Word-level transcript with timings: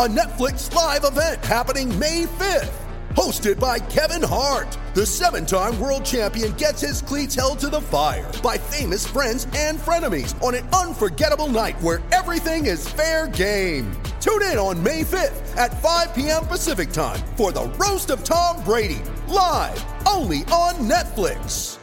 a 0.00 0.08
Netflix 0.08 0.74
live 0.74 1.04
event 1.04 1.44
happening 1.44 1.86
May 1.98 2.24
5th. 2.24 2.72
Hosted 3.10 3.60
by 3.60 3.78
Kevin 3.78 4.26
Hart, 4.26 4.78
the 4.94 5.04
seven 5.04 5.44
time 5.44 5.78
world 5.78 6.06
champion 6.06 6.52
gets 6.52 6.80
his 6.80 7.02
cleats 7.02 7.34
held 7.34 7.58
to 7.58 7.68
the 7.68 7.82
fire 7.82 8.32
by 8.42 8.56
famous 8.56 9.06
friends 9.06 9.46
and 9.54 9.78
frenemies 9.78 10.42
on 10.42 10.54
an 10.54 10.66
unforgettable 10.68 11.48
night 11.48 11.78
where 11.82 12.00
everything 12.12 12.64
is 12.64 12.88
fair 12.88 13.28
game. 13.28 13.92
Tune 14.22 14.40
in 14.44 14.56
on 14.56 14.82
May 14.82 15.02
5th 15.02 15.54
at 15.58 15.78
5 15.82 16.14
p.m. 16.14 16.46
Pacific 16.46 16.92
time 16.92 17.20
for 17.36 17.52
the 17.52 17.66
Roast 17.78 18.08
of 18.08 18.24
Tom 18.24 18.64
Brady, 18.64 19.02
live 19.28 19.84
only 20.08 20.44
on 20.44 20.76
Netflix. 20.76 21.76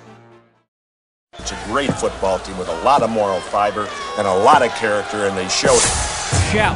It's 1.37 1.51
a 1.51 1.59
great 1.65 1.93
football 1.93 2.39
team 2.39 2.57
with 2.57 2.69
a 2.69 2.81
lot 2.81 3.03
of 3.03 3.11
moral 3.11 3.41
fiber 3.41 3.87
and 4.17 4.25
a 4.25 4.33
lot 4.33 4.63
of 4.63 4.71
character, 4.71 5.27
and 5.27 5.37
they 5.37 5.47
showed 5.49 5.77
it. 5.77 6.17
Shout, 6.51 6.75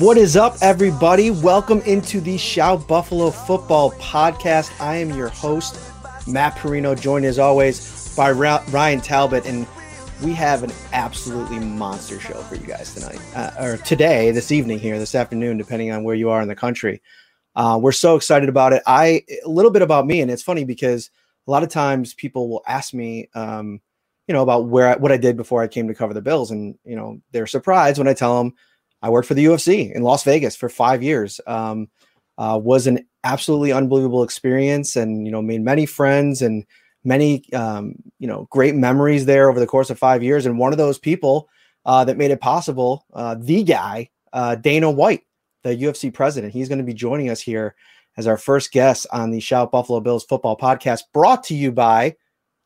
What 0.00 0.16
is 0.16 0.34
up, 0.34 0.56
everybody? 0.62 1.30
Welcome 1.30 1.82
into 1.82 2.22
the 2.22 2.38
Shout 2.38 2.88
Buffalo 2.88 3.30
Football 3.30 3.90
Podcast. 3.92 4.72
I 4.80 4.96
am 4.96 5.10
your 5.10 5.28
host, 5.28 5.78
Matt 6.26 6.56
Parrino, 6.56 6.94
joined 6.94 7.26
as 7.26 7.38
always 7.38 8.16
by 8.16 8.30
Ryan 8.30 9.02
Talbot, 9.02 9.44
and 9.44 9.66
we 10.22 10.32
have 10.32 10.62
an 10.62 10.72
absolutely 10.94 11.58
monster 11.58 12.18
show 12.18 12.40
for 12.44 12.54
you 12.54 12.66
guys 12.66 12.94
tonight, 12.94 13.20
uh, 13.36 13.50
or 13.60 13.76
today, 13.76 14.30
this 14.30 14.50
evening 14.50 14.78
here, 14.78 14.98
this 14.98 15.14
afternoon, 15.14 15.58
depending 15.58 15.90
on 15.90 16.02
where 16.02 16.14
you 16.14 16.30
are 16.30 16.40
in 16.40 16.48
the 16.48 16.56
country. 16.56 17.02
Uh, 17.54 17.78
we're 17.78 17.92
so 17.92 18.16
excited 18.16 18.48
about 18.48 18.72
it. 18.72 18.82
I 18.86 19.22
a 19.44 19.50
little 19.50 19.70
bit 19.70 19.82
about 19.82 20.06
me, 20.06 20.22
and 20.22 20.30
it's 20.30 20.42
funny 20.42 20.64
because 20.64 21.10
a 21.46 21.50
lot 21.50 21.62
of 21.62 21.68
times 21.68 22.14
people 22.14 22.48
will 22.48 22.62
ask 22.66 22.94
me, 22.94 23.28
um, 23.34 23.82
you 24.26 24.32
know, 24.32 24.40
about 24.40 24.64
where 24.64 24.88
I, 24.88 24.96
what 24.96 25.12
I 25.12 25.18
did 25.18 25.36
before 25.36 25.60
I 25.60 25.68
came 25.68 25.88
to 25.88 25.94
cover 25.94 26.14
the 26.14 26.22
Bills, 26.22 26.52
and 26.52 26.78
you 26.86 26.96
know, 26.96 27.20
they're 27.32 27.46
surprised 27.46 27.98
when 27.98 28.08
I 28.08 28.14
tell 28.14 28.38
them 28.38 28.54
I 29.02 29.10
worked 29.10 29.28
for 29.28 29.34
the 29.34 29.44
UFC 29.44 29.92
in 29.92 30.02
Las 30.02 30.24
Vegas 30.24 30.56
for 30.56 30.68
five 30.68 31.02
years. 31.02 31.40
Um, 31.46 31.88
uh, 32.38 32.58
was 32.62 32.86
an 32.86 33.06
absolutely 33.22 33.72
unbelievable 33.72 34.22
experience, 34.22 34.96
and 34.96 35.26
you 35.26 35.32
know, 35.32 35.42
made 35.42 35.62
many 35.62 35.84
friends 35.84 36.40
and 36.40 36.64
many 37.04 37.44
um, 37.52 37.94
you 38.18 38.26
know 38.26 38.46
great 38.50 38.74
memories 38.74 39.26
there 39.26 39.50
over 39.50 39.60
the 39.60 39.66
course 39.66 39.90
of 39.90 39.98
five 39.98 40.22
years. 40.22 40.46
And 40.46 40.58
one 40.58 40.72
of 40.72 40.78
those 40.78 40.98
people 40.98 41.48
uh, 41.84 42.04
that 42.04 42.16
made 42.16 42.30
it 42.30 42.40
possible, 42.40 43.04
uh, 43.12 43.36
the 43.38 43.62
guy 43.62 44.08
uh, 44.32 44.54
Dana 44.54 44.90
White, 44.90 45.22
the 45.64 45.76
UFC 45.76 46.12
president, 46.12 46.52
he's 46.52 46.68
going 46.68 46.78
to 46.78 46.84
be 46.84 46.94
joining 46.94 47.30
us 47.30 47.40
here 47.40 47.74
as 48.16 48.26
our 48.26 48.36
first 48.36 48.72
guest 48.72 49.06
on 49.12 49.30
the 49.30 49.40
Shout 49.40 49.70
Buffalo 49.70 50.00
Bills 50.00 50.24
football 50.24 50.56
podcast, 50.56 51.02
brought 51.12 51.44
to 51.44 51.54
you 51.54 51.72
by 51.72 52.16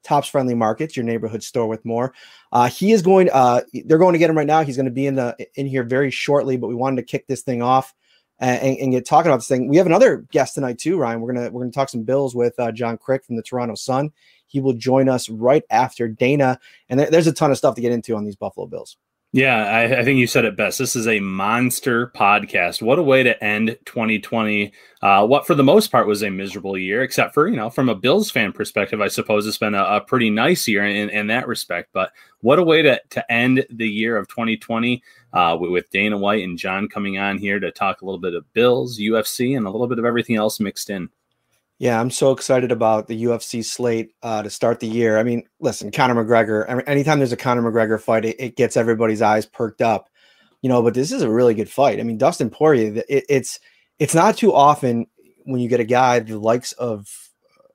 Tops 0.05 0.29
Friendly 0.29 0.55
Markets, 0.55 0.97
your 0.97 1.05
neighborhood 1.05 1.43
store 1.43 1.67
with 1.67 1.85
more. 1.85 2.15
Uh, 2.53 2.69
he 2.69 2.93
is 2.93 3.03
going. 3.03 3.29
Uh, 3.33 3.63
they're 3.87 3.99
going 3.99 4.13
to 4.13 4.19
get 4.19 4.31
him 4.31 4.37
right 4.37 4.47
now. 4.47 4.63
He's 4.63 4.77
going 4.77 4.87
to 4.87 4.93
be 4.93 5.07
in 5.07 5.17
the 5.17 5.37
in 5.55 5.67
here 5.67 5.83
very 5.83 6.11
shortly. 6.11 6.57
But 6.57 6.69
we 6.69 6.75
wanted 6.75 6.97
to 6.97 7.03
kick 7.03 7.27
this 7.27 7.43
thing 7.43 7.63
off 7.63 7.95
and, 8.39 8.77
and 8.79 8.93
get 8.93 9.07
talking 9.07 9.31
about 9.31 9.39
this 9.39 9.49
thing. 9.49 9.69
We 9.69 9.77
have 9.77 9.87
another 9.87 10.19
guest 10.31 10.55
tonight 10.55 10.79
too, 10.79 10.99
Ryan. 10.99 11.21
We're 11.21 11.33
gonna 11.33 11.51
we're 11.51 11.63
gonna 11.63 11.73
talk 11.73 11.89
some 11.89 12.03
Bills 12.03 12.35
with 12.35 12.59
uh, 12.59 12.73
John 12.73 12.99
Kryk 12.99 13.25
from 13.25 13.37
the 13.37 13.43
Toronto 13.43 13.75
Sun. 13.75 14.13
He 14.47 14.61
will 14.61 14.75
join 14.75 15.09
us 15.09 15.29
right 15.29 15.65
after 15.71 16.09
Dana, 16.09 16.59
and 16.89 17.01
there, 17.01 17.11
there's 17.11 17.27
a 17.27 17.33
ton 17.33 17.51
of 17.51 17.59
stuff 17.59 17.75
to 17.77 17.81
get 17.81 17.93
into 17.93 18.15
on 18.15 18.25
these 18.25 18.37
Buffalo 18.37 18.67
Bills. 18.67 18.97
Yeah, 19.35 19.67
I, 19.67 19.99
I, 19.99 20.05
think 20.05 20.21
you 20.21 20.29
said 20.29 20.45
it 20.45 20.57
best. 20.57 20.79
This 20.79 20.95
is 20.95 21.09
a 21.09 21.19
monster 21.19 22.13
podcast. 22.15 22.81
What 22.81 23.01
a 23.01 23.03
way 23.03 23.25
to 23.25 23.43
end 23.43 23.77
2020. 23.85 24.73
Uh, 25.03 25.27
what, 25.27 25.45
for 25.45 25.57
the 25.57 25.65
most 25.65 25.91
part, 25.91 26.07
was 26.07 26.23
a 26.23 26.31
miserable 26.31 26.79
year, 26.79 27.03
except 27.03 27.35
for, 27.35 27.49
you 27.49 27.57
know, 27.57 27.69
from 27.69 27.89
a 27.89 27.97
Bills 27.97 28.31
fan 28.31 28.53
perspective, 28.53 29.01
I 29.01 29.09
suppose 29.09 29.45
it's 29.45 29.59
been 29.59 29.75
a, 29.75 29.83
a 29.83 30.01
pretty 30.03 30.31
nice 30.31 30.69
year 30.69 30.87
in, 30.87 31.11
in, 31.11 31.27
that 31.27 31.49
respect. 31.49 31.89
But 31.93 32.13
what 32.43 32.61
a 32.61 32.63
way 32.63 32.83
to, 32.83 33.01
to 33.11 33.33
end 33.33 33.67
the 33.71 33.89
year 33.89 34.17
of 34.17 34.29
2020 34.29 35.03
uh, 35.33 35.57
with, 35.59 35.73
with 35.73 35.91
Dana 35.91 36.17
White 36.17 36.45
and 36.45 36.57
John 36.57 36.87
coming 36.87 37.19
on 37.19 37.37
here 37.37 37.59
to 37.59 37.73
talk 37.73 38.03
a 38.03 38.05
little 38.05 38.21
bit 38.21 38.37
of 38.37 38.53
Bills, 38.53 39.01
UFC, 39.01 39.57
and 39.57 39.67
a 39.67 39.71
little 39.71 39.89
bit 39.89 39.99
of 39.99 40.05
everything 40.05 40.37
else 40.37 40.61
mixed 40.61 40.91
in. 40.91 41.09
Yeah, 41.85 42.01
I'm 42.01 42.11
so 42.11 42.33
excited 42.33 42.73
about 42.73 43.09
the 43.09 43.25
UFC 43.25 43.63
slate 43.63 44.15
uh, 44.23 44.43
to 44.43 44.49
start 44.49 44.81
the 44.81 44.87
year. 44.87 45.19
I 45.19 45.23
mean, 45.23 45.43
listen, 45.61 45.91
Conor 45.91 46.25
McGregor. 46.25 46.83
Anytime 46.89 47.19
there's 47.19 47.33
a 47.33 47.37
Conor 47.37 47.61
McGregor 47.61 48.01
fight, 48.01 48.25
it, 48.25 48.37
it, 48.39 48.57
gets 48.57 48.79
everybody's 48.79 49.21
eyes 49.21 49.45
perked 49.45 49.83
up, 49.83 50.09
you 50.63 50.71
know. 50.71 50.81
But 50.81 50.95
this 50.95 51.13
is 51.13 51.21
a 51.21 51.29
really 51.29 51.53
good 51.53 51.69
fight. 51.69 52.01
I 52.01 52.03
mean, 52.03 52.17
Dustin 52.17 52.49
Poirier. 52.49 53.03
It, 53.07 53.27
it's 53.29 53.61
it's 53.99 54.15
not 54.15 54.39
too 54.39 54.55
often 54.55 55.07
when 55.45 55.61
you 55.61 55.69
get 55.69 55.79
a 55.79 55.85
guy 55.85 56.21
the 56.21 56.39
likes 56.39 56.73
of 56.73 57.07
uh, 57.55 57.69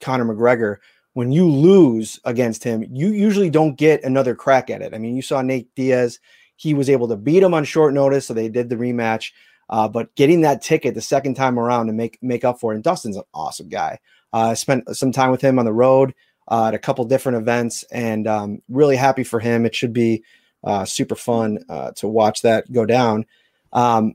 Conor 0.00 0.24
McGregor. 0.24 0.78
When 1.12 1.30
you 1.30 1.48
lose 1.48 2.18
against 2.24 2.64
him, 2.64 2.84
you 2.90 3.10
usually 3.10 3.48
don't 3.48 3.78
get 3.78 4.02
another 4.02 4.34
crack 4.34 4.70
at 4.70 4.82
it. 4.82 4.92
I 4.92 4.98
mean, 4.98 5.14
you 5.14 5.22
saw 5.22 5.40
Nate 5.40 5.72
Diaz; 5.76 6.18
he 6.56 6.74
was 6.74 6.90
able 6.90 7.06
to 7.06 7.16
beat 7.16 7.44
him 7.44 7.54
on 7.54 7.62
short 7.62 7.94
notice, 7.94 8.26
so 8.26 8.34
they 8.34 8.48
did 8.48 8.68
the 8.68 8.74
rematch. 8.74 9.30
Uh, 9.70 9.88
but 9.88 10.14
getting 10.16 10.40
that 10.40 10.60
ticket 10.60 10.94
the 10.94 11.00
second 11.00 11.34
time 11.34 11.58
around 11.58 11.86
to 11.86 11.92
make 11.92 12.18
make 12.20 12.44
up 12.44 12.58
for 12.58 12.72
it. 12.72 12.74
And 12.74 12.84
Dustin's 12.84 13.16
an 13.16 13.22
awesome 13.32 13.68
guy. 13.68 13.98
I 14.32 14.50
uh, 14.50 14.54
spent 14.54 14.96
some 14.96 15.12
time 15.12 15.30
with 15.30 15.40
him 15.40 15.58
on 15.58 15.64
the 15.64 15.72
road 15.72 16.14
uh, 16.48 16.66
at 16.66 16.74
a 16.74 16.78
couple 16.78 17.04
different 17.04 17.38
events, 17.38 17.84
and 17.92 18.26
um, 18.26 18.62
really 18.68 18.96
happy 18.96 19.24
for 19.24 19.38
him. 19.38 19.64
It 19.64 19.74
should 19.74 19.92
be 19.92 20.24
uh, 20.64 20.84
super 20.84 21.14
fun 21.14 21.64
uh, 21.68 21.92
to 21.92 22.08
watch 22.08 22.42
that 22.42 22.70
go 22.70 22.84
down. 22.84 23.24
Um, 23.72 24.14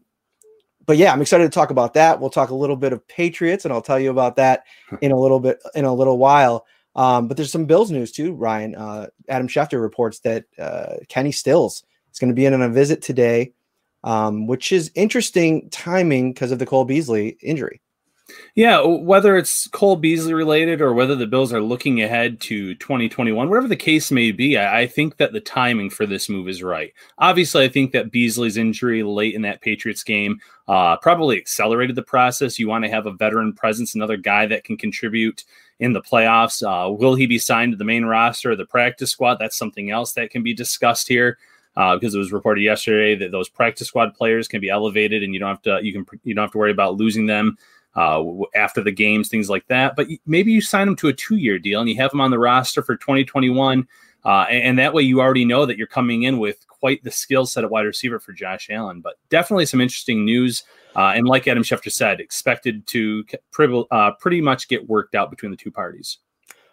but 0.85 0.97
yeah, 0.97 1.11
I'm 1.11 1.21
excited 1.21 1.45
to 1.45 1.49
talk 1.49 1.71
about 1.71 1.95
that. 1.95 2.19
We'll 2.19 2.29
talk 2.29 2.49
a 2.49 2.55
little 2.55 2.75
bit 2.75 2.93
of 2.93 3.07
Patriots, 3.07 3.65
and 3.65 3.73
I'll 3.73 3.81
tell 3.81 3.99
you 3.99 4.11
about 4.11 4.35
that 4.35 4.65
in 5.01 5.11
a 5.11 5.19
little 5.19 5.39
bit 5.39 5.63
in 5.73 5.85
a 5.85 5.93
little 5.93 6.17
while. 6.17 6.65
Um, 6.97 7.27
but 7.27 7.37
there's 7.37 7.51
some 7.51 7.65
Bills 7.65 7.91
news 7.91 8.11
too, 8.11 8.33
Ryan. 8.33 8.75
Uh, 8.75 9.07
Adam 9.29 9.47
Schefter 9.47 9.81
reports 9.81 10.19
that 10.19 10.45
Kenny 11.07 11.31
Stills 11.31 11.83
is 12.11 12.19
going 12.19 12.29
to 12.29 12.35
be 12.35 12.45
in 12.45 12.53
on 12.53 12.61
a 12.61 12.69
visit 12.69 13.01
today 13.01 13.53
um, 14.05 14.47
which 14.47 14.71
is 14.71 14.91
interesting 14.95 15.69
timing 15.71 16.31
because 16.31 16.51
of 16.51 16.59
the 16.59 16.65
Cole 16.65 16.85
Beasley 16.85 17.37
injury. 17.41 17.81
Yeah, 18.55 18.81
whether 18.81 19.37
it's 19.37 19.67
Cole 19.67 19.97
Beasley 19.97 20.33
related 20.33 20.81
or 20.81 20.93
whether 20.93 21.15
the 21.15 21.27
Bills 21.27 21.53
are 21.53 21.61
looking 21.61 22.01
ahead 22.01 22.39
to 22.41 22.73
2021, 22.75 23.49
whatever 23.49 23.67
the 23.67 23.75
case 23.75 24.11
may 24.11 24.31
be, 24.31 24.57
I, 24.57 24.87
think 24.87 25.17
that 25.17 25.31
the 25.31 25.39
timing 25.39 25.91
for 25.91 26.05
this 26.05 26.27
move 26.27 26.47
is 26.47 26.63
right. 26.63 26.91
Obviously, 27.19 27.63
I 27.63 27.69
think 27.69 27.91
that 27.91 28.11
Beasley's 28.11 28.57
injury 28.57 29.03
late 29.03 29.35
in 29.35 29.43
that 29.43 29.61
Patriots 29.61 30.03
game 30.03 30.39
uh, 30.67 30.97
probably 30.97 31.37
accelerated 31.37 31.95
the 31.95 32.01
process. 32.01 32.57
You 32.57 32.67
want 32.67 32.83
to 32.83 32.89
have 32.89 33.05
a 33.05 33.11
veteran 33.11 33.53
presence, 33.53 33.93
another 33.93 34.17
guy 34.17 34.47
that 34.47 34.63
can 34.63 34.77
contribute 34.77 35.43
in 35.79 35.93
the 35.93 36.01
playoffs. 36.01 36.63
Uh, 36.63 36.91
will 36.91 37.15
he 37.15 37.27
be 37.27 37.37
signed 37.37 37.73
to 37.73 37.77
the 37.77 37.83
main 37.83 38.05
roster 38.05 38.51
or 38.51 38.55
the 38.55 38.65
practice 38.65 39.11
squad? 39.11 39.35
That's 39.35 39.57
something 39.57 39.91
else 39.91 40.13
that 40.13 40.31
can 40.31 40.41
be 40.41 40.53
discussed 40.53 41.07
here 41.07 41.37
uh, 41.77 41.95
because 41.95 42.15
it 42.15 42.19
was 42.19 42.31
reported 42.31 42.61
yesterday 42.61 43.15
that 43.15 43.31
those 43.31 43.49
practice 43.49 43.87
squad 43.87 44.13
players 44.13 44.47
can 44.47 44.61
be 44.61 44.69
elevated 44.69 45.23
and 45.23 45.33
you 45.33 45.39
don't 45.39 45.49
have 45.49 45.61
to 45.61 45.79
you 45.83 45.91
can 45.91 46.05
you 46.23 46.33
don't 46.33 46.43
have 46.43 46.51
to 46.51 46.57
worry 46.57 46.71
about 46.71 46.95
losing 46.95 47.25
them 47.25 47.57
uh, 47.95 48.23
after 48.55 48.81
the 48.81 48.91
games, 48.91 49.29
things 49.29 49.49
like 49.49 49.67
that. 49.67 49.95
But 49.95 50.07
maybe 50.25 50.51
you 50.51 50.61
sign 50.61 50.87
them 50.87 50.95
to 50.97 51.07
a 51.07 51.13
two 51.13 51.37
year 51.37 51.57
deal 51.59 51.79
and 51.79 51.89
you 51.89 51.95
have 51.97 52.11
them 52.11 52.21
on 52.21 52.31
the 52.31 52.39
roster 52.39 52.81
for 52.81 52.95
2021. 52.95 53.87
Uh, 54.23 54.45
and, 54.49 54.63
and, 54.63 54.79
that 54.79 54.91
way 54.91 55.03
you 55.03 55.21
already 55.21 55.45
know 55.45 55.67
that 55.67 55.77
you're 55.77 55.85
coming 55.85 56.23
in 56.23 56.39
with 56.39 56.67
quite 56.67 57.03
the 57.03 57.11
skill 57.11 57.45
set 57.45 57.63
at 57.63 57.69
wide 57.69 57.85
receiver 57.85 58.19
for 58.19 58.33
Josh 58.33 58.71
Allen. 58.71 58.99
But 58.99 59.17
definitely 59.29 59.67
some 59.67 59.79
interesting 59.79 60.25
news. 60.25 60.63
Uh, 60.95 61.13
and 61.15 61.27
like 61.27 61.47
Adam 61.47 61.61
Schefter 61.61 61.91
said, 61.91 62.19
expected 62.19 62.87
to 62.87 63.23
uh, 63.91 64.11
pretty 64.19 64.41
much 64.41 64.67
get 64.67 64.89
worked 64.89 65.13
out 65.13 65.29
between 65.29 65.51
the 65.51 65.57
two 65.57 65.69
parties. 65.69 66.17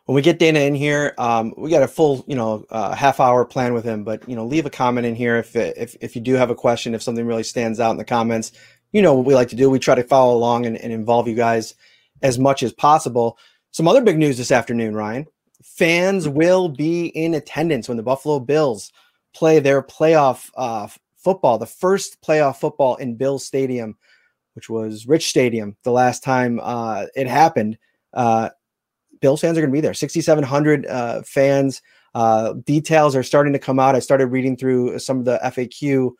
When 0.06 0.16
we 0.16 0.22
get 0.22 0.38
Dana 0.38 0.60
in 0.60 0.74
here, 0.74 1.14
um, 1.18 1.54
we 1.56 1.70
got 1.70 1.82
a 1.82 1.88
full, 1.88 2.24
you 2.26 2.34
know, 2.34 2.64
uh, 2.70 2.94
half 2.94 3.20
hour 3.20 3.44
plan 3.44 3.72
with 3.72 3.84
him. 3.84 4.02
But 4.02 4.28
you 4.28 4.34
know, 4.34 4.44
leave 4.44 4.66
a 4.66 4.70
comment 4.70 5.06
in 5.06 5.14
here 5.14 5.36
if 5.36 5.54
if 5.54 5.96
if 6.00 6.16
you 6.16 6.22
do 6.22 6.34
have 6.34 6.50
a 6.50 6.54
question, 6.54 6.94
if 6.94 7.02
something 7.02 7.26
really 7.26 7.44
stands 7.44 7.78
out 7.78 7.92
in 7.92 7.98
the 7.98 8.04
comments. 8.04 8.52
You 8.92 9.00
know 9.00 9.14
what 9.14 9.26
we 9.26 9.34
like 9.34 9.48
to 9.48 9.56
do. 9.56 9.70
We 9.70 9.78
try 9.78 9.94
to 9.94 10.02
follow 10.02 10.36
along 10.36 10.66
and, 10.66 10.76
and 10.76 10.92
involve 10.92 11.28
you 11.28 11.34
guys 11.34 11.74
as 12.20 12.38
much 12.38 12.62
as 12.62 12.72
possible. 12.72 13.38
Some 13.70 13.88
other 13.88 14.02
big 14.02 14.18
news 14.18 14.36
this 14.36 14.52
afternoon, 14.52 14.94
Ryan. 14.94 15.26
Fans 15.62 16.28
will 16.28 16.68
be 16.68 17.06
in 17.06 17.34
attendance 17.34 17.88
when 17.88 17.96
the 17.96 18.02
Buffalo 18.02 18.38
Bills 18.40 18.92
play 19.32 19.60
their 19.60 19.82
playoff 19.82 20.50
uh, 20.56 20.88
football, 21.16 21.56
the 21.56 21.66
first 21.66 22.20
playoff 22.20 22.56
football 22.56 22.96
in 22.96 23.14
Bills 23.14 23.46
Stadium, 23.46 23.96
which 24.54 24.68
was 24.68 25.06
Rich 25.06 25.30
Stadium 25.30 25.76
the 25.84 25.92
last 25.92 26.22
time 26.22 26.60
uh, 26.62 27.06
it 27.14 27.28
happened. 27.28 27.78
Uh, 28.12 28.50
Bills 29.22 29.40
fans 29.40 29.56
are 29.56 29.62
going 29.62 29.70
to 29.70 29.76
be 29.76 29.80
there. 29.80 29.94
6,700 29.94 30.86
uh, 30.86 31.22
fans. 31.22 31.80
Uh, 32.14 32.54
details 32.64 33.16
are 33.16 33.22
starting 33.22 33.54
to 33.54 33.58
come 33.58 33.78
out. 33.78 33.94
I 33.94 34.00
started 34.00 34.26
reading 34.26 34.56
through 34.56 34.98
some 34.98 35.18
of 35.18 35.24
the 35.24 35.40
FAQ. 35.42 36.10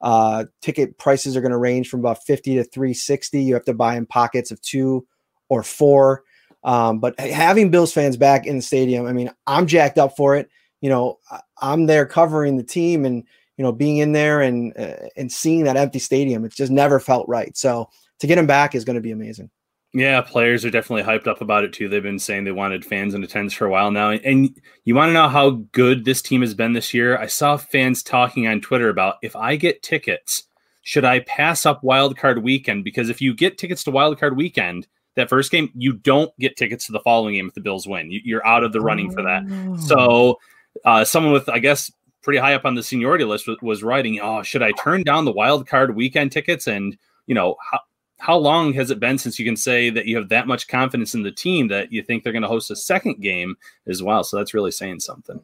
Uh, 0.00 0.44
ticket 0.62 0.96
prices 0.98 1.36
are 1.36 1.40
going 1.40 1.50
to 1.50 1.58
range 1.58 1.88
from 1.88 2.00
about 2.00 2.22
50 2.24 2.56
to 2.56 2.64
360. 2.64 3.42
You 3.42 3.54
have 3.54 3.64
to 3.64 3.74
buy 3.74 3.96
in 3.96 4.06
pockets 4.06 4.52
of 4.52 4.60
two 4.60 5.06
or 5.48 5.62
four. 5.62 6.22
Um, 6.62 7.00
but 7.00 7.18
having 7.18 7.70
Bills 7.70 7.92
fans 7.92 8.16
back 8.16 8.46
in 8.46 8.56
the 8.56 8.62
stadium, 8.62 9.06
I 9.06 9.12
mean, 9.12 9.30
I'm 9.46 9.66
jacked 9.66 9.98
up 9.98 10.16
for 10.16 10.36
it. 10.36 10.48
You 10.80 10.90
know, 10.90 11.18
I'm 11.60 11.86
there 11.86 12.06
covering 12.06 12.56
the 12.56 12.62
team 12.62 13.04
and 13.04 13.24
you 13.56 13.64
know 13.64 13.72
being 13.72 13.98
in 13.98 14.12
there 14.12 14.40
and 14.40 14.74
uh, 14.78 15.08
and 15.16 15.30
seeing 15.30 15.64
that 15.64 15.76
empty 15.76 15.98
stadium. 15.98 16.44
It's 16.44 16.56
just 16.56 16.72
never 16.72 17.00
felt 17.00 17.28
right. 17.28 17.54
So 17.56 17.90
to 18.20 18.26
get 18.26 18.38
him 18.38 18.46
back 18.46 18.74
is 18.74 18.84
going 18.84 18.96
to 18.96 19.02
be 19.02 19.10
amazing. 19.10 19.50
Yeah, 19.92 20.20
players 20.20 20.64
are 20.64 20.70
definitely 20.70 21.02
hyped 21.02 21.26
up 21.26 21.40
about 21.40 21.64
it 21.64 21.72
too. 21.72 21.88
They've 21.88 22.02
been 22.02 22.20
saying 22.20 22.44
they 22.44 22.52
wanted 22.52 22.84
fans 22.84 23.14
in 23.14 23.24
attendance 23.24 23.54
for 23.54 23.66
a 23.66 23.70
while 23.70 23.90
now. 23.90 24.10
And 24.10 24.56
you 24.84 24.94
want 24.94 25.08
to 25.08 25.14
know 25.14 25.28
how 25.28 25.50
good 25.72 26.04
this 26.04 26.22
team 26.22 26.42
has 26.42 26.54
been 26.54 26.74
this 26.74 26.94
year? 26.94 27.18
I 27.18 27.26
saw 27.26 27.56
fans 27.56 28.02
talking 28.02 28.46
on 28.46 28.60
Twitter 28.60 28.88
about 28.88 29.16
if 29.22 29.34
I 29.34 29.56
get 29.56 29.82
tickets, 29.82 30.44
should 30.82 31.04
I 31.04 31.20
pass 31.20 31.66
up 31.66 31.82
wild 31.82 32.16
card 32.16 32.42
weekend? 32.42 32.84
Because 32.84 33.08
if 33.08 33.20
you 33.20 33.34
get 33.34 33.58
tickets 33.58 33.82
to 33.84 33.90
wild 33.90 34.18
card 34.18 34.36
weekend, 34.36 34.86
that 35.16 35.28
first 35.28 35.50
game, 35.50 35.70
you 35.74 35.94
don't 35.94 36.36
get 36.38 36.56
tickets 36.56 36.86
to 36.86 36.92
the 36.92 37.00
following 37.00 37.34
game 37.34 37.48
if 37.48 37.54
the 37.54 37.60
Bills 37.60 37.88
win. 37.88 38.08
You're 38.10 38.46
out 38.46 38.62
of 38.62 38.72
the 38.72 38.80
running 38.80 39.10
for 39.10 39.22
that. 39.22 39.42
Oh. 39.50 39.76
So, 39.76 40.38
uh, 40.84 41.04
someone 41.04 41.32
with, 41.32 41.48
I 41.48 41.58
guess, 41.58 41.90
pretty 42.22 42.38
high 42.38 42.54
up 42.54 42.64
on 42.64 42.74
the 42.74 42.82
seniority 42.82 43.24
list 43.24 43.48
was, 43.48 43.56
was 43.60 43.82
writing, 43.82 44.20
"Oh, 44.20 44.42
should 44.42 44.62
I 44.62 44.70
turn 44.72 45.02
down 45.02 45.24
the 45.24 45.32
wild 45.32 45.66
card 45.66 45.96
weekend 45.96 46.30
tickets?" 46.30 46.68
And 46.68 46.96
you 47.26 47.34
know, 47.34 47.56
how, 47.70 47.80
how 48.20 48.36
long 48.36 48.72
has 48.74 48.90
it 48.90 49.00
been 49.00 49.18
since 49.18 49.38
you 49.38 49.44
can 49.44 49.56
say 49.56 49.90
that 49.90 50.06
you 50.06 50.16
have 50.16 50.28
that 50.28 50.46
much 50.46 50.68
confidence 50.68 51.14
in 51.14 51.22
the 51.22 51.32
team 51.32 51.68
that 51.68 51.90
you 51.90 52.02
think 52.02 52.22
they're 52.22 52.32
going 52.32 52.42
to 52.42 52.48
host 52.48 52.70
a 52.70 52.76
second 52.76 53.20
game 53.20 53.56
as 53.86 54.02
well? 54.02 54.22
So 54.22 54.36
that's 54.36 54.54
really 54.54 54.70
saying 54.70 55.00
something. 55.00 55.40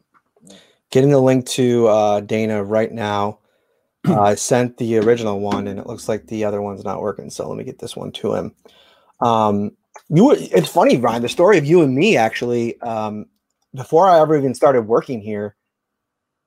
Getting 0.91 1.09
the 1.09 1.19
link 1.19 1.45
to 1.47 1.87
uh, 1.87 2.19
Dana 2.21 2.63
right 2.63 2.91
now. 2.91 3.39
Uh, 4.07 4.21
I 4.21 4.35
sent 4.35 4.77
the 4.77 4.99
original 4.99 5.39
one, 5.39 5.67
and 5.67 5.79
it 5.79 5.87
looks 5.87 6.07
like 6.07 6.27
the 6.27 6.45
other 6.45 6.61
one's 6.61 6.85
not 6.85 7.01
working. 7.01 7.29
So 7.29 7.47
let 7.49 7.57
me 7.57 7.63
get 7.63 7.79
this 7.79 7.95
one 7.95 8.11
to 8.13 8.35
him. 8.35 8.55
Um, 9.19 9.71
you, 10.09 10.31
it's 10.31 10.69
funny, 10.69 10.97
Ryan. 10.97 11.23
The 11.23 11.29
story 11.29 11.57
of 11.57 11.65
you 11.65 11.81
and 11.81 11.93
me 11.93 12.15
actually. 12.15 12.79
Um, 12.81 13.25
before 13.73 14.07
I 14.07 14.19
ever 14.21 14.37
even 14.37 14.53
started 14.53 14.83
working 14.83 15.19
here, 15.19 15.55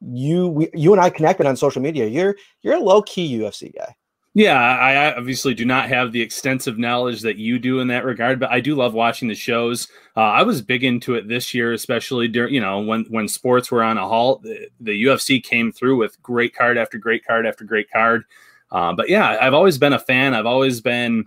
you 0.00 0.48
we, 0.48 0.70
you 0.72 0.92
and 0.92 1.00
I 1.00 1.10
connected 1.10 1.46
on 1.46 1.56
social 1.56 1.82
media. 1.82 2.06
You're 2.06 2.36
you're 2.62 2.76
a 2.76 2.80
low 2.80 3.02
key 3.02 3.38
UFC 3.38 3.74
guy. 3.76 3.94
Yeah, 4.32 4.60
I 4.60 5.16
obviously 5.16 5.54
do 5.54 5.64
not 5.64 5.88
have 5.88 6.12
the 6.12 6.22
extensive 6.22 6.78
knowledge 6.78 7.22
that 7.22 7.36
you 7.36 7.58
do 7.58 7.80
in 7.80 7.88
that 7.88 8.04
regard, 8.04 8.38
but 8.38 8.52
I 8.52 8.60
do 8.60 8.76
love 8.76 8.94
watching 8.94 9.26
the 9.26 9.34
shows. 9.34 9.88
Uh, 10.16 10.20
I 10.20 10.44
was 10.44 10.62
big 10.62 10.84
into 10.84 11.16
it 11.16 11.26
this 11.26 11.52
year, 11.52 11.72
especially 11.72 12.28
during 12.28 12.54
you 12.54 12.60
know 12.60 12.78
when 12.78 13.06
when 13.08 13.26
sports 13.26 13.72
were 13.72 13.82
on 13.82 13.98
a 13.98 14.06
halt. 14.06 14.44
The, 14.44 14.68
the 14.78 15.04
UFC 15.04 15.42
came 15.42 15.72
through 15.72 15.96
with 15.96 16.22
great 16.22 16.54
card 16.54 16.78
after 16.78 16.96
great 16.96 17.24
card 17.26 17.44
after 17.44 17.64
great 17.64 17.90
card. 17.90 18.22
Uh, 18.70 18.92
but 18.92 19.08
yeah, 19.08 19.36
I've 19.40 19.54
always 19.54 19.78
been 19.78 19.94
a 19.94 19.98
fan. 19.98 20.32
I've 20.34 20.46
always 20.46 20.80
been 20.80 21.24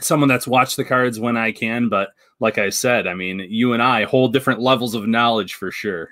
someone 0.00 0.30
that's 0.30 0.48
watched 0.48 0.78
the 0.78 0.84
cards 0.84 1.20
when 1.20 1.36
I 1.36 1.52
can. 1.52 1.90
But 1.90 2.08
like 2.38 2.56
I 2.56 2.70
said, 2.70 3.06
I 3.06 3.12
mean, 3.12 3.40
you 3.50 3.74
and 3.74 3.82
I 3.82 4.04
hold 4.04 4.32
different 4.32 4.60
levels 4.60 4.94
of 4.94 5.06
knowledge 5.06 5.54
for 5.54 5.70
sure. 5.70 6.08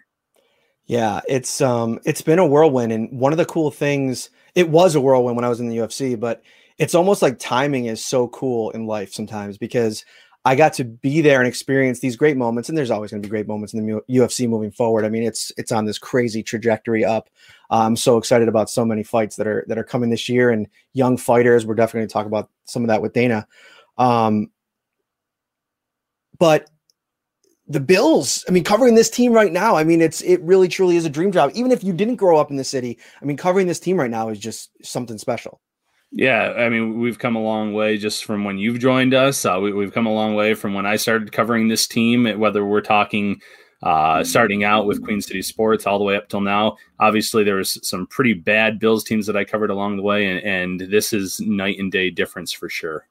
Yeah, 0.85 1.21
it's 1.27 1.63
um 1.63 2.01
it's 2.05 2.23
been 2.23 2.39
a 2.39 2.47
whirlwind 2.47 2.93
and 2.93 3.19
one 3.19 3.33
of 3.33 3.39
the 3.39 3.47
cool 3.47 3.71
things 3.71 4.29
it 4.59 4.69
was 4.69 4.97
a 4.97 5.01
whirlwind 5.01 5.37
when 5.37 5.45
I 5.45 5.49
was 5.49 5.61
in 5.61 5.69
the 5.69 5.77
UFC, 5.77 6.19
but 6.19 6.43
it's 6.79 6.97
almost 6.97 7.23
like 7.23 7.39
timing 7.39 7.85
is 7.85 8.05
so 8.05 8.27
cool 8.27 8.71
in 8.71 8.87
life 8.87 9.13
sometimes 9.13 9.57
because 9.57 10.05
I 10.45 10.57
got 10.57 10.73
to 10.75 10.85
be 10.85 11.21
there 11.21 11.39
and 11.39 11.47
experience 11.47 12.01
these 12.01 12.17
great 12.17 12.37
moments 12.37 12.69
and 12.69 12.77
there's 12.77 12.91
always 12.91 13.13
going 13.13 13.23
to 13.23 13.27
be 13.27 13.31
great 13.31 13.47
moments 13.47 13.73
in 13.73 13.87
the 13.87 14.03
UFC 14.11 14.49
moving 14.49 14.73
forward. 14.73 15.05
I 15.05 15.11
mean, 15.11 15.23
it's 15.23 15.53
it's 15.57 15.71
on 15.71 15.85
this 15.85 15.97
crazy 15.97 16.43
trajectory 16.43 17.05
up. 17.05 17.31
I'm 17.71 17.95
so 17.95 18.19
excited 18.19 18.49
about 18.49 18.69
so 18.69 18.85
many 18.85 19.05
fights 19.05 19.37
that 19.37 19.47
are 19.47 19.65
that 19.69 19.79
are 19.79 19.85
coming 19.85 20.11
this 20.11 20.29
year 20.29 20.51
and 20.51 20.67
young 20.93 21.17
fighters. 21.17 21.65
We're 21.65 21.77
definitely 21.77 22.01
going 22.01 22.09
to 22.09 22.13
talk 22.15 22.27
about 22.27 22.51
some 22.65 22.83
of 22.83 22.89
that 22.89 23.01
with 23.01 23.13
Dana. 23.13 23.47
Um, 23.97 24.51
but 26.41 26.69
the 27.69 27.81
Bills, 27.81 28.45
I 28.49 28.51
mean, 28.51 28.65
covering 28.65 28.95
this 28.95 29.11
team 29.11 29.33
right 29.33 29.53
now, 29.53 29.77
I 29.77 29.85
mean, 29.85 30.01
it's 30.01 30.23
it 30.23 30.41
really 30.43 30.69
truly 30.69 30.97
is 30.97 31.05
a 31.05 31.11
dream 31.11 31.31
job. 31.31 31.51
Even 31.55 31.71
if 31.71 31.85
you 31.85 31.93
didn't 31.93 32.17
grow 32.17 32.39
up 32.39 32.51
in 32.51 32.57
the 32.57 32.65
city, 32.65 32.99
I 33.21 33.25
mean, 33.25 33.37
covering 33.37 33.67
this 33.67 33.81
team 33.81 33.99
right 33.99 34.11
now 34.11 34.31
is 34.31 34.39
just 34.39 34.71
something 34.83 35.19
special. 35.19 35.61
Yeah, 36.11 36.55
I 36.57 36.71
mean, 36.71 36.99
we've 36.99 37.19
come 37.19 37.37
a 37.37 37.43
long 37.43 37.75
way 37.75 37.99
just 37.99 38.25
from 38.25 38.45
when 38.45 38.57
you've 38.57 38.79
joined 38.79 39.13
us. 39.13 39.45
Uh, 39.45 39.61
we, 39.61 39.85
have 39.85 39.93
come 39.93 40.07
a 40.07 40.13
long 40.13 40.35
way 40.35 40.55
from 40.55 40.73
when 40.73 40.87
I 40.87 40.97
started 40.97 41.31
covering 41.33 41.69
this 41.69 41.87
team. 41.87 42.25
Whether 42.39 42.65
we're 42.65 42.81
talking 42.81 43.43
uh, 43.83 44.25
starting 44.25 44.65
out 44.65 44.87
with 44.87 45.05
Queen 45.05 45.21
City 45.21 45.43
Sports 45.43 45.87
all 45.87 45.99
the 45.99 46.05
way 46.05 46.17
up 46.17 46.31
till 46.31 46.41
now, 46.41 46.79
obviously 46.99 47.45
there 47.45 47.57
was 47.57 47.79
some 47.87 48.07
pretty 48.07 48.33
bad 48.33 48.79
Bills 48.79 49.05
teams 49.05 49.27
that 49.27 49.37
I 49.37 49.45
covered 49.45 49.71
along 49.71 49.97
the 49.97 50.03
way, 50.03 50.27
and, 50.27 50.43
and 50.43 50.91
this 50.91 51.13
is 51.13 51.39
night 51.41 51.79
and 51.79 51.93
day 51.93 52.09
difference 52.09 52.53
for 52.53 52.71
sure. 52.71 53.07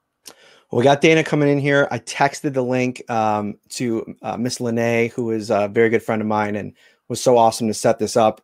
Well, 0.70 0.78
we 0.78 0.84
got 0.84 1.00
Dana 1.00 1.24
coming 1.24 1.48
in 1.48 1.58
here. 1.58 1.88
I 1.90 1.98
texted 2.00 2.52
the 2.52 2.62
link 2.62 3.02
um, 3.10 3.56
to 3.70 4.14
uh, 4.20 4.36
Miss 4.36 4.60
Lene, 4.60 5.08
who 5.10 5.30
is 5.30 5.48
a 5.48 5.68
very 5.68 5.88
good 5.88 6.02
friend 6.02 6.20
of 6.20 6.28
mine 6.28 6.56
and 6.56 6.74
was 7.08 7.22
so 7.22 7.38
awesome 7.38 7.68
to 7.68 7.74
set 7.74 7.98
this 7.98 8.18
up. 8.18 8.42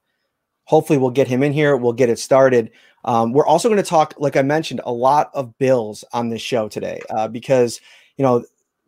Hopefully, 0.65 0.99
we'll 0.99 1.11
get 1.11 1.29
him 1.29 1.43
in 1.43 1.53
here. 1.53 1.77
We'll 1.77 1.93
get 1.93 2.09
it 2.09 2.19
started. 2.19 2.71
Um, 3.05 3.35
we're 3.35 3.47
also 3.47 3.69
going 3.69 3.83
to 3.83 3.89
talk, 3.89 4.15
like 4.17 4.37
I 4.37 4.43
mentioned, 4.43 4.81
a 4.87 4.93
lot 4.93 5.31
of 5.35 5.59
Bills 5.59 6.03
on 6.15 6.31
this 6.31 6.41
show 6.41 6.67
today 6.69 7.03
uh, 7.11 7.29
because, 7.29 7.79
you 8.17 8.23
know, 8.23 8.43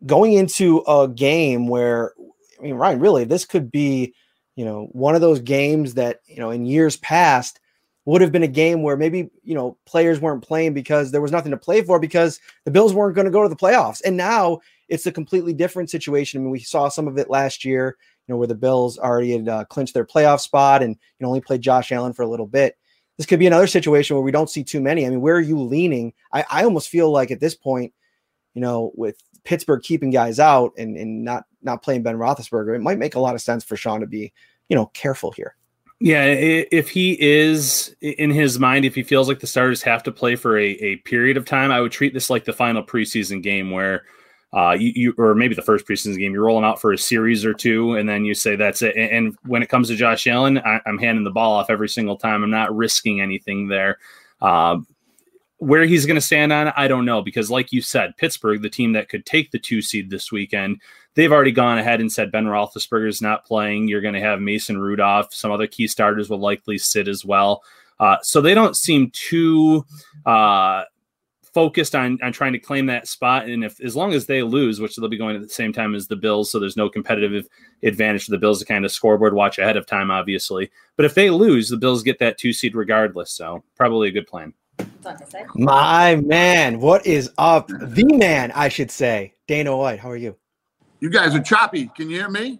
going 0.07 0.33
into 0.33 0.79
a 0.87 1.07
game 1.07 1.67
where, 1.67 2.13
I 2.59 2.63
mean, 2.63 2.73
Ryan, 2.73 2.99
really, 2.99 3.23
this 3.25 3.45
could 3.45 3.71
be, 3.71 4.15
you 4.55 4.65
know, 4.65 4.87
one 4.93 5.13
of 5.13 5.21
those 5.21 5.39
games 5.39 5.93
that, 5.93 6.21
you 6.25 6.39
know, 6.39 6.49
in 6.49 6.65
years 6.65 6.97
past, 6.97 7.59
would 8.07 8.21
have 8.21 8.31
been 8.31 8.43
a 8.43 8.47
game 8.47 8.83
where 8.83 8.95
maybe 8.95 9.29
you 9.43 9.53
know 9.53 9.77
players 9.85 10.21
weren't 10.21 10.41
playing 10.41 10.73
because 10.73 11.11
there 11.11 11.21
was 11.21 11.31
nothing 11.31 11.51
to 11.51 11.57
play 11.57 11.81
for 11.81 11.99
because 11.99 12.39
the 12.63 12.71
Bills 12.71 12.93
weren't 12.93 13.15
going 13.15 13.25
to 13.25 13.31
go 13.31 13.43
to 13.43 13.49
the 13.49 13.55
playoffs. 13.55 14.01
And 14.05 14.15
now 14.15 14.59
it's 14.87 15.05
a 15.05 15.11
completely 15.11 15.53
different 15.53 15.89
situation. 15.89 16.39
I 16.39 16.41
mean, 16.41 16.51
we 16.51 16.61
saw 16.61 16.87
some 16.87 17.09
of 17.09 17.17
it 17.17 17.29
last 17.29 17.65
year, 17.65 17.97
you 18.25 18.33
know, 18.33 18.37
where 18.37 18.47
the 18.47 18.55
Bills 18.55 18.97
already 18.97 19.33
had 19.33 19.49
uh, 19.49 19.65
clinched 19.65 19.93
their 19.93 20.05
playoff 20.05 20.39
spot 20.39 20.81
and 20.81 20.95
you 20.95 21.23
know 21.23 21.27
only 21.27 21.41
played 21.41 21.61
Josh 21.61 21.91
Allen 21.91 22.13
for 22.13 22.23
a 22.23 22.29
little 22.29 22.47
bit. 22.47 22.77
This 23.17 23.25
could 23.25 23.39
be 23.39 23.47
another 23.47 23.67
situation 23.67 24.15
where 24.15 24.23
we 24.23 24.31
don't 24.31 24.49
see 24.49 24.63
too 24.63 24.79
many. 24.79 25.05
I 25.05 25.09
mean, 25.09 25.21
where 25.21 25.35
are 25.35 25.41
you 25.41 25.59
leaning? 25.59 26.13
I, 26.31 26.45
I 26.49 26.63
almost 26.63 26.87
feel 26.87 27.11
like 27.11 27.29
at 27.29 27.41
this 27.41 27.55
point, 27.55 27.93
you 28.53 28.61
know, 28.61 28.93
with 28.95 29.17
Pittsburgh 29.43 29.81
keeping 29.83 30.11
guys 30.11 30.39
out 30.39 30.71
and, 30.77 30.95
and 30.95 31.25
not 31.25 31.43
not 31.61 31.83
playing 31.83 32.03
Ben 32.03 32.15
Roethlisberger, 32.15 32.73
it 32.73 32.81
might 32.81 32.99
make 32.99 33.15
a 33.15 33.19
lot 33.19 33.35
of 33.35 33.41
sense 33.41 33.65
for 33.65 33.75
Sean 33.75 33.99
to 33.99 34.07
be, 34.07 34.31
you 34.69 34.77
know, 34.77 34.85
careful 34.93 35.31
here. 35.31 35.57
Yeah, 35.99 36.25
if 36.25 36.89
he 36.89 37.19
is 37.19 37.95
in 38.01 38.29
his 38.29 38.59
mind, 38.59 38.85
if 38.85 38.93
he 38.93 39.01
feels 39.01 39.27
like 39.27 39.39
the 39.39 39.47
starters 39.47 39.81
have 39.81 40.03
to 40.03 40.11
play 40.11 40.35
for 40.35 40.55
a, 40.57 40.65
a 40.65 40.95
period 40.97 41.37
of 41.37 41.45
time, 41.45 41.71
I 41.71 41.81
would 41.81 41.91
treat 41.91 42.13
this 42.13 42.29
like 42.29 42.45
the 42.45 42.53
final 42.53 42.83
preseason 42.83 43.41
game 43.41 43.71
where 43.71 44.03
uh, 44.53 44.75
you, 44.79 44.91
you, 44.95 45.13
or 45.17 45.33
maybe 45.33 45.55
the 45.55 45.61
first 45.61 45.87
preseason 45.87 46.17
game, 46.17 46.33
you're 46.33 46.45
rolling 46.45 46.63
out 46.63 46.79
for 46.79 46.93
a 46.93 46.97
series 46.97 47.43
or 47.43 47.53
two, 47.53 47.95
and 47.95 48.07
then 48.07 48.25
you 48.25 48.35
say 48.35 48.55
that's 48.55 48.83
it. 48.83 48.95
And 48.95 49.35
when 49.43 49.63
it 49.63 49.69
comes 49.69 49.87
to 49.87 49.95
Josh 49.95 50.27
Allen, 50.27 50.59
I, 50.59 50.79
am 50.85 50.99
handing 50.99 51.23
the 51.23 51.31
ball 51.31 51.53
off 51.53 51.71
every 51.71 51.89
single 51.89 52.15
time. 52.15 52.43
I'm 52.43 52.51
not 52.51 52.75
risking 52.75 53.19
anything 53.19 53.67
there. 53.67 53.97
Uh, 54.39 54.77
where 55.57 55.85
he's 55.85 56.05
going 56.05 56.15
to 56.15 56.21
stand 56.21 56.53
on, 56.53 56.71
I 56.77 56.87
don't 56.87 57.05
know, 57.05 57.23
because 57.23 57.49
like 57.49 57.71
you 57.71 57.81
said, 57.81 58.15
Pittsburgh, 58.17 58.61
the 58.61 58.69
team 58.69 58.93
that 58.93 59.09
could 59.09 59.25
take 59.25 59.49
the 59.49 59.59
two 59.59 59.81
seed 59.81 60.11
this 60.11 60.31
weekend, 60.31 60.79
they've 61.17 61.31
already 61.31 61.51
gone 61.51 61.79
ahead 61.79 61.99
and 61.99 62.11
said 62.11 62.31
Ben 62.31 62.45
Roethlisberger 62.45 63.09
is 63.09 63.21
not 63.21 63.43
playing. 63.43 63.87
You're 63.87 64.01
going 64.01 64.13
to 64.13 64.21
have 64.21 64.39
Mason 64.39 64.77
Rudolph. 64.77 65.33
Some 65.33 65.51
other 65.51 65.67
key 65.67 65.87
starters 65.87 66.29
will 66.29 66.39
likely 66.39 66.77
sit 66.77 67.07
as 67.07 67.25
well. 67.25 67.63
Uh, 67.99 68.17
so 68.21 68.39
they 68.39 68.53
don't 68.53 68.77
seem 68.77 69.09
too 69.11 69.83
uh, 70.27 70.83
focused 71.41 71.95
on 71.95 72.19
on 72.21 72.31
trying 72.31 72.53
to 72.53 72.59
claim 72.59 72.85
that 72.85 73.07
spot. 73.07 73.49
And 73.49 73.63
if 73.65 73.81
as 73.81 73.95
long 73.95 74.13
as 74.13 74.27
they 74.27 74.43
lose, 74.43 74.79
which 74.79 74.95
they'll 74.95 75.09
be 75.09 75.17
going 75.17 75.35
at 75.35 75.41
the 75.41 75.49
same 75.49 75.73
time 75.73 75.95
as 75.95 76.07
the 76.07 76.15
Bills, 76.15 76.51
so 76.51 76.59
there's 76.59 76.77
no 76.77 76.87
competitive 76.87 77.47
advantage 77.81 78.25
for 78.25 78.31
the 78.31 78.37
Bills 78.37 78.59
to 78.59 78.65
kind 78.65 78.85
of 78.85 78.91
scoreboard 78.91 79.33
watch 79.33 79.57
ahead 79.57 79.75
of 79.75 79.87
time, 79.87 80.11
obviously. 80.11 80.69
But 80.95 81.05
if 81.05 81.15
they 81.15 81.31
lose, 81.31 81.67
the 81.67 81.77
Bills 81.77 82.03
get 82.03 82.19
that 82.19 82.37
two 82.37 82.53
seed 82.53 82.75
regardless. 82.75 83.31
So 83.31 83.63
probably 83.75 84.09
a 84.09 84.11
good 84.11 84.27
plan. 84.27 84.53
My 85.55 86.17
man, 86.17 86.79
what 86.79 87.07
is 87.07 87.31
up? 87.39 87.69
The 87.69 88.05
man, 88.13 88.51
I 88.51 88.69
should 88.69 88.91
say. 88.91 89.33
Dana 89.47 89.75
White, 89.75 89.99
how 89.99 90.11
are 90.11 90.17
you? 90.17 90.35
You 90.99 91.09
guys 91.09 91.35
are 91.35 91.41
choppy. 91.41 91.87
Can 91.95 92.09
you 92.09 92.17
hear 92.17 92.29
me? 92.29 92.59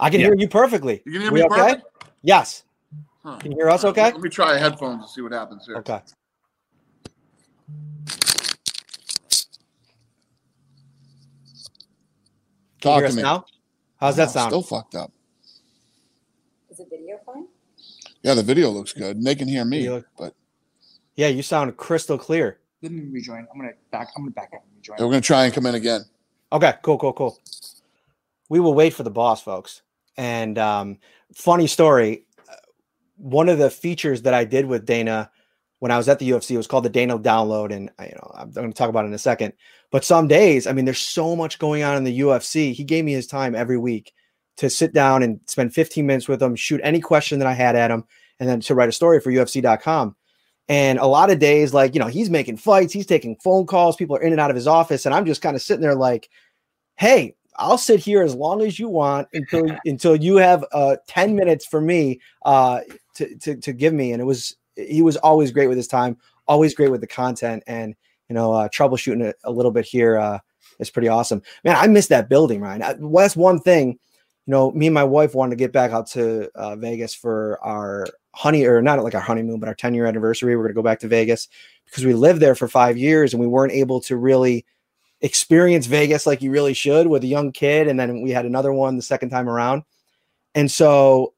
I 0.00 0.10
can 0.10 0.20
Yeah. 0.20 0.26
hear 0.26 0.34
you 0.36 0.48
perfectly. 0.48 1.02
You 1.04 1.12
can 1.12 1.20
hear 1.22 1.32
We 1.32 1.40
me 1.40 1.46
okay? 1.46 1.56
perfect? 1.74 1.86
Yes. 2.22 2.64
Huh. 3.22 3.36
Can 3.38 3.52
you 3.52 3.58
hear 3.58 3.68
us 3.70 3.84
okay? 3.84 4.12
Let 4.12 4.20
me 4.20 4.28
try 4.30 4.56
headphones 4.58 5.00
and 5.02 5.10
see 5.10 5.20
what 5.22 5.32
happens 5.32 5.66
here. 5.66 5.76
Okay. 5.76 6.00
Can 12.80 12.90
you 12.90 12.94
Talk 12.94 12.98
hear 12.98 13.02
to 13.02 13.08
us 13.08 13.16
me. 13.16 13.22
now? 13.22 13.44
How's 14.00 14.16
that 14.16 14.28
Oh, 14.28 14.32
sound? 14.32 14.50
Still 14.50 14.62
fucked 14.62 14.94
up. 14.94 15.12
Is 16.70 16.78
the 16.78 16.84
video 16.84 17.18
fine? 17.26 17.46
Yeah, 18.22 18.34
the 18.34 18.42
video 18.42 18.70
looks 18.70 18.92
good. 18.92 19.16
and 19.16 19.26
They 19.26 19.34
can 19.34 19.48
hear 19.48 19.64
me, 19.64 19.88
look- 19.88 20.06
but 20.16 20.34
Yeah, 21.16 21.28
you 21.28 21.42
sound 21.42 21.76
crystal 21.76 22.16
clear. 22.18 22.60
Let 22.80 22.92
me 22.92 23.02
rejoin. 23.10 23.48
I'm 23.52 23.58
gonna 23.58 23.72
back. 23.90 24.08
I'm 24.16 24.22
gonna 24.22 24.30
back 24.30 24.52
up 24.54 24.62
and 24.62 24.76
rejoin. 24.76 24.96
we're 25.00 25.06
gonna 25.10 25.20
try 25.20 25.46
and 25.46 25.52
come 25.54 25.66
in 25.66 25.74
again. 25.74 26.02
Okay, 26.52 26.74
cool, 26.82 26.96
cool, 26.96 27.12
cool. 27.12 27.38
We 28.48 28.60
will 28.60 28.74
wait 28.74 28.94
for 28.94 29.02
the 29.02 29.10
boss, 29.10 29.42
folks. 29.42 29.82
And 30.16 30.58
um, 30.58 30.98
funny 31.34 31.66
story. 31.66 32.26
uh, 32.48 32.54
One 33.16 33.48
of 33.48 33.58
the 33.58 33.70
features 33.70 34.22
that 34.22 34.34
I 34.34 34.44
did 34.44 34.66
with 34.66 34.86
Dana 34.86 35.30
when 35.80 35.92
I 35.92 35.96
was 35.96 36.08
at 36.08 36.18
the 36.18 36.30
UFC 36.30 36.56
was 36.56 36.66
called 36.66 36.84
the 36.84 36.90
Dana 36.90 37.18
Download, 37.18 37.72
and 37.72 37.90
you 38.00 38.14
know 38.14 38.32
I'm 38.34 38.50
going 38.50 38.72
to 38.72 38.76
talk 38.76 38.88
about 38.88 39.04
it 39.04 39.08
in 39.08 39.14
a 39.14 39.18
second. 39.18 39.52
But 39.90 40.04
some 40.04 40.26
days, 40.26 40.66
I 40.66 40.72
mean, 40.72 40.84
there's 40.84 40.98
so 40.98 41.36
much 41.36 41.58
going 41.58 41.82
on 41.82 41.96
in 41.96 42.04
the 42.04 42.20
UFC. 42.20 42.72
He 42.72 42.84
gave 42.84 43.04
me 43.04 43.12
his 43.12 43.26
time 43.26 43.54
every 43.54 43.78
week 43.78 44.12
to 44.56 44.68
sit 44.68 44.92
down 44.92 45.22
and 45.22 45.40
spend 45.46 45.72
15 45.72 46.04
minutes 46.04 46.26
with 46.26 46.42
him, 46.42 46.56
shoot 46.56 46.80
any 46.82 47.00
question 47.00 47.38
that 47.38 47.46
I 47.46 47.52
had 47.52 47.76
at 47.76 47.92
him, 47.92 48.04
and 48.40 48.48
then 48.48 48.60
to 48.62 48.74
write 48.74 48.88
a 48.88 48.92
story 48.92 49.20
for 49.20 49.30
UFC.com. 49.30 50.16
And 50.68 50.98
a 50.98 51.06
lot 51.06 51.30
of 51.30 51.38
days, 51.38 51.72
like, 51.72 51.94
you 51.94 52.00
know, 52.00 52.08
he's 52.08 52.28
making 52.28 52.58
fights, 52.58 52.92
he's 52.92 53.06
taking 53.06 53.36
phone 53.36 53.66
calls, 53.66 53.96
people 53.96 54.16
are 54.16 54.22
in 54.22 54.32
and 54.32 54.40
out 54.40 54.50
of 54.50 54.56
his 54.56 54.66
office, 54.66 55.06
and 55.06 55.14
I'm 55.14 55.24
just 55.24 55.40
kind 55.40 55.56
of 55.56 55.62
sitting 55.62 55.80
there 55.80 55.94
like, 55.94 56.28
hey, 56.96 57.36
I'll 57.58 57.78
sit 57.78 58.00
here 58.00 58.22
as 58.22 58.34
long 58.34 58.62
as 58.62 58.78
you 58.78 58.88
want 58.88 59.28
until 59.32 59.66
until 59.84 60.16
you 60.16 60.36
have 60.36 60.64
uh 60.72 60.96
10 61.06 61.34
minutes 61.36 61.66
for 61.66 61.80
me 61.80 62.20
uh 62.44 62.80
to, 63.14 63.36
to 63.36 63.56
to 63.56 63.72
give 63.72 63.92
me. 63.92 64.12
And 64.12 64.20
it 64.20 64.24
was 64.24 64.56
he 64.76 65.02
was 65.02 65.16
always 65.18 65.50
great 65.50 65.66
with 65.66 65.76
his 65.76 65.88
time, 65.88 66.16
always 66.46 66.74
great 66.74 66.90
with 66.90 67.00
the 67.00 67.06
content, 67.06 67.62
and 67.66 67.94
you 68.28 68.34
know, 68.34 68.52
uh 68.52 68.68
troubleshooting 68.68 69.22
it 69.22 69.36
a 69.44 69.50
little 69.50 69.72
bit 69.72 69.84
here 69.84 70.18
uh 70.18 70.38
is 70.78 70.90
pretty 70.90 71.08
awesome. 71.08 71.42
Man, 71.64 71.76
I 71.76 71.86
miss 71.88 72.06
that 72.08 72.28
building, 72.28 72.60
Ryan. 72.60 72.82
I, 72.82 72.94
well, 72.98 73.24
that's 73.24 73.36
one 73.36 73.60
thing. 73.60 73.98
You 74.46 74.52
know, 74.52 74.70
me 74.72 74.86
and 74.86 74.94
my 74.94 75.04
wife 75.04 75.34
wanted 75.34 75.50
to 75.50 75.56
get 75.56 75.72
back 75.72 75.90
out 75.90 76.06
to 76.12 76.50
uh, 76.54 76.74
Vegas 76.76 77.14
for 77.14 77.58
our 77.62 78.06
honey 78.34 78.64
or 78.64 78.80
not 78.80 79.02
like 79.02 79.14
our 79.14 79.20
honeymoon, 79.20 79.60
but 79.60 79.68
our 79.68 79.74
10 79.74 79.92
year 79.92 80.06
anniversary. 80.06 80.56
We're 80.56 80.62
going 80.62 80.74
to 80.74 80.78
go 80.78 80.82
back 80.82 81.00
to 81.00 81.08
Vegas 81.08 81.48
because 81.84 82.04
we 82.04 82.14
lived 82.14 82.40
there 82.40 82.54
for 82.54 82.68
five 82.68 82.96
years 82.96 83.34
and 83.34 83.40
we 83.40 83.46
weren't 83.46 83.72
able 83.72 84.00
to 84.02 84.16
really 84.16 84.64
experience 85.20 85.86
Vegas 85.86 86.26
like 86.26 86.42
you 86.42 86.50
really 86.50 86.74
should 86.74 87.06
with 87.06 87.24
a 87.24 87.28
young 87.28 87.52
kid. 87.52 87.88
And 87.88 87.98
then 87.98 88.22
we 88.22 88.30
had 88.30 88.46
another 88.46 88.72
one 88.72 88.96
the 88.96 89.02
second 89.02 89.30
time 89.30 89.48
around. 89.48 89.82
And 90.54 90.70
so 90.70 91.34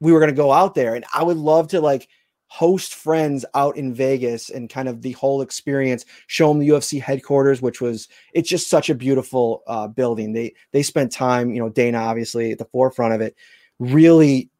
we 0.00 0.12
were 0.12 0.20
going 0.20 0.30
to 0.30 0.36
go 0.36 0.52
out 0.52 0.74
there 0.74 0.94
and 0.94 1.04
I 1.12 1.22
would 1.22 1.36
love 1.36 1.68
to 1.68 1.80
like 1.80 2.08
host 2.50 2.94
friends 2.94 3.44
out 3.54 3.76
in 3.76 3.94
Vegas 3.94 4.50
and 4.50 4.68
kind 4.68 4.88
of 4.88 5.02
the 5.02 5.12
whole 5.12 5.40
experience, 5.40 6.04
show 6.26 6.48
them 6.48 6.58
the 6.58 6.68
UFC 6.68 7.00
headquarters, 7.00 7.62
which 7.62 7.80
was, 7.80 8.08
it's 8.34 8.48
just 8.48 8.68
such 8.68 8.90
a 8.90 8.94
beautiful 8.94 9.62
uh, 9.68 9.86
building. 9.86 10.32
They, 10.32 10.54
they 10.72 10.82
spent 10.82 11.12
time, 11.12 11.54
you 11.54 11.60
know, 11.60 11.68
Dana 11.68 11.98
obviously 11.98 12.50
at 12.50 12.58
the 12.58 12.64
forefront 12.64 13.14
of 13.14 13.20
it, 13.20 13.36
really 13.78 14.50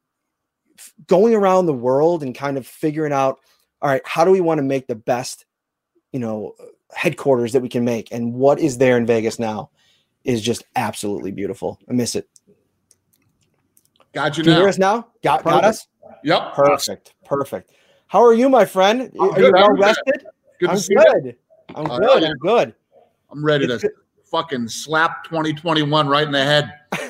f- 0.79 0.93
going 1.09 1.35
around 1.35 1.67
the 1.67 1.73
world 1.73 2.23
and 2.23 2.33
kind 2.33 2.57
of 2.57 2.65
figuring 2.65 3.13
out, 3.13 3.41
all 3.83 3.91
right, 3.91 4.03
how 4.05 4.25
do 4.25 4.31
we 4.31 4.41
want 4.41 4.59
to 4.59 4.63
make 4.63 4.87
the 4.87 4.95
best, 4.95 5.45
you 6.13 6.21
know, 6.21 6.55
headquarters 6.95 7.53
that 7.53 7.61
we 7.61 7.69
can 7.69 7.85
make 7.85 8.11
and 8.13 8.35
what 8.35 8.59
is 8.59 8.79
there 8.79 8.97
in 8.97 9.07
Vegas 9.07 9.39
now 9.39 9.71
is 10.25 10.43
just 10.43 10.65
absolutely 10.77 11.31
beautiful. 11.31 11.79
I 11.89 11.93
miss 11.93 12.15
it. 12.15 12.29
Got 14.13 14.37
you 14.37 14.45
you 14.45 14.51
now. 14.51 14.59
hear 14.59 14.69
us 14.69 14.79
now? 14.79 15.09
Got, 15.23 15.45
got 15.45 15.65
us? 15.65 15.87
Yep. 16.25 16.55
Perfect. 16.55 17.15
Perfect. 17.25 17.71
How 18.09 18.23
are 18.25 18.35
you, 18.35 18.49
my 18.49 18.65
friend? 18.65 19.11
I'm 19.21 19.31
are 19.31 19.35
good. 19.35 19.47
you 19.47 19.53
well 19.53 19.63
How 19.63 19.69
are 19.69 19.77
you? 19.77 19.83
rested? 19.83 20.27
Good 20.59 20.67
to 20.67 20.73
I'm 20.73 20.79
see 20.79 20.95
you. 20.95 21.05
good. 21.23 21.37
I'm 21.77 21.91
Uh, 21.91 21.99
good. 21.99 22.25
I'm 22.25 22.37
good. 22.39 22.75
I'm 23.31 23.45
ready 23.45 23.67
to 23.69 23.79
good. 23.79 23.93
fucking 24.25 24.69
slap 24.69 25.25
2021 25.25 26.09
right 26.09 26.27
in 26.27 26.33
the 26.33 26.45
head. 26.45 26.73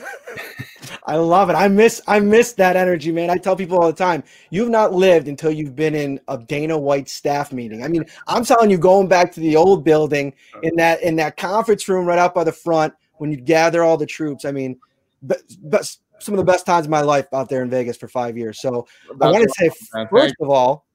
I 1.11 1.17
love 1.17 1.51
it. 1.51 1.55
I 1.55 1.67
miss 1.67 2.01
I 2.07 2.21
miss 2.21 2.53
that 2.53 2.77
energy, 2.77 3.11
man. 3.11 3.31
I 3.31 3.37
tell 3.37 3.57
people 3.57 3.77
all 3.77 3.89
the 3.89 3.93
time, 3.93 4.23
you've 4.51 4.69
not 4.69 4.93
lived 4.93 5.27
until 5.27 5.51
you've 5.51 5.75
been 5.75 5.97
in 5.97 6.21
a 6.29 6.39
Dana 6.39 6.79
White 6.79 7.09
staff 7.09 7.53
meeting. 7.53 7.83
I 7.83 7.89
mean, 7.89 8.05
I'm 8.29 8.45
telling 8.45 8.71
you, 8.71 8.79
going 8.79 9.09
back 9.09 9.33
to 9.33 9.41
the 9.41 9.57
old 9.57 9.83
building 9.83 10.33
in 10.63 10.77
that 10.77 11.03
in 11.03 11.17
that 11.17 11.37
conference 11.37 11.89
room 11.89 12.07
right 12.07 12.19
out 12.19 12.33
by 12.33 12.45
the 12.45 12.53
front 12.53 12.95
when 13.17 13.33
you 13.33 13.39
gather 13.39 13.83
all 13.83 13.97
the 13.97 14.07
troops. 14.07 14.45
I 14.45 14.53
mean, 14.53 14.79
but, 15.21 15.43
but 15.65 15.85
some 16.21 16.33
of 16.33 16.39
the 16.39 16.45
best 16.45 16.65
times 16.65 16.87
of 16.87 16.91
my 16.91 17.01
life 17.01 17.27
out 17.33 17.49
there 17.49 17.65
in 17.65 17.71
Vegas 17.71 17.97
for 17.97 18.07
five 18.07 18.39
years. 18.39 18.61
So 18.61 18.87
I 19.21 19.33
want 19.33 19.43
to 19.43 19.55
say 19.59 19.71
first 20.13 20.37
of 20.41 20.49
all, 20.49 20.87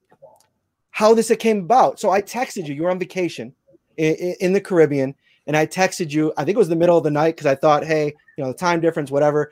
how 0.91 1.13
this 1.13 1.29
it 1.29 1.39
came 1.39 1.59
about. 1.59 1.99
So 1.99 2.11
I 2.11 2.21
texted 2.21 2.67
you. 2.67 2.73
You 2.73 2.83
were 2.83 2.89
on 2.89 2.99
vacation 2.99 3.53
in, 3.97 4.15
in 4.39 4.53
the 4.53 4.61
Caribbean, 4.61 5.13
and 5.45 5.57
I 5.57 5.65
texted 5.65 6.11
you. 6.11 6.31
I 6.37 6.45
think 6.45 6.55
it 6.55 6.59
was 6.59 6.69
the 6.69 6.75
middle 6.77 6.97
of 6.97 7.03
the 7.03 7.11
night 7.11 7.35
because 7.35 7.47
I 7.47 7.55
thought, 7.55 7.83
hey, 7.83 8.13
you 8.37 8.43
know, 8.45 8.53
the 8.53 8.57
time 8.57 8.79
difference, 8.79 9.11
whatever. 9.11 9.51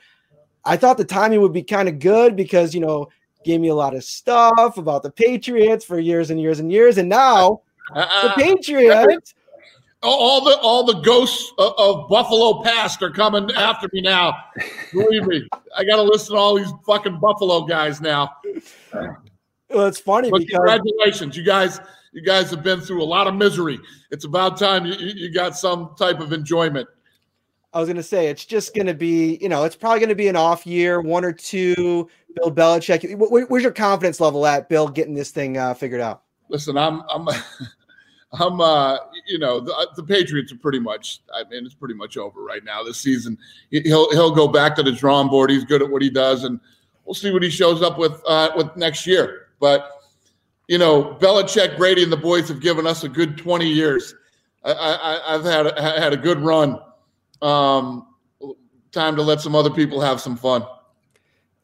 I 0.66 0.76
thought 0.76 0.96
the 0.96 1.04
timing 1.04 1.40
would 1.40 1.52
be 1.52 1.62
kind 1.62 1.88
of 1.88 1.98
good 1.98 2.36
because 2.36 2.74
you 2.74 2.80
know 2.80 3.08
gave 3.44 3.60
me 3.60 3.68
a 3.68 3.74
lot 3.74 3.94
of 3.94 4.02
stuff 4.04 4.78
about 4.78 5.02
the 5.02 5.10
Patriots 5.10 5.84
for 5.84 5.98
years 5.98 6.30
and 6.30 6.40
years 6.40 6.60
and 6.60 6.72
years, 6.72 6.98
and 6.98 7.08
now 7.08 7.60
the 7.92 8.00
Uh-uh. 8.00 8.34
Patriots. 8.34 9.34
all 10.02 10.42
the 10.44 10.56
all 10.58 10.84
the 10.84 11.00
ghosts 11.00 11.52
of, 11.58 11.74
of 11.78 12.08
Buffalo 12.08 12.62
past 12.62 13.02
are 13.02 13.10
coming 13.10 13.50
after 13.52 13.88
me 13.92 14.00
now. 14.00 14.36
Believe 14.92 15.26
me, 15.26 15.46
I 15.76 15.84
got 15.84 15.96
to 15.96 16.02
listen 16.02 16.34
to 16.34 16.40
all 16.40 16.54
these 16.56 16.72
fucking 16.86 17.20
Buffalo 17.20 17.62
guys 17.66 18.00
now. 18.00 18.30
Well, 19.70 19.86
it's 19.86 20.00
funny 20.00 20.30
because 20.30 20.46
congratulations, 20.50 21.36
you 21.36 21.42
guys. 21.44 21.80
You 22.12 22.22
guys 22.22 22.48
have 22.50 22.62
been 22.62 22.80
through 22.80 23.02
a 23.02 23.04
lot 23.04 23.26
of 23.26 23.34
misery. 23.34 23.76
It's 24.12 24.24
about 24.24 24.56
time 24.56 24.86
you 24.86 24.94
you 24.94 25.32
got 25.34 25.56
some 25.56 25.96
type 25.98 26.20
of 26.20 26.32
enjoyment. 26.32 26.86
I 27.74 27.80
was 27.80 27.88
going 27.88 27.96
to 27.96 28.02
say 28.04 28.28
it's 28.28 28.44
just 28.44 28.72
going 28.74 28.86
to 28.86 28.94
be, 28.94 29.36
you 29.42 29.48
know, 29.48 29.64
it's 29.64 29.74
probably 29.74 29.98
going 29.98 30.08
to 30.08 30.14
be 30.14 30.28
an 30.28 30.36
off 30.36 30.64
year, 30.66 31.00
one 31.00 31.24
or 31.24 31.32
two. 31.32 32.08
Bill 32.36 32.50
Belichick. 32.52 33.02
Wh- 33.18 33.28
wh- 33.28 33.50
Where's 33.50 33.62
your 33.64 33.72
confidence 33.72 34.20
level 34.20 34.46
at, 34.46 34.68
Bill, 34.68 34.88
getting 34.88 35.14
this 35.14 35.30
thing 35.30 35.58
uh, 35.58 35.74
figured 35.74 36.00
out? 36.00 36.22
Listen, 36.48 36.76
I'm 36.78 37.02
I'm 37.10 37.28
I'm 38.32 38.60
uh 38.60 38.98
you 39.26 39.38
know 39.38 39.60
the, 39.60 39.88
the 39.96 40.02
Patriots 40.02 40.52
are 40.52 40.56
pretty 40.56 40.78
much 40.80 41.20
I 41.32 41.44
mean 41.48 41.64
it's 41.64 41.74
pretty 41.74 41.94
much 41.94 42.16
over 42.16 42.42
right 42.42 42.62
now 42.64 42.82
this 42.82 42.98
season. 43.00 43.38
He- 43.70 43.80
He'll 43.80 44.10
he'll 44.12 44.34
go 44.34 44.46
back 44.48 44.74
to 44.76 44.82
the 44.82 44.92
drawing 44.92 45.28
board. 45.28 45.50
He's 45.50 45.64
good 45.64 45.82
at 45.82 45.88
what 45.90 46.02
he 46.02 46.10
does, 46.10 46.44
and 46.44 46.58
we'll 47.04 47.14
see 47.14 47.30
what 47.32 47.42
he 47.42 47.50
shows 47.50 47.82
up 47.82 47.98
with 47.98 48.20
uh, 48.26 48.50
with 48.56 48.74
next 48.76 49.06
year. 49.06 49.48
But 49.60 49.90
you 50.68 50.78
know, 50.78 51.16
Belichick, 51.20 51.76
Brady, 51.76 52.02
and 52.02 52.12
the 52.12 52.16
boys 52.16 52.48
have 52.48 52.60
given 52.60 52.86
us 52.86 53.04
a 53.04 53.08
good 53.08 53.36
20 53.36 53.68
years. 53.68 54.14
I, 54.64 54.72
I, 54.72 55.34
I've 55.34 55.44
had 55.44 55.78
had 55.78 56.12
a 56.12 56.16
good 56.16 56.40
run. 56.40 56.80
Um, 57.44 58.06
time 58.90 59.16
to 59.16 59.22
let 59.22 59.40
some 59.40 59.54
other 59.54 59.68
people 59.68 60.00
have 60.00 60.18
some 60.18 60.34
fun. 60.34 60.64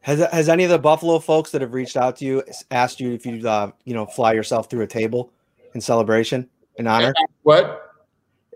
Has 0.01 0.19
has 0.31 0.47
any 0.47 0.63
of 0.63 0.69
the 0.69 0.79
Buffalo 0.79 1.17
folks 1.19 1.51
that 1.51 1.61
have 1.61 1.73
reached 1.73 1.97
out 1.97 2.17
to 2.17 2.25
you 2.25 2.43
asked 2.69 2.99
you 2.99 3.13
if 3.13 3.25
you 3.25 3.47
uh, 3.47 3.71
you 3.83 3.93
know 3.93 4.05
fly 4.05 4.33
yourself 4.33 4.69
through 4.69 4.83
a 4.83 4.87
table 4.87 5.33
in 5.73 5.81
celebration 5.81 6.47
in 6.75 6.87
honor? 6.87 7.13
What? 7.43 7.87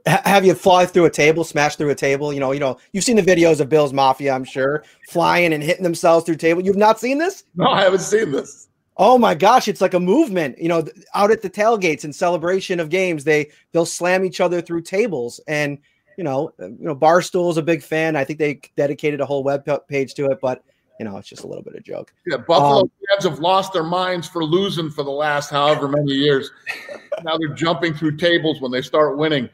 Have 0.06 0.46
you 0.46 0.54
fly 0.54 0.86
through 0.86 1.06
a 1.06 1.10
table, 1.10 1.44
smash 1.44 1.78
through 1.78 1.90
a 1.90 1.96
table? 1.96 2.32
You 2.32 2.40
know, 2.40 2.52
you 2.52 2.60
know, 2.60 2.78
you've 2.94 3.04
seen 3.04 3.16
the 3.16 3.24
videos 3.24 3.60
of 3.60 3.70
Bill's 3.70 3.92
Mafia, 3.92 4.34
I'm 4.34 4.44
sure, 4.44 4.84
flying 5.10 5.52
and 5.52 5.64
hitting 5.64 5.82
themselves 5.82 6.28
through 6.28 6.36
table. 6.36 6.64
You've 6.64 6.76
not 6.76 7.00
seen 7.00 7.18
this? 7.18 7.44
No, 7.56 7.66
I 7.66 7.82
haven't 7.82 8.02
seen 8.02 8.32
this. 8.32 8.68
Oh 8.98 9.18
my 9.18 9.34
gosh, 9.34 9.68
it's 9.68 9.82
like 9.82 9.96
a 9.96 10.00
movement. 10.00 10.60
You 10.60 10.70
know, 10.70 10.86
out 11.16 11.32
at 11.32 11.42
the 11.42 11.50
tailgates 11.50 12.06
in 12.06 12.14
celebration 12.14 12.80
of 12.80 12.90
games, 12.90 13.24
they 13.24 13.50
they'll 13.72 13.86
slam 13.86 14.24
each 14.24 14.40
other 14.40 14.62
through 14.62 14.82
tables, 14.82 15.40
and 15.48 15.80
you 16.18 16.24
know, 16.24 16.52
uh, 16.60 16.66
you 16.68 16.78
know, 16.80 16.96
Barstool 16.96 17.50
is 17.52 17.58
a 17.58 17.62
big 17.62 17.82
fan. 17.84 18.16
I 18.16 18.24
think 18.24 18.40
they 18.40 18.60
dedicated 18.76 19.22
a 19.22 19.26
whole 19.26 19.44
web 19.44 19.68
page 19.88 20.14
to 20.16 20.26
it, 20.32 20.40
but 20.42 20.64
you 21.00 21.06
know, 21.06 21.18
it's 21.18 21.28
just 21.28 21.44
a 21.44 21.48
little 21.48 21.64
bit 21.64 21.76
of 21.76 21.84
joke. 21.84 22.14
Yeah, 22.26 22.38
Buffalo 22.38 22.82
Um, 22.84 22.92
fans 23.10 23.26
have 23.26 23.40
lost 23.40 23.74
their 23.74 23.84
minds 23.84 24.30
for 24.30 24.44
losing 24.46 24.90
for 24.90 25.04
the 25.04 25.12
last 25.12 25.50
however 25.50 25.88
many 25.90 26.14
years. 26.14 26.52
now 27.24 27.38
they're 27.38 27.54
jumping 27.54 27.94
through 27.94 28.16
tables 28.18 28.62
when 28.62 28.72
they 28.72 28.82
start 28.82 29.18
winning. 29.18 29.50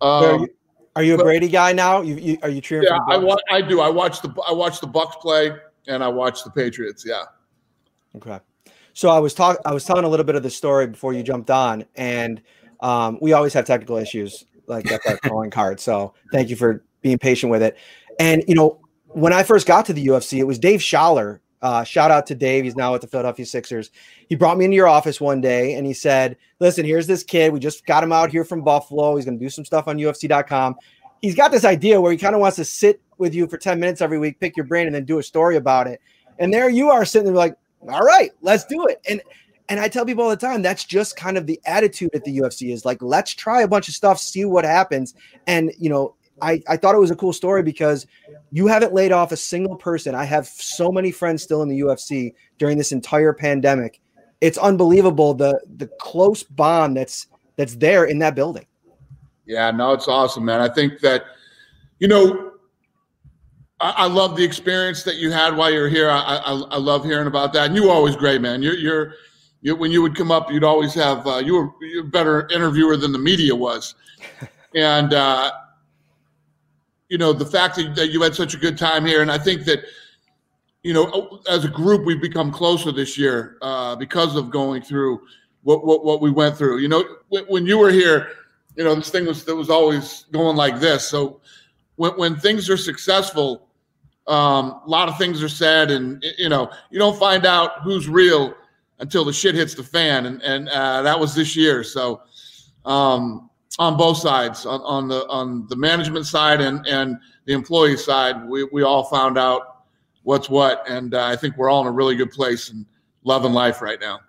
are, 0.00 0.34
Um, 0.34 0.40
you, 0.42 0.48
are 0.96 1.02
you 1.02 1.14
a 1.14 1.16
but- 1.16 1.24
Brady 1.24 1.48
guy 1.48 1.72
now? 1.72 2.00
You, 2.00 2.14
you 2.16 2.38
are 2.42 2.48
you 2.48 2.60
cheering? 2.60 2.86
yeah, 2.88 2.98
I 3.08 3.16
wa- 3.18 3.36
I 3.50 3.60
do. 3.60 3.80
I 3.80 3.88
watch 3.88 4.22
the 4.22 4.32
I 4.48 4.52
watch 4.52 4.80
the 4.80 4.86
Bucs 4.86 5.14
play 5.20 5.50
and 5.88 6.04
I 6.04 6.08
watch 6.08 6.44
the 6.44 6.50
Patriots. 6.50 7.04
Yeah. 7.06 7.24
Okay. 8.16 8.38
So 8.92 9.08
I 9.08 9.18
was 9.18 9.34
talking. 9.34 9.60
I 9.66 9.72
was 9.74 9.84
telling 9.84 10.04
a 10.04 10.08
little 10.08 10.24
bit 10.24 10.36
of 10.36 10.44
the 10.44 10.50
story 10.50 10.86
before 10.86 11.12
you 11.12 11.24
jumped 11.24 11.50
on, 11.50 11.84
and 11.96 12.40
um, 12.78 13.18
we 13.20 13.32
always 13.32 13.52
have 13.54 13.64
technical 13.64 13.96
issues. 13.96 14.44
Like 14.66 14.84
that's 14.84 15.06
our 15.06 15.16
calling 15.18 15.50
card. 15.50 15.80
So 15.80 16.14
thank 16.32 16.48
you 16.48 16.56
for 16.56 16.84
being 17.02 17.18
patient 17.18 17.50
with 17.50 17.62
it. 17.62 17.76
And 18.18 18.44
you 18.48 18.54
know, 18.54 18.80
when 19.08 19.32
I 19.32 19.42
first 19.42 19.66
got 19.66 19.86
to 19.86 19.92
the 19.92 20.06
UFC, 20.06 20.38
it 20.38 20.44
was 20.44 20.58
Dave 20.58 20.80
Sholler. 20.80 21.40
Uh, 21.62 21.82
shout 21.82 22.10
out 22.10 22.26
to 22.26 22.34
Dave. 22.34 22.64
He's 22.64 22.76
now 22.76 22.94
at 22.94 23.00
the 23.00 23.06
Philadelphia 23.06 23.46
Sixers. 23.46 23.90
He 24.28 24.34
brought 24.34 24.58
me 24.58 24.66
into 24.66 24.74
your 24.74 24.88
office 24.88 25.18
one 25.20 25.40
day 25.40 25.74
and 25.74 25.86
he 25.86 25.94
said, 25.94 26.36
"Listen, 26.60 26.84
here's 26.84 27.06
this 27.06 27.22
kid. 27.22 27.52
We 27.52 27.58
just 27.58 27.86
got 27.86 28.04
him 28.04 28.12
out 28.12 28.30
here 28.30 28.44
from 28.44 28.62
Buffalo. 28.62 29.16
He's 29.16 29.24
going 29.24 29.38
to 29.38 29.44
do 29.44 29.48
some 29.48 29.64
stuff 29.64 29.88
on 29.88 29.96
UFC.com." 29.96 30.76
he's 31.24 31.34
got 31.34 31.50
this 31.50 31.64
idea 31.64 31.98
where 31.98 32.12
he 32.12 32.18
kind 32.18 32.34
of 32.34 32.40
wants 32.40 32.56
to 32.56 32.64
sit 32.66 33.00
with 33.16 33.34
you 33.34 33.46
for 33.46 33.56
10 33.56 33.80
minutes 33.80 34.02
every 34.02 34.18
week, 34.18 34.38
pick 34.40 34.58
your 34.58 34.66
brain, 34.66 34.86
and 34.86 34.94
then 34.94 35.06
do 35.06 35.18
a 35.18 35.22
story 35.22 35.56
about 35.56 35.86
it. 35.86 35.98
And 36.38 36.52
there 36.52 36.68
you 36.68 36.90
are 36.90 37.06
sitting 37.06 37.24
there 37.24 37.34
like, 37.34 37.56
all 37.88 38.02
right, 38.02 38.30
let's 38.42 38.66
do 38.66 38.86
it. 38.88 39.00
And 39.08 39.22
and 39.68 39.80
I 39.80 39.88
tell 39.88 40.04
people 40.04 40.24
all 40.24 40.30
the 40.30 40.36
time 40.36 40.62
that's 40.62 40.84
just 40.84 41.16
kind 41.16 41.38
of 41.38 41.46
the 41.46 41.60
attitude 41.66 42.10
at 42.14 42.24
the 42.24 42.38
UFC 42.38 42.72
is 42.72 42.84
like, 42.84 43.02
let's 43.02 43.32
try 43.32 43.62
a 43.62 43.68
bunch 43.68 43.88
of 43.88 43.94
stuff, 43.94 44.18
see 44.18 44.44
what 44.44 44.64
happens. 44.64 45.14
And 45.46 45.72
you 45.78 45.88
know, 45.88 46.14
I, 46.42 46.62
I 46.68 46.76
thought 46.76 46.94
it 46.94 47.00
was 47.00 47.10
a 47.10 47.16
cool 47.16 47.32
story 47.32 47.62
because 47.62 48.06
you 48.50 48.66
haven't 48.66 48.92
laid 48.92 49.12
off 49.12 49.32
a 49.32 49.36
single 49.36 49.76
person. 49.76 50.14
I 50.14 50.24
have 50.24 50.46
so 50.46 50.90
many 50.90 51.10
friends 51.12 51.42
still 51.42 51.62
in 51.62 51.68
the 51.68 51.80
UFC 51.80 52.34
during 52.58 52.76
this 52.76 52.92
entire 52.92 53.32
pandemic. 53.32 54.00
It's 54.40 54.58
unbelievable 54.58 55.32
the 55.32 55.60
the 55.76 55.86
close 55.98 56.42
bond 56.42 56.96
that's 56.96 57.28
that's 57.56 57.76
there 57.76 58.04
in 58.04 58.18
that 58.18 58.34
building. 58.34 58.66
Yeah, 59.46 59.70
no, 59.70 59.92
it's 59.92 60.08
awesome, 60.08 60.44
man. 60.44 60.60
I 60.60 60.68
think 60.68 61.00
that, 61.00 61.24
you 61.98 62.08
know, 62.08 62.52
I, 63.80 64.06
love 64.06 64.36
the 64.36 64.44
experience 64.44 65.02
that 65.02 65.16
you 65.16 65.30
had 65.30 65.54
while 65.54 65.70
you 65.70 65.80
were 65.80 65.88
here. 65.88 66.10
I, 66.10 66.18
I, 66.18 66.52
I 66.52 66.76
love 66.78 67.04
hearing 67.04 67.26
about 67.26 67.52
that. 67.52 67.66
And 67.66 67.76
you 67.76 67.90
always 67.90 68.16
great, 68.16 68.40
man. 68.40 68.62
You're, 68.62 68.76
you're, 68.76 69.14
you 69.64 69.74
when 69.74 69.90
you 69.90 70.02
would 70.02 70.14
come 70.14 70.30
up, 70.30 70.52
you'd 70.52 70.62
always 70.62 70.94
have, 70.94 71.26
uh, 71.26 71.38
you 71.38 71.54
were 71.54 71.70
a 72.00 72.04
better 72.04 72.46
interviewer 72.52 72.96
than 72.96 73.12
the 73.12 73.18
media 73.18 73.56
was. 73.56 73.94
and, 74.74 75.14
uh, 75.14 75.50
you 77.08 77.16
know, 77.16 77.32
the 77.32 77.46
fact 77.46 77.76
that, 77.76 77.94
that 77.96 78.08
you 78.08 78.22
had 78.22 78.34
such 78.34 78.54
a 78.54 78.58
good 78.58 78.76
time 78.76 79.06
here. 79.06 79.22
And 79.22 79.32
I 79.32 79.38
think 79.38 79.64
that, 79.64 79.80
you 80.82 80.92
know, 80.92 81.40
as 81.48 81.64
a 81.64 81.68
group, 81.68 82.04
we've 82.04 82.20
become 82.20 82.52
closer 82.52 82.92
this 82.92 83.16
year 83.16 83.56
uh, 83.62 83.96
because 83.96 84.36
of 84.36 84.50
going 84.50 84.82
through 84.82 85.22
what, 85.62 85.84
what, 85.86 86.04
what 86.04 86.20
we 86.20 86.30
went 86.30 86.58
through. 86.58 86.78
You 86.78 86.88
know, 86.88 87.02
when, 87.30 87.44
when 87.44 87.66
you 87.66 87.78
were 87.78 87.90
here, 87.90 88.32
you 88.76 88.84
know, 88.84 88.94
this 88.94 89.08
thing 89.08 89.24
was 89.24 89.44
that 89.46 89.56
was 89.56 89.70
always 89.70 90.26
going 90.30 90.56
like 90.56 90.78
this. 90.78 91.08
So 91.08 91.40
when, 91.96 92.12
when 92.12 92.36
things 92.36 92.68
are 92.68 92.76
successful, 92.76 93.66
um, 94.26 94.82
a 94.84 94.88
lot 94.88 95.08
of 95.08 95.16
things 95.16 95.42
are 95.42 95.48
said, 95.48 95.90
and 95.90 96.22
you 96.36 96.50
know, 96.50 96.70
you 96.90 96.98
don't 96.98 97.18
find 97.18 97.46
out 97.46 97.82
who's 97.82 98.08
real 98.08 98.54
until 99.04 99.22
the 99.22 99.32
shit 99.34 99.54
hits 99.54 99.74
the 99.74 99.84
fan, 99.84 100.24
and 100.24 100.42
and 100.42 100.68
uh, 100.70 101.02
that 101.02 101.20
was 101.20 101.34
this 101.34 101.54
year. 101.54 101.84
So 101.84 102.22
um, 102.86 103.50
on 103.78 103.98
both 103.98 104.16
sides, 104.16 104.64
on, 104.64 104.80
on 104.80 105.08
the 105.08 105.28
on 105.28 105.68
the 105.68 105.76
management 105.76 106.24
side 106.24 106.62
and 106.62 106.84
and 106.86 107.18
the 107.44 107.52
employee 107.52 107.98
side, 107.98 108.48
we 108.48 108.64
we 108.72 108.82
all 108.82 109.04
found 109.04 109.36
out 109.36 109.84
what's 110.22 110.48
what, 110.48 110.88
and 110.88 111.14
uh, 111.14 111.26
I 111.26 111.36
think 111.36 111.58
we're 111.58 111.68
all 111.68 111.82
in 111.82 111.86
a 111.86 111.92
really 111.92 112.16
good 112.16 112.30
place 112.30 112.70
and 112.70 112.86
loving 113.24 113.52
life 113.52 113.82
right 113.82 114.00
now. 114.00 114.20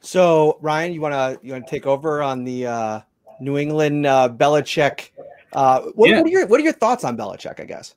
So 0.00 0.58
Ryan, 0.60 0.92
you 0.92 1.00
wanna 1.00 1.38
you 1.42 1.52
wanna 1.52 1.64
take 1.66 1.86
over 1.86 2.22
on 2.22 2.44
the 2.44 2.66
uh, 2.66 3.00
New 3.40 3.56
England 3.56 4.04
uh, 4.04 4.28
Belichick? 4.28 5.10
Uh, 5.54 5.80
what, 5.94 6.10
Yeah. 6.10 6.18
what 6.18 6.26
are 6.26 6.30
your 6.30 6.46
what 6.46 6.60
are 6.60 6.64
your 6.64 6.74
thoughts 6.74 7.04
on 7.04 7.16
Belichick? 7.16 7.58
I 7.58 7.64
guess. 7.64 7.94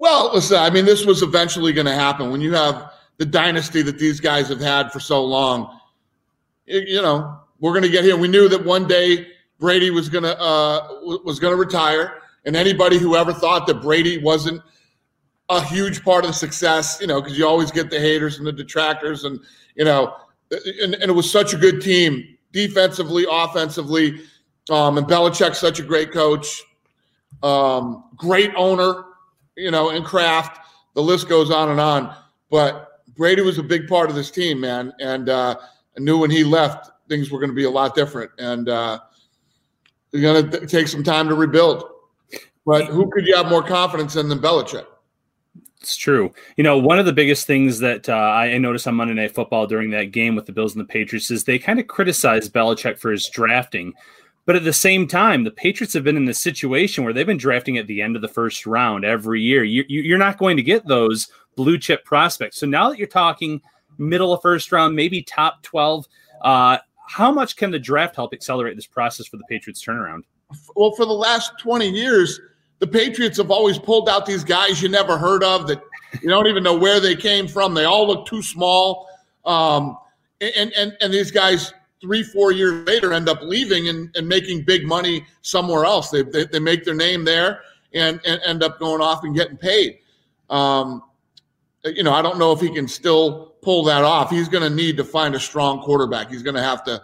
Well, 0.00 0.32
listen, 0.34 0.58
I 0.58 0.68
mean, 0.68 0.84
this 0.84 1.06
was 1.06 1.22
eventually 1.22 1.72
going 1.72 1.86
to 1.86 1.94
happen 1.94 2.32
when 2.32 2.40
you 2.40 2.52
have 2.52 2.90
the 3.18 3.24
dynasty 3.24 3.82
that 3.82 3.98
these 3.98 4.20
guys 4.20 4.48
have 4.48 4.60
had 4.60 4.92
for 4.92 5.00
so 5.00 5.24
long. 5.24 5.78
You, 6.66 6.80
you 6.80 7.02
know, 7.02 7.38
we're 7.60 7.72
going 7.72 7.84
to 7.84 7.88
get 7.88 8.04
here. 8.04 8.16
We 8.16 8.28
knew 8.28 8.48
that 8.48 8.64
one 8.64 8.86
day 8.86 9.28
Brady 9.58 9.90
was 9.90 10.08
going 10.08 10.24
to 10.24 10.38
uh, 10.40 10.88
was 11.24 11.38
going 11.38 11.52
to 11.52 11.58
retire, 11.58 12.22
and 12.44 12.56
anybody 12.56 12.98
who 12.98 13.16
ever 13.16 13.32
thought 13.32 13.66
that 13.66 13.80
Brady 13.80 14.18
wasn't 14.18 14.60
a 15.50 15.62
huge 15.62 16.02
part 16.02 16.24
of 16.24 16.30
the 16.30 16.34
success, 16.34 16.98
you 17.00 17.06
know, 17.06 17.20
because 17.20 17.38
you 17.38 17.46
always 17.46 17.70
get 17.70 17.90
the 17.90 18.00
haters 18.00 18.38
and 18.38 18.46
the 18.46 18.52
detractors, 18.52 19.24
and 19.24 19.40
you 19.76 19.84
know, 19.84 20.16
and, 20.50 20.94
and 20.94 21.04
it 21.04 21.14
was 21.14 21.30
such 21.30 21.54
a 21.54 21.56
good 21.56 21.80
team 21.80 22.36
defensively, 22.52 23.26
offensively, 23.30 24.20
um, 24.70 24.98
and 24.98 25.06
Belichick's 25.06 25.58
such 25.58 25.80
a 25.80 25.82
great 25.82 26.12
coach, 26.12 26.62
um, 27.42 28.04
great 28.16 28.52
owner, 28.56 29.04
you 29.56 29.70
know, 29.70 29.90
and 29.90 30.04
Kraft. 30.04 30.60
The 30.94 31.02
list 31.02 31.28
goes 31.28 31.50
on 31.50 31.70
and 31.70 31.80
on. 31.80 32.14
But 32.50 32.93
Brady 33.16 33.42
was 33.42 33.58
a 33.58 33.62
big 33.62 33.88
part 33.88 34.10
of 34.10 34.16
this 34.16 34.30
team, 34.30 34.60
man, 34.60 34.92
and 35.00 35.28
uh, 35.28 35.56
I 35.96 36.00
knew 36.00 36.18
when 36.18 36.30
he 36.30 36.44
left, 36.44 36.90
things 37.08 37.30
were 37.30 37.38
going 37.38 37.50
to 37.50 37.54
be 37.54 37.64
a 37.64 37.70
lot 37.70 37.94
different, 37.94 38.30
and 38.38 38.68
uh, 38.68 39.00
it's 40.12 40.22
going 40.22 40.50
to 40.50 40.66
take 40.66 40.88
some 40.88 41.02
time 41.02 41.28
to 41.28 41.34
rebuild. 41.34 41.84
But 42.66 42.86
who 42.86 43.10
could 43.10 43.26
you 43.26 43.36
have 43.36 43.48
more 43.48 43.62
confidence 43.62 44.16
in 44.16 44.28
than 44.28 44.38
Belichick? 44.38 44.86
It's 45.80 45.96
true. 45.96 46.32
You 46.56 46.64
know, 46.64 46.78
one 46.78 46.98
of 46.98 47.04
the 47.04 47.12
biggest 47.12 47.46
things 47.46 47.78
that 47.80 48.08
uh, 48.08 48.14
I 48.14 48.56
noticed 48.56 48.86
on 48.86 48.94
Monday 48.94 49.12
Night 49.12 49.34
Football 49.34 49.66
during 49.66 49.90
that 49.90 50.12
game 50.12 50.34
with 50.34 50.46
the 50.46 50.52
Bills 50.52 50.74
and 50.74 50.80
the 50.80 50.90
Patriots 50.90 51.30
is 51.30 51.44
they 51.44 51.58
kind 51.58 51.78
of 51.78 51.88
criticized 51.88 52.54
Belichick 52.54 52.98
for 52.98 53.10
his 53.10 53.28
drafting. 53.28 53.92
But 54.46 54.56
at 54.56 54.64
the 54.64 54.72
same 54.72 55.06
time, 55.06 55.44
the 55.44 55.50
Patriots 55.50 55.92
have 55.92 56.04
been 56.04 56.16
in 56.16 56.24
this 56.24 56.40
situation 56.40 57.04
where 57.04 57.12
they've 57.12 57.26
been 57.26 57.36
drafting 57.36 57.76
at 57.76 57.86
the 57.86 58.00
end 58.00 58.16
of 58.16 58.22
the 58.22 58.28
first 58.28 58.64
round 58.64 59.04
every 59.04 59.42
year. 59.42 59.62
You, 59.62 59.84
you're 59.86 60.16
not 60.16 60.38
going 60.38 60.56
to 60.56 60.62
get 60.62 60.86
those 60.86 61.28
blue 61.56 61.78
chip 61.78 62.04
prospects. 62.04 62.58
So 62.58 62.66
now 62.66 62.90
that 62.90 62.98
you're 62.98 63.06
talking 63.06 63.60
middle 63.98 64.32
of 64.32 64.42
first 64.42 64.72
round, 64.72 64.94
maybe 64.94 65.22
top 65.22 65.62
12, 65.62 66.06
uh, 66.42 66.78
how 67.06 67.30
much 67.30 67.56
can 67.56 67.70
the 67.70 67.78
draft 67.78 68.16
help 68.16 68.32
accelerate 68.32 68.76
this 68.76 68.86
process 68.86 69.26
for 69.26 69.36
the 69.36 69.44
Patriots 69.48 69.84
turnaround? 69.84 70.22
Well, 70.74 70.92
for 70.92 71.04
the 71.04 71.12
last 71.12 71.52
20 71.58 71.88
years, 71.88 72.40
the 72.78 72.86
Patriots 72.86 73.38
have 73.38 73.50
always 73.50 73.78
pulled 73.78 74.08
out 74.08 74.26
these 74.26 74.44
guys 74.44 74.82
you 74.82 74.88
never 74.88 75.16
heard 75.16 75.42
of 75.42 75.66
that 75.68 75.82
you 76.22 76.28
don't 76.28 76.46
even 76.46 76.62
know 76.62 76.76
where 76.76 77.00
they 77.00 77.16
came 77.16 77.48
from. 77.48 77.74
They 77.74 77.84
all 77.84 78.06
look 78.06 78.26
too 78.26 78.42
small. 78.42 79.08
Um, 79.44 79.96
and, 80.40 80.72
and, 80.74 80.96
and 81.00 81.12
these 81.12 81.30
guys, 81.30 81.72
three, 82.00 82.22
four 82.22 82.52
years 82.52 82.86
later, 82.86 83.12
end 83.12 83.28
up 83.28 83.40
leaving 83.42 83.88
and, 83.88 84.14
and 84.16 84.28
making 84.28 84.64
big 84.64 84.86
money 84.86 85.24
somewhere 85.42 85.84
else. 85.84 86.10
They, 86.10 86.22
they, 86.22 86.44
they 86.44 86.58
make 86.58 86.84
their 86.84 86.94
name 86.94 87.24
there 87.24 87.60
and, 87.94 88.20
and 88.26 88.40
end 88.44 88.62
up 88.62 88.78
going 88.78 89.00
off 89.00 89.24
and 89.24 89.34
getting 89.34 89.56
paid. 89.56 89.98
Um, 90.50 91.02
you 91.84 92.02
know, 92.02 92.12
I 92.12 92.22
don't 92.22 92.38
know 92.38 92.52
if 92.52 92.60
he 92.60 92.70
can 92.70 92.88
still 92.88 93.54
pull 93.62 93.84
that 93.84 94.04
off. 94.04 94.30
He's 94.30 94.48
going 94.48 94.62
to 94.62 94.74
need 94.74 94.96
to 94.96 95.04
find 95.04 95.34
a 95.34 95.40
strong 95.40 95.80
quarterback. 95.80 96.30
He's 96.30 96.42
going 96.42 96.56
to 96.56 96.62
have 96.62 96.84
to 96.84 97.02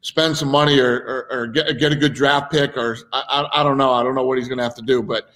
spend 0.00 0.36
some 0.36 0.48
money 0.48 0.78
or, 0.78 0.96
or, 0.96 1.26
or 1.30 1.46
get, 1.46 1.78
get 1.78 1.92
a 1.92 1.96
good 1.96 2.14
draft 2.14 2.50
pick 2.52 2.76
or 2.76 2.96
I, 3.12 3.22
I, 3.28 3.60
I 3.60 3.62
don't 3.62 3.78
know. 3.78 3.92
I 3.92 4.02
don't 4.02 4.14
know 4.14 4.24
what 4.24 4.38
he's 4.38 4.48
going 4.48 4.58
to 4.58 4.64
have 4.64 4.74
to 4.76 4.82
do, 4.82 5.02
but 5.02 5.30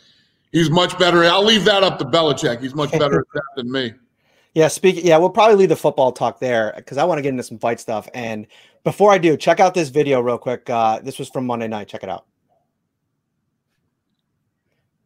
he's 0.52 0.70
much 0.70 0.98
better. 0.98 1.24
I'll 1.24 1.44
leave 1.44 1.64
that 1.64 1.82
up 1.82 1.98
to 1.98 2.04
Belichick. 2.04 2.60
He's 2.60 2.74
much 2.74 2.92
better 2.92 3.20
at 3.20 3.26
that 3.34 3.42
than 3.56 3.72
me. 3.72 3.94
Yeah, 4.54 4.68
speaking. 4.68 5.06
Yeah, 5.06 5.16
we'll 5.16 5.30
probably 5.30 5.56
leave 5.56 5.70
the 5.70 5.76
football 5.76 6.12
talk 6.12 6.38
there 6.38 6.74
because 6.76 6.98
I 6.98 7.04
want 7.04 7.18
to 7.18 7.22
get 7.22 7.30
into 7.30 7.42
some 7.42 7.58
fight 7.58 7.80
stuff. 7.80 8.08
And 8.12 8.46
before 8.84 9.10
I 9.10 9.18
do, 9.18 9.36
check 9.36 9.60
out 9.60 9.72
this 9.72 9.88
video 9.88 10.20
real 10.20 10.36
quick. 10.36 10.68
Uh, 10.68 11.00
this 11.00 11.18
was 11.18 11.30
from 11.30 11.46
Monday 11.46 11.68
night. 11.68 11.88
Check 11.88 12.02
it 12.02 12.10
out. 12.10 12.26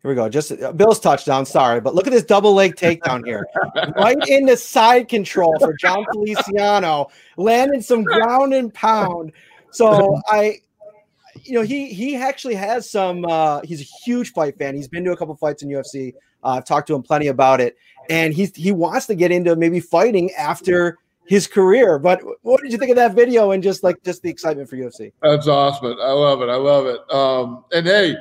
Here 0.07 0.12
we 0.12 0.14
go. 0.14 0.29
Just 0.29 0.53
uh, 0.53 0.71
Bill's 0.71 1.01
touchdown. 1.01 1.45
Sorry, 1.45 1.81
but 1.81 1.97
look 1.97 2.07
at 2.07 2.12
this 2.12 2.23
double 2.23 2.55
leg 2.55 2.77
takedown 2.77 3.27
here, 3.27 3.45
right 3.97 4.16
in 4.29 4.47
the 4.47 4.57
side 4.57 5.09
control 5.09 5.53
for 5.59 5.75
Jon 5.75 6.05
Feliciano, 6.12 7.09
landing 7.37 7.83
some 7.83 8.05
ground 8.05 8.55
and 8.55 8.73
pound. 8.73 9.33
So 9.73 10.21
I, 10.29 10.61
you 11.42 11.55
know, 11.55 11.62
he 11.62 11.92
he 11.92 12.14
actually 12.14 12.55
has 12.55 12.88
some. 12.88 13.25
Uh, 13.25 13.62
he's 13.64 13.81
a 13.81 13.88
huge 14.05 14.33
fight 14.33 14.57
fan. 14.57 14.77
He's 14.77 14.87
been 14.87 15.03
to 15.03 15.11
a 15.11 15.16
couple 15.16 15.35
fights 15.35 15.64
in 15.64 15.71
UFC. 15.71 16.14
Uh, 16.45 16.51
I've 16.51 16.64
talked 16.64 16.87
to 16.87 16.95
him 16.95 17.03
plenty 17.03 17.27
about 17.27 17.61
it, 17.61 17.77
and 18.09 18.33
he's 18.33 18.55
he 18.55 18.71
wants 18.71 19.07
to 19.07 19.16
get 19.16 19.33
into 19.33 19.57
maybe 19.57 19.81
fighting 19.81 20.31
after 20.35 20.99
his 21.27 21.49
career. 21.49 21.99
But 21.99 22.23
what 22.42 22.62
did 22.62 22.71
you 22.71 22.79
think 22.79 22.90
of 22.90 22.97
that 22.97 23.14
video 23.14 23.51
and 23.51 23.61
just 23.61 23.83
like 23.83 24.01
just 24.05 24.23
the 24.23 24.31
excitement 24.31 24.71
for 24.71 24.77
UFC? 24.77 25.11
That's 25.21 25.49
awesome. 25.49 25.97
I 26.01 26.12
love 26.12 26.42
it. 26.42 26.49
I 26.49 26.55
love 26.55 26.87
it. 26.87 27.01
Um, 27.12 27.64
and 27.73 27.85
hey, 27.85 28.14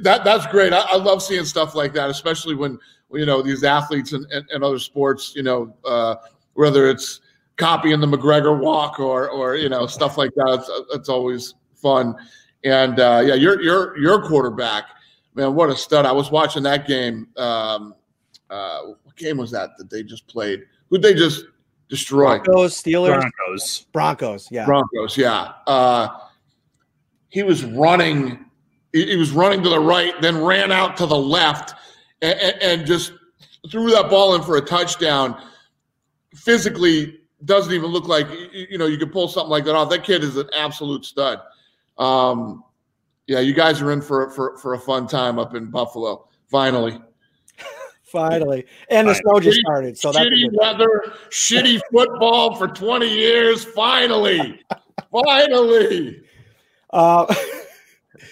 that 0.00 0.24
that's 0.24 0.46
great. 0.46 0.72
I, 0.72 0.80
I 0.80 0.96
love 0.96 1.22
seeing 1.22 1.44
stuff 1.44 1.74
like 1.74 1.92
that, 1.94 2.10
especially 2.10 2.54
when 2.54 2.78
you 3.12 3.26
know 3.26 3.42
these 3.42 3.64
athletes 3.64 4.12
and, 4.12 4.26
and, 4.32 4.44
and 4.50 4.64
other 4.64 4.78
sports. 4.78 5.34
You 5.34 5.42
know, 5.42 5.74
uh, 5.84 6.16
whether 6.54 6.88
it's 6.88 7.20
copying 7.56 8.00
the 8.00 8.06
McGregor 8.06 8.58
walk 8.58 9.00
or 9.00 9.28
or 9.28 9.56
you 9.56 9.68
know 9.68 9.86
stuff 9.86 10.18
like 10.18 10.34
that. 10.34 10.58
It's, 10.60 10.70
it's 10.94 11.08
always 11.08 11.54
fun. 11.74 12.14
And 12.64 12.98
uh, 12.98 13.22
yeah, 13.24 13.34
your 13.34 13.60
your 13.62 13.96
your 13.98 14.22
quarterback, 14.22 14.84
man, 15.34 15.54
what 15.54 15.70
a 15.70 15.76
stud! 15.76 16.06
I 16.06 16.12
was 16.12 16.30
watching 16.30 16.62
that 16.64 16.86
game. 16.86 17.28
Um, 17.36 17.94
uh, 18.50 18.80
what 19.02 19.16
game 19.16 19.36
was 19.38 19.50
that 19.52 19.76
that 19.78 19.90
they 19.90 20.02
just 20.02 20.26
played? 20.26 20.64
Who'd 20.90 21.02
they 21.02 21.14
just 21.14 21.44
destroy? 21.88 22.38
Broncos, 22.38 22.82
Steelers, 22.82 23.20
Broncos, 23.20 23.86
Broncos. 23.92 24.48
Yeah, 24.50 24.64
Broncos. 24.66 25.16
Yeah. 25.16 25.52
Uh, 25.66 26.08
he 27.28 27.42
was 27.42 27.64
running. 27.64 28.45
He, 28.92 29.16
was 29.16 29.30
running 29.32 29.62
to 29.62 29.68
the 29.68 29.80
right, 29.80 30.18
then 30.20 30.42
ran 30.42 30.72
out 30.72 30.96
to 30.98 31.06
the 31.06 31.16
left, 31.16 31.74
and, 32.22 32.38
and 32.62 32.86
just 32.86 33.12
threw 33.70 33.90
that 33.90 34.08
ball 34.08 34.34
in 34.34 34.42
for 34.42 34.56
a 34.56 34.60
touchdown. 34.60 35.40
Physically, 36.34 37.18
doesn't 37.44 37.72
even 37.72 37.90
look 37.90 38.08
like 38.08 38.26
you 38.52 38.78
know 38.78 38.86
you 38.86 38.96
could 38.96 39.12
pull 39.12 39.28
something 39.28 39.50
like 39.50 39.64
that 39.64 39.74
off. 39.74 39.90
That 39.90 40.04
kid 40.04 40.24
is 40.24 40.36
an 40.36 40.48
absolute 40.54 41.04
stud. 41.04 41.40
Um, 41.98 42.64
yeah, 43.26 43.40
you 43.40 43.54
guys 43.54 43.80
are 43.82 43.92
in 43.92 44.00
for 44.00 44.30
for 44.30 44.56
for 44.58 44.74
a 44.74 44.78
fun 44.78 45.06
time 45.06 45.38
up 45.38 45.54
in 45.54 45.66
Buffalo. 45.66 46.28
Finally, 46.48 46.98
finally, 48.04 48.66
and 48.88 49.08
the 49.08 49.14
snow 49.14 49.40
just 49.40 49.60
started. 49.60 49.98
So 49.98 50.12
that's 50.12 50.26
shitty 50.26 50.48
weather, 50.52 51.14
shitty 51.30 51.80
football 51.92 52.54
for 52.54 52.68
twenty 52.68 53.08
years. 53.08 53.64
Finally, 53.64 54.60
finally. 55.10 56.22
Uh, 56.90 57.34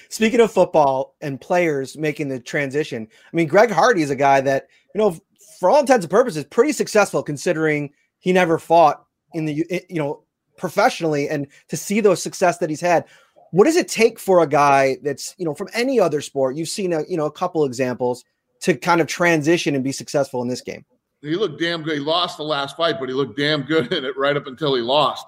Speaking 0.09 0.41
of 0.41 0.53
football 0.53 1.15
and 1.21 1.41
players 1.41 1.97
making 1.97 2.29
the 2.29 2.41
transition, 2.41 3.09
I 3.11 3.37
mean, 3.37 3.49
Greg 3.49 3.71
Hardy 3.71 4.03
is 4.03 4.11
a 4.11 4.17
guy 4.17 4.41
that, 4.41 4.69
you 4.95 5.01
know, 5.01 5.19
for 5.61 5.71
all 5.71 5.81
intents 5.81 6.05
and 6.05 6.11
purposes, 6.11 6.45
pretty 6.45 6.73
successful 6.73 7.23
considering 7.23 7.93
he 8.19 8.33
never 8.33 8.59
fought 8.59 9.05
in 9.33 9.45
the, 9.45 9.65
you 9.89 9.97
know, 9.97 10.23
professionally 10.57 11.29
and 11.29 11.47
to 11.69 11.77
see 11.77 12.01
those 12.01 12.23
success 12.23 12.59
that 12.59 12.71
he's 12.71 12.81
had. 12.81 13.05
What 13.51 13.65
does 13.65 13.77
it 13.77 13.89
take 13.89 14.19
for 14.19 14.43
a 14.43 14.47
guy 14.47 14.97
that's, 15.03 15.35
you 15.39 15.45
know, 15.45 15.55
from 15.55 15.69
any 15.75 16.01
other 16.01 16.21
sport? 16.21 16.57
You've 16.57 16.69
seen 16.69 16.93
a, 16.93 17.03
you 17.09 17.17
know, 17.17 17.27
a 17.27 17.31
couple 17.31 17.65
examples 17.65 18.25
to 18.61 18.75
kind 18.75 19.01
of 19.01 19.07
transition 19.07 19.75
and 19.75 19.85
be 19.85 19.93
successful 19.93 20.43
in 20.43 20.49
this 20.49 20.61
game. 20.61 20.85
He 21.21 21.37
looked 21.37 21.61
damn 21.61 21.83
good. 21.83 21.95
He 21.95 22.01
lost 22.01 22.37
the 22.37 22.45
last 22.45 22.77
fight, 22.77 22.97
but 22.99 23.09
he 23.09 23.15
looked 23.15 23.39
damn 23.39 23.63
good 23.63 23.93
in 23.93 24.05
it 24.05 24.17
right 24.17 24.37
up 24.37 24.47
until 24.47 24.75
he 24.75 24.83
lost. 24.83 25.27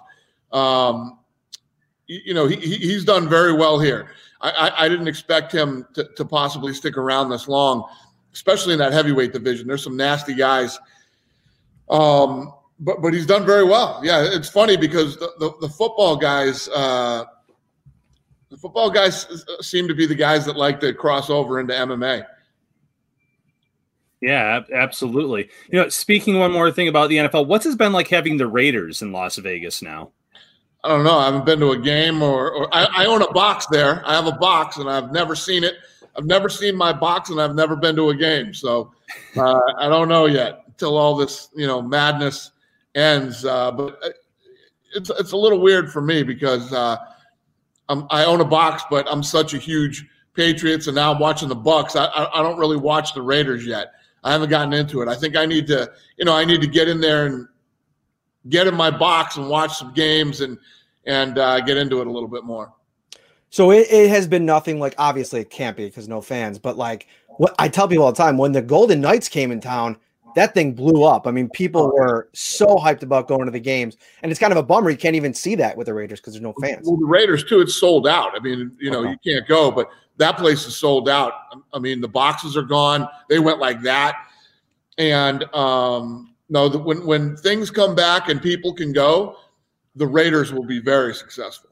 Um, 0.52 1.18
you 2.06 2.34
know, 2.34 2.46
he, 2.46 2.56
he's 2.56 3.04
done 3.04 3.28
very 3.28 3.52
well 3.52 3.78
here. 3.78 4.10
I, 4.50 4.84
I, 4.84 4.88
didn't 4.88 5.08
expect 5.08 5.52
him 5.52 5.86
to, 5.94 6.04
to 6.16 6.24
possibly 6.24 6.72
stick 6.74 6.96
around 6.96 7.30
this 7.30 7.48
long, 7.48 7.88
especially 8.32 8.72
in 8.72 8.78
that 8.80 8.92
heavyweight 8.92 9.32
division. 9.32 9.66
There's 9.66 9.82
some 9.82 9.96
nasty 9.96 10.34
guys. 10.34 10.78
Um, 11.88 12.52
but 12.80 13.00
but 13.00 13.14
he's 13.14 13.26
done 13.26 13.46
very 13.46 13.64
well. 13.64 14.00
Yeah, 14.02 14.22
it's 14.24 14.48
funny 14.48 14.76
because 14.76 15.16
the, 15.16 15.30
the, 15.38 15.52
the 15.62 15.68
football 15.68 16.16
guys, 16.16 16.68
uh, 16.68 17.24
the 18.50 18.56
football 18.56 18.90
guys 18.90 19.26
seem 19.60 19.88
to 19.88 19.94
be 19.94 20.06
the 20.06 20.14
guys 20.14 20.44
that 20.46 20.56
like 20.56 20.80
to 20.80 20.92
cross 20.92 21.30
over 21.30 21.58
into 21.58 21.74
MMA. 21.74 22.26
Yeah, 24.20 24.60
absolutely. 24.74 25.50
You 25.70 25.80
know, 25.80 25.88
speaking 25.88 26.38
one 26.38 26.52
more 26.52 26.70
thing 26.72 26.88
about 26.88 27.10
the 27.10 27.16
NFL, 27.16 27.46
what's 27.46 27.66
it 27.66 27.76
been 27.78 27.92
like 27.92 28.08
having 28.08 28.38
the 28.38 28.46
Raiders 28.46 29.02
in 29.02 29.12
Las 29.12 29.36
Vegas 29.36 29.82
now? 29.82 30.10
I 30.84 30.88
don't 30.88 31.04
know. 31.04 31.18
I 31.18 31.26
haven't 31.26 31.44
been 31.44 31.58
to 31.60 31.72
a 31.72 31.78
game, 31.78 32.22
or, 32.22 32.50
or 32.52 32.74
I, 32.74 32.86
I, 32.98 33.06
own 33.06 33.22
a 33.22 33.32
box 33.32 33.66
there. 33.66 34.02
I 34.06 34.14
have 34.14 34.26
a 34.26 34.32
box, 34.32 34.76
and 34.76 34.88
I've 34.88 35.10
never 35.10 35.34
seen 35.34 35.64
it. 35.64 35.74
I've 36.16 36.26
never 36.26 36.48
seen 36.48 36.76
my 36.76 36.92
box, 36.92 37.30
and 37.30 37.40
I've 37.40 37.54
never 37.54 37.74
been 37.74 37.96
to 37.96 38.10
a 38.10 38.14
game. 38.14 38.54
So 38.54 38.92
uh, 39.36 39.60
I 39.78 39.88
don't 39.88 40.08
know 40.08 40.26
yet 40.26 40.62
until 40.66 40.96
all 40.96 41.16
this, 41.16 41.48
you 41.56 41.66
know, 41.66 41.82
madness 41.82 42.52
ends. 42.94 43.44
Uh, 43.44 43.72
but 43.72 43.98
uh, 44.04 44.10
it's 44.94 45.10
it's 45.10 45.32
a 45.32 45.36
little 45.36 45.60
weird 45.60 45.90
for 45.90 46.00
me 46.00 46.22
because 46.22 46.72
uh, 46.72 46.96
i 47.88 48.24
own 48.24 48.40
a 48.40 48.44
box, 48.44 48.84
but 48.90 49.06
I'm 49.10 49.22
such 49.22 49.54
a 49.54 49.58
huge 49.58 50.06
Patriots, 50.34 50.86
and 50.86 50.94
now 50.94 51.12
I'm 51.12 51.18
watching 51.18 51.48
the 51.48 51.56
Bucs. 51.56 51.96
I, 51.96 52.04
I, 52.04 52.40
I 52.40 52.42
don't 52.42 52.58
really 52.58 52.76
watch 52.76 53.14
the 53.14 53.22
Raiders 53.22 53.66
yet. 53.66 53.92
I 54.22 54.32
haven't 54.32 54.50
gotten 54.50 54.72
into 54.72 55.00
it. 55.02 55.08
I 55.08 55.14
think 55.14 55.36
I 55.36 55.46
need 55.46 55.66
to, 55.68 55.90
you 56.18 56.24
know, 56.24 56.34
I 56.34 56.44
need 56.44 56.60
to 56.60 56.66
get 56.66 56.88
in 56.88 57.00
there 57.00 57.26
and 57.26 57.48
get 58.48 58.66
in 58.66 58.74
my 58.74 58.90
box 58.90 59.36
and 59.36 59.48
watch 59.48 59.76
some 59.76 59.92
games 59.92 60.40
and 60.40 60.58
and 61.06 61.38
uh, 61.38 61.60
get 61.60 61.76
into 61.76 62.00
it 62.00 62.06
a 62.06 62.10
little 62.10 62.28
bit 62.28 62.44
more. 62.44 62.72
So 63.50 63.70
it, 63.70 63.86
it 63.90 64.10
has 64.10 64.26
been 64.26 64.44
nothing 64.44 64.80
like 64.80 64.94
obviously 64.98 65.40
it 65.40 65.50
can't 65.50 65.76
be 65.76 65.86
because 65.86 66.08
no 66.08 66.20
fans, 66.20 66.58
but 66.58 66.76
like 66.76 67.06
what 67.38 67.54
I 67.58 67.68
tell 67.68 67.88
people 67.88 68.04
all 68.04 68.12
the 68.12 68.16
time 68.16 68.38
when 68.38 68.52
the 68.52 68.62
Golden 68.62 69.00
Knights 69.00 69.28
came 69.28 69.52
in 69.52 69.60
town, 69.60 69.96
that 70.34 70.52
thing 70.52 70.72
blew 70.74 71.04
up. 71.04 71.26
I 71.26 71.30
mean, 71.30 71.48
people 71.48 71.92
oh, 71.94 71.94
were 71.94 72.28
so 72.34 72.76
hyped 72.76 73.02
about 73.02 73.26
going 73.26 73.46
to 73.46 73.50
the 73.50 73.60
games, 73.60 73.96
and 74.22 74.30
it's 74.30 74.38
kind 74.38 74.52
of 74.52 74.58
a 74.58 74.62
bummer 74.62 74.90
you 74.90 74.96
can't 74.96 75.16
even 75.16 75.32
see 75.32 75.54
that 75.54 75.76
with 75.76 75.86
the 75.86 75.94
Raiders 75.94 76.20
because 76.20 76.34
there's 76.34 76.42
no 76.42 76.54
fans. 76.60 76.86
Well, 76.86 76.98
the 76.98 77.06
Raiders 77.06 77.44
too, 77.44 77.60
it's 77.60 77.74
sold 77.74 78.06
out. 78.06 78.32
I 78.36 78.40
mean, 78.40 78.76
you 78.78 78.90
know, 78.90 79.02
you 79.02 79.16
can't 79.24 79.46
go, 79.48 79.70
but 79.70 79.88
that 80.18 80.36
place 80.36 80.66
is 80.66 80.76
sold 80.76 81.08
out. 81.08 81.32
I 81.72 81.78
mean, 81.78 82.02
the 82.02 82.08
boxes 82.08 82.56
are 82.56 82.62
gone. 82.62 83.08
They 83.30 83.38
went 83.38 83.60
like 83.60 83.80
that, 83.82 84.26
and 84.98 85.44
um, 85.54 86.34
no, 86.48 86.68
the, 86.68 86.78
when 86.78 87.04
when 87.06 87.36
things 87.36 87.70
come 87.70 87.94
back 87.94 88.28
and 88.28 88.40
people 88.40 88.72
can 88.72 88.92
go, 88.92 89.36
the 89.94 90.06
Raiders 90.06 90.52
will 90.52 90.64
be 90.64 90.80
very 90.80 91.14
successful. 91.14 91.70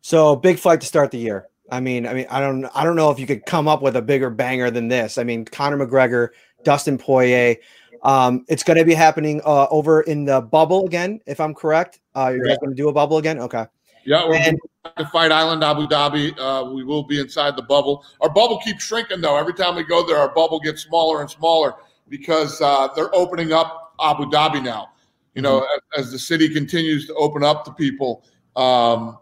So 0.00 0.34
big 0.34 0.58
fight 0.58 0.80
to 0.80 0.86
start 0.86 1.10
the 1.10 1.18
year. 1.18 1.48
I 1.70 1.80
mean, 1.80 2.06
I 2.06 2.12
mean, 2.12 2.26
I 2.28 2.40
don't, 2.40 2.66
I 2.74 2.84
don't 2.84 2.96
know 2.96 3.10
if 3.10 3.18
you 3.18 3.26
could 3.26 3.46
come 3.46 3.68
up 3.68 3.80
with 3.80 3.96
a 3.96 4.02
bigger 4.02 4.30
banger 4.30 4.70
than 4.70 4.88
this. 4.88 5.16
I 5.16 5.24
mean, 5.24 5.44
Conor 5.44 5.86
McGregor, 5.86 6.30
Dustin 6.64 6.98
Poirier. 6.98 7.56
Um, 8.02 8.44
it's 8.48 8.64
going 8.64 8.78
to 8.78 8.84
be 8.84 8.94
happening 8.94 9.40
uh, 9.44 9.68
over 9.70 10.02
in 10.02 10.24
the 10.24 10.40
bubble 10.40 10.84
again, 10.86 11.20
if 11.24 11.38
I'm 11.40 11.54
correct. 11.54 12.00
Uh, 12.16 12.32
you're 12.34 12.44
yeah. 12.44 12.52
guys 12.52 12.58
going 12.58 12.70
to 12.72 12.76
do 12.76 12.88
a 12.88 12.92
bubble 12.92 13.18
again? 13.18 13.38
Okay. 13.38 13.64
Yeah, 14.04 14.26
we're 14.26 14.34
and, 14.34 14.58
to 14.98 15.06
Fight 15.06 15.30
Island, 15.30 15.62
Abu 15.62 15.86
Dhabi. 15.86 16.36
Uh, 16.36 16.68
we 16.72 16.82
will 16.82 17.04
be 17.04 17.20
inside 17.20 17.56
the 17.56 17.62
bubble. 17.62 18.04
Our 18.20 18.28
bubble 18.28 18.58
keeps 18.58 18.82
shrinking, 18.82 19.20
though. 19.20 19.38
Every 19.38 19.54
time 19.54 19.76
we 19.76 19.84
go 19.84 20.04
there, 20.04 20.16
our 20.18 20.34
bubble 20.34 20.58
gets 20.58 20.82
smaller 20.82 21.20
and 21.20 21.30
smaller 21.30 21.74
because 22.08 22.60
uh, 22.60 22.88
they're 22.94 23.14
opening 23.14 23.52
up 23.52 23.94
Abu 24.00 24.24
Dhabi 24.26 24.62
now. 24.62 24.90
You 25.34 25.42
know, 25.42 25.60
mm-hmm. 25.60 26.00
as, 26.00 26.06
as, 26.06 26.12
the 26.12 26.18
city 26.18 26.48
continues 26.48 27.06
to 27.06 27.14
open 27.14 27.42
up 27.42 27.64
to 27.64 27.72
people, 27.72 28.24
um, 28.54 29.18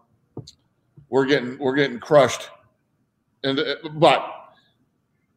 we're 1.08 1.26
getting 1.26 1.58
we're 1.58 1.76
getting 1.76 2.00
crushed. 2.00 2.48
And 3.44 3.60
uh, 3.60 3.76
but 3.94 4.40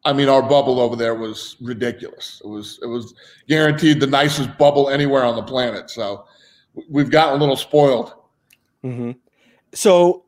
I 0.04 0.12
mean, 0.12 0.28
our 0.28 0.42
bubble 0.42 0.80
over 0.80 0.96
there 0.96 1.14
was 1.14 1.56
ridiculous. 1.60 2.42
It 2.44 2.48
was 2.48 2.78
it 2.82 2.86
was 2.86 3.14
guaranteed 3.48 4.00
the 4.00 4.06
nicest 4.06 4.56
bubble 4.58 4.88
anywhere 4.88 5.24
on 5.24 5.36
the 5.36 5.42
planet. 5.42 5.90
So 5.90 6.26
we've 6.88 7.10
gotten 7.10 7.36
a 7.36 7.40
little 7.40 7.56
spoiled. 7.56 8.14
Mm-hmm. 8.84 9.12
So 9.72 10.23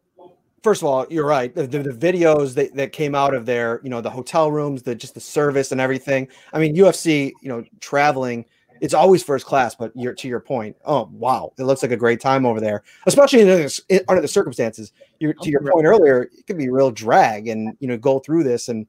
first 0.67 0.83
of 0.83 0.89
all, 0.89 1.07
you're 1.11 1.25
right. 1.25 1.55
The, 1.55 1.65
the, 1.65 1.79
the, 1.79 1.93
videos 1.93 2.53
that, 2.55 2.75
that 2.75 2.91
came 2.91 3.15
out 3.15 3.35
of 3.35 3.47
there, 3.47 3.81
you 3.85 3.89
know, 3.89 4.01
the 4.01 4.11
hotel 4.11 4.51
rooms, 4.51 4.83
the 4.83 4.97
just 4.97 5.15
the 5.15 5.21
service 5.21 5.71
and 5.71 5.81
everything. 5.81 6.27
I 6.53 6.59
mean, 6.59 6.75
UFC, 6.75 7.31
you 7.41 7.49
know, 7.49 7.63
traveling, 7.79 8.45
it's 8.81 8.93
always 8.93 9.23
first 9.23 9.47
class. 9.47 9.77
But 9.77 9.93
you're, 9.95 10.13
to 10.15 10.27
your 10.27 10.41
point, 10.41 10.75
oh 10.85 11.09
wow, 11.13 11.53
it 11.57 11.63
looks 11.63 11.83
like 11.83 11.93
a 11.93 11.97
great 11.97 12.21
time 12.21 12.45
over 12.45 12.61
there, 12.61 12.83
especially 13.07 13.43
in 13.43 13.71
under 14.09 14.21
the 14.21 14.27
circumstances. 14.27 14.91
You're, 15.21 15.35
to 15.35 15.51
your 15.51 15.61
point 15.61 15.87
earlier, 15.87 16.23
it 16.23 16.49
could 16.49 16.59
be 16.59 16.69
real 16.69 16.91
drag, 16.91 17.47
and 17.47 17.77
you 17.79 17.87
know, 17.87 17.97
go 17.97 18.19
through 18.19 18.43
this 18.43 18.69
and 18.69 18.89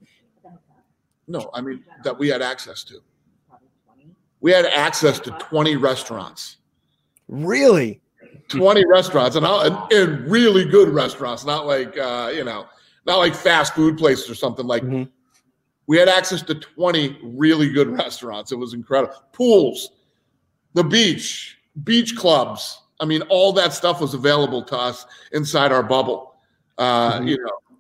no, 1.28 1.52
I 1.54 1.62
mean 1.62 1.84
that 2.04 2.18
we 2.18 2.28
had 2.28 2.42
access 2.42 2.84
to. 2.86 3.02
We 4.40 4.52
had 4.52 4.66
access 4.66 5.20
to 5.20 5.32
20 5.32 5.76
restaurants. 5.76 6.58
Really? 7.28 8.02
20 8.48 8.86
restaurants 8.88 9.36
and, 9.36 9.46
and 9.46 10.30
really 10.30 10.66
good 10.66 10.90
restaurants, 10.90 11.46
not 11.46 11.66
like, 11.66 11.98
uh, 11.98 12.32
you 12.34 12.44
know, 12.44 12.66
not 13.06 13.18
like 13.18 13.36
fast 13.36 13.74
food 13.74 13.98
places 13.98 14.30
or 14.30 14.36
something 14.36 14.66
like 14.66 14.84
mm-hmm. 14.84 15.04
we 15.88 15.98
had 15.98 16.10
access 16.10 16.42
to 16.44 16.56
20 16.56 17.20
really 17.24 17.70
good 17.70 17.90
restaurants. 17.90 18.52
It 18.52 18.56
was 18.56 18.74
incredible. 18.74 19.16
Pools, 19.34 19.92
the 20.74 20.84
beach, 20.84 21.58
beach 21.84 22.16
clubs. 22.16 22.82
I 23.00 23.06
mean, 23.06 23.22
all 23.24 23.54
that 23.54 23.74
stuff 23.74 24.02
was 24.02 24.14
available 24.14 24.64
to 24.64 24.78
us 24.78 25.06
inside 25.32 25.72
our 25.72 25.84
bubble. 25.84 26.36
Uh, 26.78 27.14
mm-hmm. 27.14 27.28
You 27.28 27.38
know, 27.38 27.78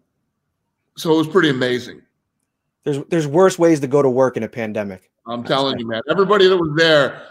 so 0.96 1.14
it 1.14 1.18
was 1.18 1.28
pretty 1.28 1.50
amazing. 1.50 2.02
There's 2.84 3.04
there's 3.10 3.28
worse 3.28 3.60
ways 3.60 3.80
to 3.82 3.88
go 3.88 4.02
to 4.02 4.10
work 4.10 4.38
in 4.38 4.44
a 4.44 4.48
pandemic. 4.48 5.12
I'm 5.26 5.44
telling 5.44 5.78
you, 5.78 5.86
man. 5.86 6.02
Everybody 6.10 6.48
that 6.48 6.56
was 6.56 6.74
there 6.78 7.22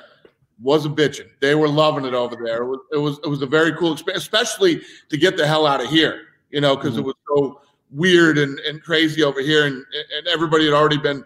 wasn't 0.60 0.96
bitching. 0.96 1.28
They 1.40 1.54
were 1.54 1.68
loving 1.68 2.04
it 2.04 2.14
over 2.14 2.36
there. 2.42 2.62
It 2.62 2.66
was 2.66 2.80
it 2.92 2.98
was, 2.98 3.18
it 3.24 3.28
was 3.28 3.42
a 3.42 3.46
very 3.46 3.72
cool 3.74 3.92
experience, 3.92 4.24
especially 4.24 4.82
to 5.08 5.16
get 5.16 5.36
the 5.36 5.46
hell 5.46 5.66
out 5.66 5.82
of 5.82 5.88
here. 5.90 6.22
You 6.50 6.60
know, 6.60 6.76
because 6.76 6.92
mm-hmm. 6.92 7.00
it 7.00 7.06
was 7.06 7.14
so 7.28 7.60
weird 7.90 8.38
and, 8.38 8.58
and 8.60 8.82
crazy 8.82 9.22
over 9.22 9.40
here, 9.40 9.66
and 9.66 9.84
and 10.16 10.26
everybody 10.28 10.64
had 10.64 10.74
already 10.74 10.98
been 10.98 11.24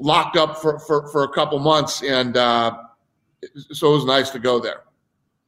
locked 0.00 0.36
up 0.36 0.58
for 0.58 0.78
for, 0.80 1.08
for 1.08 1.24
a 1.24 1.28
couple 1.28 1.58
months, 1.58 2.02
and 2.02 2.36
uh, 2.36 2.76
so 3.72 3.92
it 3.92 3.94
was 3.94 4.04
nice 4.04 4.30
to 4.30 4.38
go 4.38 4.58
there. 4.58 4.82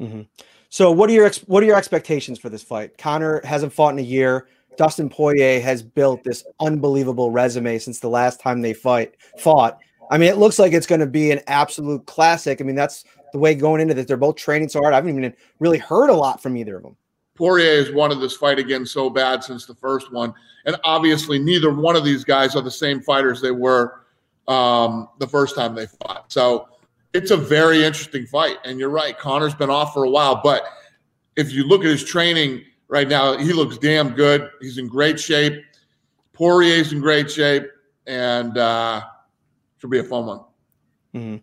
Mm-hmm. 0.00 0.22
So, 0.68 0.90
what 0.90 1.10
are 1.10 1.12
your 1.12 1.30
what 1.46 1.62
are 1.62 1.66
your 1.66 1.76
expectations 1.76 2.38
for 2.38 2.48
this 2.48 2.62
fight? 2.62 2.96
Conor 2.96 3.40
hasn't 3.44 3.72
fought 3.72 3.92
in 3.92 3.98
a 3.98 4.02
year. 4.02 4.48
Dustin 4.78 5.10
Poirier 5.10 5.60
has 5.60 5.82
built 5.82 6.24
this 6.24 6.44
unbelievable 6.60 7.30
resume 7.30 7.78
since 7.78 8.00
the 8.00 8.08
last 8.08 8.40
time 8.40 8.62
they 8.62 8.72
fight 8.72 9.14
fought. 9.38 9.78
I 10.12 10.18
mean, 10.18 10.28
it 10.28 10.38
looks 10.38 10.58
like 10.58 10.72
it's 10.72 10.86
going 10.86 11.00
to 11.00 11.06
be 11.06 11.30
an 11.30 11.40
absolute 11.46 12.06
classic. 12.06 12.60
I 12.60 12.64
mean, 12.64 12.76
that's 12.76 13.04
the 13.32 13.38
way 13.38 13.54
going 13.54 13.80
into 13.80 13.94
this. 13.94 14.06
They're 14.06 14.16
both 14.16 14.36
training 14.36 14.68
so 14.68 14.80
hard. 14.80 14.92
I 14.92 14.96
haven't 14.96 15.16
even 15.16 15.34
really 15.58 15.78
heard 15.78 16.10
a 16.10 16.14
lot 16.14 16.42
from 16.42 16.56
either 16.56 16.76
of 16.76 16.82
them. 16.82 16.96
Poirier 17.34 17.84
has 17.84 17.90
wanted 17.92 18.20
this 18.20 18.36
fight 18.36 18.58
again 18.58 18.84
so 18.84 19.08
bad 19.08 19.42
since 19.42 19.66
the 19.66 19.74
first 19.74 20.12
one, 20.12 20.34
and 20.66 20.76
obviously 20.84 21.38
neither 21.38 21.72
one 21.72 21.96
of 21.96 22.04
these 22.04 22.24
guys 22.24 22.54
are 22.54 22.62
the 22.62 22.70
same 22.70 23.00
fighters 23.00 23.40
they 23.40 23.50
were 23.50 24.02
um, 24.48 25.08
the 25.18 25.26
first 25.26 25.56
time 25.56 25.74
they 25.74 25.86
fought. 25.86 26.30
So 26.30 26.68
it's 27.14 27.30
a 27.30 27.36
very 27.36 27.82
interesting 27.82 28.26
fight. 28.26 28.58
And 28.64 28.78
you're 28.78 28.90
right, 28.90 29.18
Conor's 29.18 29.54
been 29.54 29.70
off 29.70 29.94
for 29.94 30.04
a 30.04 30.10
while, 30.10 30.40
but 30.44 30.64
if 31.36 31.52
you 31.52 31.64
look 31.64 31.80
at 31.80 31.86
his 31.86 32.04
training 32.04 32.62
right 32.92 33.08
now. 33.08 33.38
He 33.38 33.54
looks 33.54 33.78
damn 33.78 34.10
good. 34.10 34.50
He's 34.60 34.76
in 34.76 34.86
great 34.86 35.18
shape. 35.18 35.64
Poirier's 36.34 36.92
in 36.92 37.00
great 37.00 37.30
shape, 37.30 37.64
and 38.06 38.58
uh, 38.58 39.02
should 39.82 39.90
be 39.90 39.98
a 39.98 40.04
fun 40.04 40.26
one. 40.26 40.40
Mm-hmm. 41.14 41.36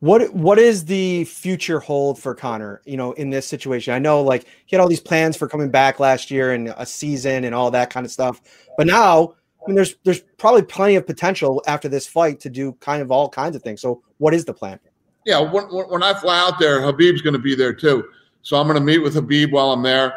What 0.00 0.32
what 0.34 0.58
is 0.58 0.86
the 0.86 1.24
future 1.24 1.78
hold 1.78 2.18
for 2.18 2.34
Conor? 2.34 2.80
You 2.84 2.96
know, 2.96 3.12
in 3.12 3.30
this 3.30 3.46
situation, 3.46 3.94
I 3.94 3.98
know 3.98 4.22
like 4.22 4.46
he 4.66 4.74
had 4.74 4.80
all 4.80 4.88
these 4.88 5.00
plans 5.00 5.36
for 5.36 5.48
coming 5.48 5.70
back 5.70 6.00
last 6.00 6.30
year 6.30 6.52
and 6.52 6.74
a 6.76 6.86
season 6.86 7.44
and 7.44 7.54
all 7.54 7.70
that 7.70 7.90
kind 7.90 8.06
of 8.06 8.12
stuff, 8.12 8.40
but 8.76 8.86
now. 8.86 9.34
I 9.64 9.68
mean, 9.68 9.76
there's 9.76 9.94
there's 10.02 10.22
probably 10.38 10.62
plenty 10.62 10.96
of 10.96 11.06
potential 11.06 11.62
after 11.68 11.88
this 11.88 12.04
fight 12.04 12.40
to 12.40 12.50
do 12.50 12.72
kind 12.80 13.00
of 13.00 13.12
all 13.12 13.28
kinds 13.28 13.54
of 13.54 13.62
things. 13.62 13.80
So, 13.80 14.02
what 14.18 14.34
is 14.34 14.44
the 14.44 14.52
plan? 14.52 14.80
Yeah, 15.24 15.38
when, 15.38 15.66
when 15.66 16.02
I 16.02 16.14
fly 16.14 16.36
out 16.36 16.58
there, 16.58 16.80
Khabib's 16.80 17.22
going 17.22 17.34
to 17.34 17.38
be 17.38 17.54
there 17.54 17.72
too. 17.72 18.08
So 18.42 18.56
I'm 18.56 18.66
going 18.66 18.76
to 18.76 18.84
meet 18.84 18.98
with 18.98 19.14
Khabib 19.14 19.52
while 19.52 19.70
I'm 19.70 19.84
there 19.84 20.14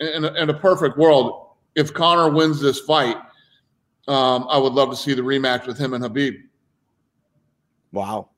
in 0.00 0.24
a, 0.24 0.32
in 0.34 0.50
a 0.50 0.54
perfect 0.54 0.98
world, 0.98 1.48
if 1.74 1.92
Conor 1.92 2.30
wins 2.30 2.60
this 2.60 2.80
fight, 2.80 3.16
um, 4.08 4.46
I 4.48 4.58
would 4.58 4.72
love 4.72 4.90
to 4.90 4.96
see 4.96 5.14
the 5.14 5.22
rematch 5.22 5.66
with 5.66 5.78
him 5.78 5.94
and 5.94 6.04
Khabib. 6.04 6.36
Wow. 7.94 8.28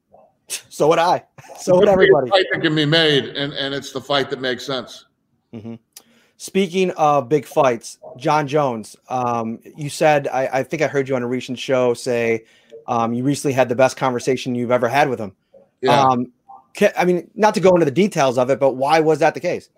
So 0.48 0.88
would 0.88 0.98
I. 0.98 1.24
So 1.58 1.76
would 1.78 1.88
everybody. 1.88 2.30
Fight 2.30 2.46
that 2.52 2.62
can 2.62 2.74
be 2.74 2.84
made, 2.84 3.24
and, 3.24 3.52
and 3.52 3.74
it's 3.74 3.90
the 3.90 4.00
fight 4.00 4.30
that 4.30 4.40
makes 4.40 4.64
sense. 4.64 5.06
Mm-hmm. 5.52 5.74
Speaking 6.36 6.90
of 6.92 7.28
big 7.28 7.46
fights, 7.46 7.98
Jon 8.18 8.46
Jones, 8.46 8.94
um, 9.08 9.58
you 9.76 9.88
said, 9.88 10.28
I, 10.28 10.46
I, 10.58 10.62
think 10.62 10.82
I 10.82 10.86
heard 10.86 11.08
you 11.08 11.16
on 11.16 11.22
a 11.22 11.26
recent 11.26 11.58
show 11.58 11.94
say 11.94 12.44
um, 12.86 13.14
you 13.14 13.24
recently 13.24 13.54
had 13.54 13.70
the 13.70 13.74
best 13.74 13.96
conversation 13.96 14.54
you've 14.54 14.70
ever 14.70 14.86
had 14.86 15.08
with 15.08 15.18
him. 15.18 15.34
Yeah. 15.80 15.98
Um, 15.98 16.32
I 16.96 17.06
mean, 17.06 17.30
not 17.34 17.54
to 17.54 17.60
go 17.60 17.70
into 17.70 17.86
the 17.86 17.90
details 17.90 18.36
of 18.36 18.50
it, 18.50 18.60
but 18.60 18.72
why 18.72 19.00
was 19.00 19.20
that 19.20 19.32
the 19.32 19.40
case? 19.40 19.70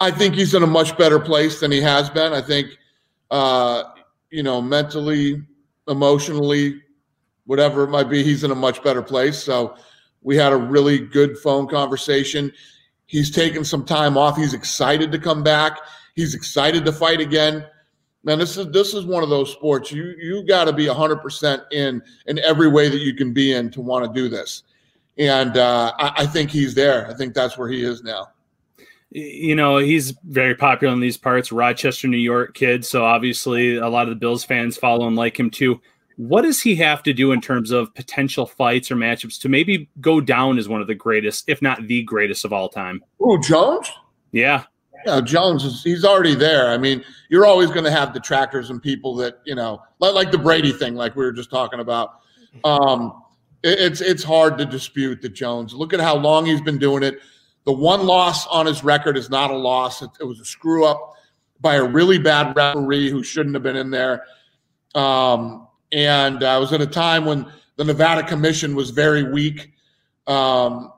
I 0.00 0.10
think 0.10 0.34
he's 0.34 0.54
in 0.54 0.62
a 0.62 0.66
much 0.66 0.96
better 0.96 1.20
place 1.20 1.60
than 1.60 1.70
he 1.70 1.82
has 1.82 2.08
been. 2.08 2.32
I 2.32 2.40
think, 2.40 2.70
uh, 3.30 3.84
you 4.30 4.42
know, 4.42 4.62
mentally, 4.62 5.42
emotionally, 5.86 6.80
whatever 7.50 7.82
it 7.82 7.88
might 7.88 8.08
be, 8.08 8.22
he's 8.22 8.44
in 8.44 8.52
a 8.52 8.54
much 8.54 8.80
better 8.80 9.02
place. 9.02 9.42
So 9.42 9.74
we 10.22 10.36
had 10.36 10.52
a 10.52 10.56
really 10.56 11.00
good 11.00 11.36
phone 11.36 11.66
conversation. 11.66 12.52
He's 13.06 13.28
taken 13.28 13.64
some 13.64 13.84
time 13.84 14.16
off. 14.16 14.36
He's 14.36 14.54
excited 14.54 15.10
to 15.10 15.18
come 15.18 15.42
back. 15.42 15.80
He's 16.14 16.32
excited 16.32 16.84
to 16.84 16.92
fight 16.92 17.20
again. 17.20 17.66
Man, 18.22 18.38
this 18.38 18.56
is 18.56 18.70
this 18.70 18.94
is 18.94 19.04
one 19.04 19.24
of 19.24 19.30
those 19.30 19.50
sports 19.50 19.90
you 19.90 20.14
you 20.20 20.46
got 20.46 20.66
to 20.66 20.72
be 20.72 20.86
hundred 20.86 21.22
percent 21.22 21.64
in 21.72 22.00
in 22.26 22.38
every 22.38 22.68
way 22.68 22.88
that 22.88 23.00
you 23.00 23.14
can 23.14 23.32
be 23.32 23.52
in 23.52 23.68
to 23.72 23.80
want 23.80 24.04
to 24.04 24.12
do 24.12 24.28
this, 24.28 24.62
and 25.18 25.56
uh, 25.56 25.92
I, 25.98 26.12
I 26.18 26.26
think 26.26 26.50
he's 26.50 26.74
there. 26.74 27.08
I 27.08 27.14
think 27.14 27.34
that's 27.34 27.58
where 27.58 27.68
he 27.68 27.82
is 27.82 28.04
now 28.04 28.28
you 29.12 29.56
know, 29.56 29.78
he's 29.78 30.12
very 30.22 30.54
popular 30.54 30.94
in 30.94 31.00
these 31.00 31.16
parts, 31.16 31.50
Rochester, 31.50 32.06
New 32.06 32.16
York 32.16 32.54
kid. 32.54 32.84
So 32.84 33.04
obviously, 33.04 33.76
a 33.76 33.88
lot 33.88 34.04
of 34.04 34.10
the 34.10 34.20
Bills 34.20 34.44
fans 34.44 34.76
follow 34.76 35.08
and 35.08 35.16
like 35.16 35.38
him 35.38 35.50
too. 35.50 35.80
What 36.20 36.42
does 36.42 36.60
he 36.60 36.76
have 36.76 37.02
to 37.04 37.14
do 37.14 37.32
in 37.32 37.40
terms 37.40 37.70
of 37.70 37.94
potential 37.94 38.44
fights 38.44 38.90
or 38.90 38.94
matchups 38.94 39.40
to 39.40 39.48
maybe 39.48 39.88
go 40.02 40.20
down 40.20 40.58
as 40.58 40.68
one 40.68 40.82
of 40.82 40.86
the 40.86 40.94
greatest, 40.94 41.48
if 41.48 41.62
not 41.62 41.86
the 41.86 42.02
greatest 42.02 42.44
of 42.44 42.52
all 42.52 42.68
time? 42.68 43.02
Oh, 43.22 43.38
Jones? 43.38 43.90
Yeah. 44.30 44.64
Yeah, 45.06 45.22
Jones 45.22 45.64
is 45.64 45.82
he's 45.82 46.04
already 46.04 46.34
there. 46.34 46.68
I 46.68 46.76
mean, 46.76 47.02
you're 47.30 47.46
always 47.46 47.70
going 47.70 47.84
to 47.84 47.90
have 47.90 48.12
detractors 48.12 48.68
and 48.68 48.82
people 48.82 49.14
that, 49.16 49.40
you 49.46 49.54
know, 49.54 49.80
like, 49.98 50.12
like 50.12 50.30
the 50.30 50.36
Brady 50.36 50.72
thing, 50.72 50.94
like 50.94 51.16
we 51.16 51.24
were 51.24 51.32
just 51.32 51.48
talking 51.48 51.80
about. 51.80 52.20
Um, 52.64 53.22
it, 53.62 53.78
it's 53.80 54.02
it's 54.02 54.22
hard 54.22 54.58
to 54.58 54.66
dispute 54.66 55.22
that 55.22 55.30
Jones. 55.30 55.72
Look 55.72 55.94
at 55.94 56.00
how 56.00 56.16
long 56.16 56.44
he's 56.44 56.60
been 56.60 56.78
doing 56.78 57.02
it. 57.02 57.20
The 57.64 57.72
one 57.72 58.04
loss 58.04 58.46
on 58.48 58.66
his 58.66 58.84
record 58.84 59.16
is 59.16 59.30
not 59.30 59.50
a 59.50 59.56
loss. 59.56 60.02
It, 60.02 60.10
it 60.20 60.24
was 60.24 60.38
a 60.38 60.44
screw 60.44 60.84
up 60.84 61.14
by 61.62 61.76
a 61.76 61.84
really 61.84 62.18
bad 62.18 62.54
referee 62.54 63.08
who 63.08 63.22
shouldn't 63.22 63.54
have 63.54 63.62
been 63.62 63.76
in 63.76 63.90
there. 63.90 64.26
Um, 64.94 65.66
and 65.92 66.42
I 66.44 66.58
was 66.58 66.72
at 66.72 66.80
a 66.80 66.86
time 66.86 67.24
when 67.24 67.50
the 67.76 67.84
Nevada 67.84 68.26
Commission 68.26 68.74
was 68.74 68.90
very 68.90 69.22
weak. 69.22 69.72
Um, 70.26 70.92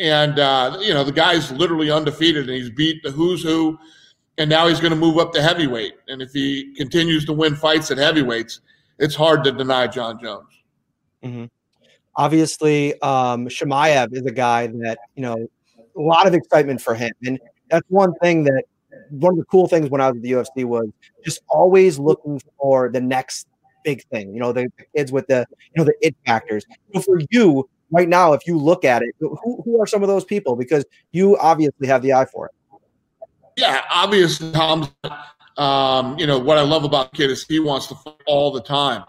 and 0.00 0.38
uh, 0.38 0.78
you 0.80 0.92
know 0.92 1.04
the 1.04 1.12
guy's 1.12 1.52
literally 1.52 1.90
undefeated, 1.90 2.48
and 2.48 2.56
he's 2.56 2.70
beat 2.70 3.02
the 3.02 3.10
who's 3.10 3.42
who, 3.42 3.78
and 4.38 4.50
now 4.50 4.66
he's 4.66 4.80
going 4.80 4.90
to 4.90 4.96
move 4.96 5.18
up 5.18 5.32
to 5.34 5.42
heavyweight. 5.42 5.94
And 6.08 6.22
if 6.22 6.32
he 6.32 6.74
continues 6.74 7.24
to 7.26 7.32
win 7.32 7.54
fights 7.54 7.90
at 7.90 7.98
heavyweights, 7.98 8.60
it's 8.98 9.14
hard 9.14 9.44
to 9.44 9.52
deny 9.52 9.86
Jon 9.86 10.18
Jones. 10.20 10.48
Mm-hmm. 11.24 11.44
Obviously, 12.16 13.00
um, 13.02 13.46
Chimaev 13.46 14.14
is 14.14 14.26
a 14.26 14.32
guy 14.32 14.66
that 14.66 14.98
you 15.14 15.22
know 15.22 15.46
a 15.96 16.00
lot 16.00 16.26
of 16.26 16.34
excitement 16.34 16.80
for 16.80 16.94
him, 16.94 17.12
and 17.24 17.38
that's 17.70 17.86
one 17.88 18.14
thing 18.16 18.44
that 18.44 18.64
one 19.10 19.34
of 19.34 19.38
the 19.38 19.44
cool 19.44 19.68
things 19.68 19.90
when 19.90 20.00
I 20.00 20.08
was 20.08 20.16
at 20.16 20.22
the 20.22 20.32
UFC 20.32 20.64
was 20.64 20.88
just 21.24 21.42
always 21.48 21.98
looking 21.98 22.40
for 22.58 22.90
the 22.90 23.00
next 23.00 23.46
big 23.84 24.02
thing. 24.04 24.32
You 24.34 24.40
know, 24.40 24.52
the, 24.52 24.70
kids 24.96 25.12
with 25.12 25.26
the 25.26 25.46
you 25.50 25.72
know 25.76 25.84
the 25.84 25.94
it 26.00 26.16
factors. 26.26 26.64
So 26.94 27.00
for 27.00 27.20
you 27.30 27.68
right 27.90 28.08
now, 28.08 28.32
if 28.32 28.46
you 28.46 28.58
look 28.58 28.84
at 28.84 29.02
it, 29.02 29.14
who, 29.18 29.62
who 29.64 29.80
are 29.80 29.86
some 29.86 30.02
of 30.02 30.08
those 30.08 30.24
people? 30.24 30.56
Because 30.56 30.84
you 31.12 31.36
obviously 31.38 31.86
have 31.86 32.02
the 32.02 32.12
eye 32.12 32.26
for 32.26 32.46
it. 32.46 32.52
Yeah, 33.56 33.82
obviously, 33.90 34.52
Tom's. 34.52 34.88
Um, 35.56 36.18
you 36.18 36.26
know 36.26 36.38
what 36.38 36.56
I 36.56 36.62
love 36.62 36.84
about 36.84 37.12
kid 37.12 37.30
is 37.30 37.44
he 37.44 37.60
wants 37.60 37.86
to 37.88 37.94
fight 37.96 38.14
all 38.26 38.50
the 38.50 38.62
time. 38.62 39.04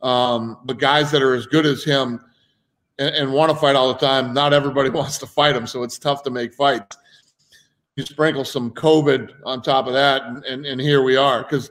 Um, 0.00 0.58
but 0.64 0.78
guys 0.78 1.10
that 1.12 1.22
are 1.22 1.34
as 1.34 1.46
good 1.46 1.66
as 1.66 1.84
him 1.84 2.20
and, 2.98 3.14
and 3.14 3.32
want 3.32 3.50
to 3.52 3.56
fight 3.56 3.76
all 3.76 3.92
the 3.92 3.98
time, 3.98 4.32
not 4.32 4.52
everybody 4.52 4.90
wants 5.00 5.18
to 5.18 5.26
fight 5.26 5.54
him, 5.54 5.66
so 5.66 5.82
it's 5.82 5.98
tough 5.98 6.22
to 6.24 6.30
make 6.30 6.54
fights. 6.54 6.96
You 7.96 8.04
sprinkle 8.06 8.44
some 8.44 8.70
COVID 8.70 9.32
on 9.44 9.60
top 9.60 9.86
of 9.86 9.92
that, 9.92 10.22
and, 10.22 10.44
and, 10.44 10.64
and 10.64 10.80
here 10.80 11.02
we 11.02 11.16
are 11.16 11.42
because 11.42 11.70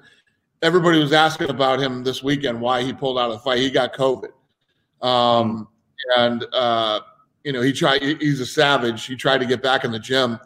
everybody 0.61 0.99
was 0.99 1.13
asking 1.13 1.49
about 1.49 1.79
him 1.79 2.03
this 2.03 2.21
weekend 2.21 2.59
why 2.59 2.83
he 2.83 2.93
pulled 2.93 3.17
out 3.17 3.29
of 3.29 3.33
the 3.33 3.39
fight. 3.39 3.59
He 3.59 3.69
got 3.69 3.93
COVID, 3.93 4.31
um, 5.01 5.67
and 6.17 6.45
uh, 6.53 7.01
you 7.43 7.51
know 7.51 7.61
he 7.61 7.73
tried. 7.73 8.01
He's 8.01 8.39
a 8.39 8.45
savage. 8.45 9.05
He 9.05 9.15
tried 9.15 9.39
to 9.39 9.45
get 9.45 9.61
back 9.61 9.83
in 9.83 9.91
the 9.91 9.99
gym 9.99 10.39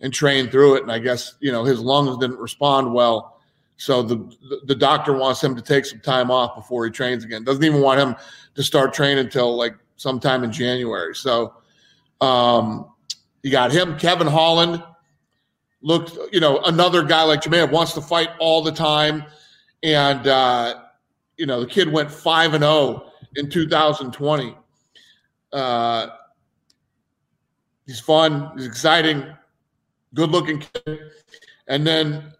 and 0.00 0.12
train 0.12 0.50
through 0.50 0.76
it, 0.76 0.82
and 0.82 0.92
I 0.92 0.98
guess 0.98 1.34
you 1.40 1.52
know 1.52 1.64
his 1.64 1.80
lungs 1.80 2.16
didn't 2.18 2.38
respond 2.38 2.92
well. 2.92 3.40
So 3.76 4.02
the 4.02 4.60
the 4.66 4.74
doctor 4.74 5.12
wants 5.14 5.42
him 5.42 5.54
to 5.56 5.62
take 5.62 5.84
some 5.84 6.00
time 6.00 6.30
off 6.30 6.54
before 6.54 6.84
he 6.84 6.90
trains 6.90 7.24
again. 7.24 7.44
Doesn't 7.44 7.64
even 7.64 7.80
want 7.80 8.00
him 8.00 8.16
to 8.54 8.62
start 8.62 8.94
training 8.94 9.24
until 9.24 9.56
like 9.56 9.74
sometime 9.96 10.44
in 10.44 10.52
January. 10.52 11.14
So 11.14 11.54
um, 12.20 12.90
you 13.42 13.50
got 13.50 13.72
him, 13.72 13.98
Kevin 13.98 14.26
Holland 14.26 14.82
looked, 15.84 16.16
you 16.32 16.40
know, 16.40 16.60
another 16.60 17.02
guy 17.02 17.22
like 17.22 17.42
Chimaev 17.42 17.70
wants 17.70 17.92
to 17.92 18.00
fight 18.00 18.30
all 18.40 18.62
the 18.62 18.72
time. 18.72 19.24
And, 19.82 20.26
uh, 20.26 20.80
you 21.36 21.44
know, 21.44 21.60
the 21.60 21.66
kid 21.66 21.92
went 21.92 22.10
5 22.10 22.54
and 22.54 22.64
0 22.64 23.12
in 23.36 23.50
2020. 23.50 24.56
Uh, 25.52 26.06
he's 27.86 28.00
fun, 28.00 28.50
he's 28.56 28.66
exciting, 28.66 29.26
good 30.14 30.30
looking 30.30 30.60
kid. 30.60 31.00
And 31.68 31.86
then, 31.86 32.32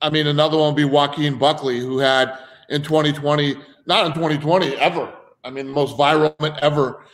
I 0.00 0.08
mean, 0.08 0.28
another 0.28 0.56
one 0.56 0.68
would 0.68 0.76
be 0.76 0.84
Joaquin 0.84 1.38
Buckley, 1.38 1.80
who 1.80 1.98
had 1.98 2.38
in 2.70 2.82
2020, 2.82 3.56
not 3.86 4.06
in 4.06 4.12
2020, 4.12 4.76
ever. 4.76 5.12
I 5.42 5.50
mean, 5.50 5.66
the 5.66 5.72
most 5.72 5.96
viral 5.96 6.38
moment 6.40 6.62
ever 6.62 7.04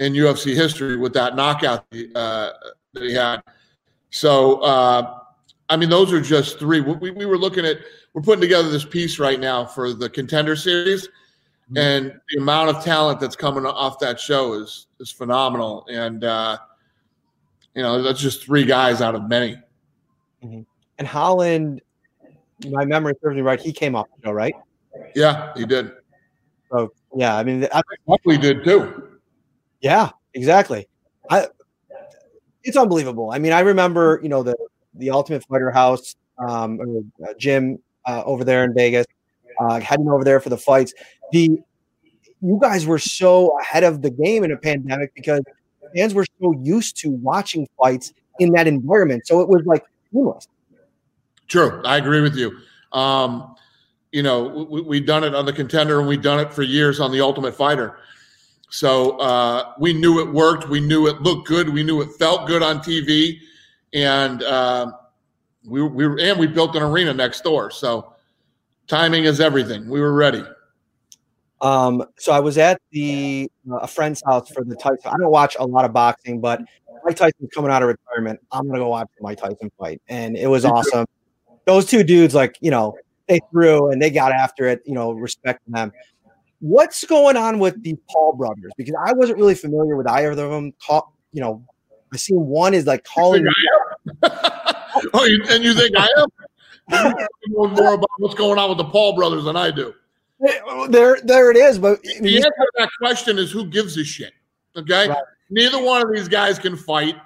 in 0.00 0.14
UFC 0.14 0.54
history 0.54 0.96
with 0.96 1.12
that 1.12 1.36
knockout 1.36 1.84
uh, 2.16 2.50
that 2.92 3.02
he 3.02 3.14
had. 3.14 3.40
So, 4.10 4.60
uh, 4.60 5.18
I 5.68 5.76
mean, 5.76 5.88
those 5.88 6.12
are 6.12 6.20
just 6.20 6.58
three. 6.58 6.80
We, 6.80 7.10
we 7.10 7.26
were 7.26 7.38
looking 7.38 7.64
at, 7.64 7.78
we're 8.12 8.22
putting 8.22 8.40
together 8.40 8.68
this 8.68 8.84
piece 8.84 9.18
right 9.18 9.38
now 9.38 9.64
for 9.64 9.92
the 9.92 10.10
contender 10.10 10.56
series, 10.56 11.06
mm-hmm. 11.06 11.78
and 11.78 12.20
the 12.30 12.40
amount 12.40 12.70
of 12.70 12.84
talent 12.84 13.20
that's 13.20 13.36
coming 13.36 13.64
off 13.64 13.98
that 14.00 14.18
show 14.18 14.54
is 14.54 14.88
is 14.98 15.12
phenomenal. 15.12 15.86
And 15.88 16.24
uh, 16.24 16.58
you 17.74 17.82
know, 17.82 18.02
that's 18.02 18.20
just 18.20 18.44
three 18.44 18.64
guys 18.64 19.00
out 19.00 19.14
of 19.14 19.28
many. 19.28 19.56
Mm-hmm. 20.42 20.62
And 20.98 21.08
Holland, 21.08 21.82
my 22.68 22.84
memory 22.84 23.14
serves 23.22 23.36
me 23.36 23.42
right. 23.42 23.60
He 23.60 23.72
came 23.72 23.94
off 23.94 24.08
the 24.16 24.26
show, 24.26 24.32
right? 24.32 24.54
Yeah, 25.14 25.52
he 25.56 25.64
did. 25.64 25.92
So 26.72 26.92
yeah, 27.14 27.36
I 27.36 27.44
mean, 27.44 27.66
I, 27.72 27.80
Buckley 28.06 28.38
did 28.38 28.64
too. 28.64 29.18
Yeah, 29.80 30.10
exactly. 30.34 30.88
I 31.30 31.46
it's 32.64 32.76
unbelievable. 32.76 33.30
I 33.30 33.38
mean, 33.38 33.52
I 33.52 33.60
remember, 33.60 34.20
you 34.22 34.28
know, 34.28 34.42
the 34.42 34.56
the 34.94 35.10
Ultimate 35.10 35.44
Fighter 35.44 35.70
House 35.70 36.16
um, 36.38 37.10
uh, 37.24 37.32
gym 37.38 37.78
uh, 38.06 38.22
over 38.24 38.44
there 38.44 38.64
in 38.64 38.74
Vegas, 38.74 39.06
uh, 39.60 39.80
heading 39.80 40.08
over 40.08 40.24
there 40.24 40.40
for 40.40 40.48
the 40.48 40.58
fights. 40.58 40.92
The 41.32 41.58
you 42.42 42.58
guys 42.60 42.86
were 42.86 42.98
so 42.98 43.58
ahead 43.60 43.84
of 43.84 44.02
the 44.02 44.10
game 44.10 44.44
in 44.44 44.50
a 44.50 44.56
pandemic 44.56 45.14
because 45.14 45.42
fans 45.94 46.14
were 46.14 46.26
so 46.40 46.54
used 46.62 46.96
to 46.98 47.10
watching 47.10 47.68
fights 47.78 48.12
in 48.38 48.52
that 48.52 48.66
environment, 48.66 49.26
so 49.26 49.40
it 49.40 49.48
was 49.48 49.62
like 49.66 49.84
seamless. 50.12 50.48
True, 51.48 51.82
I 51.84 51.96
agree 51.96 52.20
with 52.20 52.36
you. 52.36 52.56
Um, 52.92 53.54
you 54.12 54.22
know, 54.22 54.66
we, 54.70 54.80
we've 54.80 55.06
done 55.06 55.24
it 55.24 55.34
on 55.34 55.44
the 55.44 55.52
contender, 55.52 55.98
and 55.98 56.08
we've 56.08 56.22
done 56.22 56.40
it 56.40 56.52
for 56.52 56.62
years 56.62 57.00
on 57.00 57.12
the 57.12 57.20
Ultimate 57.20 57.54
Fighter. 57.54 57.98
So 58.70 59.18
uh, 59.18 59.72
we 59.78 59.92
knew 59.92 60.20
it 60.20 60.32
worked. 60.32 60.68
We 60.68 60.80
knew 60.80 61.08
it 61.08 61.20
looked 61.22 61.48
good. 61.48 61.68
We 61.68 61.82
knew 61.82 62.00
it 62.02 62.10
felt 62.18 62.46
good 62.46 62.62
on 62.62 62.78
TV, 62.78 63.38
and 63.92 64.42
uh, 64.44 64.92
we 65.64 65.82
we 65.82 66.28
and 66.28 66.38
we 66.38 66.46
built 66.46 66.76
an 66.76 66.82
arena 66.82 67.12
next 67.12 67.42
door. 67.42 67.70
So 67.70 68.14
timing 68.86 69.24
is 69.24 69.40
everything. 69.40 69.88
We 69.88 70.00
were 70.00 70.12
ready. 70.12 70.44
Um, 71.60 72.04
so 72.16 72.32
I 72.32 72.40
was 72.40 72.58
at 72.58 72.80
the 72.92 73.50
uh, 73.70 73.76
a 73.78 73.86
friend's 73.86 74.22
house 74.24 74.50
for 74.50 74.64
the 74.64 74.76
Tyson. 74.76 75.10
I 75.12 75.16
don't 75.18 75.30
watch 75.30 75.56
a 75.58 75.66
lot 75.66 75.84
of 75.84 75.92
boxing, 75.92 76.40
but 76.40 76.62
Mike 77.04 77.16
Tyson's 77.16 77.50
coming 77.52 77.70
out 77.70 77.82
of 77.82 77.88
retirement. 77.88 78.40
I'm 78.52 78.66
gonna 78.66 78.78
go 78.78 78.88
watch 78.88 79.08
Mike 79.20 79.38
Tyson 79.38 79.70
fight, 79.78 80.00
and 80.08 80.36
it 80.36 80.46
was 80.46 80.64
awesome. 80.64 81.06
Those 81.66 81.86
two 81.86 82.02
dudes, 82.02 82.34
like 82.34 82.56
you 82.60 82.70
know, 82.70 82.96
they 83.26 83.40
threw 83.50 83.90
and 83.90 84.00
they 84.00 84.10
got 84.10 84.32
after 84.32 84.68
it. 84.68 84.80
You 84.86 84.94
know, 84.94 85.10
respecting 85.10 85.72
them. 85.72 85.92
What's 86.60 87.04
going 87.04 87.36
on 87.36 87.58
with 87.58 87.82
the 87.82 87.96
Paul 88.10 88.34
brothers? 88.34 88.72
Because 88.76 88.94
I 89.06 89.12
wasn't 89.12 89.38
really 89.38 89.54
familiar 89.54 89.96
with 89.96 90.06
either 90.06 90.30
of 90.30 90.36
them. 90.36 90.72
Call, 90.84 91.16
you 91.32 91.40
know, 91.40 91.64
I 92.12 92.16
seen 92.16 92.46
one 92.46 92.74
is 92.74 92.86
like 92.86 93.04
calling. 93.04 93.46
oh, 94.22 95.24
you, 95.24 95.42
and 95.50 95.64
you 95.64 95.74
think 95.74 95.96
I 95.96 96.08
am? 96.18 96.28
You 96.90 97.26
know 97.48 97.68
more 97.68 97.94
about 97.94 98.10
what's 98.18 98.34
going 98.34 98.58
on 98.58 98.68
with 98.68 98.78
the 98.78 98.84
Paul 98.84 99.14
brothers 99.14 99.44
than 99.44 99.56
I 99.56 99.70
do. 99.70 99.94
There, 100.88 101.18
there 101.22 101.50
it 101.50 101.56
is. 101.56 101.78
But 101.78 102.02
The 102.02 102.36
answer 102.36 102.48
to 102.48 102.72
that 102.78 102.90
question 102.98 103.38
is 103.38 103.50
who 103.50 103.66
gives 103.66 103.96
a 103.96 104.04
shit? 104.04 104.32
Okay, 104.76 105.08
Right. 105.08 105.18
neither 105.50 105.82
one 105.82 106.02
of 106.02 106.12
these 106.12 106.28
guys 106.28 106.58
can 106.58 106.76
fight. 106.76 107.16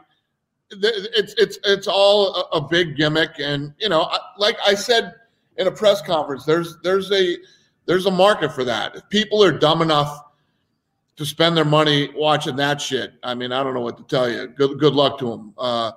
It's 0.70 1.35
it's 1.37 1.59
it's 1.64 1.87
all 1.87 2.35
a, 2.35 2.57
a 2.57 2.61
big 2.61 2.97
gimmick, 2.97 3.33
and 3.38 3.75
you 3.79 3.88
know, 3.88 4.11
like 4.38 4.57
I 4.66 4.75
said 4.75 5.14
in 5.59 5.66
a 5.66 5.70
press 5.70 6.03
conference, 6.03 6.44
there's 6.44 6.79
there's 6.83 7.12
a 7.12 7.37
there's 7.87 8.07
a 8.07 8.11
market 8.11 8.53
for 8.53 8.64
that. 8.64 8.97
If 8.97 9.09
people 9.09 9.42
are 9.42 9.53
dumb 9.53 9.83
enough 9.83 10.20
to 11.16 11.25
spend 11.25 11.57
their 11.57 11.64
money 11.64 12.11
watching 12.16 12.57
that 12.57 12.81
shit, 12.81 13.12
I 13.23 13.35
mean, 13.35 13.53
I 13.53 13.62
don't 13.62 13.75
know 13.75 13.81
what 13.81 13.97
to 13.99 14.05
tell 14.05 14.31
you. 14.31 14.47
Good 14.49 14.79
good 14.79 14.94
luck 14.94 15.18
to 15.18 15.31
them. 15.31 15.55
Uh, 15.59 15.92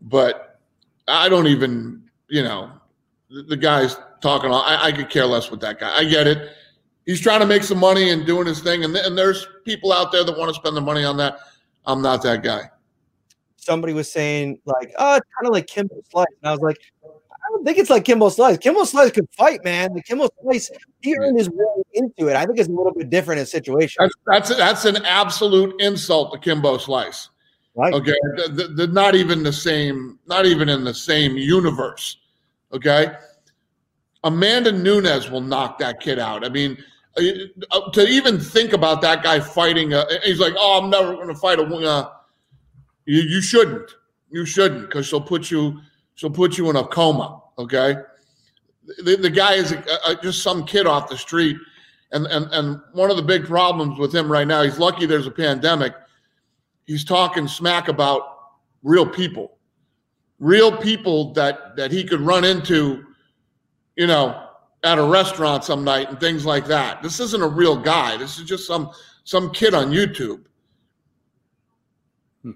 but 0.00 0.60
I 1.08 1.28
don't 1.28 1.46
even, 1.46 2.02
you 2.28 2.42
know, 2.42 2.70
the, 3.30 3.42
the 3.42 3.56
guy's 3.56 3.96
talking. 4.20 4.50
I, 4.50 4.78
I 4.82 4.92
could 4.92 5.08
care 5.10 5.26
less 5.26 5.50
with 5.50 5.60
that 5.60 5.78
guy. 5.80 5.96
I 5.96 6.04
get 6.04 6.26
it. 6.26 6.50
He's 7.06 7.20
trying 7.20 7.40
to 7.40 7.46
make 7.46 7.62
some 7.62 7.78
money 7.78 8.10
and 8.10 8.26
doing 8.26 8.46
his 8.46 8.60
thing, 8.60 8.82
and, 8.84 8.92
th- 8.92 9.06
and 9.06 9.16
there's 9.16 9.46
people 9.64 9.92
out 9.92 10.10
there 10.10 10.24
that 10.24 10.36
want 10.36 10.48
to 10.48 10.54
spend 10.54 10.76
their 10.76 10.82
money 10.84 11.04
on 11.04 11.16
that. 11.18 11.38
I'm 11.86 12.02
not 12.02 12.20
that 12.22 12.42
guy. 12.42 12.68
somebody 13.56 13.92
was 13.92 14.10
saying 14.10 14.58
like, 14.64 14.92
oh, 14.98 15.16
it's 15.16 15.26
kind 15.36 15.46
of 15.46 15.52
like 15.52 15.66
Kimbo 15.66 16.00
Slice, 16.10 16.26
and 16.42 16.48
I 16.48 16.52
was 16.52 16.60
like, 16.60 16.78
I 17.46 17.50
don't 17.50 17.64
think 17.64 17.78
it's 17.78 17.90
like 17.90 18.04
Kimbo 18.04 18.28
Slice. 18.28 18.58
Kimbo 18.58 18.82
Slice 18.84 19.12
could 19.12 19.28
fight, 19.36 19.62
man. 19.64 19.94
The 19.94 20.02
Kimbo 20.02 20.28
Slice, 20.42 20.70
he 21.00 21.16
earned 21.16 21.38
his 21.38 21.48
way 21.48 21.64
into 21.94 22.28
it. 22.28 22.34
I 22.34 22.44
think 22.44 22.58
it's 22.58 22.68
a 22.68 22.72
little 22.72 22.92
bit 22.92 23.08
different 23.08 23.38
in 23.38 23.46
situation. 23.46 24.08
That's 24.26 24.50
that's 24.50 24.56
that's 24.56 24.84
an 24.84 25.04
absolute 25.04 25.80
insult 25.80 26.32
to 26.32 26.38
Kimbo 26.38 26.78
Slice. 26.78 27.30
Right. 27.76 27.94
Okay, 27.94 28.14
Th- 28.36 28.56
th- 28.56 28.70
they're 28.74 28.88
not 28.88 29.14
even 29.14 29.42
the 29.42 29.52
same. 29.52 30.18
Not 30.26 30.46
even 30.46 30.68
in 30.68 30.82
the 30.82 30.94
same 30.94 31.36
universe. 31.36 32.16
Okay, 32.72 33.12
Amanda 34.24 34.72
Nunes 34.72 35.30
will 35.30 35.40
knock 35.40 35.78
that 35.78 36.00
kid 36.00 36.18
out. 36.18 36.44
I 36.44 36.48
mean, 36.48 36.76
uh, 37.16 37.90
to 37.92 38.08
even 38.08 38.40
think 38.40 38.72
about 38.72 39.00
that 39.02 39.22
guy 39.22 39.38
fighting, 39.38 39.94
uh, 39.94 40.04
he's 40.24 40.40
like, 40.40 40.54
"Oh, 40.56 40.80
I'm 40.82 40.90
never 40.90 41.14
going 41.14 41.28
to 41.28 41.34
fight 41.34 41.60
a." 41.60 41.62
Uh, 41.62 42.10
you, 43.04 43.22
you 43.22 43.40
shouldn't. 43.40 43.94
You 44.30 44.44
shouldn't, 44.44 44.82
because 44.82 45.06
she'll 45.06 45.20
put 45.20 45.50
you. 45.50 45.80
She'll 46.16 46.30
put 46.30 46.58
you 46.58 46.68
in 46.70 46.76
a 46.76 46.84
coma. 46.84 47.42
Okay. 47.58 47.96
The, 49.04 49.16
the 49.16 49.30
guy 49.30 49.54
is 49.54 49.72
a, 49.72 49.84
a, 50.06 50.16
just 50.22 50.42
some 50.42 50.64
kid 50.64 50.86
off 50.86 51.08
the 51.08 51.16
street, 51.16 51.56
and 52.12 52.26
and 52.26 52.46
and 52.52 52.80
one 52.92 53.10
of 53.10 53.16
the 53.16 53.22
big 53.22 53.44
problems 53.44 53.98
with 53.98 54.14
him 54.14 54.30
right 54.30 54.46
now, 54.46 54.62
he's 54.62 54.78
lucky 54.78 55.06
there's 55.06 55.26
a 55.26 55.30
pandemic. 55.30 55.94
He's 56.86 57.04
talking 57.04 57.48
smack 57.48 57.88
about 57.88 58.22
real 58.82 59.06
people, 59.06 59.58
real 60.38 60.76
people 60.76 61.32
that 61.34 61.76
that 61.76 61.90
he 61.90 62.04
could 62.04 62.20
run 62.20 62.44
into, 62.44 63.04
you 63.96 64.06
know, 64.06 64.48
at 64.84 64.98
a 64.98 65.02
restaurant 65.02 65.64
some 65.64 65.84
night 65.84 66.08
and 66.08 66.20
things 66.20 66.46
like 66.46 66.66
that. 66.66 67.02
This 67.02 67.18
isn't 67.20 67.42
a 67.42 67.48
real 67.48 67.76
guy. 67.76 68.16
This 68.16 68.38
is 68.38 68.44
just 68.44 68.66
some 68.66 68.90
some 69.24 69.50
kid 69.50 69.74
on 69.74 69.90
YouTube. 69.90 70.44
Hmm. 72.42 72.52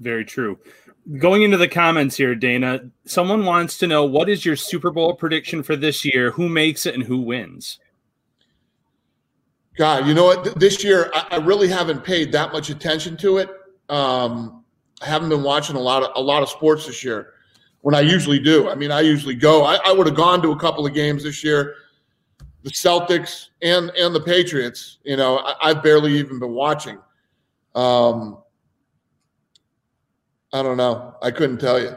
Very 0.00 0.24
true. 0.24 0.58
Going 1.18 1.42
into 1.42 1.56
the 1.56 1.68
comments 1.68 2.16
here, 2.16 2.34
Dana, 2.34 2.80
someone 3.04 3.44
wants 3.44 3.78
to 3.78 3.86
know 3.86 4.04
what 4.04 4.28
is 4.28 4.44
your 4.44 4.56
Super 4.56 4.90
Bowl 4.90 5.14
prediction 5.14 5.62
for 5.62 5.74
this 5.74 6.04
year? 6.04 6.30
Who 6.32 6.48
makes 6.48 6.86
it 6.86 6.94
and 6.94 7.02
who 7.02 7.18
wins? 7.18 7.78
God, 9.76 10.06
you 10.06 10.14
know 10.14 10.24
what? 10.24 10.60
This 10.60 10.84
year, 10.84 11.10
I, 11.14 11.36
really 11.36 11.66
haven't 11.66 12.04
paid 12.04 12.32
that 12.32 12.52
much 12.52 12.68
attention 12.68 13.16
to 13.18 13.38
it. 13.38 13.48
Um, 13.88 14.62
I 15.00 15.06
haven't 15.06 15.30
been 15.30 15.42
watching 15.42 15.74
a 15.74 15.80
lot 15.80 16.02
of 16.02 16.10
a 16.16 16.20
lot 16.20 16.42
of 16.42 16.50
sports 16.50 16.86
this 16.86 17.02
year. 17.02 17.32
When 17.80 17.94
I 17.94 18.00
usually 18.00 18.38
do, 18.38 18.68
I 18.68 18.74
mean, 18.74 18.90
I 18.90 19.00
usually 19.00 19.34
go. 19.34 19.64
I, 19.64 19.78
I 19.86 19.92
would 19.92 20.06
have 20.06 20.16
gone 20.16 20.42
to 20.42 20.50
a 20.52 20.58
couple 20.58 20.84
of 20.84 20.92
games 20.92 21.24
this 21.24 21.42
year. 21.42 21.76
The 22.62 22.70
Celtics 22.70 23.48
and 23.62 23.90
and 23.90 24.14
the 24.14 24.20
Patriots. 24.20 24.98
You 25.02 25.16
know, 25.16 25.38
I, 25.38 25.54
I've 25.62 25.82
barely 25.82 26.12
even 26.18 26.38
been 26.38 26.52
watching. 26.52 26.98
Um, 27.74 28.42
I 30.52 30.62
don't 30.62 30.76
know. 30.76 31.14
I 31.22 31.30
couldn't 31.30 31.58
tell 31.58 31.80
you. 31.80 31.96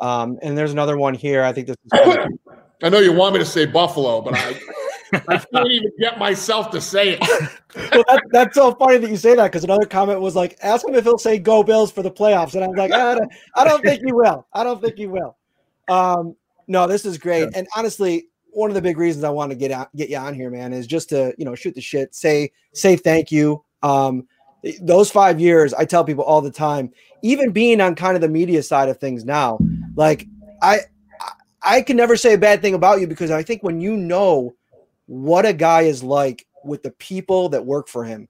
Um, 0.00 0.38
and 0.42 0.58
there's 0.58 0.72
another 0.72 0.96
one 0.96 1.14
here. 1.14 1.44
I 1.44 1.52
think 1.52 1.68
this 1.68 1.76
is 1.84 1.92
I 2.82 2.88
know 2.88 2.98
you 2.98 3.12
want 3.12 3.34
me 3.34 3.38
to 3.38 3.44
say 3.44 3.64
Buffalo, 3.64 4.20
but 4.20 4.34
I 4.36 4.58
I 5.28 5.38
can't 5.38 5.70
even 5.70 5.92
get 5.98 6.18
myself 6.18 6.70
to 6.70 6.80
say 6.80 7.10
it. 7.10 7.20
well, 7.76 8.04
that, 8.08 8.22
that's 8.30 8.54
so 8.54 8.74
funny 8.74 8.98
that 8.98 9.10
you 9.10 9.16
say 9.16 9.34
that 9.34 9.44
because 9.44 9.64
another 9.64 9.86
comment 9.86 10.20
was 10.20 10.34
like, 10.34 10.56
ask 10.62 10.86
him 10.86 10.94
if 10.94 11.04
he'll 11.04 11.18
say 11.18 11.38
"Go 11.38 11.62
Bills" 11.62 11.92
for 11.92 12.02
the 12.02 12.10
playoffs, 12.10 12.54
and 12.54 12.64
I 12.64 12.68
was 12.68 12.76
like, 12.76 12.92
I 12.92 13.14
don't, 13.14 13.32
I 13.54 13.64
don't 13.64 13.82
think 13.82 14.02
he 14.04 14.12
will. 14.12 14.46
I 14.52 14.64
don't 14.64 14.80
think 14.80 14.96
he 14.96 15.06
will. 15.06 15.36
Um, 15.88 16.34
no, 16.66 16.86
this 16.86 17.04
is 17.04 17.18
great, 17.18 17.48
and 17.54 17.66
honestly, 17.76 18.28
one 18.50 18.70
of 18.70 18.74
the 18.74 18.82
big 18.82 18.98
reasons 18.98 19.24
I 19.24 19.30
want 19.30 19.50
to 19.50 19.56
get 19.56 19.70
out, 19.70 19.94
get 19.94 20.08
you 20.08 20.16
on 20.16 20.34
here, 20.34 20.50
man, 20.50 20.72
is 20.72 20.86
just 20.86 21.10
to 21.10 21.34
you 21.36 21.44
know 21.44 21.54
shoot 21.54 21.74
the 21.74 21.80
shit, 21.80 22.14
say 22.14 22.50
say 22.72 22.96
thank 22.96 23.30
you. 23.30 23.62
Um, 23.82 24.26
those 24.80 25.10
five 25.10 25.40
years, 25.40 25.74
I 25.74 25.84
tell 25.84 26.04
people 26.04 26.24
all 26.24 26.40
the 26.40 26.50
time, 26.50 26.92
even 27.22 27.50
being 27.50 27.80
on 27.80 27.94
kind 27.94 28.14
of 28.14 28.20
the 28.20 28.28
media 28.28 28.62
side 28.62 28.88
of 28.88 28.98
things 28.98 29.24
now, 29.24 29.58
like 29.96 30.26
I 30.62 30.80
I 31.62 31.82
can 31.82 31.96
never 31.96 32.16
say 32.16 32.34
a 32.34 32.38
bad 32.38 32.60
thing 32.60 32.74
about 32.74 33.00
you 33.00 33.06
because 33.06 33.30
I 33.30 33.42
think 33.42 33.62
when 33.62 33.80
you 33.80 33.96
know 33.96 34.54
what 35.06 35.46
a 35.46 35.52
guy 35.52 35.82
is 35.82 36.02
like 36.02 36.46
with 36.64 36.82
the 36.82 36.90
people 36.92 37.48
that 37.50 37.66
work 37.66 37.88
for 37.88 38.04
him, 38.04 38.28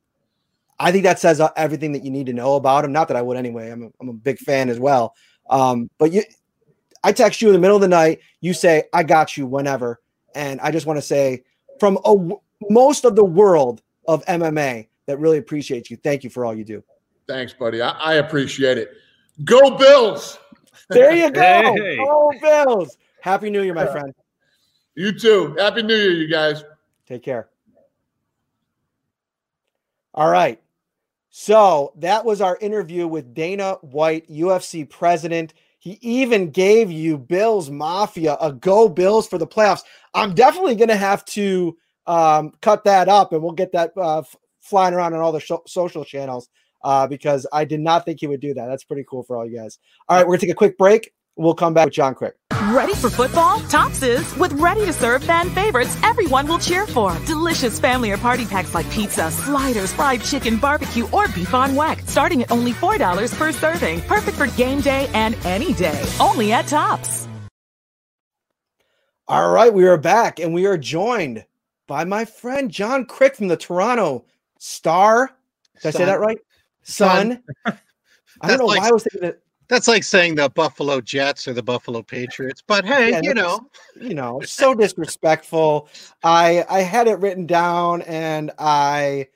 I 0.78 0.90
think 0.90 1.04
that 1.04 1.18
says 1.18 1.40
uh, 1.40 1.50
everything 1.56 1.92
that 1.92 2.04
you 2.04 2.10
need 2.10 2.26
to 2.26 2.32
know 2.32 2.56
about 2.56 2.84
him. 2.84 2.92
Not 2.92 3.08
that 3.08 3.16
I 3.16 3.22
would 3.22 3.36
anyway. 3.36 3.70
I'm 3.70 3.84
a, 3.84 3.90
I'm 4.00 4.08
a 4.08 4.14
big 4.14 4.38
fan 4.38 4.68
as 4.68 4.78
well. 4.78 5.14
Um, 5.48 5.90
but 5.98 6.12
you, 6.12 6.22
I 7.04 7.12
text 7.12 7.42
you 7.42 7.48
in 7.48 7.54
the 7.54 7.60
middle 7.60 7.76
of 7.76 7.82
the 7.82 7.88
night. 7.88 8.20
You 8.40 8.54
say, 8.54 8.84
"I 8.92 9.02
got 9.02 9.36
you" 9.36 9.46
whenever, 9.46 10.00
and 10.34 10.60
I 10.60 10.70
just 10.70 10.86
want 10.86 10.96
to 10.98 11.02
say, 11.02 11.44
from 11.78 11.98
a, 12.04 12.16
most 12.70 13.04
of 13.04 13.16
the 13.16 13.24
world 13.24 13.82
of 14.06 14.24
MMA 14.26 14.88
that 15.06 15.18
really 15.18 15.38
appreciates 15.38 15.90
you. 15.90 15.96
Thank 15.96 16.24
you 16.24 16.30
for 16.30 16.44
all 16.44 16.54
you 16.54 16.64
do. 16.64 16.82
Thanks, 17.26 17.52
buddy. 17.52 17.80
I, 17.80 17.90
I 17.90 18.14
appreciate 18.14 18.78
it. 18.78 18.92
Go 19.44 19.76
Bills. 19.76 20.38
There 20.88 21.14
you 21.14 21.30
go. 21.30 21.40
Hey. 21.40 21.96
Go 21.96 22.32
Bills. 22.40 22.98
Happy 23.20 23.48
New 23.48 23.62
Year, 23.62 23.72
my 23.72 23.86
friend. 23.86 24.12
You 24.94 25.16
too. 25.16 25.54
Happy 25.58 25.82
New 25.82 25.94
Year, 25.94 26.10
you 26.10 26.28
guys. 26.28 26.64
Take 27.06 27.22
care. 27.22 27.48
All 30.12 30.28
right. 30.28 30.60
So 31.30 31.92
that 31.96 32.26
was 32.26 32.42
our 32.42 32.58
interview 32.60 33.06
with 33.06 33.32
Dana 33.32 33.74
White, 33.80 34.28
UFC 34.28 34.88
president. 34.88 35.54
He 35.78 35.98
even 36.02 36.50
gave 36.50 36.90
you 36.90 37.16
Bills 37.16 37.70
Mafia 37.70 38.36
a 38.40 38.52
go 38.52 38.88
Bills 38.88 39.26
for 39.26 39.38
the 39.38 39.46
playoffs. 39.46 39.82
I'm 40.12 40.34
definitely 40.34 40.74
going 40.74 40.88
to 40.90 40.96
have 40.96 41.24
to 41.26 41.76
um, 42.06 42.52
cut 42.60 42.84
that 42.84 43.08
up 43.08 43.32
and 43.32 43.42
we'll 43.42 43.52
get 43.52 43.72
that 43.72 43.92
uh, 43.96 44.18
f- 44.18 44.36
flying 44.62 44.94
around 44.94 45.14
on 45.14 45.20
all 45.20 45.32
the 45.32 45.40
sho- 45.40 45.62
social 45.66 46.04
channels 46.04 46.48
uh, 46.84 47.06
because 47.06 47.46
I 47.52 47.64
did 47.64 47.80
not 47.80 48.04
think 48.04 48.20
he 48.20 48.26
would 48.26 48.40
do 48.40 48.54
that. 48.54 48.66
That's 48.66 48.84
pretty 48.84 49.04
cool 49.08 49.22
for 49.22 49.36
all 49.36 49.46
you 49.46 49.58
guys. 49.58 49.78
All 50.08 50.16
right, 50.16 50.26
we're 50.26 50.32
going 50.32 50.40
to 50.40 50.46
take 50.46 50.52
a 50.52 50.56
quick 50.56 50.78
break. 50.78 51.12
We'll 51.36 51.54
come 51.54 51.72
back 51.72 51.86
with 51.86 51.94
John 51.94 52.14
Kryk. 52.14 52.32
Ready 52.74 52.94
for 52.94 53.08
football? 53.08 53.58
Tops 53.60 54.02
is 54.02 54.36
with 54.36 54.52
ready 54.52 54.84
to 54.84 54.92
serve 54.92 55.24
fan 55.24 55.48
favorites 55.50 55.96
everyone 56.02 56.46
will 56.46 56.58
cheer 56.58 56.86
for. 56.86 57.18
Delicious 57.26 57.80
family 57.80 58.12
or 58.12 58.18
party 58.18 58.44
packs 58.44 58.74
like 58.74 58.88
pizza, 58.90 59.30
sliders, 59.30 59.92
fried 59.92 60.20
chicken, 60.22 60.58
barbecue, 60.58 61.08
or 61.10 61.26
beef 61.28 61.54
on 61.54 61.70
weck, 61.70 62.06
starting 62.08 62.42
at 62.42 62.50
only 62.50 62.72
$4 62.72 63.34
per 63.36 63.52
serving. 63.52 64.02
Perfect 64.02 64.36
for 64.36 64.46
game 64.48 64.80
day 64.80 65.08
and 65.14 65.34
any 65.44 65.72
day. 65.72 66.04
Only 66.20 66.52
at 66.52 66.66
Tops. 66.66 67.26
All 69.26 69.50
right, 69.50 69.72
we 69.72 69.86
are 69.86 69.96
back 69.96 70.38
and 70.38 70.52
we 70.52 70.66
are 70.66 70.76
joined 70.76 71.46
by 71.86 72.04
my 72.04 72.24
friend 72.24 72.70
John 72.70 73.06
Kryk 73.06 73.36
from 73.36 73.48
the 73.48 73.56
Toronto 73.56 74.26
Star. 74.62 75.32
Did 75.82 75.88
I 75.88 75.90
say 75.90 76.04
that 76.04 76.20
right? 76.20 76.38
Sun. 76.84 77.42
I 77.66 77.74
don't 78.46 78.58
know 78.58 78.66
like- 78.66 78.80
why 78.80 78.88
I 78.88 78.92
was 78.92 79.02
thinking 79.02 79.22
that. 79.22 79.38
That's 79.68 79.88
like 79.88 80.04
saying 80.04 80.34
the 80.34 80.50
Buffalo 80.50 81.00
Jets 81.00 81.48
or 81.48 81.54
the 81.54 81.62
Buffalo 81.62 82.02
Patriots. 82.02 82.62
But 82.66 82.84
hey, 82.84 83.10
Yeah, 83.10 83.20
you 83.22 83.32
know, 83.32 83.66
you 83.98 84.12
know, 84.14 84.40
so 84.42 84.74
disrespectful. 84.74 85.88
I 86.22 86.64
I 86.68 86.80
had 86.80 87.08
it 87.08 87.18
written 87.20 87.46
down 87.46 88.02
and 88.02 88.50
I 88.58 89.28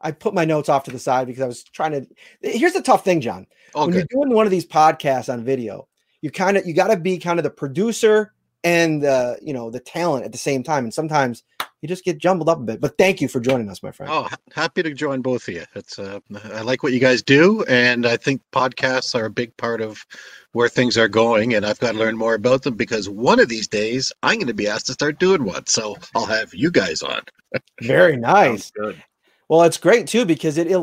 I 0.00 0.10
put 0.10 0.32
my 0.34 0.44
notes 0.44 0.68
off 0.68 0.84
to 0.84 0.90
the 0.90 0.98
side 0.98 1.26
because 1.26 1.42
I 1.42 1.46
was 1.46 1.62
trying 1.64 1.92
to. 1.92 2.06
Here's 2.40 2.72
the 2.72 2.82
tough 2.82 3.04
thing, 3.04 3.20
John. 3.20 3.46
Oh, 3.74 3.82
when 3.82 3.90
good. 3.90 4.06
you're 4.10 4.22
doing 4.24 4.34
one 4.34 4.46
of 4.46 4.50
these 4.50 4.66
podcasts 4.66 5.30
on 5.32 5.44
video, 5.44 5.86
you 6.22 6.30
kind 6.30 6.56
of 6.56 6.66
you 6.66 6.72
got 6.72 6.88
to 6.88 6.96
be 6.96 7.18
kind 7.18 7.38
of 7.38 7.42
the 7.44 7.50
producer 7.50 8.32
and 8.64 9.02
the 9.02 9.38
you 9.42 9.52
know 9.52 9.70
the 9.70 9.80
talent 9.80 10.24
at 10.24 10.32
the 10.32 10.38
same 10.38 10.62
time, 10.62 10.84
and 10.84 10.94
sometimes 10.94 11.42
you 11.82 11.88
just 11.88 12.04
get 12.04 12.18
jumbled 12.18 12.48
up 12.48 12.58
a 12.58 12.62
bit. 12.62 12.80
But 12.80 12.96
thank 12.96 13.20
you 13.20 13.26
for 13.26 13.40
joining 13.40 13.68
us, 13.68 13.82
my 13.82 13.90
friend. 13.90 14.10
oh, 14.12 14.28
happy 14.54 14.84
to 14.84 14.94
join 14.94 15.20
both 15.20 15.48
of 15.48 15.54
you. 15.54 15.64
It's 15.74 15.98
uh, 15.98 16.20
I 16.54 16.62
like 16.62 16.84
what 16.84 16.92
you 16.92 17.00
guys 17.00 17.22
do, 17.22 17.64
and 17.64 18.06
I 18.06 18.16
think 18.16 18.40
podcasts 18.52 19.16
are 19.16 19.26
a 19.26 19.30
big 19.30 19.54
part 19.56 19.80
of 19.80 20.06
where 20.52 20.68
things 20.68 20.96
are 20.96 21.08
going. 21.08 21.54
And 21.54 21.66
I've 21.66 21.80
got 21.80 21.92
to 21.92 21.98
learn 21.98 22.16
more 22.16 22.34
about 22.34 22.62
them 22.62 22.74
because 22.74 23.08
one 23.08 23.40
of 23.40 23.48
these 23.48 23.66
days 23.66 24.12
I'm 24.22 24.36
going 24.36 24.46
to 24.46 24.54
be 24.54 24.68
asked 24.68 24.86
to 24.86 24.92
start 24.92 25.18
doing 25.18 25.44
one. 25.44 25.66
So 25.66 25.96
I'll 26.14 26.26
have 26.26 26.54
you 26.54 26.70
guys 26.70 27.02
on. 27.02 27.22
Very 27.82 28.16
nice. 28.16 28.70
Good. 28.70 29.02
Well, 29.48 29.62
it's 29.64 29.76
great 29.76 30.06
too 30.06 30.24
because 30.24 30.58
it, 30.58 30.70
it 30.70 30.80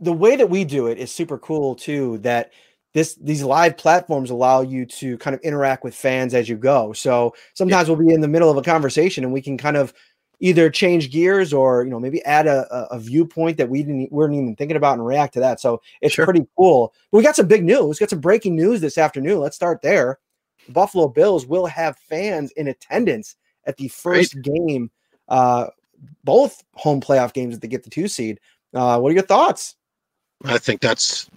the 0.00 0.12
way 0.12 0.36
that 0.36 0.50
we 0.50 0.64
do 0.64 0.86
it 0.86 0.98
is 0.98 1.10
super 1.10 1.38
cool 1.38 1.74
too. 1.74 2.18
That 2.18 2.52
this 2.92 3.14
these 3.14 3.42
live 3.42 3.78
platforms 3.78 4.28
allow 4.28 4.60
you 4.60 4.84
to 4.84 5.16
kind 5.16 5.34
of 5.34 5.40
interact 5.40 5.82
with 5.82 5.94
fans 5.94 6.34
as 6.34 6.46
you 6.46 6.56
go. 6.56 6.92
So 6.92 7.34
sometimes 7.54 7.88
yeah. 7.88 7.94
we'll 7.94 8.06
be 8.06 8.12
in 8.12 8.20
the 8.20 8.28
middle 8.28 8.50
of 8.50 8.58
a 8.58 8.62
conversation 8.62 9.24
and 9.24 9.32
we 9.32 9.40
can 9.40 9.56
kind 9.56 9.78
of 9.78 9.94
either 10.42 10.68
change 10.68 11.10
gears 11.10 11.52
or 11.52 11.84
you 11.84 11.90
know 11.90 12.00
maybe 12.00 12.22
add 12.24 12.46
a, 12.46 12.66
a 12.90 12.98
viewpoint 12.98 13.56
that 13.56 13.70
we 13.70 13.82
didn't 13.82 14.12
weren't 14.12 14.34
even 14.34 14.54
thinking 14.56 14.76
about 14.76 14.98
and 14.98 15.06
react 15.06 15.32
to 15.34 15.40
that. 15.40 15.60
So 15.60 15.80
it's 16.02 16.14
sure. 16.14 16.26
pretty 16.26 16.44
cool. 16.58 16.92
But 17.10 17.18
we 17.18 17.24
got 17.24 17.36
some 17.36 17.46
big 17.46 17.64
news. 17.64 17.98
We 17.98 18.02
got 18.02 18.10
some 18.10 18.20
breaking 18.20 18.56
news 18.56 18.80
this 18.82 18.98
afternoon. 18.98 19.38
Let's 19.38 19.56
start 19.56 19.80
there. 19.80 20.18
The 20.66 20.72
Buffalo 20.72 21.08
Bills 21.08 21.46
will 21.46 21.66
have 21.66 21.96
fans 21.96 22.50
in 22.52 22.68
attendance 22.68 23.36
at 23.64 23.76
the 23.76 23.88
first 23.88 24.34
right. 24.34 24.44
game, 24.44 24.90
uh, 25.28 25.68
both 26.24 26.62
home 26.74 27.00
playoff 27.00 27.32
games 27.32 27.54
that 27.54 27.62
they 27.62 27.68
get 27.68 27.84
the 27.84 27.90
two 27.90 28.08
seed. 28.08 28.40
Uh, 28.74 28.98
what 28.98 29.10
are 29.10 29.14
your 29.14 29.22
thoughts? 29.22 29.76
I 30.44 30.58
think 30.58 30.80
that's 30.80 31.30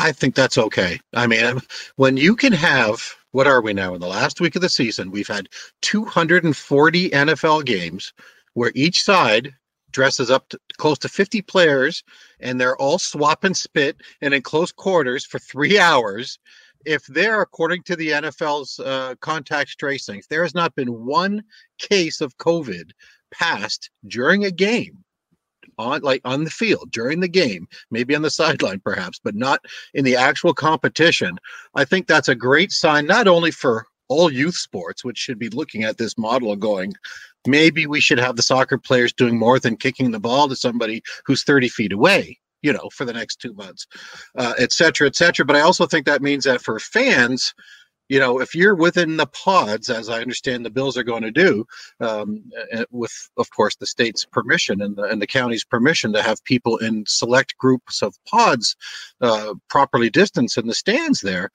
I 0.00 0.10
think 0.10 0.34
that's 0.34 0.58
okay. 0.58 0.98
I 1.14 1.28
mean, 1.28 1.60
when 1.94 2.16
you 2.16 2.34
can 2.34 2.52
have 2.52 3.14
what 3.32 3.46
are 3.46 3.60
we 3.60 3.72
now 3.72 3.94
in 3.94 4.00
the 4.00 4.08
last 4.08 4.40
week 4.40 4.56
of 4.56 4.62
the 4.62 4.68
season? 4.68 5.12
We've 5.12 5.28
had 5.28 5.48
240 5.82 7.10
NFL 7.10 7.64
games 7.64 8.12
where 8.58 8.72
each 8.74 9.04
side 9.04 9.54
dresses 9.92 10.32
up 10.32 10.48
to 10.48 10.58
close 10.78 10.98
to 10.98 11.08
50 11.08 11.42
players 11.42 12.02
and 12.40 12.60
they're 12.60 12.76
all 12.76 12.98
swap 12.98 13.44
and 13.44 13.56
spit 13.56 13.96
and 14.20 14.34
in 14.34 14.42
close 14.42 14.72
quarters 14.72 15.24
for 15.24 15.38
three 15.38 15.78
hours. 15.88 16.40
If 16.84 17.06
there, 17.06 17.40
according 17.40 17.84
to 17.84 17.94
the 17.94 18.10
NFL's 18.10 18.80
uh, 18.80 19.14
contact 19.20 19.78
tracing, 19.78 20.18
if 20.18 20.28
there 20.28 20.42
has 20.42 20.56
not 20.56 20.74
been 20.74 21.06
one 21.06 21.44
case 21.78 22.20
of 22.20 22.36
COVID 22.38 22.90
passed 23.30 23.90
during 24.08 24.44
a 24.44 24.50
game, 24.50 25.04
on 25.76 26.00
like 26.00 26.20
on 26.24 26.42
the 26.42 26.50
field 26.50 26.90
during 26.90 27.20
the 27.20 27.28
game, 27.28 27.68
maybe 27.92 28.16
on 28.16 28.22
the 28.22 28.30
sideline 28.30 28.80
perhaps, 28.80 29.20
but 29.22 29.36
not 29.36 29.60
in 29.94 30.04
the 30.04 30.16
actual 30.16 30.52
competition. 30.52 31.38
I 31.76 31.84
think 31.84 32.08
that's 32.08 32.28
a 32.28 32.34
great 32.34 32.72
sign 32.72 33.06
not 33.06 33.28
only 33.28 33.52
for 33.52 33.86
all 34.08 34.32
youth 34.32 34.56
sports, 34.56 35.04
which 35.04 35.18
should 35.18 35.38
be 35.38 35.50
looking 35.50 35.84
at 35.84 35.98
this 35.98 36.18
model 36.18 36.56
going, 36.56 36.94
maybe 37.48 37.86
we 37.86 38.00
should 38.00 38.18
have 38.18 38.36
the 38.36 38.42
soccer 38.42 38.78
players 38.78 39.12
doing 39.12 39.38
more 39.38 39.58
than 39.58 39.76
kicking 39.76 40.10
the 40.10 40.20
ball 40.20 40.48
to 40.48 40.56
somebody 40.56 41.02
who's 41.24 41.42
30 41.42 41.68
feet 41.68 41.92
away 41.92 42.38
you 42.62 42.72
know 42.72 42.88
for 42.92 43.04
the 43.04 43.12
next 43.12 43.36
two 43.40 43.52
months 43.54 43.86
uh, 44.36 44.54
et 44.58 44.72
cetera 44.72 45.06
et 45.06 45.16
cetera. 45.16 45.44
But 45.44 45.56
i 45.56 45.60
also 45.60 45.86
think 45.86 46.06
that 46.06 46.22
means 46.22 46.44
that 46.44 46.60
for 46.60 46.78
fans 46.78 47.54
you 48.08 48.18
know 48.18 48.40
if 48.40 48.54
you're 48.54 48.74
within 48.74 49.16
the 49.16 49.26
pods 49.26 49.90
as 49.90 50.08
i 50.08 50.20
understand 50.20 50.64
the 50.64 50.70
bills 50.70 50.96
are 50.96 51.04
going 51.04 51.22
to 51.22 51.30
do 51.30 51.64
um, 52.00 52.42
with 52.90 53.12
of 53.36 53.50
course 53.50 53.76
the 53.76 53.86
state's 53.86 54.24
permission 54.24 54.82
and 54.82 54.96
the, 54.96 55.02
and 55.04 55.20
the 55.22 55.26
county's 55.26 55.64
permission 55.64 56.12
to 56.12 56.22
have 56.22 56.42
people 56.44 56.78
in 56.78 57.04
select 57.06 57.56
groups 57.58 58.02
of 58.02 58.14
pods 58.26 58.76
uh, 59.20 59.54
properly 59.68 60.10
distanced 60.10 60.58
in 60.58 60.66
the 60.66 60.74
stands 60.74 61.20
there 61.20 61.50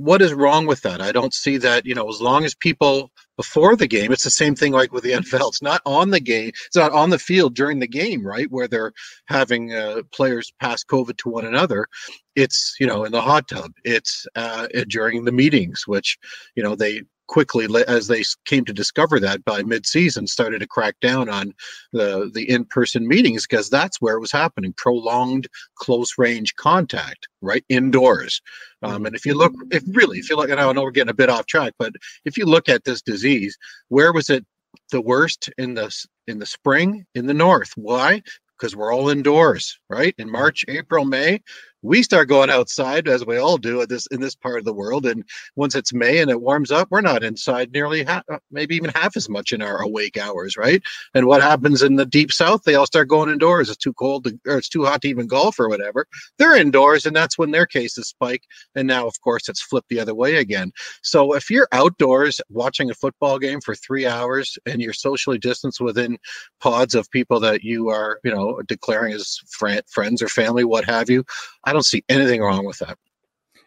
what 0.00 0.22
is 0.22 0.32
wrong 0.32 0.66
with 0.66 0.80
that? 0.80 1.02
I 1.02 1.12
don't 1.12 1.34
see 1.34 1.58
that, 1.58 1.84
you 1.84 1.94
know, 1.94 2.08
as 2.08 2.22
long 2.22 2.44
as 2.44 2.54
people 2.54 3.10
before 3.36 3.76
the 3.76 3.86
game, 3.86 4.12
it's 4.12 4.24
the 4.24 4.30
same 4.30 4.54
thing 4.54 4.72
like 4.72 4.92
with 4.92 5.04
the 5.04 5.12
NFL. 5.20 5.48
It's 5.48 5.62
not 5.62 5.82
on 5.84 6.10
the 6.10 6.20
game, 6.20 6.52
it's 6.66 6.76
not 6.76 6.92
on 6.92 7.10
the 7.10 7.18
field 7.18 7.54
during 7.54 7.80
the 7.80 7.86
game, 7.86 8.26
right? 8.26 8.50
Where 8.50 8.66
they're 8.66 8.92
having 9.26 9.74
uh, 9.74 10.02
players 10.10 10.52
pass 10.58 10.84
COVID 10.84 11.18
to 11.18 11.28
one 11.28 11.44
another. 11.44 11.86
It's, 12.34 12.76
you 12.80 12.86
know, 12.86 13.04
in 13.04 13.12
the 13.12 13.20
hot 13.20 13.46
tub, 13.48 13.72
it's 13.84 14.26
uh, 14.34 14.68
during 14.88 15.24
the 15.24 15.32
meetings, 15.32 15.82
which, 15.86 16.16
you 16.54 16.62
know, 16.62 16.74
they 16.74 17.02
quickly 17.30 17.68
as 17.86 18.08
they 18.08 18.24
came 18.44 18.64
to 18.64 18.72
discover 18.72 19.20
that 19.20 19.44
by 19.44 19.62
mid-season 19.62 20.26
started 20.26 20.58
to 20.58 20.66
crack 20.66 20.98
down 21.00 21.28
on 21.28 21.54
the 21.92 22.28
the 22.34 22.50
in-person 22.50 23.06
meetings 23.06 23.46
because 23.46 23.70
that's 23.70 24.00
where 24.00 24.16
it 24.16 24.20
was 24.20 24.32
happening 24.32 24.74
prolonged 24.76 25.46
close 25.76 26.18
range 26.18 26.56
contact 26.56 27.28
right 27.40 27.64
indoors. 27.68 28.42
Um, 28.82 29.06
and 29.06 29.14
if 29.14 29.24
you 29.24 29.34
look 29.34 29.52
if 29.70 29.84
really 29.92 30.18
if 30.18 30.28
you 30.28 30.34
look 30.34 30.50
and 30.50 30.58
i 30.58 30.72
know 30.72 30.82
we're 30.82 30.90
getting 30.90 31.10
a 31.10 31.22
bit 31.22 31.30
off 31.30 31.46
track 31.46 31.72
but 31.78 31.92
if 32.24 32.36
you 32.36 32.46
look 32.46 32.68
at 32.68 32.82
this 32.82 33.00
disease 33.00 33.56
where 33.88 34.12
was 34.12 34.28
it 34.28 34.44
the 34.90 35.00
worst 35.00 35.50
in 35.56 35.74
the 35.74 35.88
in 36.26 36.40
the 36.40 36.46
spring? 36.46 37.06
In 37.14 37.26
the 37.26 37.34
north. 37.34 37.72
Why? 37.76 38.22
Because 38.58 38.74
we're 38.74 38.92
all 38.92 39.08
indoors 39.08 39.78
right? 39.88 40.14
In 40.18 40.28
march 40.28 40.64
april 40.68 41.04
may 41.04 41.40
we 41.82 42.02
start 42.02 42.28
going 42.28 42.50
outside 42.50 43.08
as 43.08 43.24
we 43.24 43.38
all 43.38 43.56
do 43.56 43.80
at 43.80 43.88
this 43.88 44.06
in 44.08 44.20
this 44.20 44.34
part 44.34 44.58
of 44.58 44.64
the 44.64 44.72
world 44.72 45.06
and 45.06 45.24
once 45.56 45.74
it's 45.74 45.94
may 45.94 46.18
and 46.18 46.30
it 46.30 46.40
warms 46.40 46.70
up 46.70 46.88
we're 46.90 47.00
not 47.00 47.24
inside 47.24 47.72
nearly 47.72 48.04
half 48.04 48.22
uh, 48.30 48.38
maybe 48.50 48.76
even 48.76 48.90
half 48.94 49.16
as 49.16 49.28
much 49.28 49.52
in 49.52 49.62
our 49.62 49.80
awake 49.82 50.18
hours 50.18 50.56
right? 50.56 50.82
And 51.14 51.26
what 51.26 51.42
happens 51.42 51.82
in 51.82 51.96
the 51.96 52.06
deep 52.06 52.32
south 52.32 52.64
they 52.64 52.74
all 52.74 52.86
start 52.86 53.08
going 53.08 53.30
indoors. 53.30 53.68
It's 53.68 53.78
too 53.78 53.94
cold 53.94 54.24
to, 54.24 54.38
or 54.46 54.58
it's 54.58 54.68
too 54.68 54.84
hot 54.84 55.02
to 55.02 55.08
even 55.08 55.26
golf 55.26 55.58
or 55.58 55.68
whatever. 55.68 56.06
They're 56.38 56.56
indoors 56.56 57.06
and 57.06 57.16
that's 57.16 57.38
when 57.38 57.50
their 57.50 57.66
cases 57.66 58.08
spike 58.08 58.44
and 58.74 58.86
now 58.86 59.06
of 59.06 59.20
course 59.22 59.48
it's 59.48 59.62
flipped 59.62 59.88
the 59.88 60.00
other 60.00 60.14
way 60.14 60.36
again. 60.36 60.72
So 61.02 61.34
if 61.34 61.50
you're 61.50 61.68
outdoors 61.72 62.40
watching 62.50 62.90
a 62.90 62.94
football 62.94 63.38
game 63.38 63.60
for 63.60 63.74
three 63.74 64.06
hours 64.06 64.58
and 64.66 64.82
you're 64.82 64.92
socially 64.92 65.38
distanced 65.38 65.80
within 65.80 66.18
pods 66.60 66.94
of 66.94 67.10
people 67.10 67.40
that 67.40 67.62
you 67.62 67.88
are 67.88 68.20
you 68.22 68.34
know 68.34 68.60
declaring 68.66 69.14
as 69.14 69.38
friend, 69.48 69.82
friends 69.88 70.20
or 70.20 70.28
family 70.28 70.64
what 70.64 70.84
have 70.84 71.08
you 71.08 71.24
I 71.64 71.72
don't 71.72 71.84
see 71.84 72.04
anything 72.08 72.40
wrong 72.40 72.64
with 72.64 72.78
that. 72.78 72.98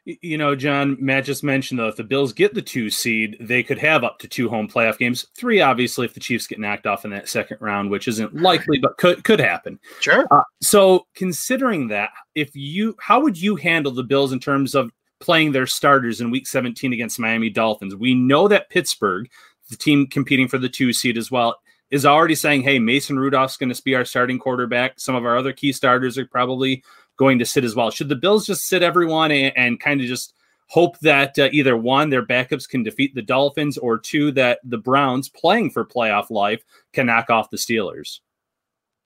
You 0.05 0.37
know, 0.37 0.53
John, 0.53 0.97
Matt 0.99 1.23
just 1.23 1.45
mentioned 1.45 1.79
though, 1.79 1.87
if 1.87 1.95
the 1.95 2.03
Bills 2.03 2.33
get 2.33 2.53
the 2.53 2.61
two 2.61 2.89
seed, 2.89 3.37
they 3.39 3.63
could 3.63 3.77
have 3.77 4.03
up 4.03 4.19
to 4.19 4.27
two 4.27 4.49
home 4.49 4.67
playoff 4.67 4.97
games. 4.97 5.27
Three, 5.37 5.61
obviously, 5.61 6.05
if 6.05 6.13
the 6.13 6.19
Chiefs 6.19 6.45
get 6.45 6.59
knocked 6.59 6.85
off 6.85 7.05
in 7.05 7.11
that 7.11 7.29
second 7.29 7.57
round, 7.61 7.89
which 7.89 8.09
isn't 8.09 8.35
likely, 8.35 8.79
but 8.79 8.97
could 8.97 9.23
could 9.23 9.39
happen. 9.39 9.79
Sure. 10.01 10.27
Uh, 10.29 10.43
so, 10.61 11.07
considering 11.15 11.87
that, 11.87 12.09
if 12.35 12.53
you, 12.53 12.97
how 12.99 13.21
would 13.21 13.41
you 13.41 13.55
handle 13.55 13.93
the 13.93 14.03
Bills 14.03 14.33
in 14.33 14.41
terms 14.41 14.75
of 14.75 14.91
playing 15.21 15.53
their 15.53 15.67
starters 15.67 16.19
in 16.19 16.31
Week 16.31 16.47
17 16.47 16.91
against 16.91 17.17
Miami 17.17 17.49
Dolphins? 17.49 17.95
We 17.95 18.13
know 18.13 18.49
that 18.49 18.69
Pittsburgh, 18.69 19.29
the 19.69 19.77
team 19.77 20.07
competing 20.07 20.49
for 20.49 20.57
the 20.57 20.67
two 20.67 20.91
seed 20.91 21.17
as 21.17 21.31
well, 21.31 21.55
is 21.91 22.05
already 22.05 22.35
saying, 22.35 22.63
"Hey, 22.63 22.77
Mason 22.77 23.17
Rudolph's 23.17 23.55
going 23.55 23.73
to 23.73 23.81
be 23.83 23.95
our 23.95 24.03
starting 24.03 24.37
quarterback." 24.37 24.99
Some 24.99 25.15
of 25.15 25.23
our 25.23 25.37
other 25.37 25.53
key 25.53 25.71
starters 25.71 26.17
are 26.17 26.25
probably 26.25 26.83
going 27.17 27.39
to 27.39 27.45
sit 27.45 27.63
as 27.63 27.75
well. 27.75 27.91
Should 27.91 28.09
the 28.09 28.15
Bills 28.15 28.45
just 28.45 28.67
sit 28.67 28.83
everyone 28.83 29.31
and, 29.31 29.53
and 29.55 29.79
kind 29.79 30.01
of 30.01 30.07
just 30.07 30.33
hope 30.67 30.97
that 30.99 31.37
uh, 31.37 31.49
either 31.51 31.77
one, 31.77 32.09
their 32.09 32.25
backups 32.25 32.67
can 32.67 32.83
defeat 32.83 33.13
the 33.13 33.21
Dolphins, 33.21 33.77
or 33.77 33.97
two, 33.99 34.31
that 34.31 34.59
the 34.63 34.77
Browns 34.77 35.29
playing 35.29 35.69
for 35.69 35.85
playoff 35.85 36.29
life 36.29 36.63
can 36.93 37.05
knock 37.05 37.29
off 37.29 37.49
the 37.49 37.57
Steelers? 37.57 38.19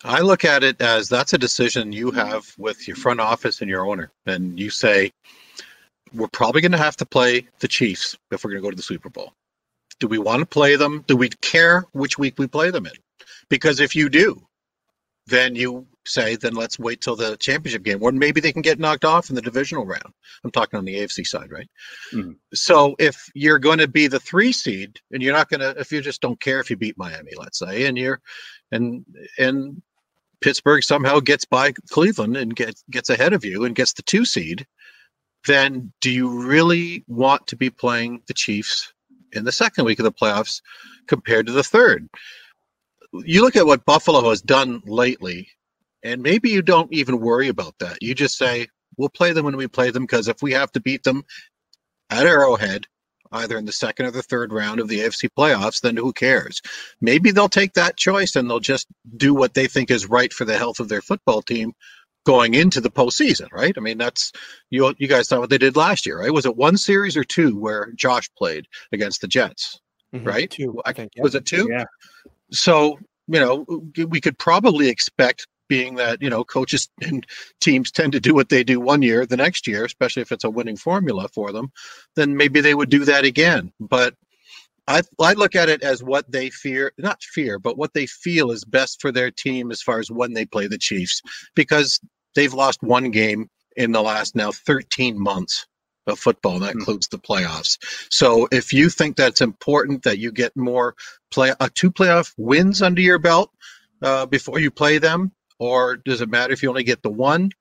I 0.03 0.21
look 0.21 0.45
at 0.45 0.63
it 0.63 0.81
as 0.81 1.09
that's 1.09 1.33
a 1.33 1.37
decision 1.37 1.91
you 1.91 2.11
have 2.11 2.53
with 2.57 2.87
your 2.87 2.95
front 2.95 3.19
office 3.19 3.61
and 3.61 3.69
your 3.69 3.87
owner. 3.87 4.11
And 4.25 4.59
you 4.59 4.69
say, 4.69 5.11
we're 6.13 6.27
probably 6.27 6.61
going 6.61 6.71
to 6.71 6.77
have 6.77 6.97
to 6.97 7.05
play 7.05 7.47
the 7.59 7.67
Chiefs 7.67 8.15
if 8.31 8.43
we're 8.43 8.51
going 8.51 8.61
to 8.61 8.65
go 8.65 8.69
to 8.69 8.77
the 8.77 8.83
Super 8.83 9.09
Bowl. 9.09 9.33
Do 9.99 10.07
we 10.07 10.19
want 10.19 10.41
to 10.41 10.45
play 10.45 10.75
them? 10.75 11.03
Do 11.07 11.17
we 11.17 11.29
care 11.41 11.83
which 11.93 12.19
week 12.19 12.37
we 12.37 12.47
play 12.47 12.69
them 12.69 12.85
in? 12.85 12.93
Because 13.49 13.79
if 13.79 13.95
you 13.95 14.07
do, 14.07 14.39
then 15.25 15.55
you 15.55 15.87
say, 16.07 16.35
then 16.35 16.53
let's 16.53 16.79
wait 16.79 17.01
till 17.01 17.15
the 17.15 17.37
championship 17.37 17.83
game, 17.83 18.01
or 18.01 18.11
maybe 18.11 18.41
they 18.41 18.51
can 18.51 18.61
get 18.61 18.79
knocked 18.79 19.05
off 19.05 19.29
in 19.29 19.35
the 19.35 19.41
divisional 19.41 19.85
round. 19.85 20.13
I'm 20.43 20.51
talking 20.51 20.77
on 20.77 20.85
the 20.85 20.95
AFC 20.95 21.25
side, 21.25 21.51
right? 21.51 21.69
Mm-hmm. 22.13 22.33
So 22.53 22.95
if 22.99 23.29
you're 23.33 23.59
going 23.59 23.79
to 23.79 23.87
be 23.87 24.07
the 24.07 24.19
three 24.19 24.51
seed, 24.51 24.99
and 25.11 25.21
you're 25.21 25.33
not 25.33 25.49
going 25.49 25.59
to, 25.59 25.79
if 25.79 25.91
you 25.91 26.01
just 26.01 26.21
don't 26.21 26.39
care 26.39 26.59
if 26.59 26.69
you 26.69 26.77
beat 26.77 26.97
Miami, 26.97 27.31
let's 27.37 27.59
say, 27.59 27.85
and 27.85 27.97
you're, 27.97 28.21
and 28.71 29.05
and 29.37 29.81
Pittsburgh 30.41 30.83
somehow 30.83 31.19
gets 31.19 31.45
by 31.45 31.73
Cleveland 31.89 32.37
and 32.37 32.55
gets 32.55 32.83
gets 32.91 33.09
ahead 33.09 33.33
of 33.33 33.43
you 33.43 33.65
and 33.65 33.75
gets 33.75 33.93
the 33.93 34.03
two 34.03 34.25
seed, 34.25 34.65
then 35.45 35.91
do 36.01 36.11
you 36.11 36.43
really 36.43 37.03
want 37.07 37.47
to 37.47 37.55
be 37.55 37.69
playing 37.69 38.21
the 38.27 38.33
Chiefs 38.33 38.93
in 39.33 39.45
the 39.45 39.51
second 39.51 39.85
week 39.85 39.99
of 39.99 40.03
the 40.03 40.11
playoffs 40.11 40.61
compared 41.07 41.47
to 41.47 41.53
the 41.53 41.63
third? 41.63 42.07
You 43.13 43.41
look 43.41 43.55
at 43.55 43.65
what 43.65 43.85
Buffalo 43.85 44.29
has 44.29 44.41
done 44.41 44.81
lately 44.85 45.47
and 46.03 46.21
maybe 46.21 46.49
you 46.49 46.61
don't 46.61 46.91
even 46.93 47.19
worry 47.19 47.47
about 47.47 47.75
that. 47.79 47.97
You 48.01 48.15
just 48.15 48.37
say, 48.37 48.67
we'll 48.97 49.09
play 49.09 49.33
them 49.33 49.45
when 49.45 49.57
we 49.57 49.67
play 49.67 49.91
them 49.91 50.03
because 50.03 50.27
if 50.27 50.41
we 50.41 50.53
have 50.53 50.71
to 50.73 50.79
beat 50.79 51.03
them 51.03 51.23
at 52.09 52.25
Arrowhead, 52.25 52.85
either 53.31 53.57
in 53.57 53.65
the 53.65 53.71
second 53.71 54.05
or 54.05 54.11
the 54.11 54.23
third 54.23 54.53
round 54.53 54.79
of 54.79 54.87
the 54.87 54.99
AFC 54.99 55.29
playoffs, 55.37 55.81
then 55.81 55.97
who 55.97 56.13
cares? 56.13 56.61
Maybe 57.01 57.31
they'll 57.31 57.49
take 57.49 57.73
that 57.73 57.97
choice 57.97 58.35
and 58.35 58.49
they'll 58.49 58.59
just 58.59 58.87
do 59.15 59.33
what 59.33 59.53
they 59.53 59.67
think 59.67 59.91
is 59.91 60.07
right 60.07 60.31
for 60.31 60.45
the 60.45 60.57
health 60.57 60.79
of 60.79 60.89
their 60.89 61.01
football 61.01 61.41
team 61.41 61.73
going 62.25 62.53
into 62.53 62.81
the 62.81 62.89
postseason, 62.89 63.51
right? 63.51 63.73
I 63.77 63.79
mean, 63.79 63.97
that's 63.97 64.31
you. 64.69 64.93
You 64.97 65.07
guys 65.07 65.29
saw 65.29 65.39
what 65.39 65.49
they 65.49 65.57
did 65.57 65.75
last 65.75 66.05
year, 66.05 66.19
right? 66.19 66.33
Was 66.33 66.45
it 66.45 66.57
one 66.57 66.77
series 66.77 67.15
or 67.15 67.23
two 67.23 67.57
where 67.57 67.91
Josh 67.95 68.29
played 68.37 68.67
against 68.91 69.21
the 69.21 69.27
Jets, 69.27 69.79
mm-hmm. 70.13 70.27
right? 70.27 70.49
Two, 70.49 70.81
I 70.85 70.93
think. 70.93 71.13
Yeah. 71.15 71.23
Was 71.23 71.35
it 71.35 71.45
two? 71.45 71.67
Yeah. 71.71 71.85
So 72.51 72.99
you 73.27 73.39
know, 73.39 73.65
we 74.07 74.21
could 74.21 74.37
probably 74.37 74.89
expect 74.89 75.47
being 75.67 75.95
that 75.95 76.21
you 76.21 76.29
know 76.29 76.43
coaches 76.43 76.89
and 77.01 77.25
teams 77.61 77.91
tend 77.91 78.13
to 78.13 78.19
do 78.19 78.33
what 78.33 78.49
they 78.49 78.63
do 78.63 78.79
one 78.79 79.01
year 79.01 79.25
the 79.25 79.37
next 79.37 79.67
year 79.67 79.85
especially 79.85 80.21
if 80.21 80.31
it's 80.31 80.43
a 80.43 80.49
winning 80.49 80.77
formula 80.77 81.27
for 81.33 81.51
them 81.51 81.71
then 82.15 82.35
maybe 82.37 82.61
they 82.61 82.75
would 82.75 82.89
do 82.89 83.05
that 83.05 83.25
again 83.25 83.71
but 83.79 84.15
I, 84.89 85.01
I 85.19 85.33
look 85.33 85.55
at 85.55 85.69
it 85.69 85.83
as 85.83 86.03
what 86.03 86.31
they 86.31 86.49
fear 86.49 86.93
not 86.97 87.21
fear 87.23 87.59
but 87.59 87.77
what 87.77 87.93
they 87.93 88.05
feel 88.05 88.51
is 88.51 88.63
best 88.63 89.01
for 89.01 89.11
their 89.11 89.31
team 89.31 89.71
as 89.71 89.81
far 89.81 89.99
as 89.99 90.11
when 90.11 90.33
they 90.33 90.45
play 90.45 90.67
the 90.67 90.77
chiefs 90.77 91.21
because 91.55 91.99
they've 92.35 92.53
lost 92.53 92.83
one 92.83 93.11
game 93.11 93.49
in 93.75 93.91
the 93.91 94.01
last 94.01 94.35
now 94.35 94.51
13 94.51 95.19
months 95.21 95.65
of 96.07 96.19
football, 96.19 96.55
and 96.55 96.63
that 96.63 96.73
Hmm. 96.73 96.79
includes 96.79 97.07
the 97.09 97.19
playoffs. 97.19 97.77
So 98.09 98.47
if 98.51 98.73
you 98.73 98.89
think 98.89 99.17
that's 99.17 99.41
important 99.41 100.03
that 100.03 100.19
you 100.19 100.31
get 100.31 100.55
more 100.55 100.95
play 101.31 101.53
uh, 101.59 101.69
two 101.75 101.91
playoff 101.91 102.33
wins 102.37 102.81
under 102.81 103.01
your 103.01 103.19
belt 103.19 103.51
uh, 104.01 104.25
before 104.25 104.59
you 104.59 104.71
play 104.71 104.97
them, 104.97 105.31
or 105.59 105.97
does 105.97 106.21
it 106.21 106.29
matter 106.29 106.53
if 106.53 106.61
you 106.63 106.69
only 106.69 106.83
get 106.83 107.03
the 107.03 107.09
one? 107.09 107.51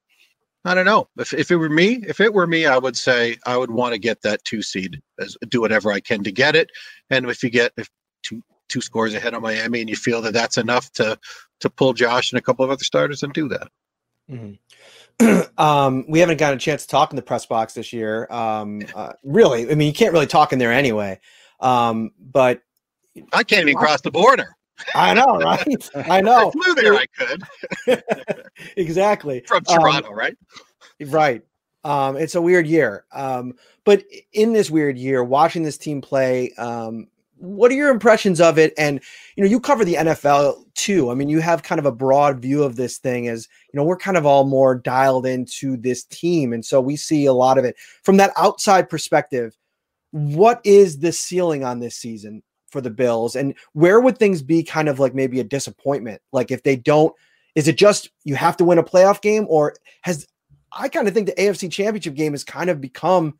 I 0.64 0.74
don't 0.74 0.84
know. 0.84 1.09
If, 1.16 1.32
if 1.32 1.51
it 1.51 1.57
were 1.57 1.68
me, 1.68 2.03
if 2.09 2.20
it 2.20 2.34
were 2.34 2.47
me, 2.47 2.66
I 2.66 2.76
would 2.76 2.97
say 2.97 3.38
I 3.47 3.57
would 3.57 3.70
want 3.70 3.94
to 3.94 4.01
get 4.01 4.22
that 4.22 4.44
two 4.44 4.62
seed, 4.62 5.01
as, 5.20 5.36
do 5.49 5.61
whatever 5.61 5.92
I 5.92 6.01
can 6.01 6.24
to 6.24 6.32
get 6.32 6.57
it. 6.57 6.70
And 7.09 7.28
if 7.30 7.42
you 7.42 7.51
get 7.51 7.72
if 7.76 7.88
two 8.22 8.42
two 8.68 8.80
scores 8.80 9.14
ahead 9.14 9.34
of 9.34 9.42
Miami, 9.42 9.80
and 9.80 9.88
you 9.88 9.94
feel 9.94 10.20
that 10.22 10.34
that's 10.34 10.59
enough 10.59 10.90
to 10.94 11.18
to 11.61 11.70
pull 11.70 11.92
Josh 11.92 12.32
and 12.32 12.38
a 12.38 12.42
couple 12.42 12.64
of 12.64 12.70
other 12.72 12.82
starters, 12.82 13.22
and 13.22 13.32
do 13.32 13.49
that. 13.49 13.68
um, 15.59 16.05
we 16.09 16.18
haven't 16.18 16.38
gotten 16.38 16.57
a 16.57 16.61
chance 16.61 16.82
to 16.82 16.88
talk 16.88 17.12
in 17.12 17.16
the 17.16 17.22
press 17.22 17.47
box 17.47 17.74
this 17.74 17.92
year. 17.92 18.26
Um, 18.28 18.82
uh, 18.94 19.12
really, 19.22 19.70
I 19.70 19.76
mean, 19.76 19.86
you 19.86 19.94
can't 19.94 20.12
really 20.12 20.26
talk 20.26 20.53
in 20.53 20.59
there 20.59 20.72
anyway. 20.72 21.20
Um, 21.61 22.11
but 22.18 22.61
I 23.32 23.44
can't 23.44 23.62
even 23.62 23.76
cross 23.76 24.01
the 24.01 24.11
border. 24.11 24.55
I 24.94 25.14
know, 25.14 25.38
right? 25.38 25.90
I 26.10 26.20
know. 26.20 26.48
I 26.48 26.50
flew 26.50 26.74
there. 26.74 26.94
I 26.94 27.06
could 27.06 28.02
exactly 28.76 29.42
from 29.46 29.62
Um, 29.68 29.80
Toronto, 29.80 30.12
right? 30.12 30.36
Right. 31.06 31.42
Um, 31.84 32.16
it's 32.16 32.34
a 32.34 32.42
weird 32.42 32.66
year. 32.66 33.04
Um, 33.12 33.54
but 33.84 34.04
in 34.32 34.52
this 34.52 34.70
weird 34.70 34.98
year, 34.98 35.22
watching 35.22 35.62
this 35.62 35.78
team 35.78 36.00
play, 36.00 36.52
um, 36.58 37.06
what 37.38 37.70
are 37.70 37.74
your 37.74 37.90
impressions 37.90 38.40
of 38.40 38.58
it? 38.58 38.72
And 38.78 39.00
you 39.36 39.44
know, 39.44 39.48
you 39.50 39.60
cover 39.60 39.84
the 39.84 39.94
NFL 39.94 40.64
too. 40.74 41.10
I 41.10 41.14
mean, 41.14 41.28
you 41.28 41.40
have 41.40 41.62
kind 41.62 41.78
of 41.78 41.86
a 41.86 41.92
broad 41.92 42.40
view 42.40 42.62
of 42.62 42.76
this 42.76 42.98
thing 42.98 43.28
as 43.28 43.46
you 43.72 43.78
know, 43.78 43.84
we're 43.84 43.96
kind 43.96 44.16
of 44.16 44.26
all 44.26 44.44
more 44.44 44.74
dialed 44.74 45.26
into 45.26 45.76
this 45.76 46.04
team. 46.04 46.52
And 46.52 46.64
so 46.64 46.80
we 46.80 46.96
see 46.96 47.26
a 47.26 47.32
lot 47.32 47.58
of 47.58 47.64
it 47.64 47.76
from 48.02 48.16
that 48.16 48.32
outside 48.36 48.88
perspective. 48.88 49.56
What 50.12 50.60
is 50.64 50.98
the 50.98 51.12
ceiling 51.12 51.62
on 51.62 51.78
this 51.78 51.96
season 51.96 52.42
for 52.70 52.80
the 52.80 52.90
Bills? 52.90 53.36
And 53.36 53.54
where 53.72 54.00
would 54.00 54.18
things 54.18 54.42
be 54.42 54.62
kind 54.62 54.88
of 54.88 54.98
like 54.98 55.14
maybe 55.14 55.40
a 55.40 55.44
disappointment? 55.44 56.20
Like 56.32 56.50
if 56.50 56.62
they 56.62 56.76
don't, 56.76 57.14
is 57.54 57.68
it 57.68 57.76
just 57.76 58.10
you 58.24 58.34
have 58.34 58.56
to 58.58 58.64
win 58.64 58.78
a 58.78 58.82
playoff 58.82 59.20
game, 59.20 59.46
or 59.48 59.74
has 60.02 60.26
I 60.72 60.88
kind 60.88 61.08
of 61.08 61.14
think 61.14 61.26
the 61.26 61.32
AFC 61.34 61.70
championship 61.70 62.14
game 62.14 62.32
has 62.32 62.44
kind 62.44 62.70
of 62.70 62.80
become 62.80 63.38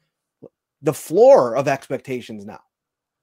the 0.83 0.95
floor 0.95 1.57
of 1.57 1.69
expectations 1.69 2.45
now. 2.45 2.61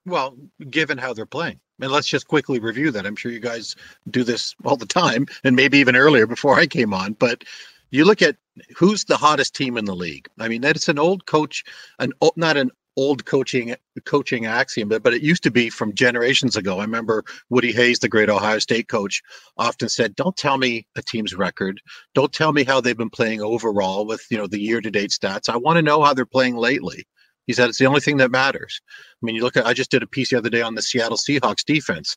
Well, 0.06 0.38
given 0.70 0.97
how 0.97 1.14
they're 1.14 1.26
playing. 1.26 1.60
And 1.82 1.91
let's 1.91 2.08
just 2.08 2.28
quickly 2.28 2.60
review 2.60 2.91
that. 2.91 3.06
I'm 3.06 3.16
sure 3.16 3.32
you 3.32 3.39
guys 3.39 3.76
do 4.10 4.24
this 4.24 4.56
all 4.64 4.78
the 4.78 4.86
time 4.86 5.26
and 5.43 5.56
maybe 5.56 5.80
even 5.80 5.95
earlier 5.95 6.28
before 6.28 6.60
I 6.60 6.68
came 6.68 6.93
on. 6.93 7.14
But 7.14 7.43
you 7.91 8.06
look 8.06 8.22
at 8.22 8.38
who's 8.76 9.06
the 9.06 9.18
hottest 9.18 9.56
team 9.56 9.78
in 9.78 9.86
the 9.86 9.95
league. 9.95 10.28
I 10.39 10.47
mean, 10.47 10.62
that's 10.62 10.88
an 10.88 10.99
old 10.99 11.26
coach, 11.26 11.64
an 11.99 12.14
not 12.36 12.58
an 12.58 12.72
old 12.96 13.26
coaching 13.26 13.76
coaching 14.06 14.46
axiom, 14.46 14.89
but, 14.89 15.04
but 15.04 15.14
it 15.14 15.22
used 15.22 15.44
to 15.44 15.52
be 15.52 15.70
from 15.70 15.94
generations 15.94 16.56
ago. 16.56 16.80
I 16.80 16.84
remember 16.84 17.24
Woody 17.50 17.72
Hayes, 17.72 18.00
the 18.00 18.10
great 18.10 18.30
Ohio 18.30 18.60
State 18.60 18.88
coach, 18.88 19.22
often 19.58 19.89
said, 19.89 20.16
Don't 20.16 20.36
tell 20.38 20.58
me 20.58 20.86
a 20.96 21.02
team's 21.02 21.34
record. 21.34 21.82
Don't 22.14 22.34
tell 22.34 22.54
me 22.54 22.64
how 22.64 22.82
they've 22.82 22.98
been 22.98 23.10
playing 23.10 23.41
overall 23.41 24.06
with 24.06 24.26
you 24.30 24.38
know 24.38 24.48
the 24.48 24.60
year-to-date 24.60 25.12
stats. 25.12 25.50
I 25.50 25.58
want 25.58 25.78
to 25.78 25.82
know 25.82 26.04
how 26.04 26.14
they're 26.14 26.26
playing 26.26 26.56
lately. 26.56 27.06
He 27.46 27.54
said 27.54 27.70
it's 27.70 27.80
the 27.80 27.88
only 27.88 28.02
thing 28.02 28.18
that 28.18 28.32
matters. 28.32 28.82
I 28.89 29.26
mean, 29.26 29.36
you 29.36 29.44
look 29.44 29.58
at 29.58 29.66
I 29.66 29.74
just 29.74 29.91
did 29.91 30.04
a 30.04 30.08
piece 30.08 30.30
the 30.30 30.38
other 30.38 30.50
day 30.50 30.62
on 30.62 30.76
the 30.76 30.82
Seattle 30.82 31.18
Seahawks 31.18 31.66
defense. 31.66 32.16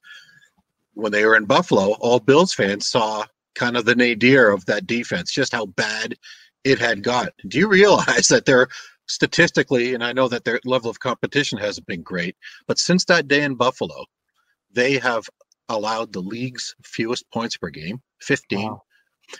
When 0.94 1.12
they 1.12 1.24
were 1.26 1.36
in 1.36 1.44
Buffalo, 1.44 1.92
all 2.00 2.20
Bills 2.20 2.54
fans 2.54 2.86
saw 2.86 3.24
kind 3.54 3.76
of 3.76 3.84
the 3.84 3.94
nadir 3.94 4.50
of 4.50 4.66
that 4.66 4.86
defense, 4.86 5.32
just 5.32 5.52
how 5.52 5.66
bad 5.66 6.16
it 6.64 6.78
had 6.78 7.02
got. 7.02 7.32
Do 7.46 7.58
you 7.58 7.68
realize 7.68 8.28
that 8.30 8.44
they're 8.44 8.68
statistically, 9.06 9.94
and 9.94 10.04
I 10.04 10.12
know 10.12 10.28
that 10.28 10.44
their 10.44 10.60
level 10.64 10.90
of 10.90 11.00
competition 11.00 11.58
hasn't 11.58 11.86
been 11.86 12.02
great, 12.02 12.36
but 12.66 12.78
since 12.78 13.04
that 13.06 13.28
day 13.28 13.42
in 13.42 13.54
Buffalo, 13.54 14.04
they 14.72 14.98
have 14.98 15.24
allowed 15.68 16.12
the 16.12 16.20
league's 16.20 16.74
fewest 16.84 17.30
points 17.30 17.56
per 17.56 17.70
game, 17.70 18.00
15 18.20 18.76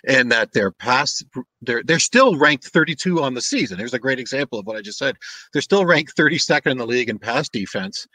and 0.06 0.30
that 0.32 0.52
they're 0.52 0.70
past 0.70 1.24
they're 1.62 1.82
they're 1.82 1.98
still 1.98 2.36
ranked 2.36 2.64
32 2.64 3.22
on 3.22 3.34
the 3.34 3.40
season. 3.40 3.78
Here's 3.78 3.94
a 3.94 3.98
great 3.98 4.18
example 4.18 4.58
of 4.58 4.66
what 4.66 4.76
I 4.76 4.82
just 4.82 4.98
said. 4.98 5.16
They're 5.52 5.62
still 5.62 5.84
ranked 5.84 6.16
32nd 6.16 6.72
in 6.72 6.78
the 6.78 6.86
league 6.86 7.08
in 7.08 7.18
pass 7.18 7.48
defense, 7.48 8.06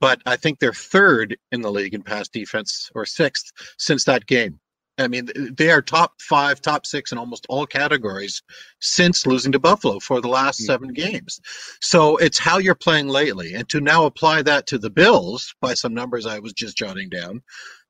but 0.00 0.20
I 0.26 0.36
think 0.36 0.58
they're 0.58 0.72
third 0.72 1.36
in 1.52 1.62
the 1.62 1.72
league 1.72 1.94
in 1.94 2.02
pass 2.02 2.28
defense 2.28 2.90
or 2.94 3.06
sixth 3.06 3.52
since 3.78 4.04
that 4.04 4.26
game. 4.26 4.60
I 4.98 5.08
mean, 5.08 5.28
they 5.56 5.70
are 5.70 5.82
top 5.82 6.20
five, 6.20 6.60
top 6.60 6.86
six 6.86 7.10
in 7.10 7.18
almost 7.18 7.46
all 7.48 7.66
categories 7.66 8.42
since 8.80 9.26
losing 9.26 9.50
to 9.52 9.58
Buffalo 9.58 9.98
for 9.98 10.20
the 10.20 10.28
last 10.28 10.60
seven 10.60 10.92
games. 10.92 11.40
So 11.80 12.16
it's 12.18 12.38
how 12.38 12.58
you're 12.58 12.76
playing 12.76 13.08
lately. 13.08 13.54
And 13.54 13.68
to 13.70 13.80
now 13.80 14.04
apply 14.04 14.42
that 14.42 14.66
to 14.68 14.78
the 14.78 14.90
Bills 14.90 15.54
by 15.60 15.74
some 15.74 15.94
numbers 15.94 16.26
I 16.26 16.38
was 16.38 16.52
just 16.52 16.76
jotting 16.76 17.08
down, 17.08 17.42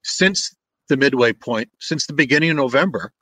since 0.03 0.57
the 0.89 0.97
midway 0.97 1.33
point, 1.33 1.69
since 1.79 2.07
the 2.07 2.15
beginning 2.15 2.51
of 2.51 2.57
November, 2.57 3.13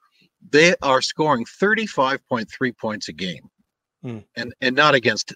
they 0.51 0.75
are 0.83 1.03
scoring 1.03 1.45
35.3 1.45 2.79
points 2.79 3.09
a 3.09 3.13
game. 3.13 3.49
Hmm. 4.03 4.19
And 4.37 4.53
and 4.61 4.75
not 4.75 4.95
against 4.95 5.35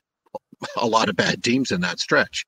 a 0.77 0.87
lot 0.87 1.09
of 1.09 1.17
bad 1.17 1.43
teams 1.43 1.71
in 1.71 1.81
that 1.83 2.01
stretch. 2.01 2.45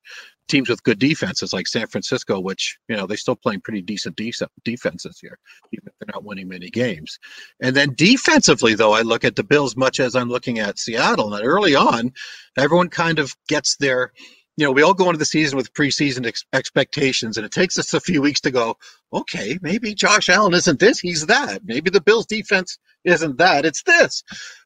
Teams 0.49 0.69
with 0.69 0.83
good 0.83 0.99
defenses 0.99 1.53
like 1.53 1.67
San 1.67 1.87
Francisco, 1.87 2.39
which 2.39 2.77
you 2.89 2.97
know 2.97 3.05
they're 3.05 3.17
still 3.17 3.35
playing 3.35 3.61
pretty 3.61 3.81
decent 3.81 4.15
decent 4.15 4.51
defense 4.65 5.03
this 5.03 5.23
year, 5.23 5.37
even 5.71 5.87
if 5.87 5.93
they're 5.99 6.13
not 6.13 6.23
winning 6.23 6.47
many 6.47 6.69
games. 6.69 7.19
And 7.61 7.75
then 7.75 7.93
defensively, 7.95 8.73
though, 8.73 8.93
I 8.93 9.01
look 9.01 9.23
at 9.23 9.35
the 9.35 9.43
Bills 9.43 9.77
much 9.77 9.99
as 9.99 10.15
I'm 10.15 10.29
looking 10.29 10.59
at 10.59 10.79
Seattle. 10.79 11.33
And 11.33 11.45
early 11.45 11.75
on, 11.75 12.11
everyone 12.57 12.89
kind 12.89 13.19
of 13.19 13.35
gets 13.47 13.77
their, 13.77 14.11
you 14.57 14.65
know, 14.65 14.71
we 14.71 14.81
all 14.81 14.93
go 14.93 15.05
into 15.05 15.19
the 15.19 15.25
season 15.25 15.55
with 15.55 15.73
preseason 15.73 16.25
ex- 16.25 16.45
expectations, 16.51 17.37
and 17.37 17.45
it 17.45 17.51
takes 17.51 17.77
us 17.77 17.93
a 17.93 18.01
few 18.01 18.21
weeks 18.21 18.41
to 18.41 18.51
go, 18.51 18.75
okay, 19.13 19.57
maybe 19.61 19.93
Josh 19.93 20.29
Allen 20.29 20.53
isn't 20.53 20.79
this, 20.79 20.99
he's 20.99 21.27
that. 21.27 21.61
Maybe 21.63 21.89
the 21.89 22.01
Bills 22.01 22.25
defense 22.25 22.77
isn't 23.05 23.37
that, 23.37 23.65
it's 23.65 23.83
this. 23.83 24.23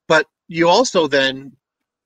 But 0.07 0.27
you 0.47 0.67
also 0.67 1.07
then 1.07 1.53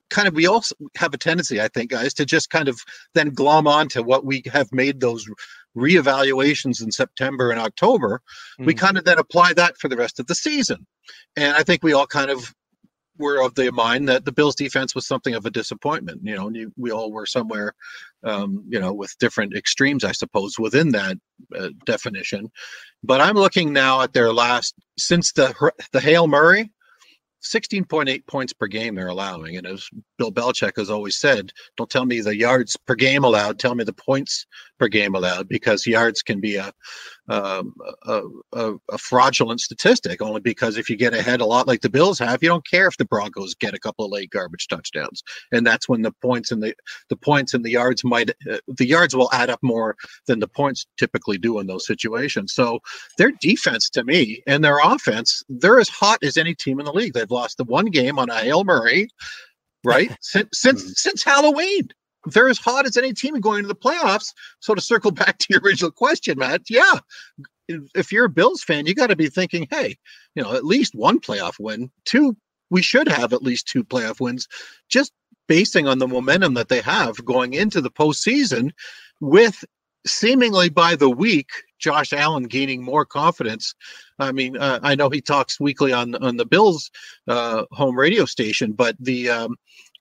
kind 0.09 0.27
of 0.27 0.33
we 0.33 0.47
also 0.47 0.75
have 0.97 1.13
a 1.13 1.17
tendency, 1.17 1.61
I 1.61 1.67
think, 1.67 1.91
guys, 1.91 2.13
to 2.15 2.25
just 2.25 2.49
kind 2.49 2.67
of 2.67 2.79
then 3.13 3.29
glom 3.29 3.67
on 3.67 3.87
to 3.89 4.03
what 4.03 4.25
we 4.25 4.43
have 4.51 4.71
made 4.71 4.99
those 4.99 5.25
reevaluations 5.75 6.81
in 6.81 6.91
September 6.91 7.51
and 7.51 7.59
October. 7.59 8.21
We 8.59 8.73
Mhm. 8.73 8.77
kind 8.77 8.97
of 8.97 9.05
then 9.05 9.19
apply 9.19 9.53
that 9.53 9.77
for 9.77 9.87
the 9.87 9.97
rest 9.97 10.19
of 10.19 10.27
the 10.27 10.35
season. 10.35 10.85
And 11.35 11.55
I 11.55 11.63
think 11.63 11.83
we 11.83 11.93
all 11.93 12.07
kind 12.07 12.31
of 12.31 12.53
were 13.19 13.41
of 13.41 13.55
the 13.55 13.71
mind 13.71 14.07
that 14.07 14.25
the 14.25 14.31
Bills 14.31 14.55
defense 14.55 14.93
was 14.93 15.07
something 15.07 15.33
of 15.33 15.45
a 15.45 15.49
disappointment. 15.49 16.21
You 16.23 16.35
know, 16.35 16.49
you, 16.49 16.71
we 16.77 16.91
all 16.91 17.11
were 17.11 17.25
somewhere, 17.25 17.73
um, 18.23 18.63
you 18.69 18.79
know, 18.79 18.93
with 18.93 19.17
different 19.19 19.55
extremes, 19.55 20.03
I 20.03 20.11
suppose, 20.11 20.59
within 20.59 20.91
that 20.91 21.17
uh, 21.57 21.69
definition. 21.85 22.51
But 23.03 23.21
I'm 23.21 23.35
looking 23.35 23.73
now 23.73 24.01
at 24.01 24.13
their 24.13 24.31
last 24.33 24.75
since 24.97 25.31
the 25.31 25.71
the 25.93 25.99
Hail 25.99 26.27
Murray, 26.27 26.71
16.8 27.43 28.25
points 28.27 28.53
per 28.53 28.67
game 28.67 28.95
they're 28.95 29.07
allowing. 29.07 29.57
And 29.57 29.67
as 29.67 29.89
Bill 30.17 30.31
Belichick 30.31 30.73
has 30.77 30.89
always 30.89 31.17
said, 31.17 31.51
don't 31.77 31.89
tell 31.89 32.05
me 32.05 32.21
the 32.21 32.35
yards 32.35 32.75
per 32.75 32.95
game 32.95 33.23
allowed, 33.23 33.59
tell 33.59 33.75
me 33.75 33.83
the 33.83 33.93
points 33.93 34.45
per 34.79 34.87
game 34.87 35.15
allowed, 35.15 35.47
because 35.47 35.87
yards 35.87 36.21
can 36.21 36.39
be 36.39 36.55
a 36.55 36.71
um, 37.29 37.73
a, 38.05 38.21
a, 38.53 38.73
a 38.91 38.97
fraudulent 38.97 39.59
statistic 39.59 40.21
only 40.21 40.39
because 40.39 40.77
if 40.77 40.89
you 40.89 40.95
get 40.95 41.13
ahead 41.13 41.41
a 41.41 41.45
lot 41.45 41.67
like 41.67 41.81
the 41.81 41.89
Bills 41.89 42.19
have, 42.19 42.41
you 42.41 42.47
don't 42.47 42.65
care 42.65 42.87
if 42.87 42.97
the 42.97 43.05
Broncos 43.05 43.53
get 43.53 43.73
a 43.73 43.79
couple 43.79 44.05
of 44.05 44.11
late 44.11 44.29
garbage 44.29 44.67
touchdowns, 44.67 45.23
and 45.51 45.65
that's 45.67 45.89
when 45.89 46.03
the 46.03 46.13
points 46.21 46.51
and 46.51 46.63
the 46.63 46.73
the 47.09 47.17
points 47.17 47.53
and 47.53 47.65
the 47.65 47.71
yards 47.71 48.03
might 48.03 48.29
uh, 48.51 48.57
the 48.67 48.87
yards 48.87 49.15
will 49.15 49.29
add 49.33 49.49
up 49.49 49.59
more 49.61 49.95
than 50.27 50.39
the 50.39 50.47
points 50.47 50.85
typically 50.97 51.37
do 51.37 51.59
in 51.59 51.67
those 51.67 51.85
situations. 51.85 52.53
So 52.53 52.79
their 53.17 53.31
defense 53.31 53.89
to 53.91 54.03
me 54.03 54.41
and 54.47 54.63
their 54.63 54.79
offense, 54.79 55.43
they're 55.49 55.79
as 55.79 55.89
hot 55.89 56.19
as 56.23 56.37
any 56.37 56.55
team 56.55 56.79
in 56.79 56.85
the 56.85 56.93
league. 56.93 57.13
They've 57.13 57.29
lost 57.29 57.57
the 57.57 57.65
one 57.65 57.87
game 57.87 58.17
on 58.19 58.29
a 58.29 58.35
hail 58.35 58.63
murray, 58.63 59.09
right? 59.83 60.15
since 60.21 60.49
since 60.53 61.01
since 61.01 61.23
Halloween 61.23 61.89
they're 62.25 62.49
as 62.49 62.57
hot 62.57 62.85
as 62.85 62.97
any 62.97 63.13
team 63.13 63.39
going 63.39 63.59
into 63.59 63.67
the 63.67 63.75
playoffs. 63.75 64.33
So 64.59 64.75
to 64.75 64.81
circle 64.81 65.11
back 65.23 65.37
to 65.39 65.47
your 65.49 65.61
original 65.61 65.91
question, 65.91 66.37
Matt, 66.37 66.63
yeah, 66.69 66.99
if 67.67 68.11
you're 68.11 68.25
a 68.25 68.29
Bills 68.29 68.63
fan, 68.63 68.85
you 68.85 68.95
got 68.95 69.07
to 69.07 69.15
be 69.15 69.29
thinking, 69.29 69.67
hey, 69.69 69.95
you 70.35 70.43
know, 70.43 70.53
at 70.53 70.65
least 70.65 70.95
one 70.95 71.19
playoff 71.19 71.55
win, 71.59 71.91
two. 72.05 72.35
We 72.69 72.81
should 72.81 73.07
have 73.07 73.31
at 73.31 73.43
least 73.43 73.67
two 73.67 73.85
playoff 73.85 74.19
wins, 74.19 74.45
just 74.89 75.13
basing 75.47 75.87
on 75.87 75.99
the 75.99 76.07
momentum 76.07 76.53
that 76.55 76.67
they 76.67 76.81
have 76.81 77.23
going 77.23 77.53
into 77.53 77.79
the 77.79 77.89
postseason, 77.89 78.71
with 79.21 79.63
seemingly 80.05 80.69
by 80.69 80.95
the 80.95 81.09
week, 81.09 81.49
Josh 81.79 82.13
Allen 82.13 82.43
gaining 82.43 82.83
more 82.83 83.05
confidence. 83.05 83.75
I 84.19 84.31
mean, 84.31 84.57
uh, 84.57 84.79
I 84.81 84.95
know 84.95 85.09
he 85.09 85.21
talks 85.21 85.59
weekly 85.59 85.93
on 85.93 86.15
on 86.15 86.37
the 86.37 86.45
Bills 86.45 86.91
uh, 87.27 87.65
home 87.71 87.97
radio 87.97 88.25
station, 88.25 88.73
but 88.73 88.95
the 88.99 89.29
um, 89.29 89.55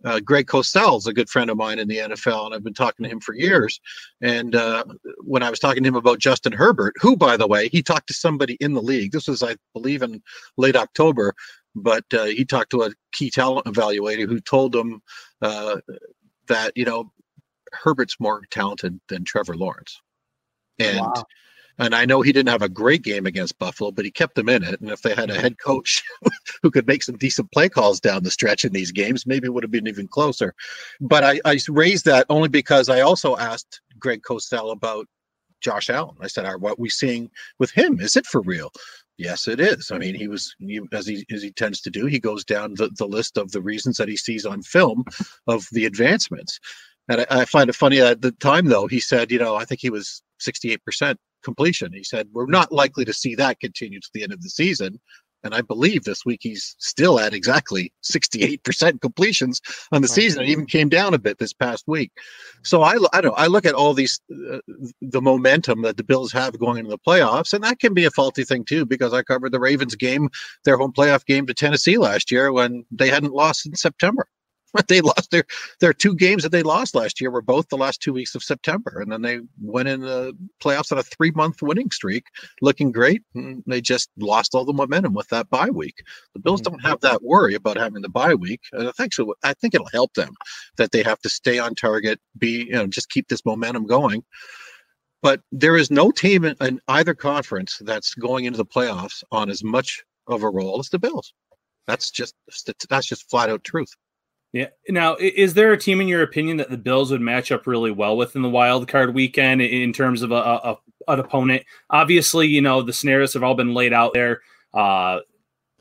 uh, 0.04 0.20
Greg 0.20 0.46
Cosell 0.46 0.98
is 0.98 1.06
a 1.06 1.12
good 1.12 1.28
friend 1.28 1.50
of 1.50 1.56
mine 1.56 1.78
in 1.78 1.88
the 1.88 1.98
NFL, 1.98 2.46
and 2.46 2.54
I've 2.54 2.64
been 2.64 2.74
talking 2.74 3.04
to 3.04 3.10
him 3.10 3.20
for 3.20 3.34
years. 3.34 3.80
And 4.20 4.54
uh, 4.54 4.84
when 5.24 5.42
I 5.42 5.50
was 5.50 5.58
talking 5.58 5.82
to 5.82 5.88
him 5.88 5.96
about 5.96 6.18
Justin 6.18 6.52
Herbert, 6.52 6.94
who, 7.00 7.16
by 7.16 7.36
the 7.36 7.46
way, 7.46 7.68
he 7.68 7.82
talked 7.82 8.08
to 8.08 8.14
somebody 8.14 8.54
in 8.60 8.74
the 8.74 8.82
league. 8.82 9.12
This 9.12 9.28
was, 9.28 9.42
I 9.42 9.56
believe, 9.72 10.02
in 10.02 10.22
late 10.56 10.76
October, 10.76 11.34
but 11.74 12.04
uh, 12.12 12.24
he 12.24 12.44
talked 12.44 12.70
to 12.70 12.82
a 12.82 12.92
key 13.12 13.30
talent 13.30 13.66
evaluator 13.66 14.28
who 14.28 14.40
told 14.40 14.74
him 14.74 15.02
uh, 15.42 15.76
that 16.48 16.72
you 16.76 16.84
know 16.84 17.12
Herbert's 17.72 18.20
more 18.20 18.42
talented 18.50 19.00
than 19.08 19.24
Trevor 19.24 19.56
Lawrence, 19.56 20.00
and 20.78 21.00
Wow. 21.00 21.24
And 21.78 21.94
I 21.94 22.04
know 22.04 22.22
he 22.22 22.32
didn't 22.32 22.50
have 22.50 22.62
a 22.62 22.68
great 22.68 23.02
game 23.02 23.26
against 23.26 23.58
Buffalo, 23.58 23.90
but 23.90 24.04
he 24.04 24.10
kept 24.10 24.34
them 24.34 24.48
in 24.48 24.62
it. 24.62 24.80
And 24.80 24.90
if 24.90 25.02
they 25.02 25.14
had 25.14 25.30
a 25.30 25.34
head 25.34 25.52
mm-hmm. 25.52 25.70
coach 25.70 26.02
who 26.62 26.70
could 26.70 26.86
make 26.86 27.02
some 27.02 27.16
decent 27.16 27.52
play 27.52 27.68
calls 27.68 28.00
down 28.00 28.22
the 28.22 28.30
stretch 28.30 28.64
in 28.64 28.72
these 28.72 28.92
games, 28.92 29.26
maybe 29.26 29.46
it 29.46 29.54
would 29.54 29.64
have 29.64 29.70
been 29.70 29.88
even 29.88 30.08
closer. 30.08 30.54
But 31.00 31.24
I, 31.24 31.40
I 31.44 31.58
raised 31.68 32.04
that 32.06 32.26
only 32.30 32.48
because 32.48 32.88
I 32.88 33.00
also 33.00 33.36
asked 33.36 33.80
Greg 33.98 34.22
Cosell 34.22 34.72
about 34.72 35.06
Josh 35.60 35.90
Allen. 35.90 36.16
I 36.20 36.28
said, 36.28 36.44
"Are 36.46 36.58
what 36.58 36.78
we 36.78 36.88
seeing 36.88 37.30
with 37.58 37.70
him? 37.70 38.00
Is 38.00 38.16
it 38.16 38.26
for 38.26 38.40
real?" 38.42 38.70
Yes, 39.18 39.48
it 39.48 39.60
is. 39.60 39.90
I 39.90 39.98
mean, 39.98 40.14
he 40.14 40.28
was 40.28 40.54
he, 40.58 40.80
as 40.92 41.06
he 41.06 41.24
as 41.32 41.42
he 41.42 41.50
tends 41.50 41.80
to 41.82 41.90
do. 41.90 42.06
He 42.06 42.20
goes 42.20 42.44
down 42.44 42.74
the, 42.74 42.90
the 42.98 43.06
list 43.06 43.38
of 43.38 43.50
the 43.52 43.62
reasons 43.62 43.96
that 43.96 44.08
he 44.08 44.16
sees 44.16 44.44
on 44.44 44.62
film 44.62 45.04
of 45.46 45.66
the 45.72 45.86
advancements. 45.86 46.60
And 47.08 47.22
I, 47.22 47.26
I 47.30 47.44
find 47.44 47.70
it 47.70 47.76
funny 47.76 48.00
at 48.00 48.20
the 48.20 48.32
time, 48.32 48.66
though, 48.66 48.86
he 48.86 49.00
said, 49.00 49.30
you 49.30 49.38
know, 49.38 49.54
I 49.54 49.64
think 49.64 49.80
he 49.80 49.90
was 49.90 50.22
68% 50.40 51.16
completion. 51.43 51.93
He 51.93 52.05
said, 52.05 52.28
we're 52.32 52.47
not 52.47 52.72
likely 52.72 53.05
to 53.05 53.12
see 53.12 53.34
that 53.37 53.61
continue 53.61 54.01
to 54.01 54.09
the 54.12 54.22
end 54.22 54.32
of 54.32 54.43
the 54.43 54.51
season. 54.51 55.01
And 55.45 55.55
I 55.55 55.61
believe 55.61 56.03
this 56.03 56.24
week 56.26 56.41
he's 56.43 56.74
still 56.78 57.20
at 57.20 57.32
exactly 57.32 57.93
68% 58.03 59.01
completions 59.01 59.61
on 59.93 60.03
the 60.03 60.09
season. 60.09 60.43
It 60.43 60.49
even 60.49 60.66
came 60.66 60.89
down 60.89 61.14
a 61.14 61.18
bit 61.18 61.39
this 61.39 61.53
past 61.53 61.84
week. 61.87 62.11
So 62.64 62.82
I, 62.82 62.97
I 63.12 63.20
don't 63.20 63.39
I 63.39 63.47
look 63.47 63.64
at 63.64 63.74
all 63.74 63.95
these, 63.95 64.20
uh, 64.53 64.59
the 65.01 65.22
momentum 65.22 65.82
that 65.82 65.99
the 65.99 66.05
Bills 66.05 66.32
have 66.32 66.59
going 66.59 66.78
into 66.78 66.91
the 66.91 66.99
playoffs, 66.99 67.53
and 67.53 67.62
that 67.62 67.78
can 67.78 67.95
be 67.95 68.05
a 68.05 68.11
faulty 68.11 68.43
thing 68.43 68.64
too, 68.64 68.84
because 68.84 69.12
I 69.12 69.22
covered 69.22 69.53
the 69.53 69.61
Ravens 69.61 69.95
game, 69.95 70.30
their 70.64 70.76
home 70.76 70.93
playoff 70.93 71.24
game 71.24 71.47
to 71.47 71.55
Tennessee 71.55 71.97
last 71.97 72.32
year 72.32 72.51
when 72.53 72.84
they 72.91 73.09
hadn't 73.09 73.32
lost 73.32 73.66
in 73.66 73.76
September. 73.76 74.26
They 74.88 75.00
lost 75.00 75.30
their 75.30 75.44
their 75.80 75.92
two 75.92 76.14
games 76.14 76.42
that 76.42 76.52
they 76.52 76.62
lost 76.62 76.94
last 76.94 77.20
year 77.20 77.30
were 77.30 77.42
both 77.42 77.68
the 77.68 77.76
last 77.76 78.00
two 78.00 78.12
weeks 78.12 78.34
of 78.34 78.42
September, 78.42 79.00
and 79.00 79.10
then 79.10 79.22
they 79.22 79.40
went 79.60 79.88
in 79.88 80.00
the 80.00 80.36
playoffs 80.62 80.92
on 80.92 80.98
a 80.98 81.02
three 81.02 81.30
month 81.32 81.62
winning 81.62 81.90
streak, 81.90 82.26
looking 82.62 82.92
great. 82.92 83.22
And 83.34 83.62
they 83.66 83.80
just 83.80 84.10
lost 84.18 84.54
all 84.54 84.64
the 84.64 84.72
momentum 84.72 85.14
with 85.14 85.28
that 85.28 85.50
bye 85.50 85.70
week. 85.70 85.96
The 86.34 86.40
Bills 86.40 86.60
mm-hmm. 86.60 86.72
don't 86.72 86.84
have 86.86 87.00
that 87.00 87.22
worry 87.22 87.54
about 87.54 87.76
having 87.76 88.02
the 88.02 88.08
bye 88.08 88.34
week, 88.34 88.60
and 88.72 88.88
I 88.88 88.92
think 88.92 89.14
so. 89.14 89.34
I 89.42 89.54
think 89.54 89.74
it'll 89.74 89.88
help 89.92 90.14
them 90.14 90.34
that 90.76 90.92
they 90.92 91.02
have 91.02 91.20
to 91.20 91.28
stay 91.28 91.58
on 91.58 91.74
target, 91.74 92.20
be 92.38 92.64
you 92.64 92.72
know 92.72 92.86
just 92.86 93.10
keep 93.10 93.28
this 93.28 93.44
momentum 93.44 93.86
going. 93.86 94.24
But 95.22 95.40
there 95.50 95.76
is 95.76 95.90
no 95.90 96.10
team 96.10 96.44
in, 96.44 96.54
in 96.60 96.80
either 96.88 97.14
conference 97.14 97.78
that's 97.84 98.14
going 98.14 98.44
into 98.44 98.58
the 98.58 98.66
playoffs 98.66 99.24
on 99.32 99.50
as 99.50 99.64
much 99.64 100.04
of 100.28 100.42
a 100.42 100.50
role 100.50 100.78
as 100.78 100.88
the 100.88 100.98
Bills. 100.98 101.32
That's 101.86 102.10
just 102.10 102.34
that's 102.88 103.06
just 103.06 103.30
flat 103.30 103.50
out 103.50 103.64
truth. 103.64 103.88
Yeah. 104.57 104.68
Now, 104.88 105.16
is 105.16 105.52
there 105.52 105.74
a 105.74 105.78
team 105.78 106.00
in 106.00 106.09
your 106.09 106.22
opinion 106.22 106.57
that 106.57 106.70
the 106.70 106.78
Bills 106.78 107.11
would 107.11 107.20
match 107.20 107.52
up 107.52 107.66
really 107.66 107.90
well 107.90 108.16
with 108.16 108.36
in 108.36 108.40
the 108.40 108.48
wild 108.48 108.88
card 108.88 109.12
weekend 109.12 109.61
in 109.61 109.92
terms 109.92 110.22
of 110.22 110.32
a, 110.32 110.34
a, 110.34 110.78
an 111.09 111.20
opponent? 111.20 111.62
Obviously, 111.90 112.46
you 112.46 112.62
know 112.62 112.80
the 112.80 112.94
scenarios 112.94 113.34
have 113.34 113.42
all 113.42 113.54
been 113.54 113.74
laid 113.74 113.92
out 113.92 114.14
there. 114.14 114.40
Uh, 114.72 115.18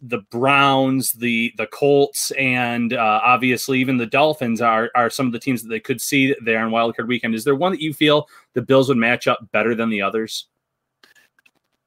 the 0.02 0.18
Browns, 0.30 1.14
the 1.14 1.54
the 1.56 1.68
Colts, 1.68 2.32
and 2.32 2.92
uh, 2.92 3.22
obviously 3.24 3.80
even 3.80 3.96
the 3.96 4.06
Dolphins 4.06 4.60
are 4.60 4.92
are 4.94 5.10
some 5.10 5.26
of 5.26 5.32
the 5.32 5.40
teams 5.40 5.64
that 5.64 5.70
they 5.70 5.80
could 5.80 6.02
see 6.02 6.36
there 6.44 6.60
on 6.60 6.70
wild 6.70 6.98
card 6.98 7.08
weekend. 7.08 7.34
Is 7.34 7.46
there 7.46 7.56
one 7.56 7.72
that 7.72 7.82
you 7.82 7.94
feel 7.94 8.28
the 8.56 8.62
Bills 8.62 8.90
would 8.90 8.98
match 8.98 9.26
up 9.26 9.40
better 9.54 9.74
than 9.74 9.90
the 9.90 10.02
others? 10.02 10.48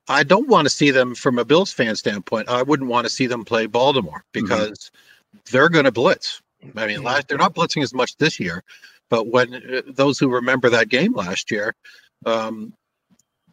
I 0.09 0.23
don't 0.23 0.49
want 0.49 0.65
to 0.65 0.71
see 0.71 0.91
them 0.91 1.15
from 1.15 1.39
a 1.39 1.45
Bills 1.45 1.71
fan 1.71 1.97
standpoint. 1.97 2.49
I 2.49 2.63
wouldn't 2.63 2.89
want 2.89 3.05
to 3.05 3.11
see 3.11 3.27
them 3.27 3.45
play 3.45 3.67
Baltimore 3.67 4.25
because 4.33 4.91
they're 5.53 5.69
going 5.69 5.85
to 5.85 5.93
blitz. 5.93 6.41
I 6.77 6.87
mean, 6.87 7.03
last, 7.03 7.29
they're 7.29 7.39
not 7.39 7.55
blitzing 7.55 7.83
as 7.83 7.95
much 7.95 8.17
this 8.17 8.41
year, 8.41 8.65
but 9.09 9.29
when 9.29 9.55
uh, 9.55 9.83
those 9.87 10.19
who 10.19 10.29
remember 10.29 10.71
that 10.71 10.89
game 10.89 11.15
last 11.15 11.51
year, 11.51 11.75
um, 12.27 12.73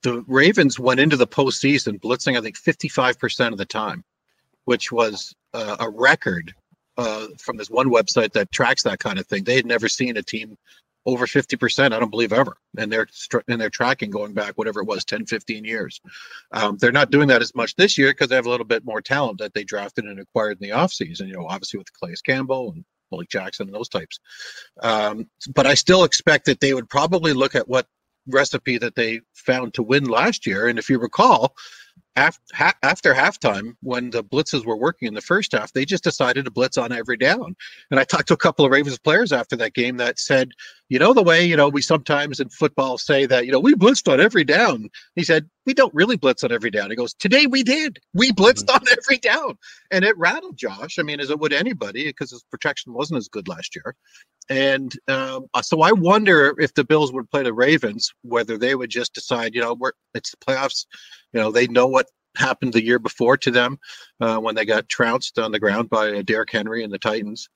the 0.01 0.23
Ravens 0.27 0.79
went 0.79 0.99
into 0.99 1.17
the 1.17 1.27
postseason 1.27 1.99
blitzing, 1.99 2.37
I 2.37 2.41
think, 2.41 2.57
55% 2.57 3.51
of 3.51 3.57
the 3.57 3.65
time, 3.65 4.03
which 4.65 4.91
was 4.91 5.33
uh, 5.53 5.77
a 5.79 5.89
record 5.89 6.53
uh, 6.97 7.27
from 7.39 7.57
this 7.57 7.69
one 7.69 7.89
website 7.89 8.33
that 8.33 8.51
tracks 8.51 8.83
that 8.83 8.99
kind 8.99 9.19
of 9.19 9.27
thing. 9.27 9.43
They 9.43 9.55
had 9.55 9.65
never 9.65 9.89
seen 9.89 10.17
a 10.17 10.23
team 10.23 10.57
over 11.05 11.27
50%, 11.27 11.93
I 11.93 11.99
don't 11.99 12.09
believe 12.09 12.33
ever. 12.33 12.57
And 12.77 12.91
they're 12.91 13.07
and 13.47 13.61
they're 13.61 13.69
tracking 13.69 14.09
going 14.09 14.33
back, 14.33 14.53
whatever 14.55 14.81
it 14.81 14.87
was, 14.87 15.05
10, 15.05 15.27
15 15.27 15.63
years. 15.63 16.01
Um, 16.51 16.77
they're 16.77 16.91
not 16.91 17.11
doing 17.11 17.27
that 17.27 17.41
as 17.41 17.53
much 17.53 17.75
this 17.75 17.97
year 17.97 18.11
because 18.11 18.29
they 18.29 18.35
have 18.35 18.47
a 18.47 18.49
little 18.49 18.65
bit 18.65 18.85
more 18.85 19.01
talent 19.01 19.39
that 19.39 19.53
they 19.53 19.63
drafted 19.63 20.05
and 20.05 20.19
acquired 20.19 20.57
in 20.61 20.67
the 20.67 20.75
offseason, 20.75 21.27
you 21.27 21.33
know, 21.33 21.47
obviously 21.47 21.77
with 21.77 21.93
Calais 21.93 22.15
Campbell 22.25 22.71
and 22.71 22.85
Malik 23.11 23.29
Jackson 23.29 23.67
and 23.67 23.75
those 23.75 23.89
types. 23.89 24.19
Um, 24.81 25.29
but 25.53 25.65
I 25.65 25.73
still 25.73 26.03
expect 26.03 26.45
that 26.45 26.59
they 26.59 26.73
would 26.73 26.89
probably 26.89 27.33
look 27.33 27.55
at 27.55 27.67
what 27.67 27.87
recipe 28.27 28.77
that 28.79 28.95
they 28.95 29.21
found 29.33 29.73
to 29.75 29.83
win 29.83 30.05
last 30.05 30.47
year. 30.47 30.67
And 30.67 30.79
if 30.79 30.89
you 30.89 30.99
recall, 30.99 31.55
after, 32.15 32.41
after 32.81 33.13
halftime, 33.13 33.73
when 33.81 34.09
the 34.09 34.23
blitzes 34.23 34.65
were 34.65 34.77
working 34.77 35.07
in 35.07 35.13
the 35.13 35.21
first 35.21 35.51
half, 35.51 35.73
they 35.73 35.85
just 35.85 36.03
decided 36.03 36.45
to 36.45 36.51
blitz 36.51 36.77
on 36.77 36.91
every 36.91 37.17
down. 37.17 37.55
And 37.91 37.99
I 37.99 38.03
talked 38.03 38.29
to 38.29 38.33
a 38.33 38.37
couple 38.37 38.65
of 38.65 38.71
Ravens 38.71 38.97
players 38.97 39.31
after 39.31 39.55
that 39.57 39.73
game 39.73 39.97
that 39.97 40.17
said, 40.19 40.51
you 40.89 40.99
know, 40.99 41.13
the 41.13 41.23
way, 41.23 41.43
you 41.43 41.55
know, 41.55 41.67
we 41.67 41.81
sometimes 41.81 42.39
in 42.39 42.49
football 42.49 42.97
say 42.97 43.25
that, 43.25 43.45
you 43.45 43.51
know, 43.51 43.59
we 43.59 43.73
blitzed 43.73 44.11
on 44.11 44.19
every 44.19 44.43
down. 44.43 44.89
He 45.15 45.23
said, 45.23 45.49
we 45.65 45.73
don't 45.73 45.93
really 45.93 46.15
blitz 46.15 46.43
on 46.43 46.51
every 46.51 46.69
down. 46.69 46.91
He 46.91 46.95
goes, 46.95 47.13
today 47.13 47.47
we 47.47 47.63
did. 47.63 47.99
We 48.13 48.31
blitzed 48.31 48.71
on 48.73 48.81
every 48.91 49.17
down. 49.17 49.57
And 49.91 50.05
it 50.05 50.17
rattled 50.17 50.57
Josh. 50.57 50.99
I 50.99 51.03
mean, 51.03 51.19
as 51.19 51.31
it 51.31 51.39
would 51.39 51.53
anybody, 51.53 52.05
because 52.05 52.31
his 52.31 52.43
protection 52.51 52.93
wasn't 52.93 53.17
as 53.17 53.27
good 53.27 53.47
last 53.47 53.75
year. 53.75 53.95
And 54.47 54.93
um, 55.07 55.47
uh, 55.55 55.63
so 55.63 55.81
I 55.81 55.91
wonder 55.91 56.53
if 56.59 56.75
the 56.75 56.83
Bills 56.83 57.11
would 57.11 57.31
play 57.31 57.41
the 57.41 57.53
Ravens, 57.53 58.13
whether 58.21 58.57
they 58.57 58.75
would 58.75 58.91
just 58.91 59.15
decide, 59.15 59.55
you 59.55 59.61
know, 59.61 59.73
we're, 59.73 59.93
it's 60.13 60.31
the 60.31 60.37
playoffs. 60.37 60.85
You 61.33 61.41
know, 61.41 61.51
they 61.51 61.65
know 61.67 61.87
what 61.87 62.07
happened 62.37 62.73
the 62.73 62.83
year 62.83 62.99
before 62.99 63.37
to 63.37 63.51
them 63.51 63.77
uh, 64.19 64.37
when 64.37 64.55
they 64.55 64.65
got 64.65 64.89
trounced 64.89 65.39
on 65.39 65.51
the 65.51 65.59
ground 65.59 65.89
by 65.89 66.21
Derrick 66.21 66.51
Henry 66.51 66.83
and 66.83 66.93
the 66.93 66.99
Titans. 66.99 67.49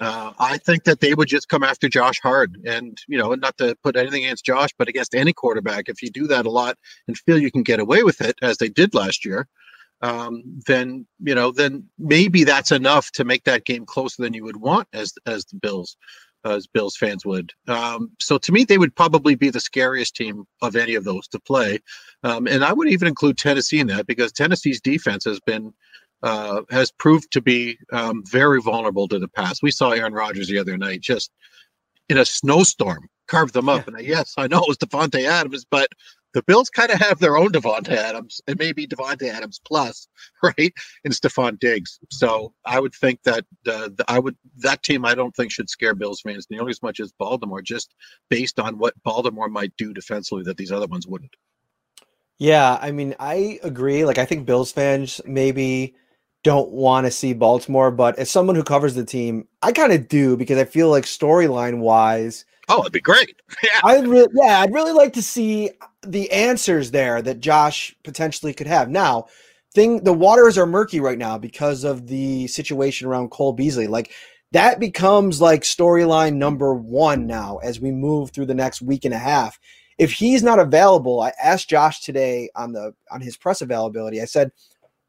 Uh, 0.00 0.32
I 0.38 0.58
think 0.58 0.84
that 0.84 1.00
they 1.00 1.14
would 1.14 1.28
just 1.28 1.48
come 1.48 1.62
after 1.62 1.88
Josh 1.88 2.20
hard, 2.22 2.58
and 2.64 2.98
you 3.08 3.18
know, 3.18 3.34
not 3.34 3.56
to 3.58 3.76
put 3.82 3.96
anything 3.96 4.24
against 4.24 4.44
Josh, 4.44 4.70
but 4.78 4.88
against 4.88 5.14
any 5.14 5.32
quarterback. 5.32 5.88
If 5.88 6.02
you 6.02 6.10
do 6.10 6.26
that 6.28 6.46
a 6.46 6.50
lot 6.50 6.76
and 7.08 7.16
feel 7.18 7.38
you 7.38 7.50
can 7.50 7.62
get 7.62 7.80
away 7.80 8.02
with 8.02 8.20
it, 8.20 8.36
as 8.42 8.58
they 8.58 8.68
did 8.68 8.94
last 8.94 9.24
year, 9.24 9.48
um, 10.02 10.42
then 10.66 11.06
you 11.20 11.34
know, 11.34 11.50
then 11.50 11.84
maybe 11.98 12.44
that's 12.44 12.72
enough 12.72 13.10
to 13.12 13.24
make 13.24 13.44
that 13.44 13.64
game 13.64 13.86
closer 13.86 14.22
than 14.22 14.34
you 14.34 14.44
would 14.44 14.58
want 14.58 14.88
as 14.92 15.14
as 15.26 15.44
the 15.46 15.56
Bills 15.56 15.96
as 16.44 16.66
Bills 16.66 16.96
fans 16.96 17.24
would. 17.24 17.52
Um, 17.68 18.10
so 18.20 18.38
to 18.38 18.52
me, 18.52 18.64
they 18.64 18.78
would 18.78 18.94
probably 18.94 19.34
be 19.34 19.50
the 19.50 19.60
scariest 19.60 20.16
team 20.16 20.44
of 20.62 20.76
any 20.76 20.94
of 20.94 21.04
those 21.04 21.28
to 21.28 21.40
play, 21.40 21.80
um, 22.22 22.46
and 22.46 22.64
I 22.64 22.72
would 22.72 22.88
even 22.88 23.08
include 23.08 23.38
Tennessee 23.38 23.80
in 23.80 23.86
that 23.88 24.06
because 24.06 24.32
Tennessee's 24.32 24.80
defense 24.80 25.24
has 25.24 25.40
been 25.40 25.72
uh, 26.22 26.62
has 26.70 26.90
proved 26.90 27.30
to 27.32 27.42
be 27.42 27.78
um, 27.92 28.22
very 28.26 28.60
vulnerable 28.60 29.06
to 29.08 29.18
the 29.18 29.28
pass. 29.28 29.62
We 29.62 29.70
saw 29.70 29.90
Aaron 29.90 30.14
Rodgers 30.14 30.48
the 30.48 30.58
other 30.58 30.78
night 30.78 31.02
just 31.02 31.30
in 32.08 32.18
a 32.18 32.24
snowstorm 32.24 33.08
carve 33.26 33.52
them 33.52 33.68
up. 33.68 33.86
And 33.86 33.96
I, 33.96 34.00
yes, 34.00 34.34
I 34.36 34.46
know 34.46 34.60
it 34.60 34.68
was 34.68 34.78
Davante 34.78 35.24
Adams, 35.24 35.64
but 35.64 35.88
the 36.34 36.42
Bills 36.42 36.68
kind 36.68 36.90
of 36.90 36.98
have 36.98 37.20
their 37.20 37.36
own 37.36 37.52
Davante 37.52 37.92
Adams. 37.92 38.40
It 38.46 38.58
may 38.58 38.72
be 38.72 38.86
Davante 38.86 39.32
Adams 39.32 39.60
plus, 39.64 40.08
right? 40.42 40.74
And 41.04 41.14
Stefon 41.14 41.58
Diggs. 41.58 41.98
So 42.10 42.52
I 42.66 42.80
would 42.80 42.94
think 42.94 43.22
that 43.22 43.44
uh, 43.66 43.88
the, 43.96 44.04
I 44.08 44.18
would 44.18 44.36
that 44.58 44.82
team 44.82 45.04
I 45.04 45.14
don't 45.14 45.34
think 45.34 45.50
should 45.50 45.70
scare 45.70 45.94
Bills 45.94 46.20
fans 46.20 46.46
nearly 46.50 46.70
as 46.70 46.82
much 46.82 47.00
as 47.00 47.12
Baltimore, 47.12 47.62
just 47.62 47.94
based 48.28 48.60
on 48.60 48.78
what 48.78 49.00
Baltimore 49.04 49.48
might 49.48 49.72
do 49.78 49.94
defensively 49.94 50.44
that 50.44 50.56
these 50.56 50.72
other 50.72 50.86
ones 50.86 51.06
wouldn't. 51.06 51.34
Yeah, 52.38 52.78
I 52.82 52.90
mean, 52.90 53.14
I 53.20 53.60
agree. 53.62 54.04
Like, 54.04 54.18
I 54.18 54.24
think 54.24 54.44
Bills 54.44 54.72
fans 54.72 55.20
maybe 55.24 55.94
don't 56.42 56.70
want 56.72 57.06
to 57.06 57.10
see 57.10 57.32
Baltimore, 57.32 57.90
but 57.90 58.18
as 58.18 58.28
someone 58.28 58.56
who 58.56 58.64
covers 58.64 58.94
the 58.94 59.04
team, 59.04 59.46
I 59.62 59.72
kind 59.72 59.92
of 59.92 60.08
do 60.08 60.36
because 60.36 60.58
I 60.58 60.64
feel 60.64 60.90
like 60.90 61.04
storyline 61.04 61.78
wise, 61.78 62.44
oh, 62.68 62.80
it'd 62.80 62.92
be 62.92 63.00
great. 63.00 63.36
Yeah, 63.62 63.80
I'd 63.84 64.06
really, 64.06 64.28
yeah, 64.34 64.60
I'd 64.60 64.74
really 64.74 64.92
like 64.92 65.12
to 65.14 65.22
see 65.22 65.70
the 66.06 66.30
answers 66.30 66.90
there 66.90 67.22
that 67.22 67.40
Josh 67.40 67.94
potentially 68.02 68.52
could 68.52 68.66
have. 68.66 68.88
Now, 68.88 69.26
thing, 69.74 70.02
the 70.04 70.12
waters 70.12 70.56
are 70.56 70.66
murky 70.66 71.00
right 71.00 71.18
now 71.18 71.38
because 71.38 71.84
of 71.84 72.06
the 72.06 72.46
situation 72.46 73.06
around 73.08 73.30
Cole 73.30 73.52
Beasley. 73.52 73.86
Like, 73.86 74.12
that 74.54 74.78
becomes 74.78 75.40
like 75.40 75.62
storyline 75.62 76.34
number 76.34 76.74
one 76.74 77.26
now 77.26 77.58
as 77.58 77.80
we 77.80 77.90
move 77.90 78.30
through 78.30 78.46
the 78.46 78.54
next 78.54 78.80
week 78.80 79.04
and 79.04 79.12
a 79.12 79.18
half. 79.18 79.58
If 79.98 80.12
he's 80.12 80.44
not 80.44 80.60
available, 80.60 81.20
I 81.20 81.32
asked 81.42 81.68
Josh 81.68 82.00
today 82.02 82.50
on 82.54 82.72
the 82.72 82.94
on 83.10 83.20
his 83.20 83.36
press 83.36 83.62
availability. 83.62 84.22
I 84.22 84.26
said, 84.26 84.52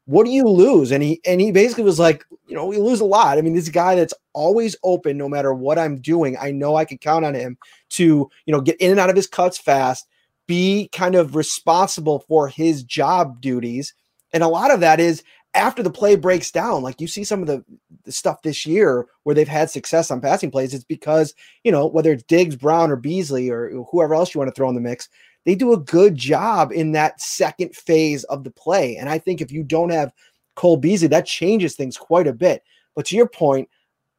"What 0.06 0.26
do 0.26 0.32
you 0.32 0.48
lose?" 0.48 0.90
And 0.90 1.00
he 1.00 1.20
and 1.24 1.40
he 1.40 1.52
basically 1.52 1.84
was 1.84 2.00
like, 2.00 2.24
"You 2.48 2.56
know, 2.56 2.66
we 2.66 2.78
lose 2.78 3.00
a 3.00 3.04
lot. 3.04 3.38
I 3.38 3.40
mean, 3.40 3.54
this 3.54 3.68
guy 3.68 3.94
that's 3.94 4.14
always 4.32 4.74
open, 4.82 5.16
no 5.16 5.28
matter 5.28 5.54
what 5.54 5.78
I'm 5.78 6.00
doing. 6.00 6.36
I 6.40 6.50
know 6.50 6.74
I 6.74 6.84
can 6.84 6.98
count 6.98 7.24
on 7.24 7.34
him 7.34 7.56
to 7.90 8.28
you 8.46 8.52
know 8.52 8.60
get 8.60 8.80
in 8.80 8.90
and 8.90 8.98
out 8.98 9.10
of 9.10 9.16
his 9.16 9.28
cuts 9.28 9.58
fast, 9.58 10.08
be 10.46 10.88
kind 10.92 11.14
of 11.14 11.36
responsible 11.36 12.24
for 12.28 12.48
his 12.48 12.82
job 12.82 13.40
duties, 13.40 13.94
and 14.32 14.42
a 14.42 14.48
lot 14.48 14.70
of 14.70 14.80
that 14.80 15.00
is." 15.00 15.22
After 15.54 15.82
the 15.82 15.88
play 15.90 16.16
breaks 16.16 16.50
down, 16.50 16.82
like 16.82 17.00
you 17.00 17.08
see 17.08 17.24
some 17.24 17.40
of 17.40 17.46
the 17.46 17.64
the 18.04 18.12
stuff 18.12 18.42
this 18.42 18.66
year 18.66 19.06
where 19.22 19.34
they've 19.34 19.48
had 19.48 19.70
success 19.70 20.10
on 20.10 20.20
passing 20.20 20.50
plays, 20.50 20.74
it's 20.74 20.84
because, 20.84 21.34
you 21.64 21.72
know, 21.72 21.86
whether 21.86 22.12
it's 22.12 22.24
Diggs, 22.24 22.56
Brown, 22.56 22.90
or 22.90 22.96
Beasley, 22.96 23.48
or 23.48 23.70
whoever 23.90 24.14
else 24.14 24.34
you 24.34 24.38
want 24.38 24.48
to 24.48 24.54
throw 24.54 24.68
in 24.68 24.74
the 24.74 24.82
mix, 24.82 25.08
they 25.46 25.54
do 25.54 25.72
a 25.72 25.78
good 25.78 26.14
job 26.14 26.72
in 26.72 26.92
that 26.92 27.22
second 27.22 27.74
phase 27.74 28.24
of 28.24 28.44
the 28.44 28.50
play. 28.50 28.96
And 28.96 29.08
I 29.08 29.18
think 29.18 29.40
if 29.40 29.50
you 29.50 29.62
don't 29.62 29.90
have 29.90 30.12
Cole 30.56 30.76
Beasley, 30.76 31.08
that 31.08 31.24
changes 31.24 31.74
things 31.74 31.96
quite 31.96 32.26
a 32.26 32.34
bit. 32.34 32.62
But 32.94 33.06
to 33.06 33.16
your 33.16 33.28
point, 33.28 33.68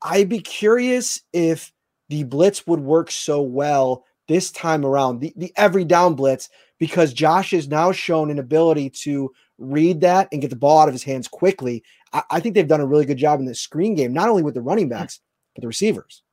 I'd 0.02 0.30
be 0.30 0.40
curious 0.40 1.22
if 1.34 1.72
the 2.10 2.24
blitz 2.24 2.66
would 2.66 2.80
work 2.80 3.12
so 3.12 3.42
well 3.42 4.06
this 4.28 4.52
time 4.52 4.86
around, 4.86 5.20
the, 5.20 5.34
the 5.36 5.54
every 5.56 5.86
down 5.86 6.16
blitz, 6.16 6.50
because 6.80 7.14
Josh 7.14 7.52
has 7.52 7.68
now 7.68 7.92
shown 7.92 8.30
an 8.30 8.40
ability 8.40 8.90
to 8.90 9.34
read 9.58 10.02
that 10.02 10.28
and 10.32 10.42
get 10.42 10.50
the 10.50 10.56
ball 10.56 10.80
out 10.80 10.90
of 10.90 10.94
his 10.94 11.04
hands 11.04 11.28
quickly. 11.28 11.84
I, 12.14 12.24
I 12.32 12.40
think 12.40 12.56
they've 12.56 12.68
done 12.68 12.82
a 12.82 12.86
really 12.86 13.06
good 13.06 13.18
job 13.18 13.40
in 13.40 13.46
the 13.46 13.56
screen 13.56 13.96
game, 13.96 14.14
not 14.14 14.30
only 14.30 14.44
with 14.44 14.54
the 14.54 14.62
running 14.62 14.90
backs, 14.90 15.20
but 15.56 15.62
the 15.62 15.68
receivers. 15.68 16.24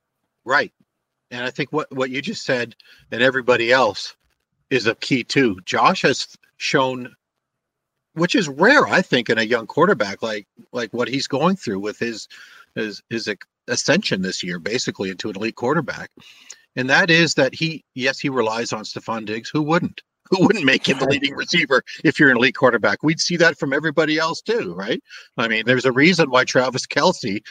Right. 0.43 0.71
And 1.31 1.43
I 1.43 1.49
think 1.49 1.71
what, 1.71 1.91
what 1.95 2.11
you 2.11 2.21
just 2.21 2.45
said 2.45 2.75
and 3.11 3.21
everybody 3.21 3.71
else 3.71 4.15
is 4.69 4.87
a 4.87 4.95
key 4.95 5.23
too. 5.23 5.59
Josh 5.65 6.03
has 6.03 6.27
shown 6.57 7.15
which 8.15 8.35
is 8.35 8.47
rare, 8.47 8.87
I 8.87 9.01
think, 9.01 9.29
in 9.29 9.37
a 9.37 9.43
young 9.43 9.67
quarterback 9.67 10.21
like 10.23 10.47
like 10.71 10.91
what 10.93 11.07
he's 11.07 11.27
going 11.27 11.55
through 11.55 11.79
with 11.79 11.99
his 11.99 12.27
his 12.73 13.03
his 13.09 13.29
ascension 13.67 14.21
this 14.21 14.43
year, 14.43 14.59
basically 14.59 15.09
into 15.09 15.29
an 15.29 15.35
elite 15.35 15.55
quarterback. 15.55 16.09
And 16.75 16.89
that 16.89 17.09
is 17.09 17.35
that 17.35 17.53
he, 17.53 17.83
yes, 17.93 18.19
he 18.19 18.29
relies 18.29 18.73
on 18.73 18.83
Stefon 18.83 19.25
Diggs. 19.25 19.49
Who 19.49 19.61
wouldn't? 19.61 20.01
Who 20.31 20.43
wouldn't 20.45 20.65
make 20.65 20.87
him 20.87 20.97
the 20.97 21.05
leading 21.05 21.35
receiver 21.35 21.83
if 22.03 22.19
you're 22.19 22.31
an 22.31 22.37
elite 22.37 22.55
quarterback? 22.55 23.03
We'd 23.03 23.19
see 23.19 23.37
that 23.37 23.59
from 23.59 23.73
everybody 23.73 24.17
else 24.17 24.41
too, 24.41 24.73
right? 24.73 25.01
I 25.37 25.47
mean, 25.47 25.63
there's 25.65 25.85
a 25.85 25.91
reason 25.91 26.31
why 26.31 26.45
Travis 26.45 26.87
Kelce 26.87 27.41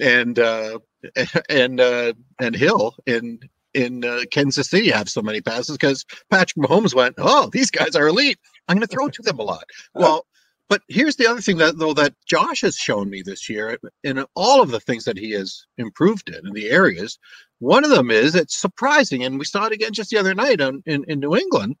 and 0.00 0.38
uh, 0.38 0.78
and 1.50 1.78
uh, 1.78 2.14
and 2.40 2.56
Hill 2.56 2.94
in 3.06 3.38
in 3.74 4.04
uh, 4.04 4.22
Kansas 4.30 4.70
City 4.70 4.90
have 4.90 5.10
so 5.10 5.20
many 5.20 5.42
passes 5.42 5.76
because 5.76 6.06
Patrick 6.30 6.64
Mahomes 6.64 6.94
went, 6.94 7.16
"Oh, 7.18 7.50
these 7.52 7.70
guys 7.70 7.94
are 7.94 8.08
elite. 8.08 8.38
I'm 8.66 8.76
going 8.76 8.86
to 8.86 8.90
throw 8.90 9.08
to 9.08 9.22
them 9.22 9.38
a 9.38 9.42
lot." 9.42 9.64
Well, 9.94 10.26
but 10.68 10.82
here's 10.88 11.16
the 11.16 11.26
other 11.26 11.40
thing 11.40 11.58
that 11.58 11.78
though 11.78 11.94
that 11.94 12.14
Josh 12.26 12.62
has 12.62 12.76
shown 12.76 13.10
me 13.10 13.22
this 13.22 13.48
year 13.48 13.78
uh, 13.84 13.88
in 14.04 14.24
all 14.34 14.62
of 14.62 14.70
the 14.70 14.80
things 14.80 15.04
that 15.04 15.18
he 15.18 15.32
has 15.32 15.66
improved 15.78 16.28
in 16.28 16.46
in 16.46 16.52
the 16.52 16.70
areas. 16.70 17.18
One 17.58 17.84
of 17.84 17.90
them 17.90 18.10
is 18.10 18.34
it's 18.34 18.60
surprising, 18.60 19.22
and 19.22 19.38
we 19.38 19.44
saw 19.44 19.66
it 19.66 19.72
again 19.72 19.92
just 19.92 20.10
the 20.10 20.18
other 20.18 20.34
night 20.34 20.60
on, 20.60 20.82
in 20.86 21.04
in 21.08 21.20
New 21.20 21.36
England 21.36 21.76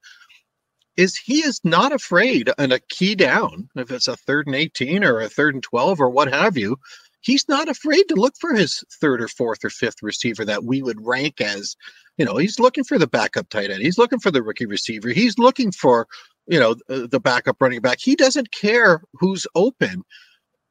is 0.96 1.16
he 1.16 1.38
is 1.38 1.60
not 1.64 1.92
afraid 1.92 2.50
on 2.58 2.72
a 2.72 2.80
key 2.90 3.14
down, 3.14 3.68
if 3.76 3.90
it's 3.90 4.08
a 4.08 4.16
third 4.16 4.46
and 4.46 4.56
18 4.56 5.04
or 5.04 5.20
a 5.20 5.28
third 5.28 5.54
and 5.54 5.62
12 5.62 6.00
or 6.00 6.10
what 6.10 6.32
have 6.32 6.56
you, 6.56 6.76
he's 7.20 7.48
not 7.48 7.68
afraid 7.68 8.04
to 8.08 8.14
look 8.14 8.34
for 8.38 8.54
his 8.54 8.84
third 9.00 9.22
or 9.22 9.28
fourth 9.28 9.64
or 9.64 9.70
fifth 9.70 10.02
receiver 10.02 10.44
that 10.44 10.64
we 10.64 10.82
would 10.82 11.04
rank 11.04 11.40
as, 11.40 11.76
you 12.18 12.24
know, 12.24 12.36
he's 12.36 12.60
looking 12.60 12.84
for 12.84 12.98
the 12.98 13.06
backup 13.06 13.48
tight 13.48 13.70
end. 13.70 13.82
He's 13.82 13.98
looking 13.98 14.18
for 14.18 14.30
the 14.30 14.42
rookie 14.42 14.66
receiver. 14.66 15.08
He's 15.10 15.38
looking 15.38 15.72
for, 15.72 16.06
you 16.46 16.58
know, 16.58 16.74
the 16.88 17.20
backup 17.20 17.56
running 17.60 17.80
back. 17.80 17.98
He 18.00 18.16
doesn't 18.16 18.52
care 18.52 19.02
who's 19.14 19.46
open. 19.54 20.02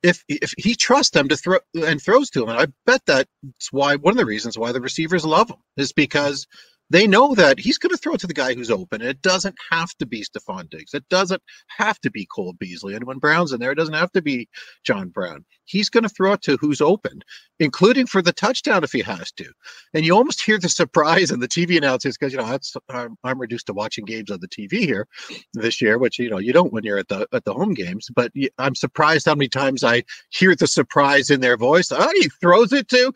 If, 0.04 0.24
if 0.28 0.54
he 0.58 0.74
trusts 0.74 1.12
them 1.12 1.30
to 1.30 1.38
throw 1.38 1.60
and 1.76 2.02
throws 2.02 2.32
to 2.32 2.44
him, 2.44 2.50
and 2.50 2.60
I 2.60 2.68
bet 2.86 3.02
that's 3.06 3.28
why 3.72 3.98
one 3.98 4.14
of 4.14 4.18
the 4.18 4.26
reasons 4.26 4.58
why 4.58 4.72
the 4.72 4.82
receivers 4.82 5.26
love 5.26 5.52
him 5.52 5.58
is 5.78 5.94
because 5.94 6.48
they 6.92 7.08
know 7.08 7.34
that 7.36 7.58
he's 7.58 7.78
going 7.78 7.92
to 7.92 7.98
throw 7.98 8.14
it 8.14 8.20
to 8.20 8.28
the 8.28 8.34
guy 8.34 8.54
who's 8.54 8.70
open. 8.70 9.02
It 9.02 9.22
doesn't 9.22 9.56
have 9.70 9.96
to 10.00 10.06
be 10.06 10.24
Stefon 10.24 10.70
Diggs. 10.70 10.94
It 10.94 11.08
doesn't 11.10 11.42
have 11.68 12.00
to 12.02 12.12
be 12.12 12.26
Cole 12.26 12.54
Beasley. 12.54 12.96
And 12.96 13.06
when 13.06 13.18
Brown's 13.18 13.54
in 13.54 13.62
there, 13.62 13.72
it 13.72 13.78
doesn't 13.78 13.94
have 13.94 14.12
to 14.12 14.22
be 14.22 14.50
John 14.84 15.08
Brown. 15.08 15.46
He's 15.64 15.90
going 15.90 16.04
to 16.04 16.10
throw 16.10 16.34
it 16.34 16.42
to 16.42 16.58
who's 16.58 16.82
open, 16.82 17.22
including 17.60 18.08
for 18.08 18.22
the 18.22 18.34
touchdown 18.34 18.84
if 18.84 18.92
he 18.92 19.00
has 19.02 19.32
to. 19.34 19.46
And 19.94 20.06
you 20.06 20.14
almost 20.14 20.42
hear 20.42 20.60
the 20.60 20.68
surprise 20.68 21.32
in 21.32 21.40
the 21.40 21.48
TV 21.48 21.78
announcers 21.78 22.18
because 22.18 22.34
you 22.34 22.40
know 22.40 22.58
I'm, 22.90 23.18
I'm 23.24 23.40
reduced 23.40 23.68
to 23.68 23.74
watching 23.74 24.04
games 24.04 24.30
on 24.30 24.42
the 24.42 24.50
TV 24.50 24.80
here 24.80 25.08
this 25.54 25.82
year, 25.82 25.98
which 25.98 26.20
you 26.20 26.30
know 26.30 26.40
you 26.40 26.52
don't 26.52 26.74
when 26.74 26.84
you're 26.84 26.98
at 26.98 27.08
the 27.08 27.26
at 27.32 27.46
the 27.46 27.54
home 27.54 27.74
games. 27.74 28.10
But 28.14 28.34
I'm 28.58 28.76
surprised 28.76 29.28
how 29.28 29.36
many 29.36 29.48
times 29.48 29.86
I 29.86 30.04
hear 30.30 30.56
the 30.56 30.68
surprise 30.68 31.30
in 31.30 31.40
their 31.40 31.56
voice. 31.56 31.90
Oh, 31.94 32.12
he 32.16 32.28
throws 32.42 32.74
it 32.74 32.90
to 32.90 33.14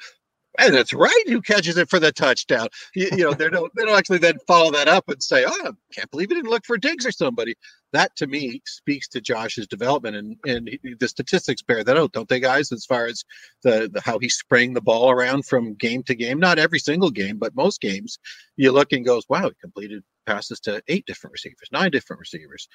and 0.59 0.75
it's 0.75 0.93
right 0.93 1.23
who 1.27 1.41
catches 1.41 1.77
it 1.77 1.89
for 1.89 1.99
the 1.99 2.11
touchdown. 2.11 2.67
You, 2.93 3.09
you 3.11 3.23
know, 3.23 3.33
they 3.33 3.49
don't 3.49 3.71
they 3.75 3.85
don't 3.85 3.97
actually 3.97 4.19
then 4.19 4.37
follow 4.47 4.71
that 4.71 4.87
up 4.87 5.07
and 5.09 5.21
say, 5.21 5.45
"Oh, 5.47 5.51
I 5.65 5.71
can't 5.93 6.11
believe 6.11 6.29
he 6.29 6.35
didn't 6.35 6.49
look 6.49 6.65
for 6.65 6.77
Diggs 6.77 7.05
or 7.05 7.11
somebody." 7.11 7.55
That 7.93 8.15
to 8.17 8.27
me 8.27 8.61
speaks 8.65 9.07
to 9.09 9.21
Josh's 9.21 9.67
development, 9.67 10.15
and 10.15 10.37
and 10.45 10.97
the 10.99 11.07
statistics 11.07 11.61
bear 11.61 11.83
that 11.83 11.97
out, 11.97 12.11
don't 12.13 12.29
they, 12.29 12.39
guys? 12.39 12.71
As 12.71 12.85
far 12.85 13.05
as 13.05 13.23
the, 13.63 13.89
the 13.91 14.01
how 14.01 14.19
he's 14.19 14.35
spraying 14.35 14.73
the 14.73 14.81
ball 14.81 15.09
around 15.09 15.45
from 15.45 15.75
game 15.75 16.03
to 16.03 16.15
game, 16.15 16.39
not 16.39 16.59
every 16.59 16.79
single 16.79 17.11
game, 17.11 17.37
but 17.37 17.55
most 17.55 17.81
games, 17.81 18.19
you 18.57 18.71
look 18.71 18.91
and 18.93 19.05
goes, 19.05 19.25
"Wow, 19.29 19.49
he 19.49 19.55
completed 19.61 20.03
passes 20.25 20.59
to 20.61 20.81
eight 20.87 21.05
different 21.05 21.33
receivers, 21.33 21.69
nine 21.71 21.91
different 21.91 22.19
receivers." 22.19 22.67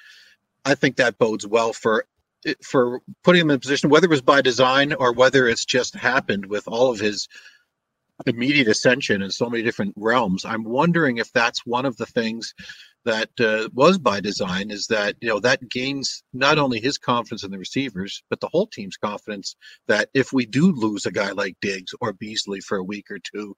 I 0.65 0.75
think 0.75 0.97
that 0.97 1.17
bodes 1.17 1.47
well 1.47 1.73
for 1.73 2.05
eh, 2.45 2.53
for 2.63 3.01
putting 3.23 3.41
him 3.41 3.51
in 3.51 3.59
position, 3.59 3.89
whether 3.89 4.05
it 4.05 4.11
was 4.11 4.21
by 4.21 4.41
design 4.41 4.93
or 4.93 5.13
whether 5.13 5.47
it's 5.47 5.65
just 5.65 5.95
happened 5.95 6.45
with 6.45 6.67
all 6.67 6.91
of 6.91 6.99
his 6.99 7.27
immediate 8.25 8.67
ascension 8.67 9.21
in 9.21 9.31
so 9.31 9.49
many 9.49 9.63
different 9.63 9.93
realms. 9.97 10.45
I'm 10.45 10.63
wondering 10.63 11.17
if 11.17 11.31
that's 11.31 11.65
one 11.65 11.85
of 11.85 11.97
the 11.97 12.05
things 12.05 12.53
that 13.05 13.29
uh, 13.39 13.67
was 13.73 13.97
by 13.97 14.19
design 14.19 14.69
is 14.69 14.87
that 14.87 15.15
you 15.21 15.29
know 15.29 15.39
that 15.39 15.69
gains 15.69 16.23
not 16.33 16.59
only 16.59 16.79
his 16.79 16.97
confidence 16.97 17.43
in 17.43 17.51
the 17.51 17.57
receivers 17.57 18.21
but 18.29 18.39
the 18.39 18.49
whole 18.51 18.67
team's 18.67 18.97
confidence 18.97 19.55
that 19.87 20.09
if 20.13 20.31
we 20.31 20.45
do 20.45 20.71
lose 20.71 21.05
a 21.05 21.11
guy 21.11 21.31
like 21.31 21.55
Diggs 21.61 21.93
or 21.99 22.13
Beasley 22.13 22.59
for 22.59 22.77
a 22.77 22.83
week 22.83 23.09
or 23.09 23.17
two 23.19 23.55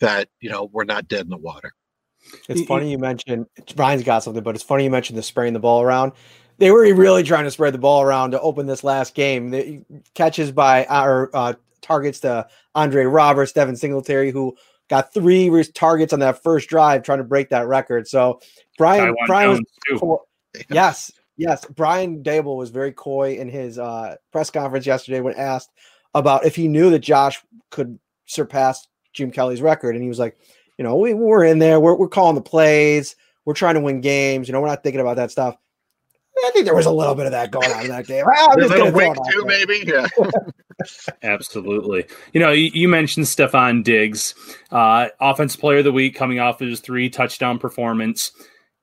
that 0.00 0.28
you 0.40 0.50
know 0.50 0.68
we're 0.72 0.84
not 0.84 1.08
dead 1.08 1.22
in 1.22 1.30
the 1.30 1.38
water. 1.38 1.72
It's 2.48 2.62
funny 2.64 2.90
you 2.90 2.98
mentioned 2.98 3.46
Ryan's 3.76 4.04
got 4.04 4.22
something, 4.22 4.42
but 4.42 4.54
it's 4.54 4.64
funny 4.64 4.84
you 4.84 4.90
mentioned 4.90 5.18
the 5.18 5.22
spraying 5.22 5.54
the 5.54 5.60
ball 5.60 5.82
around. 5.82 6.12
They 6.58 6.70
were 6.70 6.82
really 6.94 7.22
trying 7.22 7.44
to 7.44 7.50
spread 7.50 7.74
the 7.74 7.78
ball 7.78 8.02
around 8.02 8.32
to 8.32 8.40
open 8.40 8.66
this 8.66 8.84
last 8.84 9.14
game. 9.14 9.50
The 9.50 9.82
catches 10.14 10.52
by 10.52 10.84
our 10.84 11.30
uh, 11.34 11.54
targets 11.82 12.20
to 12.20 12.46
Andre 12.74 13.04
Roberts, 13.04 13.52
Devin 13.52 13.76
Singletary, 13.76 14.30
who 14.30 14.56
got 14.88 15.12
three 15.12 15.50
targets 15.74 16.12
on 16.12 16.20
that 16.20 16.42
first 16.42 16.68
drive 16.68 17.02
trying 17.02 17.18
to 17.18 17.24
break 17.24 17.50
that 17.50 17.66
record. 17.66 18.06
So 18.08 18.40
Brian, 18.78 19.14
Brian 19.26 19.50
was, 19.50 19.60
yes, 20.70 21.10
yes, 21.36 21.64
Brian 21.66 22.22
Daboll 22.22 22.56
was 22.56 22.70
very 22.70 22.92
coy 22.92 23.34
in 23.34 23.48
his 23.48 23.78
uh, 23.78 24.16
press 24.32 24.50
conference 24.50 24.86
yesterday 24.86 25.20
when 25.20 25.34
asked 25.34 25.70
about 26.14 26.44
if 26.44 26.54
he 26.54 26.68
knew 26.68 26.90
that 26.90 26.98
Josh 26.98 27.42
could 27.70 27.98
surpass 28.26 28.86
Jim 29.12 29.30
Kelly's 29.30 29.62
record, 29.62 29.94
and 29.94 30.02
he 30.02 30.08
was 30.08 30.18
like, 30.18 30.38
you 30.78 30.84
know, 30.84 30.96
we, 30.96 31.14
we're 31.14 31.44
in 31.44 31.58
there, 31.58 31.80
we're, 31.80 31.94
we're 31.94 32.08
calling 32.08 32.34
the 32.34 32.42
plays, 32.42 33.16
we're 33.44 33.54
trying 33.54 33.74
to 33.74 33.80
win 33.80 34.00
games, 34.00 34.48
you 34.48 34.52
know, 34.52 34.60
we're 34.60 34.68
not 34.68 34.82
thinking 34.82 35.00
about 35.00 35.16
that 35.16 35.30
stuff. 35.30 35.56
I 36.44 36.50
think 36.50 36.64
there 36.64 36.74
was 36.74 36.86
a 36.86 36.92
little 36.92 37.14
bit 37.14 37.26
of 37.26 37.32
that 37.32 37.50
going 37.50 37.70
on 37.70 37.82
in 37.82 37.88
that 37.88 38.06
game. 38.06 38.24
I'm 38.26 38.58
a 38.62 38.66
little 38.66 38.92
wink 38.92 39.16
too, 39.30 39.44
maybe. 39.44 39.84
Yeah. 39.86 40.06
Absolutely. 41.22 42.06
You 42.32 42.40
know, 42.40 42.50
you, 42.50 42.70
you 42.72 42.88
mentioned 42.88 43.26
Stefon 43.26 43.84
Diggs, 43.84 44.34
uh, 44.70 45.08
offensive 45.20 45.60
player 45.60 45.78
of 45.78 45.84
the 45.84 45.92
week, 45.92 46.14
coming 46.14 46.40
off 46.40 46.60
his 46.60 46.80
three 46.80 47.08
touchdown 47.08 47.58
performance. 47.58 48.32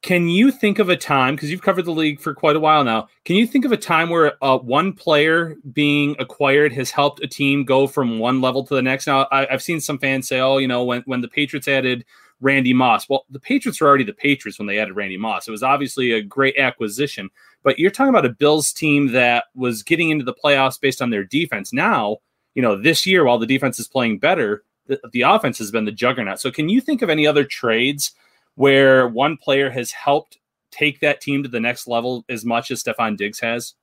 Can 0.02 0.30
you 0.30 0.50
think 0.50 0.80
of 0.80 0.88
a 0.88 0.95
time 0.95 1.36
because 1.36 1.52
you've 1.52 1.62
covered 1.62 1.84
the 1.84 1.91
league 1.91 2.22
for 2.22 2.34
quite 2.34 2.56
a 2.56 2.60
while 2.60 2.86
now? 2.86 3.10
Can 3.26 3.36
you 3.36 3.45
think 3.45 3.66
of 3.66 3.74
a 3.74 3.78
time 3.78 4.10
where 4.10 4.41
uh, 4.41 4.58
one 4.58 4.93
player 4.93 5.56
being 5.74 6.16
acquired 6.20 6.72
has 6.72 6.89
helped 6.89 7.22
a 7.22 7.28
team 7.28 7.66
go 7.66 7.86
from 7.86 8.18
one 8.18 8.39
level 8.39 8.64
to 8.64 8.76
the 8.76 8.82
next? 8.82 9.08
Now, 9.08 9.28
I, 9.30 9.45
have 9.50 9.62
seen 9.62 9.82
some 9.82 10.00
fans 10.00 10.30
say, 10.30 10.39
"Oh, 10.39 10.58
you 10.58 10.70
know, 10.70 10.86
when 10.86 11.02
when 11.06 11.20
the 11.20 11.28
Patriots 11.28 11.68
added 11.68 12.06
Randy 12.42 12.74
Moss," 12.74 13.10
well, 13.10 13.26
the 13.30 13.40
Patriots 13.40 13.82
were 13.82 13.88
already 13.88 14.04
the 14.04 14.14
Patriots 14.14 14.60
when 14.60 14.68
they 14.68 14.80
added 14.80 14.96
Randy 14.96 15.18
Moss. 15.18 15.48
It 15.48 15.52
was 15.52 15.64
obviously 15.64 16.12
a 16.12 16.22
great 16.22 16.58
acquisition, 16.58 17.30
but 17.64 17.80
you're 17.80 17.92
talking 17.92 18.10
about 18.10 18.26
a 18.26 18.30
Bills 18.30 18.72
team 18.72 19.12
that 19.12 19.46
was 19.56 19.84
getting 19.84 20.10
into 20.10 20.26
the 20.26 20.34
playoffs 20.34 20.80
based 20.80 21.02
on 21.02 21.10
their 21.10 21.24
defense. 21.24 21.74
Now, 21.74 22.18
you 22.56 22.62
know, 22.62 22.80
this 22.80 23.06
year 23.06 23.24
while 23.24 23.40
the 23.40 23.46
defense 23.46 23.80
is 23.80 23.88
playing 23.88 24.20
better, 24.20 24.64
the, 24.88 25.00
the 25.12 25.22
offense 25.22 25.58
has 25.60 25.72
been 25.72 25.86
the 25.86 25.92
juggernaut. 25.92 26.40
So, 26.40 26.52
can 26.52 26.70
you 26.70 26.82
think 26.82 27.02
of 27.02 27.10
any 27.10 27.26
other 27.26 27.44
trades 27.44 28.14
where 28.56 29.08
one 29.08 29.38
player 29.38 29.70
has 29.70 29.92
helped 29.92 30.38
take 30.72 31.00
that 31.00 31.22
team 31.22 31.44
to 31.44 31.50
the 31.50 31.60
next 31.60 31.88
level 31.88 32.26
as 32.30 32.46
much 32.46 32.72
as 32.72 32.84
Stefon 32.84 33.18
Diggs 33.18 33.40
has? 33.40 33.76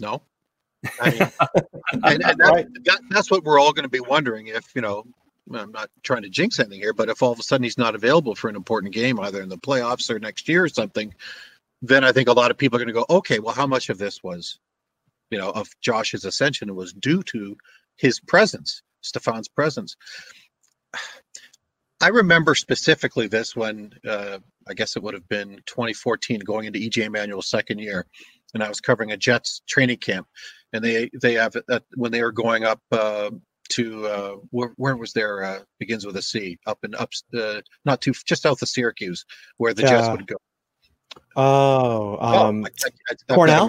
No. 0.00 0.22
I 1.00 1.10
mean, 1.10 1.20
and, 1.92 2.02
and 2.04 2.22
that, 2.22 2.66
that, 2.84 3.00
that's 3.10 3.30
what 3.30 3.42
we're 3.42 3.58
all 3.58 3.72
going 3.72 3.82
to 3.84 3.88
be 3.90 4.00
wondering 4.00 4.46
if, 4.46 4.72
you 4.74 4.80
know, 4.80 5.04
I'm 5.54 5.72
not 5.72 5.90
trying 6.02 6.22
to 6.22 6.28
jinx 6.28 6.58
anything 6.58 6.80
here, 6.80 6.92
but 6.92 7.08
if 7.08 7.22
all 7.22 7.32
of 7.32 7.38
a 7.38 7.42
sudden 7.42 7.64
he's 7.64 7.78
not 7.78 7.94
available 7.94 8.34
for 8.34 8.48
an 8.48 8.56
important 8.56 8.94
game, 8.94 9.18
either 9.20 9.42
in 9.42 9.48
the 9.48 9.58
playoffs 9.58 10.10
or 10.10 10.18
next 10.18 10.48
year 10.48 10.64
or 10.64 10.68
something, 10.68 11.14
then 11.82 12.04
I 12.04 12.12
think 12.12 12.28
a 12.28 12.32
lot 12.32 12.50
of 12.50 12.58
people 12.58 12.76
are 12.76 12.84
going 12.84 12.94
to 12.94 13.00
go, 13.00 13.06
okay, 13.08 13.38
well, 13.38 13.54
how 13.54 13.66
much 13.66 13.88
of 13.88 13.98
this 13.98 14.22
was, 14.22 14.58
you 15.30 15.38
know, 15.38 15.50
of 15.50 15.68
Josh's 15.80 16.24
ascension 16.24 16.74
was 16.74 16.92
due 16.92 17.22
to 17.24 17.56
his 17.96 18.20
presence, 18.20 18.82
Stefon's 19.02 19.48
presence. 19.48 19.96
I 22.00 22.08
remember 22.08 22.54
specifically 22.54 23.26
this 23.26 23.56
when 23.56 23.92
uh, 24.06 24.38
I 24.68 24.74
guess 24.74 24.94
it 24.94 25.02
would 25.02 25.14
have 25.14 25.28
been 25.28 25.60
2014, 25.66 26.40
going 26.40 26.66
into 26.66 26.78
EJ 26.78 27.10
Manuel's 27.10 27.48
second 27.48 27.80
year, 27.80 28.06
and 28.54 28.62
I 28.62 28.68
was 28.68 28.80
covering 28.80 29.10
a 29.10 29.16
Jets 29.16 29.62
training 29.66 29.96
camp, 29.96 30.28
and 30.72 30.84
they 30.84 31.10
they 31.20 31.34
have 31.34 31.56
uh, 31.68 31.80
when 31.96 32.12
they 32.12 32.22
were 32.22 32.30
going 32.30 32.62
up 32.62 32.80
uh, 32.92 33.30
to 33.70 34.06
uh, 34.06 34.32
where, 34.50 34.72
where 34.76 34.96
was 34.96 35.12
there 35.12 35.44
uh, 35.44 35.58
begins 35.78 36.06
with 36.06 36.16
a 36.16 36.22
C 36.22 36.58
up 36.66 36.78
and 36.82 36.94
up 36.96 37.10
uh, 37.38 37.60
not 37.84 38.00
too 38.00 38.12
just 38.26 38.42
south 38.42 38.62
of 38.62 38.68
Syracuse 38.68 39.24
where 39.58 39.74
the 39.74 39.82
Jets 39.82 40.06
Yeah. 40.06 40.12
would 40.12 40.26
go. 40.26 40.36
Oh, 41.36 42.18
um, 42.20 42.64
I- 42.64 42.68
I- 42.68 42.90
I- 43.10 43.14
I- 43.28 43.34
Cornell? 43.34 43.68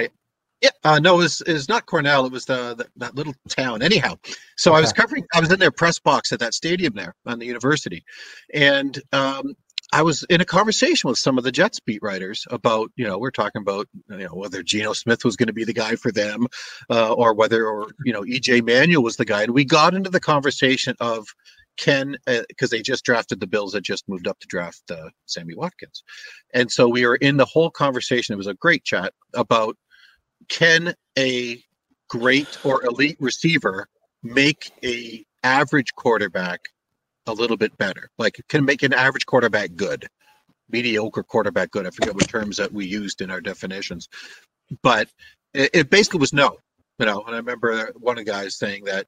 Yeah, 0.62 0.72
uh, 0.84 1.00
no, 1.00 1.16
it 1.16 1.24
was, 1.24 1.42
it 1.42 1.54
was 1.54 1.70
not 1.70 1.86
Cornell. 1.86 2.26
It 2.26 2.34
was 2.34 2.44
the, 2.44 2.76
the 2.76 2.86
that 2.98 3.16
little 3.16 3.34
town. 3.48 3.82
Anyhow, 3.82 4.18
so 4.58 4.74
I 4.74 4.82
was 4.82 4.92
covering. 4.92 5.26
I 5.34 5.40
was 5.40 5.54
in 5.54 5.60
their 5.60 5.72
press 5.72 6.00
box 6.00 6.34
at 6.34 6.40
that 6.40 6.54
stadium 6.54 6.94
there 6.94 7.16
on 7.26 7.40
the 7.40 7.46
university, 7.46 8.04
and 8.54 9.02
um, 9.14 9.56
I 9.92 10.04
was 10.04 10.24
in 10.30 10.42
a 10.42 10.46
conversation 10.46 11.10
with 11.10 11.18
some 11.18 11.38
of 11.38 11.44
the 11.44 11.52
Jets 11.52 11.80
beat 11.80 12.02
writers 12.04 12.46
about 12.52 12.92
you 12.96 13.08
know 13.08 13.18
we're 13.18 13.32
talking 13.32 13.62
about 13.62 13.88
you 14.10 14.18
know 14.18 14.34
whether 14.34 14.62
Geno 14.62 14.94
Smith 14.94 15.26
was 15.26 15.36
going 15.36 15.48
to 15.48 15.54
be 15.54 15.64
the 15.64 15.74
guy 15.74 15.96
for 15.96 16.12
them, 16.12 16.48
uh, 16.90 17.14
or 17.14 17.34
whether 17.34 17.66
or 17.68 17.88
you 18.06 18.14
know 18.14 18.22
EJ 18.22 18.66
Manuel 18.66 19.04
was 19.04 19.18
the 19.18 19.26
guy, 19.26 19.44
and 19.44 19.54
we 19.54 19.66
got 19.66 19.96
into 19.96 20.10
the 20.10 20.20
conversation 20.20 20.96
of 21.00 21.28
can 21.78 22.18
because 22.26 22.70
they 22.70 22.82
just 22.82 23.06
drafted 23.06 23.40
the 23.40 23.48
Bills 23.48 23.72
that 23.72 23.82
just 23.82 24.08
moved 24.08 24.28
up 24.28 24.40
to 24.40 24.48
draft 24.48 24.84
uh, 24.92 25.10
Sammy 25.26 25.56
Watkins, 25.56 26.04
and 26.54 26.72
so 26.72 26.88
we 26.88 27.06
were 27.06 27.16
in 27.16 27.38
the 27.38 27.46
whole 27.46 27.72
conversation. 27.72 28.34
It 28.34 28.38
was 28.38 28.48
a 28.48 28.54
great 28.54 28.84
chat 28.84 29.14
about 29.34 29.76
can 30.50 30.94
a 31.18 31.64
great 32.10 32.58
or 32.64 32.84
elite 32.86 33.18
receiver 33.20 33.88
make 34.24 34.72
a 34.84 35.26
average 35.44 35.96
quarterback 35.96 36.62
a 37.30 37.34
little 37.34 37.58
bit 37.58 37.78
better. 37.78 38.10
Like 38.18 38.42
can 38.50 38.66
make 38.66 38.84
an 38.84 38.94
average 38.94 39.26
quarterback 39.26 39.76
good 39.76 40.08
mediocre 40.70 41.24
quarterback 41.24 41.72
good. 41.72 41.88
I 41.88 41.90
forget 41.90 42.14
what 42.14 42.30
terms 42.30 42.58
that 42.58 42.72
we 42.72 42.86
used 42.86 43.22
in 43.22 43.32
our 43.32 43.42
definitions. 43.42 44.08
But 44.84 45.10
it, 45.54 45.72
it 45.74 45.90
basically 45.90 46.20
was 46.20 46.34
no 46.34 46.58
you 47.00 47.06
know. 47.06 47.24
And 47.26 47.34
i 47.34 47.38
remember 47.38 47.92
one 47.96 48.20
of 48.20 48.26
the 48.26 48.32
guys 48.32 48.58
saying 48.58 48.84
that 48.86 49.08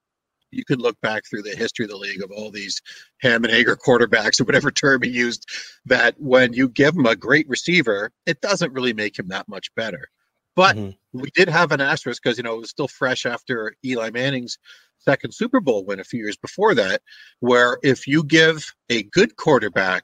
you 0.49 0.65
could 0.65 0.81
look 0.81 0.99
back 1.01 1.23
through 1.25 1.43
the 1.43 1.55
history 1.55 1.85
of 1.85 1.91
the 1.91 1.97
league 1.97 2.23
of 2.23 2.31
all 2.31 2.51
these 2.51 2.81
ham 3.21 3.43
and 3.43 3.53
egger 3.53 3.77
quarterbacks 3.77 4.41
or 4.41 4.43
whatever 4.43 4.71
term 4.71 5.01
he 5.01 5.09
used 5.09 5.45
that 5.85 6.15
when 6.17 6.51
you 6.51 6.67
give 6.67 6.95
him 6.95 7.05
a 7.05 7.15
great 7.15 7.47
receiver 7.47 8.11
it 8.25 8.41
doesn't 8.41 8.73
really 8.73 8.93
make 8.93 9.17
him 9.19 9.27
that 9.27 9.47
much 9.47 9.73
better. 9.75 10.07
But 10.55 10.75
mm-hmm. 10.75 11.19
we 11.19 11.29
did 11.33 11.47
have 11.47 11.71
an 11.71 11.81
asterisk 11.81 12.21
because 12.23 12.37
you 12.37 12.43
know 12.43 12.55
it 12.55 12.61
was 12.61 12.69
still 12.69 12.87
fresh 12.87 13.25
after 13.25 13.75
Eli 13.85 14.09
Manning's 14.09 14.57
second 15.01 15.33
Super 15.33 15.59
Bowl 15.59 15.85
win 15.85 15.99
a 15.99 16.03
few 16.03 16.19
years 16.19 16.37
before 16.37 16.75
that, 16.75 17.01
where 17.39 17.77
if 17.83 18.07
you 18.07 18.23
give 18.23 18.73
a 18.89 19.03
good 19.03 19.35
quarterback 19.35 20.03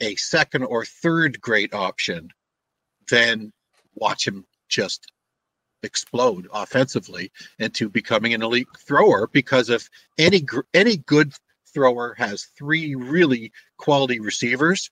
a 0.00 0.14
second 0.16 0.64
or 0.64 0.84
third 0.84 1.40
great 1.40 1.74
option, 1.74 2.30
then 3.10 3.52
watch 3.94 4.26
him 4.26 4.44
just 4.68 5.12
explode 5.82 6.48
offensively 6.52 7.30
into 7.58 7.88
becoming 7.88 8.34
an 8.34 8.42
elite 8.42 8.68
thrower. 8.78 9.28
Because 9.32 9.70
if 9.70 9.88
any 10.18 10.46
any 10.74 10.96
good 10.98 11.32
thrower 11.72 12.14
has 12.18 12.48
three 12.56 12.94
really 12.94 13.52
quality 13.76 14.20
receivers, 14.20 14.90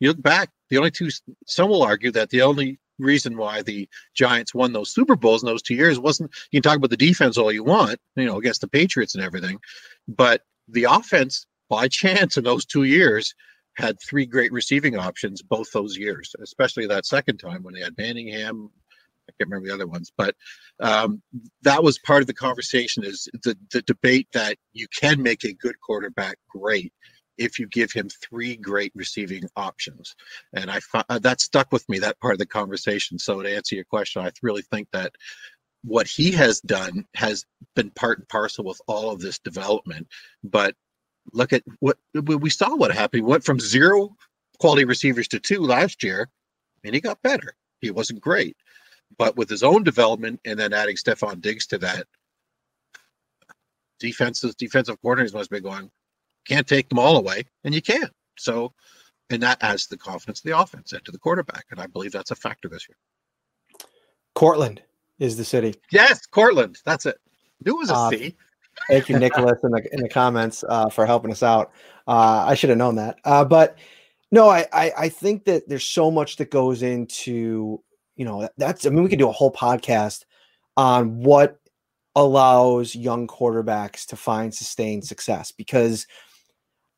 you 0.00 0.08
look 0.08 0.22
back, 0.22 0.50
the 0.68 0.78
only 0.78 0.90
two, 0.90 1.08
some 1.46 1.70
will 1.70 1.82
argue 1.82 2.10
that 2.12 2.30
the 2.30 2.42
only 2.42 2.78
reason 2.98 3.36
why 3.36 3.62
the 3.62 3.88
Giants 4.14 4.54
won 4.54 4.72
those 4.72 4.92
Super 4.92 5.16
Bowls 5.16 5.42
in 5.42 5.46
those 5.46 5.62
two 5.62 5.74
years 5.74 5.98
wasn't, 5.98 6.30
you 6.50 6.60
can 6.60 6.68
talk 6.68 6.78
about 6.78 6.90
the 6.90 6.96
defense 6.96 7.36
all 7.36 7.52
you 7.52 7.64
want, 7.64 7.98
you 8.16 8.26
know, 8.26 8.38
against 8.38 8.60
the 8.60 8.68
Patriots 8.68 9.14
and 9.14 9.24
everything, 9.24 9.58
but 10.08 10.42
the 10.68 10.84
offense, 10.84 11.46
by 11.68 11.88
chance, 11.88 12.36
in 12.36 12.44
those 12.44 12.64
two 12.64 12.84
years, 12.84 13.34
had 13.76 13.96
three 14.00 14.26
great 14.26 14.52
receiving 14.52 14.96
options 14.96 15.42
both 15.42 15.70
those 15.72 15.96
years, 15.96 16.34
especially 16.42 16.86
that 16.86 17.06
second 17.06 17.38
time 17.38 17.62
when 17.62 17.74
they 17.74 17.80
had 17.80 17.96
Manningham. 17.98 18.70
I 19.28 19.32
can't 19.32 19.50
remember 19.50 19.68
the 19.68 19.74
other 19.74 19.88
ones, 19.88 20.12
but 20.16 20.34
um, 20.80 21.20
that 21.62 21.82
was 21.82 21.98
part 21.98 22.20
of 22.20 22.26
the 22.28 22.34
conversation 22.34 23.04
is 23.04 23.28
the, 23.42 23.56
the 23.72 23.82
debate 23.82 24.28
that 24.32 24.56
you 24.72 24.86
can 24.98 25.20
make 25.20 25.44
a 25.44 25.52
good 25.52 25.80
quarterback 25.80 26.38
great 26.48 26.92
if 27.38 27.58
you 27.58 27.66
give 27.66 27.92
him 27.92 28.08
three 28.08 28.56
great 28.56 28.92
receiving 28.94 29.44
options. 29.56 30.14
And 30.52 30.70
I 30.70 30.80
uh, 31.08 31.18
that 31.20 31.40
stuck 31.40 31.72
with 31.72 31.88
me 31.88 31.98
that 32.00 32.20
part 32.20 32.34
of 32.34 32.38
the 32.38 32.46
conversation. 32.46 33.18
So 33.18 33.42
to 33.42 33.54
answer 33.54 33.74
your 33.74 33.84
question, 33.84 34.22
I 34.22 34.30
really 34.42 34.62
think 34.62 34.88
that 34.92 35.12
what 35.84 36.06
he 36.06 36.32
has 36.32 36.60
done 36.60 37.04
has 37.14 37.44
been 37.74 37.90
part 37.90 38.18
and 38.18 38.28
parcel 38.28 38.64
with 38.64 38.80
all 38.86 39.10
of 39.10 39.20
this 39.20 39.38
development. 39.38 40.08
But 40.42 40.74
look 41.32 41.52
at 41.52 41.62
what 41.80 41.98
we 42.14 42.36
we 42.36 42.50
saw 42.50 42.74
what 42.74 42.92
happened. 42.92 43.22
He 43.22 43.30
went 43.30 43.44
from 43.44 43.60
zero 43.60 44.16
quality 44.58 44.84
receivers 44.84 45.28
to 45.28 45.40
two 45.40 45.60
last 45.60 46.02
year, 46.02 46.28
and 46.84 46.94
he 46.94 47.00
got 47.00 47.22
better. 47.22 47.54
He 47.80 47.90
wasn't 47.90 48.20
great, 48.20 48.56
but 49.18 49.36
with 49.36 49.48
his 49.48 49.62
own 49.62 49.84
development 49.84 50.40
and 50.44 50.58
then 50.58 50.72
adding 50.72 50.96
Stefon 50.96 51.40
Diggs 51.40 51.66
to 51.68 51.78
that, 51.78 52.06
defenses, 54.00 54.54
defensive 54.54 55.00
coordinators 55.02 55.34
must 55.34 55.50
be 55.50 55.60
going, 55.60 55.90
can't 56.46 56.66
take 56.66 56.88
them 56.88 56.98
all 56.98 57.16
away, 57.16 57.44
and 57.64 57.74
you 57.74 57.82
can't. 57.82 58.12
So, 58.38 58.72
and 59.30 59.42
that 59.42 59.58
adds 59.62 59.86
the 59.86 59.96
confidence 59.96 60.40
of 60.40 60.44
the 60.44 60.58
offense 60.58 60.92
and 60.92 61.04
to 61.04 61.12
the 61.12 61.18
quarterback, 61.18 61.64
and 61.70 61.80
I 61.80 61.86
believe 61.86 62.12
that's 62.12 62.30
a 62.30 62.36
factor 62.36 62.68
this 62.68 62.86
year. 62.88 62.96
Cortland 64.34 64.82
is 65.18 65.36
the 65.36 65.44
city. 65.44 65.74
Yes, 65.90 66.26
Cortland. 66.26 66.78
That's 66.84 67.06
it. 67.06 67.18
It 67.64 67.72
was 67.72 67.90
a 67.90 67.94
Uh, 67.94 68.10
C. 68.10 68.36
Thank 68.88 69.08
you, 69.08 69.18
Nicholas, 69.18 69.58
in 69.64 69.70
the 69.70 69.88
in 69.92 70.02
the 70.02 70.08
comments 70.08 70.62
uh, 70.68 70.90
for 70.90 71.06
helping 71.06 71.32
us 71.32 71.42
out. 71.42 71.72
Uh, 72.06 72.44
I 72.46 72.54
should 72.54 72.68
have 72.68 72.78
known 72.78 72.96
that, 72.96 73.16
uh, 73.24 73.44
but 73.44 73.78
no, 74.30 74.48
I, 74.50 74.66
I 74.72 74.92
I 74.98 75.08
think 75.08 75.44
that 75.46 75.66
there's 75.68 75.86
so 75.86 76.10
much 76.10 76.36
that 76.36 76.50
goes 76.50 76.82
into 76.82 77.82
you 78.16 78.24
know 78.26 78.48
that's. 78.58 78.84
I 78.84 78.90
mean, 78.90 79.02
we 79.02 79.08
could 79.08 79.18
do 79.18 79.30
a 79.30 79.32
whole 79.32 79.52
podcast 79.52 80.24
on 80.76 81.22
what 81.22 81.58
allows 82.14 82.94
young 82.94 83.26
quarterbacks 83.26 84.06
to 84.06 84.16
find 84.16 84.54
sustained 84.54 85.04
success 85.04 85.52
because 85.52 86.06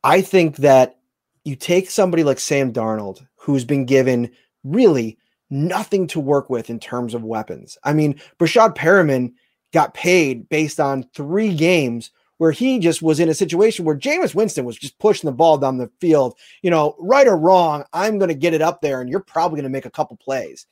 I 0.05 0.21
think 0.21 0.57
that 0.59 0.99
you 1.45 1.57
take 1.57 1.91
somebody 1.91 2.25
like 2.25 2.39
Sam 2.39 2.73
Darnold, 2.73 3.27
who's 3.37 3.65
been 3.65 3.87
given 3.87 4.31
really 4.65 5.19
nothing 5.51 6.07
to 6.09 6.21
work 6.21 6.51
with 6.51 6.71
in 6.71 6.79
terms 6.79 7.15
of 7.15 7.25
weapons. 7.25 7.79
I 7.85 7.95
mean, 7.95 8.21
Breshad 8.39 8.77
Perriman 8.77 9.33
got 9.73 9.95
paid 9.95 10.49
based 10.49 10.81
on 10.81 11.05
three 11.15 11.55
games 11.55 12.11
where 12.39 12.53
he 12.53 12.79
just 12.79 13.03
was 13.03 13.19
in 13.19 13.29
a 13.29 13.35
situation 13.35 13.85
where 13.85 13.97
Jameis 13.97 14.35
Winston 14.35 14.65
was 14.65 14.77
just 14.77 14.99
pushing 14.99 15.29
the 15.29 15.35
ball 15.35 15.59
down 15.59 15.77
the 15.77 15.91
field. 16.01 16.39
You 16.63 16.71
know, 16.71 16.95
right 16.99 17.27
or 17.27 17.37
wrong, 17.37 17.85
I'm 17.93 18.19
going 18.19 18.29
to 18.29 18.35
get 18.35 18.55
it 18.55 18.63
up 18.63 18.81
there, 18.81 19.01
and 19.01 19.11
you're 19.11 19.21
probably 19.21 19.57
going 19.57 19.65
to 19.65 19.71
make 19.71 19.87
a 19.87 19.91
couple 19.91 20.17
plays. 20.17 20.67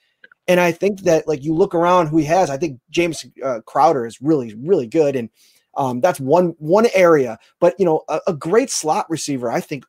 And 0.48 0.60
I 0.60 0.70
think 0.70 1.00
that, 1.00 1.26
like, 1.26 1.42
you 1.42 1.52
look 1.52 1.74
around 1.74 2.06
who 2.06 2.18
he 2.18 2.24
has. 2.26 2.50
I 2.50 2.56
think 2.56 2.78
James 2.90 3.26
uh, 3.44 3.60
Crowder 3.66 4.06
is 4.06 4.22
really, 4.22 4.54
really 4.54 4.86
good, 4.86 5.16
and 5.16 5.28
um, 5.76 6.00
that's 6.00 6.20
one 6.20 6.54
one 6.58 6.86
area. 6.94 7.38
But 7.60 7.74
you 7.78 7.84
know, 7.84 8.02
a, 8.08 8.20
a 8.28 8.34
great 8.34 8.70
slot 8.70 9.08
receiver, 9.08 9.50
I 9.50 9.60
think 9.60 9.84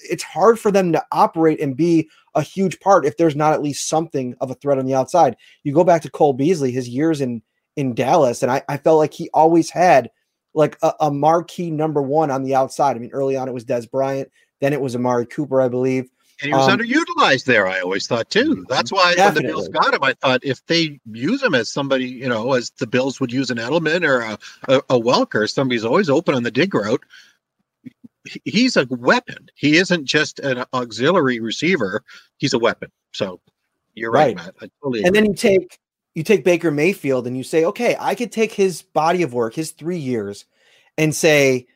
it's 0.00 0.22
hard 0.22 0.58
for 0.58 0.70
them 0.70 0.92
to 0.92 1.04
operate 1.12 1.60
and 1.60 1.76
be 1.76 2.08
a 2.34 2.42
huge 2.42 2.80
part 2.80 3.04
if 3.04 3.16
there's 3.16 3.36
not 3.36 3.52
at 3.52 3.62
least 3.62 3.88
something 3.88 4.34
of 4.40 4.50
a 4.50 4.54
threat 4.54 4.78
on 4.78 4.86
the 4.86 4.94
outside. 4.94 5.36
You 5.62 5.74
go 5.74 5.84
back 5.84 6.02
to 6.02 6.10
Cole 6.10 6.32
Beasley, 6.32 6.72
his 6.72 6.88
years 6.88 7.20
in 7.20 7.42
in 7.76 7.94
Dallas, 7.94 8.42
and 8.42 8.50
I, 8.50 8.62
I 8.68 8.76
felt 8.76 8.98
like 8.98 9.12
he 9.12 9.30
always 9.32 9.70
had 9.70 10.10
like 10.54 10.76
a, 10.82 10.92
a 11.00 11.10
marquee 11.10 11.70
number 11.70 12.02
one 12.02 12.30
on 12.30 12.42
the 12.42 12.54
outside. 12.54 12.96
I 12.96 12.98
mean, 12.98 13.12
early 13.12 13.36
on 13.36 13.48
it 13.48 13.54
was 13.54 13.64
Dez 13.64 13.88
Bryant, 13.88 14.30
then 14.60 14.72
it 14.72 14.80
was 14.80 14.96
Amari 14.96 15.26
Cooper, 15.26 15.60
I 15.60 15.68
believe. 15.68 16.10
And 16.40 16.50
he 16.50 16.54
was 16.54 16.68
Um, 16.68 16.78
underutilized 16.78 17.44
there, 17.44 17.66
I 17.66 17.80
always 17.80 18.06
thought 18.06 18.30
too. 18.30 18.64
That's 18.68 18.92
why 18.92 19.14
when 19.16 19.34
the 19.34 19.42
Bills 19.42 19.68
got 19.68 19.92
him, 19.92 20.04
I 20.04 20.12
thought 20.12 20.40
if 20.44 20.64
they 20.66 21.00
use 21.10 21.42
him 21.42 21.54
as 21.54 21.68
somebody, 21.68 22.06
you 22.06 22.28
know, 22.28 22.52
as 22.52 22.70
the 22.78 22.86
Bills 22.86 23.18
would 23.20 23.32
use 23.32 23.50
an 23.50 23.58
Edelman 23.58 24.06
or 24.06 24.20
a, 24.20 24.38
a, 24.68 24.78
a 24.90 25.00
Welker, 25.00 25.50
somebody's 25.50 25.84
always 25.84 26.08
open 26.08 26.34
on 26.34 26.44
the 26.44 26.50
dig 26.50 26.74
route. 26.74 27.04
He's 28.44 28.76
a 28.76 28.86
weapon. 28.90 29.48
He 29.56 29.78
isn't 29.78 30.04
just 30.04 30.38
an 30.40 30.64
auxiliary 30.74 31.40
receiver. 31.40 32.04
He's 32.36 32.52
a 32.52 32.58
weapon. 32.58 32.92
So 33.12 33.40
you're 33.94 34.12
right, 34.12 34.36
Right. 34.36 34.36
Matt. 34.36 34.54
I 34.60 34.70
totally 34.80 35.04
and 35.04 35.14
then 35.14 35.26
you 35.26 35.34
take 35.34 35.78
you 36.14 36.22
take 36.22 36.44
Baker 36.44 36.70
Mayfield 36.70 37.26
and 37.26 37.36
you 37.36 37.42
say, 37.42 37.64
okay, 37.64 37.96
I 37.98 38.14
could 38.14 38.30
take 38.30 38.52
his 38.52 38.82
body 38.82 39.22
of 39.22 39.34
work, 39.34 39.54
his 39.54 39.70
three 39.72 39.98
years, 39.98 40.44
and 40.96 41.14
say, 41.14 41.66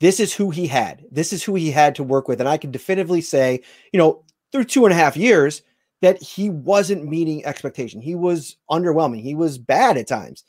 this 0.00 0.20
is 0.20 0.34
who 0.34 0.50
he 0.50 0.66
had. 0.66 1.04
This 1.10 1.32
is 1.32 1.42
who 1.42 1.54
he 1.54 1.70
had 1.70 1.94
to 1.96 2.02
work 2.02 2.28
with. 2.28 2.40
And 2.40 2.48
I 2.48 2.56
can 2.56 2.70
definitively 2.70 3.20
say, 3.20 3.60
you 3.92 3.98
know, 3.98 4.24
through 4.52 4.64
two 4.64 4.84
and 4.84 4.92
a 4.92 4.96
half 4.96 5.16
years, 5.16 5.62
that 6.02 6.20
he 6.22 6.50
wasn't 6.50 7.08
meeting 7.08 7.44
expectation. 7.46 8.00
He 8.00 8.14
was 8.14 8.56
underwhelming. 8.70 9.22
He 9.22 9.34
was 9.34 9.56
bad 9.56 9.96
at 9.96 10.06
times. 10.06 10.44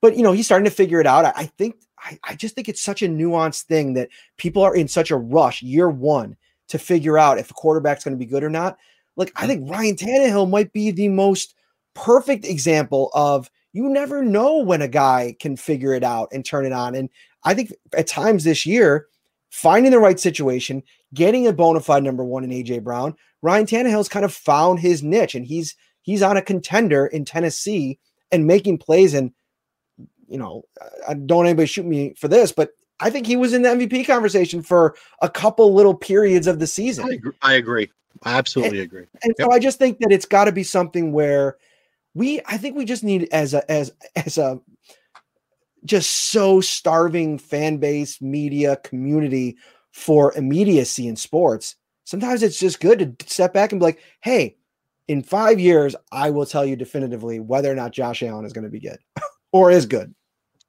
But 0.00 0.16
you 0.16 0.22
know, 0.22 0.32
he's 0.32 0.46
starting 0.46 0.64
to 0.64 0.70
figure 0.70 1.00
it 1.00 1.06
out. 1.06 1.24
I, 1.24 1.32
I 1.36 1.44
think 1.44 1.76
I, 1.98 2.18
I 2.24 2.34
just 2.34 2.54
think 2.54 2.68
it's 2.68 2.80
such 2.80 3.02
a 3.02 3.08
nuanced 3.08 3.62
thing 3.62 3.94
that 3.94 4.08
people 4.36 4.62
are 4.62 4.74
in 4.74 4.88
such 4.88 5.10
a 5.10 5.16
rush 5.16 5.62
year 5.62 5.88
one 5.88 6.36
to 6.68 6.78
figure 6.78 7.18
out 7.18 7.38
if 7.38 7.50
a 7.50 7.54
quarterback's 7.54 8.04
going 8.04 8.16
to 8.16 8.18
be 8.18 8.30
good 8.30 8.44
or 8.44 8.50
not. 8.50 8.76
Like 9.16 9.32
I 9.36 9.46
think 9.46 9.70
Ryan 9.70 9.96
Tannehill 9.96 10.50
might 10.50 10.72
be 10.72 10.90
the 10.90 11.08
most 11.08 11.54
perfect 11.94 12.44
example 12.44 13.10
of 13.14 13.50
you 13.72 13.88
never 13.88 14.24
know 14.24 14.58
when 14.58 14.82
a 14.82 14.88
guy 14.88 15.36
can 15.38 15.56
figure 15.56 15.92
it 15.94 16.02
out 16.02 16.28
and 16.32 16.44
turn 16.44 16.66
it 16.66 16.72
on. 16.72 16.94
And 16.94 17.08
I 17.44 17.54
think 17.54 17.72
at 17.96 18.06
times 18.06 18.44
this 18.44 18.66
year, 18.66 19.06
finding 19.50 19.92
the 19.92 19.98
right 19.98 20.18
situation, 20.18 20.82
getting 21.14 21.46
a 21.46 21.52
bona 21.52 21.80
fide 21.80 22.02
number 22.02 22.24
one 22.24 22.44
in 22.44 22.50
AJ 22.50 22.82
Brown, 22.82 23.14
Ryan 23.42 23.66
Tannehill's 23.66 24.08
kind 24.08 24.24
of 24.24 24.32
found 24.32 24.80
his 24.80 25.02
niche 25.02 25.34
and 25.34 25.46
he's 25.46 25.74
he's 26.02 26.22
on 26.22 26.36
a 26.36 26.42
contender 26.42 27.06
in 27.06 27.24
Tennessee 27.24 27.98
and 28.32 28.46
making 28.46 28.78
plays. 28.78 29.14
And 29.14 29.32
you 30.26 30.38
know, 30.38 30.64
I 31.08 31.14
don't 31.14 31.46
anybody 31.46 31.66
shoot 31.66 31.86
me 31.86 32.14
for 32.14 32.28
this, 32.28 32.52
but 32.52 32.70
I 33.00 33.10
think 33.10 33.26
he 33.26 33.36
was 33.36 33.52
in 33.52 33.62
the 33.62 33.68
MVP 33.68 34.06
conversation 34.06 34.62
for 34.62 34.96
a 35.22 35.28
couple 35.28 35.72
little 35.72 35.94
periods 35.94 36.46
of 36.46 36.58
the 36.58 36.66
season. 36.66 37.04
I 37.04 37.14
agree. 37.14 37.32
I, 37.42 37.54
agree. 37.54 37.90
I 38.24 38.36
absolutely 38.36 38.78
and, 38.78 38.86
agree. 38.86 39.04
And 39.22 39.34
yep. 39.38 39.46
so 39.46 39.52
I 39.52 39.58
just 39.58 39.78
think 39.78 39.98
that 40.00 40.10
it's 40.10 40.26
got 40.26 40.46
to 40.46 40.52
be 40.52 40.64
something 40.64 41.12
where 41.12 41.56
we 42.14 42.40
I 42.46 42.56
think 42.56 42.76
we 42.76 42.84
just 42.84 43.04
need 43.04 43.28
as 43.30 43.54
a 43.54 43.70
as 43.70 43.92
as 44.16 44.38
a 44.38 44.60
just 45.84 46.30
so 46.30 46.60
starving 46.60 47.38
fan 47.38 47.78
base, 47.78 48.20
media, 48.20 48.76
community 48.84 49.56
for 49.92 50.34
immediacy 50.36 51.08
in 51.08 51.16
sports. 51.16 51.76
Sometimes 52.04 52.42
it's 52.42 52.58
just 52.58 52.80
good 52.80 53.18
to 53.18 53.26
step 53.28 53.52
back 53.52 53.72
and 53.72 53.80
be 53.80 53.84
like, 53.84 54.02
hey, 54.20 54.56
in 55.08 55.22
five 55.22 55.58
years, 55.58 55.96
I 56.12 56.30
will 56.30 56.46
tell 56.46 56.64
you 56.64 56.76
definitively 56.76 57.40
whether 57.40 57.70
or 57.70 57.74
not 57.74 57.92
Josh 57.92 58.22
Allen 58.22 58.44
is 58.44 58.52
going 58.52 58.64
to 58.64 58.70
be 58.70 58.80
good 58.80 58.98
or 59.52 59.70
is 59.70 59.86
good. 59.86 60.14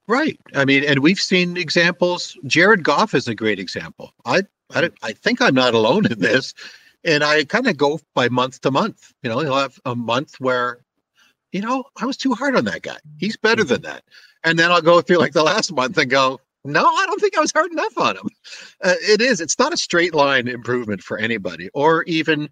Right. 0.08 0.40
I 0.54 0.64
mean, 0.64 0.82
and 0.84 1.00
we've 1.00 1.20
seen 1.20 1.56
examples. 1.56 2.36
Jared 2.44 2.82
Goff 2.82 3.14
is 3.14 3.28
a 3.28 3.34
great 3.34 3.60
example. 3.60 4.12
I 4.24 4.42
I, 4.74 4.90
I 5.02 5.12
think 5.12 5.40
I'm 5.40 5.54
not 5.54 5.74
alone 5.74 6.06
in 6.06 6.18
this, 6.18 6.54
and 7.04 7.24
I 7.24 7.44
kind 7.44 7.66
of 7.66 7.76
go 7.76 8.00
by 8.14 8.28
month 8.28 8.60
to 8.62 8.70
month. 8.70 9.12
You 9.22 9.30
know, 9.30 9.40
he'll 9.40 9.56
have 9.56 9.78
a 9.84 9.94
month 9.94 10.34
where, 10.38 10.80
you 11.52 11.60
know, 11.60 11.84
I 12.00 12.06
was 12.06 12.16
too 12.16 12.34
hard 12.34 12.56
on 12.56 12.64
that 12.66 12.82
guy. 12.82 12.98
He's 13.18 13.36
better 13.36 13.62
mm-hmm. 13.62 13.74
than 13.74 13.82
that, 13.82 14.04
and 14.44 14.58
then 14.58 14.70
I'll 14.70 14.82
go 14.82 15.00
through 15.00 15.18
like 15.18 15.32
the 15.32 15.42
last 15.42 15.72
month 15.72 15.98
and 15.98 16.10
go, 16.10 16.40
no, 16.64 16.84
I 16.84 17.06
don't 17.06 17.20
think 17.20 17.36
I 17.36 17.40
was 17.40 17.52
hard 17.52 17.72
enough 17.72 17.96
on 17.96 18.16
him. 18.16 18.28
Uh, 18.82 18.94
it 19.00 19.20
is. 19.20 19.40
It's 19.40 19.58
not 19.58 19.72
a 19.72 19.78
straight 19.78 20.14
line 20.14 20.46
improvement 20.46 21.02
for 21.02 21.18
anybody, 21.18 21.70
or 21.72 22.02
even, 22.04 22.48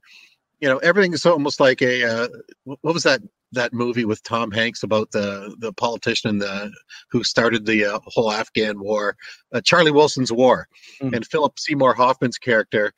you 0.61 0.69
know, 0.69 0.79
everything 0.79 1.13
is 1.13 1.27
almost 1.27 1.61
like 1.61 1.83
a 1.83 2.05
uh, 2.05 2.29
what 2.65 2.95
was 2.95 3.03
that 3.03 3.21
that 3.53 3.73
movie 3.73 4.05
with 4.05 4.23
Tom 4.23 4.51
Hanks 4.51 4.83
about 4.83 5.11
the 5.11 5.55
the 5.59 5.73
politician 5.75 6.39
the 6.39 6.73
who 7.11 7.23
started 7.23 7.67
the 7.67 7.85
uh, 7.85 7.99
whole 8.07 8.33
Afghan 8.33 8.81
war, 8.81 9.17
uh, 9.53 9.61
Charlie 9.61 9.91
Wilson's 9.91 10.33
War, 10.33 10.69
mm-hmm. 11.03 11.15
and 11.15 11.27
Philip 11.27 11.59
Seymour 11.59 11.95
Hoffman's 11.95 12.39
character. 12.39 12.93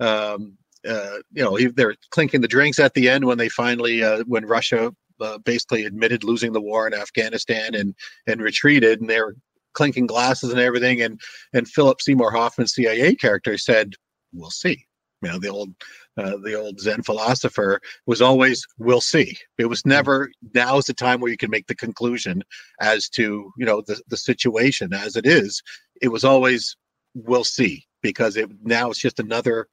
Um, 0.00 0.58
uh, 0.86 1.18
you 1.32 1.42
know, 1.42 1.54
he, 1.56 1.66
they're 1.66 1.96
clinking 2.10 2.40
the 2.40 2.48
drinks 2.48 2.78
at 2.78 2.94
the 2.94 3.08
end 3.08 3.24
when 3.24 3.38
they 3.38 3.48
finally, 3.48 4.04
uh, 4.04 4.22
when 4.26 4.46
Russia 4.46 4.94
uh, 5.20 5.38
basically 5.38 5.84
admitted 5.84 6.24
losing 6.24 6.52
the 6.52 6.60
war 6.60 6.86
in 6.86 6.94
Afghanistan 6.94 7.74
and 7.74 7.94
and 8.26 8.40
retreated, 8.40 9.00
and 9.00 9.10
they're 9.10 9.34
clinking 9.74 10.06
glasses 10.06 10.50
and 10.50 10.60
everything. 10.60 11.00
And 11.00 11.20
and 11.52 11.68
Philip 11.68 12.00
Seymour 12.00 12.32
Hoffman, 12.32 12.66
CIA 12.66 13.14
character, 13.14 13.56
said, 13.58 13.94
"We'll 14.32 14.50
see." 14.50 14.86
You 15.22 15.30
know, 15.30 15.38
the 15.38 15.48
old 15.48 15.70
uh, 16.16 16.36
the 16.42 16.54
old 16.54 16.80
Zen 16.80 17.02
philosopher 17.02 17.80
was 18.06 18.20
always, 18.20 18.66
"We'll 18.78 19.00
see." 19.00 19.36
It 19.58 19.66
was 19.66 19.86
never. 19.86 20.30
Now 20.54 20.78
is 20.78 20.86
the 20.86 20.94
time 20.94 21.20
where 21.20 21.30
you 21.30 21.36
can 21.36 21.50
make 21.50 21.66
the 21.66 21.74
conclusion 21.74 22.42
as 22.80 23.08
to 23.10 23.50
you 23.56 23.66
know 23.66 23.82
the 23.86 24.00
the 24.08 24.16
situation 24.16 24.92
as 24.92 25.16
it 25.16 25.26
is. 25.26 25.62
It 26.02 26.08
was 26.08 26.24
always, 26.24 26.76
"We'll 27.14 27.44
see," 27.44 27.86
because 28.02 28.36
it 28.36 28.50
now 28.62 28.90
it's 28.90 29.00
just 29.00 29.20
another 29.20 29.68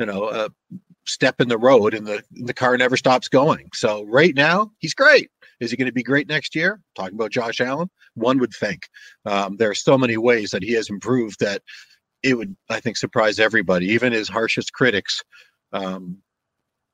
you 0.00 0.06
know 0.06 0.24
uh, 0.24 0.48
step 1.06 1.40
in 1.40 1.48
the 1.48 1.58
road 1.58 1.94
and 1.94 2.06
the 2.06 2.22
the 2.32 2.54
car 2.54 2.76
never 2.76 2.96
stops 2.96 3.28
going 3.28 3.68
so 3.72 4.04
right 4.04 4.34
now 4.34 4.70
he's 4.78 4.94
great 4.94 5.30
is 5.60 5.70
he 5.70 5.76
going 5.76 5.86
to 5.86 5.92
be 5.92 6.02
great 6.02 6.28
next 6.28 6.54
year? 6.54 6.80
Talking 6.94 7.14
about 7.14 7.30
Josh 7.30 7.60
Allen, 7.60 7.90
one 8.14 8.38
would 8.38 8.52
think. 8.52 8.88
Um, 9.26 9.56
there 9.56 9.70
are 9.70 9.74
so 9.74 9.96
many 9.96 10.16
ways 10.16 10.50
that 10.50 10.62
he 10.62 10.72
has 10.72 10.88
improved 10.88 11.38
that 11.40 11.62
it 12.22 12.34
would, 12.34 12.56
I 12.68 12.80
think, 12.80 12.96
surprise 12.96 13.38
everybody, 13.38 13.86
even 13.88 14.12
his 14.12 14.28
harshest 14.28 14.72
critics. 14.72 15.22
Um, 15.72 16.18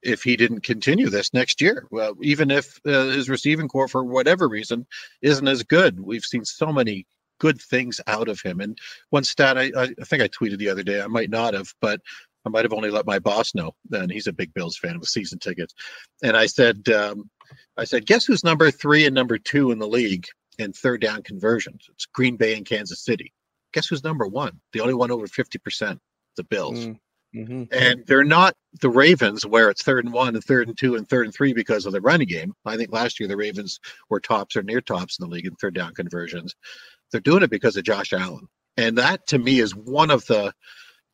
if 0.02 0.22
he 0.22 0.36
didn't 0.36 0.60
continue 0.60 1.08
this 1.08 1.32
next 1.32 1.60
year, 1.60 1.86
well, 1.90 2.14
even 2.20 2.50
if 2.50 2.78
uh, 2.86 3.06
his 3.06 3.28
receiving 3.28 3.68
corps, 3.68 3.88
for 3.88 4.04
whatever 4.04 4.48
reason, 4.48 4.86
isn't 5.22 5.48
as 5.48 5.62
good, 5.62 5.98
we've 6.00 6.24
seen 6.24 6.44
so 6.44 6.72
many 6.72 7.06
good 7.38 7.60
things 7.60 8.00
out 8.06 8.28
of 8.28 8.40
him. 8.40 8.60
And 8.60 8.78
one 9.10 9.24
stat 9.24 9.58
I, 9.58 9.70
I 9.76 9.88
think 10.04 10.22
I 10.22 10.28
tweeted 10.28 10.58
the 10.58 10.68
other 10.68 10.82
day, 10.82 11.00
I 11.00 11.06
might 11.06 11.30
not 11.30 11.54
have, 11.54 11.72
but 11.80 12.00
I 12.46 12.48
might 12.48 12.64
have 12.64 12.72
only 12.72 12.90
let 12.90 13.06
my 13.06 13.18
boss 13.18 13.54
know. 13.54 13.74
And 13.92 14.10
he's 14.10 14.28
a 14.28 14.32
big 14.32 14.54
Bills 14.54 14.78
fan 14.78 14.98
with 14.98 15.08
season 15.08 15.38
tickets. 15.38 15.74
And 16.22 16.36
I 16.36 16.46
said, 16.46 16.88
um, 16.88 17.28
I 17.76 17.84
said, 17.84 18.06
guess 18.06 18.24
who's 18.24 18.44
number 18.44 18.70
three 18.70 19.04
and 19.04 19.14
number 19.14 19.36
two 19.36 19.72
in 19.72 19.78
the 19.78 19.88
league 19.88 20.26
in 20.58 20.72
third 20.72 21.00
down 21.00 21.22
conversions? 21.22 21.86
It's 21.90 22.06
Green 22.06 22.36
Bay 22.36 22.56
and 22.56 22.64
Kansas 22.64 23.04
City. 23.04 23.32
Guess 23.72 23.88
who's 23.88 24.04
number 24.04 24.26
one? 24.26 24.60
The 24.72 24.80
only 24.80 24.94
one 24.94 25.10
over 25.10 25.26
50%, 25.26 25.98
the 26.36 26.44
Bills. 26.44 26.86
Mm. 26.86 26.98
Mm-hmm. 27.34 27.64
And 27.72 28.06
they're 28.06 28.24
not 28.24 28.54
the 28.80 28.88
Ravens 28.88 29.44
where 29.44 29.68
it's 29.68 29.82
third 29.82 30.04
and 30.04 30.14
one 30.14 30.34
and 30.34 30.44
third 30.44 30.68
and 30.68 30.78
two 30.78 30.94
and 30.94 31.06
third 31.06 31.26
and 31.26 31.34
three 31.34 31.52
because 31.52 31.84
of 31.84 31.92
the 31.92 32.00
running 32.00 32.28
game. 32.28 32.54
I 32.64 32.76
think 32.76 32.92
last 32.92 33.18
year 33.20 33.28
the 33.28 33.36
Ravens 33.36 33.80
were 34.08 34.20
tops 34.20 34.56
or 34.56 34.62
near 34.62 34.80
tops 34.80 35.18
in 35.18 35.28
the 35.28 35.34
league 35.34 35.46
in 35.46 35.54
third 35.56 35.74
down 35.74 35.94
conversions. 35.94 36.54
They're 37.10 37.20
doing 37.20 37.42
it 37.42 37.50
because 37.50 37.76
of 37.76 37.84
Josh 37.84 38.12
Allen. 38.12 38.46
And 38.76 38.96
that 38.98 39.26
to 39.28 39.38
me 39.38 39.60
is 39.60 39.74
one 39.74 40.10
of 40.10 40.24
the, 40.26 40.54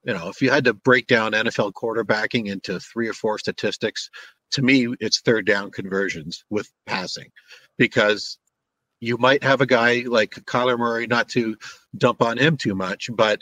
you 0.04 0.14
know, 0.14 0.28
if 0.28 0.42
you 0.42 0.50
had 0.50 0.64
to 0.64 0.74
break 0.74 1.06
down 1.06 1.32
NFL 1.32 1.72
quarterbacking 1.72 2.48
into 2.48 2.80
three 2.80 3.08
or 3.08 3.12
four 3.12 3.38
statistics, 3.38 4.10
to 4.52 4.62
me, 4.62 4.94
it's 5.00 5.20
third 5.20 5.46
down 5.46 5.70
conversions 5.70 6.44
with 6.50 6.70
passing 6.86 7.30
because 7.78 8.38
you 9.00 9.16
might 9.18 9.42
have 9.42 9.60
a 9.60 9.66
guy 9.66 10.04
like 10.06 10.30
Kyler 10.30 10.78
Murray, 10.78 11.06
not 11.06 11.28
to 11.30 11.56
dump 11.96 12.22
on 12.22 12.38
him 12.38 12.56
too 12.56 12.74
much, 12.74 13.10
but 13.12 13.40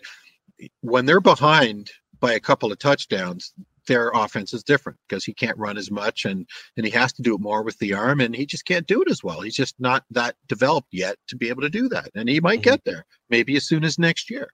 when 0.81 1.07
they're 1.07 1.21
behind 1.21 1.91
by 2.19 2.33
a 2.33 2.41
couple 2.41 2.71
of 2.71 2.79
touchdowns, 2.79 3.53
their 3.87 4.11
offense 4.11 4.55
is 4.55 4.63
different 4.63 4.99
because 5.09 5.25
he 5.25 5.35
can't 5.35 5.59
run 5.59 5.77
as 5.77 5.91
much 5.91 6.25
and 6.25 6.47
and 6.77 6.87
he 6.87 6.93
has 6.93 7.13
to 7.15 7.23
do 7.23 7.35
it 7.35 7.41
more 7.41 7.63
with 7.63 7.79
the 7.79 7.93
arm 7.95 8.21
and 8.21 8.37
he 8.37 8.47
just 8.47 8.65
can't 8.65 8.87
do 8.87 9.03
it 9.03 9.11
as 9.11 9.25
well. 9.25 9.41
He's 9.41 9.57
just 9.57 9.75
not 9.81 10.05
that 10.11 10.37
developed 10.47 10.89
yet 10.93 11.17
to 11.29 11.37
be 11.37 11.49
able 11.49 11.63
to 11.63 11.71
do 11.71 11.89
that. 11.89 12.11
And 12.15 12.29
he 12.29 12.41
might 12.41 12.61
mm-hmm. 12.61 12.71
get 12.71 12.85
there 12.85 13.05
maybe 13.31 13.57
as 13.57 13.67
soon 13.67 13.85
as 13.85 13.99
next 13.99 14.31
year. 14.31 14.51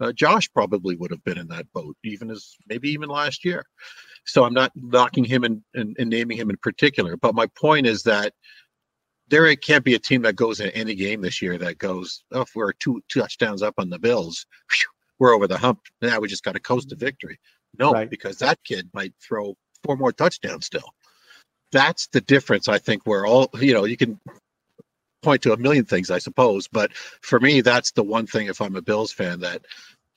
Uh, 0.00 0.12
Josh 0.12 0.50
probably 0.52 0.96
would 0.96 1.10
have 1.10 1.22
been 1.24 1.38
in 1.38 1.48
that 1.48 1.70
boat 1.72 1.96
even 2.04 2.30
as 2.30 2.56
maybe 2.66 2.88
even 2.90 3.08
last 3.08 3.44
year. 3.44 3.64
So 4.24 4.44
I'm 4.44 4.54
not 4.54 4.72
knocking 4.74 5.24
him 5.24 5.44
and, 5.44 5.62
and, 5.74 5.96
naming 6.10 6.36
him 6.36 6.50
in 6.50 6.56
particular. 6.58 7.16
But 7.16 7.34
my 7.34 7.46
point 7.48 7.86
is 7.86 8.02
that 8.04 8.32
there 9.28 9.54
can't 9.56 9.84
be 9.84 9.94
a 9.94 9.98
team 9.98 10.22
that 10.22 10.36
goes 10.36 10.60
in 10.60 10.70
any 10.70 10.94
game 10.94 11.20
this 11.20 11.40
year 11.40 11.56
that 11.58 11.78
goes, 11.78 12.22
oh, 12.32 12.42
if 12.42 12.50
we're 12.54 12.72
two, 12.72 13.02
two 13.08 13.20
touchdowns 13.20 13.62
up 13.62 13.74
on 13.78 13.88
the 13.88 13.98
Bills, 13.98 14.46
whew, 14.70 14.90
we're 15.18 15.34
over 15.34 15.46
the 15.46 15.58
hump. 15.58 15.80
Now 16.02 16.20
we 16.20 16.28
just 16.28 16.44
got 16.44 16.52
to 16.52 16.60
coast 16.60 16.90
to 16.90 16.96
victory. 16.96 17.38
No, 17.78 17.92
right. 17.92 18.10
because 18.10 18.38
that 18.38 18.58
kid 18.64 18.90
might 18.92 19.14
throw 19.22 19.56
four 19.84 19.96
more 19.96 20.12
touchdowns 20.12 20.66
still. 20.66 20.94
That's 21.72 22.08
the 22.08 22.20
difference, 22.20 22.68
I 22.68 22.78
think, 22.78 23.02
where 23.04 23.24
all, 23.24 23.48
you 23.60 23.72
know, 23.72 23.84
you 23.84 23.96
can 23.96 24.18
point 25.22 25.42
to 25.42 25.52
a 25.52 25.56
million 25.56 25.84
things, 25.84 26.10
I 26.10 26.18
suppose. 26.18 26.68
But 26.68 26.92
for 27.22 27.40
me, 27.40 27.60
that's 27.60 27.92
the 27.92 28.02
one 28.02 28.26
thing, 28.26 28.46
if 28.46 28.60
I'm 28.60 28.76
a 28.76 28.82
Bills 28.82 29.12
fan, 29.12 29.40
that, 29.40 29.62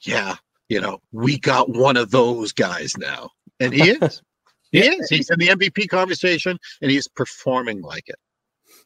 yeah, 0.02 0.36
you 0.70 0.82
know, 0.82 1.00
we 1.12 1.38
got 1.40 1.70
one 1.70 1.98
of 1.98 2.12
those 2.12 2.52
guys 2.52 2.98
now. 2.98 3.30
And 3.60 3.74
he 3.74 3.92
is. 3.92 4.22
he 4.72 4.80
is. 4.80 5.10
He's 5.10 5.30
in 5.30 5.40
the 5.40 5.50
MVP 5.50 5.90
conversation 5.90 6.58
and 6.82 6.92
he's 6.92 7.08
performing 7.08 7.82
like 7.82 8.06
it. 8.08 8.16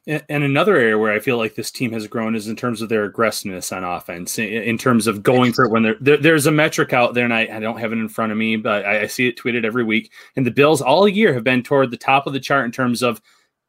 And 0.06 0.42
another 0.42 0.76
area 0.76 0.96
where 0.96 1.12
I 1.12 1.18
feel 1.18 1.36
like 1.36 1.54
this 1.54 1.70
team 1.70 1.92
has 1.92 2.06
grown 2.06 2.34
is 2.34 2.48
in 2.48 2.56
terms 2.56 2.80
of 2.80 2.88
their 2.88 3.04
aggressiveness 3.04 3.70
on 3.72 3.84
offense, 3.84 4.38
in 4.38 4.78
terms 4.78 5.06
of 5.06 5.22
going 5.22 5.52
for 5.52 5.66
it 5.66 5.70
when 5.70 5.96
there, 6.00 6.16
there's 6.16 6.46
a 6.46 6.50
metric 6.50 6.94
out 6.94 7.12
there, 7.12 7.26
and 7.26 7.34
I, 7.34 7.40
I, 7.52 7.60
don't 7.60 7.78
have 7.78 7.92
it 7.92 7.98
in 7.98 8.08
front 8.08 8.32
of 8.32 8.38
me, 8.38 8.56
but 8.56 8.86
I, 8.86 9.02
I 9.02 9.06
see 9.06 9.28
it 9.28 9.36
tweeted 9.36 9.66
every 9.66 9.84
week. 9.84 10.10
And 10.34 10.46
the 10.46 10.50
Bills 10.50 10.80
all 10.80 11.06
year 11.06 11.34
have 11.34 11.44
been 11.44 11.62
toward 11.62 11.90
the 11.90 11.98
top 11.98 12.26
of 12.26 12.32
the 12.32 12.40
chart 12.40 12.64
in 12.64 12.72
terms 12.72 13.02
of 13.02 13.20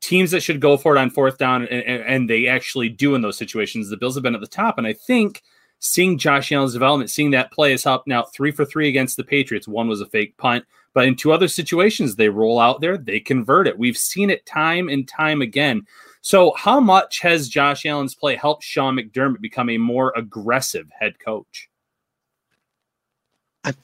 teams 0.01 0.31
that 0.31 0.41
should 0.41 0.61
go 0.61 0.77
for 0.77 0.95
it 0.95 0.99
on 0.99 1.09
fourth 1.09 1.37
down, 1.37 1.63
and, 1.67 2.03
and 2.03 2.29
they 2.29 2.47
actually 2.47 2.89
do 2.89 3.15
in 3.15 3.21
those 3.21 3.37
situations. 3.37 3.89
The 3.89 3.97
Bills 3.97 4.15
have 4.15 4.23
been 4.23 4.35
at 4.35 4.41
the 4.41 4.47
top, 4.47 4.77
and 4.77 4.87
I 4.87 4.93
think 4.93 5.41
seeing 5.79 6.17
Josh 6.17 6.51
Allen's 6.51 6.73
development, 6.73 7.09
seeing 7.09 7.31
that 7.31 7.51
play 7.51 7.71
has 7.71 7.83
helped. 7.83 8.07
Now 8.07 8.23
three 8.23 8.51
for 8.51 8.65
three 8.65 8.89
against 8.89 9.17
the 9.17 9.23
Patriots. 9.23 9.67
One 9.67 9.87
was 9.87 10.01
a 10.01 10.05
fake 10.05 10.37
punt. 10.37 10.65
But 10.93 11.05
in 11.05 11.15
two 11.15 11.31
other 11.31 11.47
situations, 11.47 12.15
they 12.15 12.29
roll 12.29 12.59
out 12.59 12.81
there, 12.81 12.97
they 12.97 13.19
convert 13.19 13.67
it. 13.67 13.77
We've 13.77 13.97
seen 13.97 14.29
it 14.29 14.45
time 14.45 14.89
and 14.89 15.07
time 15.07 15.41
again. 15.41 15.83
So, 16.21 16.53
how 16.57 16.79
much 16.79 17.19
has 17.19 17.47
Josh 17.47 17.85
Allen's 17.85 18.15
play 18.15 18.35
helped 18.35 18.63
Sean 18.63 18.95
McDermott 18.95 19.39
become 19.39 19.69
a 19.69 19.77
more 19.77 20.11
aggressive 20.15 20.89
head 20.97 21.19
coach? 21.19 21.69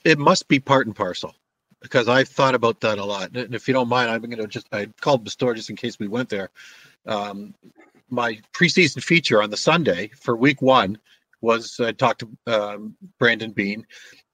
It 0.04 0.18
must 0.18 0.48
be 0.48 0.60
part 0.60 0.88
and 0.88 0.96
parcel 0.96 1.36
because 1.86 2.08
I've 2.08 2.28
thought 2.28 2.56
about 2.56 2.82
that 2.82 2.98
a 2.98 3.06
lot. 3.06 3.36
And 3.36 3.54
if 3.54 3.68
you 3.68 3.74
don't 3.74 3.88
mind, 3.88 4.10
I'm 4.10 4.22
going 4.22 4.38
to 4.38 4.48
just, 4.48 4.68
I 4.72 4.88
called 5.02 5.26
the 5.26 5.30
store 5.30 5.54
just 5.54 5.70
in 5.70 5.76
case 5.76 6.00
we 6.00 6.08
went 6.08 6.30
there. 6.30 6.50
Um, 7.06 7.54
my 8.10 8.40
preseason 8.54 9.04
feature 9.04 9.42
on 9.42 9.52
the 9.52 9.58
Sunday 9.58 10.10
for 10.20 10.36
week 10.36 10.62
one 10.62 10.98
was 11.42 11.80
I 11.80 11.92
talked 11.92 12.22
to 12.22 12.30
um, 12.48 12.96
Brandon 13.20 13.52
Beane, 13.52 13.86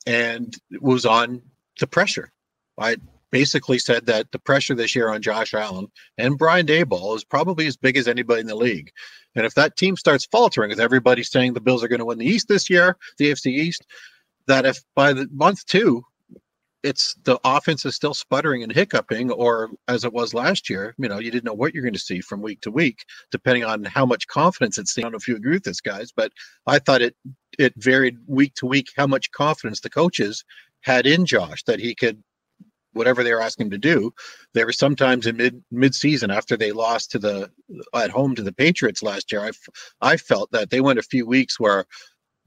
and 0.08 0.56
it 0.72 0.82
was 0.82 1.06
on 1.06 1.42
the 1.80 1.88
pressure 1.88 2.32
I 2.78 2.98
basically 3.32 3.80
said 3.80 4.06
that 4.08 4.32
the 4.32 4.40
pressure 4.40 4.76
this 4.76 4.96
year 4.96 5.10
on 5.10 5.22
Josh 5.22 5.54
Allen 5.54 5.88
and 6.18 6.38
Brian 6.38 6.66
Daboll 6.66 7.16
is 7.16 7.24
probably 7.24 7.68
as 7.68 7.78
big 7.78 7.98
as 7.98 8.08
anybody 8.08 8.42
in 8.42 8.48
the 8.48 8.56
league. 8.56 8.92
And 9.36 9.46
if 9.46 9.54
that 9.56 9.78
team 9.78 9.96
starts 9.96 10.26
faltering, 10.26 10.70
with 10.70 10.80
everybody 10.80 11.24
saying 11.24 11.54
the 11.54 11.62
Bills 11.62 11.84
are 11.84 11.88
going 11.88 12.00
to 12.00 12.06
win 12.06 12.18
the 12.18 12.26
East 12.26 12.48
this 12.50 12.70
year, 12.70 12.98
the 13.18 13.32
AFC 13.32 13.48
East, 13.48 13.86
that 14.48 14.66
if 14.66 14.84
by 14.96 15.14
the 15.14 15.30
month 15.32 15.66
two, 15.66 16.04
it's 16.84 17.16
the 17.24 17.40
offense 17.44 17.86
is 17.86 17.96
still 17.96 18.14
sputtering 18.14 18.64
and 18.64 18.72
hiccuping, 18.72 19.32
or 19.32 19.72
as 19.88 20.04
it 20.04 20.14
was 20.14 20.34
last 20.34 20.70
year, 20.70 20.96
you 20.98 21.08
know, 21.10 21.20
you 21.20 21.32
didn't 21.32 21.46
know 21.46 21.54
what 21.54 21.74
you're 21.74 21.84
going 21.84 21.94
to 21.94 22.00
see 22.00 22.22
from 22.22 22.42
week 22.42 22.62
to 22.62 22.72
week, 22.72 23.06
depending 23.32 23.64
on 23.64 23.84
how 23.86 24.06
much 24.06 24.28
confidence 24.28 24.78
it's. 24.78 24.98
I 24.98 25.02
don't 25.02 25.12
know 25.12 25.18
if 25.18 25.28
you 25.28 25.36
agree 25.36 25.54
with 25.54 25.64
this, 25.64 25.82
guys, 25.82 26.12
but 26.16 26.32
I 26.68 26.80
thought 26.80 27.02
it 27.02 27.16
it 27.60 27.74
varied 27.78 28.18
week 28.28 28.56
to 28.56 28.66
week 28.66 28.90
how 28.98 29.08
much 29.08 29.32
confidence 29.32 29.82
the 29.82 29.90
coaches 29.90 30.44
had 30.82 31.06
in 31.06 31.26
Josh 31.26 31.64
that 31.64 31.80
he 31.80 31.94
could 31.96 32.24
whatever 32.94 33.24
they 33.24 33.34
were 33.34 33.42
asking 33.42 33.68
him 33.68 33.72
to 33.72 33.78
do. 33.78 34.14
There 34.54 34.66
were 34.66 34.74
sometimes 34.74 35.28
in 35.28 35.38
mid 35.38 35.64
mid 35.72 35.96
season 35.96 36.32
after 36.32 36.58
they 36.58 36.72
lost 36.72 37.12
to 37.12 37.20
the 37.20 37.52
at 37.94 38.10
home 38.10 38.36
to 38.36 38.44
the 38.44 38.54
Patriots 38.54 39.04
last 39.04 39.32
year. 39.32 39.42
I 39.42 39.52
I 40.02 40.18
felt 40.18 40.52
that 40.52 40.70
they 40.70 40.82
went 40.82 41.00
a 41.00 41.04
few 41.04 41.26
weeks 41.26 41.60
where 41.60 41.86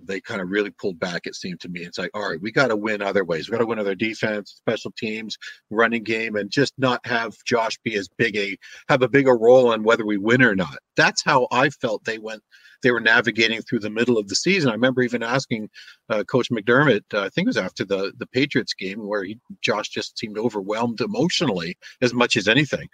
they 0.06 0.20
kind 0.20 0.40
of 0.40 0.50
really 0.50 0.70
pulled 0.70 0.98
back. 0.98 1.22
It 1.26 1.34
seemed 1.34 1.60
to 1.60 1.68
me. 1.68 1.80
It's 1.80 1.98
like, 1.98 2.10
all 2.14 2.28
right, 2.28 2.40
we 2.40 2.52
got 2.52 2.68
to 2.68 2.76
win 2.76 3.02
other 3.02 3.24
ways. 3.24 3.48
We 3.48 3.52
got 3.52 3.58
to 3.58 3.66
win 3.66 3.78
other 3.78 3.94
defense, 3.94 4.54
special 4.56 4.92
teams, 4.96 5.36
running 5.70 6.02
game, 6.02 6.36
and 6.36 6.50
just 6.50 6.74
not 6.78 7.04
have 7.06 7.34
Josh 7.44 7.78
be 7.84 7.94
as 7.96 8.08
big 8.16 8.36
a 8.36 8.56
have 8.88 9.02
a 9.02 9.08
bigger 9.08 9.36
role 9.36 9.72
on 9.72 9.82
whether 9.82 10.04
we 10.04 10.16
win 10.16 10.42
or 10.42 10.54
not. 10.54 10.78
That's 10.96 11.22
how 11.24 11.48
I 11.50 11.70
felt 11.70 12.04
they 12.04 12.18
went. 12.18 12.42
They 12.82 12.90
were 12.90 13.00
navigating 13.00 13.62
through 13.62 13.80
the 13.80 13.90
middle 13.90 14.18
of 14.18 14.28
the 14.28 14.36
season. 14.36 14.70
I 14.70 14.74
remember 14.74 15.02
even 15.02 15.22
asking 15.22 15.70
uh, 16.10 16.24
Coach 16.24 16.50
McDermott. 16.50 17.02
Uh, 17.12 17.22
I 17.22 17.28
think 17.30 17.46
it 17.46 17.48
was 17.48 17.56
after 17.56 17.84
the 17.84 18.12
the 18.18 18.26
Patriots 18.26 18.74
game 18.74 19.06
where 19.06 19.24
he, 19.24 19.38
Josh 19.62 19.88
just 19.88 20.18
seemed 20.18 20.38
overwhelmed 20.38 21.00
emotionally 21.00 21.76
as 22.02 22.12
much 22.12 22.36
as 22.36 22.48
anything. 22.48 22.88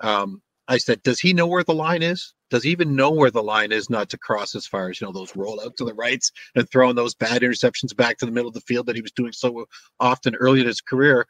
Um, 0.00 0.42
I 0.68 0.78
said, 0.78 1.02
does 1.02 1.20
he 1.20 1.32
know 1.32 1.46
where 1.46 1.64
the 1.64 1.74
line 1.74 2.02
is? 2.02 2.34
Does 2.50 2.62
he 2.62 2.70
even 2.70 2.94
know 2.94 3.10
where 3.10 3.30
the 3.30 3.42
line 3.42 3.72
is 3.72 3.90
not 3.90 4.08
to 4.10 4.18
cross 4.18 4.54
as 4.54 4.66
far 4.66 4.88
as, 4.88 5.00
you 5.00 5.06
know, 5.06 5.12
those 5.12 5.32
rollouts 5.32 5.76
to 5.76 5.84
the 5.84 5.94
rights 5.94 6.30
and 6.54 6.68
throwing 6.68 6.94
those 6.94 7.14
bad 7.14 7.42
interceptions 7.42 7.96
back 7.96 8.18
to 8.18 8.26
the 8.26 8.32
middle 8.32 8.48
of 8.48 8.54
the 8.54 8.60
field 8.60 8.86
that 8.86 8.96
he 8.96 9.02
was 9.02 9.12
doing 9.12 9.32
so 9.32 9.66
often 9.98 10.34
early 10.36 10.60
in 10.60 10.66
his 10.66 10.80
career? 10.80 11.26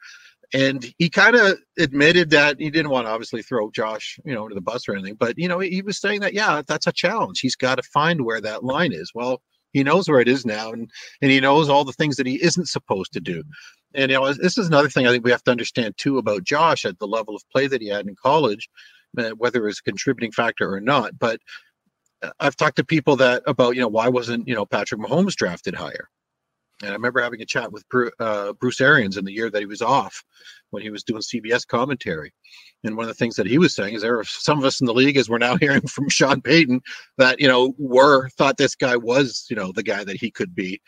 And 0.53 0.93
he 0.97 1.09
kind 1.09 1.35
of 1.35 1.57
admitted 1.77 2.29
that 2.29 2.57
he 2.59 2.69
didn't 2.69 2.91
want 2.91 3.05
to 3.05 3.11
obviously 3.11 3.41
throw 3.41 3.69
Josh, 3.71 4.19
you 4.23 4.33
know, 4.33 4.43
into 4.43 4.55
the 4.55 4.61
bus 4.61 4.87
or 4.87 4.93
anything, 4.93 5.15
but 5.15 5.37
you 5.37 5.47
know, 5.47 5.59
he 5.59 5.81
was 5.81 5.99
saying 5.99 6.21
that 6.21 6.33
yeah, 6.33 6.61
that's 6.65 6.87
a 6.87 6.91
challenge. 6.93 7.39
He's 7.41 7.55
got 7.55 7.75
to 7.75 7.83
find 7.83 8.23
where 8.23 8.39
that 8.39 8.63
line 8.63 8.93
is. 8.93 9.11
Well, 9.13 9.41
he 9.73 9.83
knows 9.83 10.07
where 10.07 10.21
it 10.21 10.29
is 10.29 10.45
now, 10.45 10.71
and 10.71 10.89
and 11.21 11.31
he 11.31 11.41
knows 11.41 11.67
all 11.67 11.83
the 11.83 11.91
things 11.91 12.15
that 12.15 12.27
he 12.27 12.41
isn't 12.41 12.69
supposed 12.69 13.11
to 13.13 13.19
do. 13.19 13.43
And 13.93 14.09
you 14.09 14.17
know, 14.17 14.33
this 14.33 14.57
is 14.57 14.67
another 14.67 14.89
thing 14.89 15.05
I 15.05 15.11
think 15.11 15.25
we 15.25 15.31
have 15.31 15.43
to 15.43 15.51
understand 15.51 15.95
too 15.97 16.17
about 16.17 16.45
Josh 16.45 16.85
at 16.85 16.97
the 16.99 17.07
level 17.07 17.35
of 17.35 17.43
play 17.51 17.67
that 17.67 17.81
he 17.81 17.89
had 17.89 18.07
in 18.07 18.15
college 18.15 18.69
whether 19.37 19.63
it 19.63 19.67
was 19.67 19.79
a 19.79 19.83
contributing 19.83 20.31
factor 20.31 20.71
or 20.73 20.79
not. 20.79 21.17
But 21.17 21.39
uh, 22.21 22.31
I've 22.39 22.55
talked 22.55 22.77
to 22.77 22.85
people 22.85 23.15
that 23.17 23.43
about 23.47 23.75
you 23.75 23.81
know 23.81 23.87
why 23.87 24.07
wasn't 24.07 24.47
you 24.47 24.55
know 24.55 24.65
Patrick 24.65 25.01
Mahomes 25.01 25.35
drafted 25.35 25.75
higher, 25.75 26.09
and 26.81 26.91
I 26.91 26.93
remember 26.93 27.21
having 27.21 27.41
a 27.41 27.45
chat 27.45 27.71
with 27.71 27.83
uh, 28.19 28.53
Bruce 28.53 28.81
Arians 28.81 29.17
in 29.17 29.25
the 29.25 29.33
year 29.33 29.49
that 29.49 29.59
he 29.59 29.65
was 29.65 29.81
off 29.81 30.23
when 30.69 30.83
he 30.83 30.89
was 30.89 31.03
doing 31.03 31.21
CBS 31.21 31.65
commentary. 31.65 32.33
And 32.83 32.95
one 32.95 33.05
of 33.05 33.07
the 33.07 33.15
things 33.15 33.35
that 33.35 33.47
he 33.47 33.57
was 33.57 33.75
saying 33.75 33.95
is 33.95 34.01
there 34.01 34.19
are 34.19 34.23
some 34.23 34.59
of 34.59 34.65
us 34.65 34.79
in 34.79 34.85
the 34.85 34.93
league, 34.93 35.17
as 35.17 35.29
we're 35.29 35.39
now 35.39 35.57
hearing 35.59 35.81
from 35.81 36.09
Sean 36.09 36.41
Payton, 36.41 36.81
that 37.17 37.39
you 37.39 37.47
know 37.47 37.73
were 37.77 38.29
thought 38.29 38.57
this 38.57 38.75
guy 38.75 38.95
was 38.95 39.45
you 39.49 39.55
know 39.55 39.71
the 39.71 39.83
guy 39.83 40.03
that 40.03 40.17
he 40.17 40.31
could 40.31 40.53
be. 40.53 40.81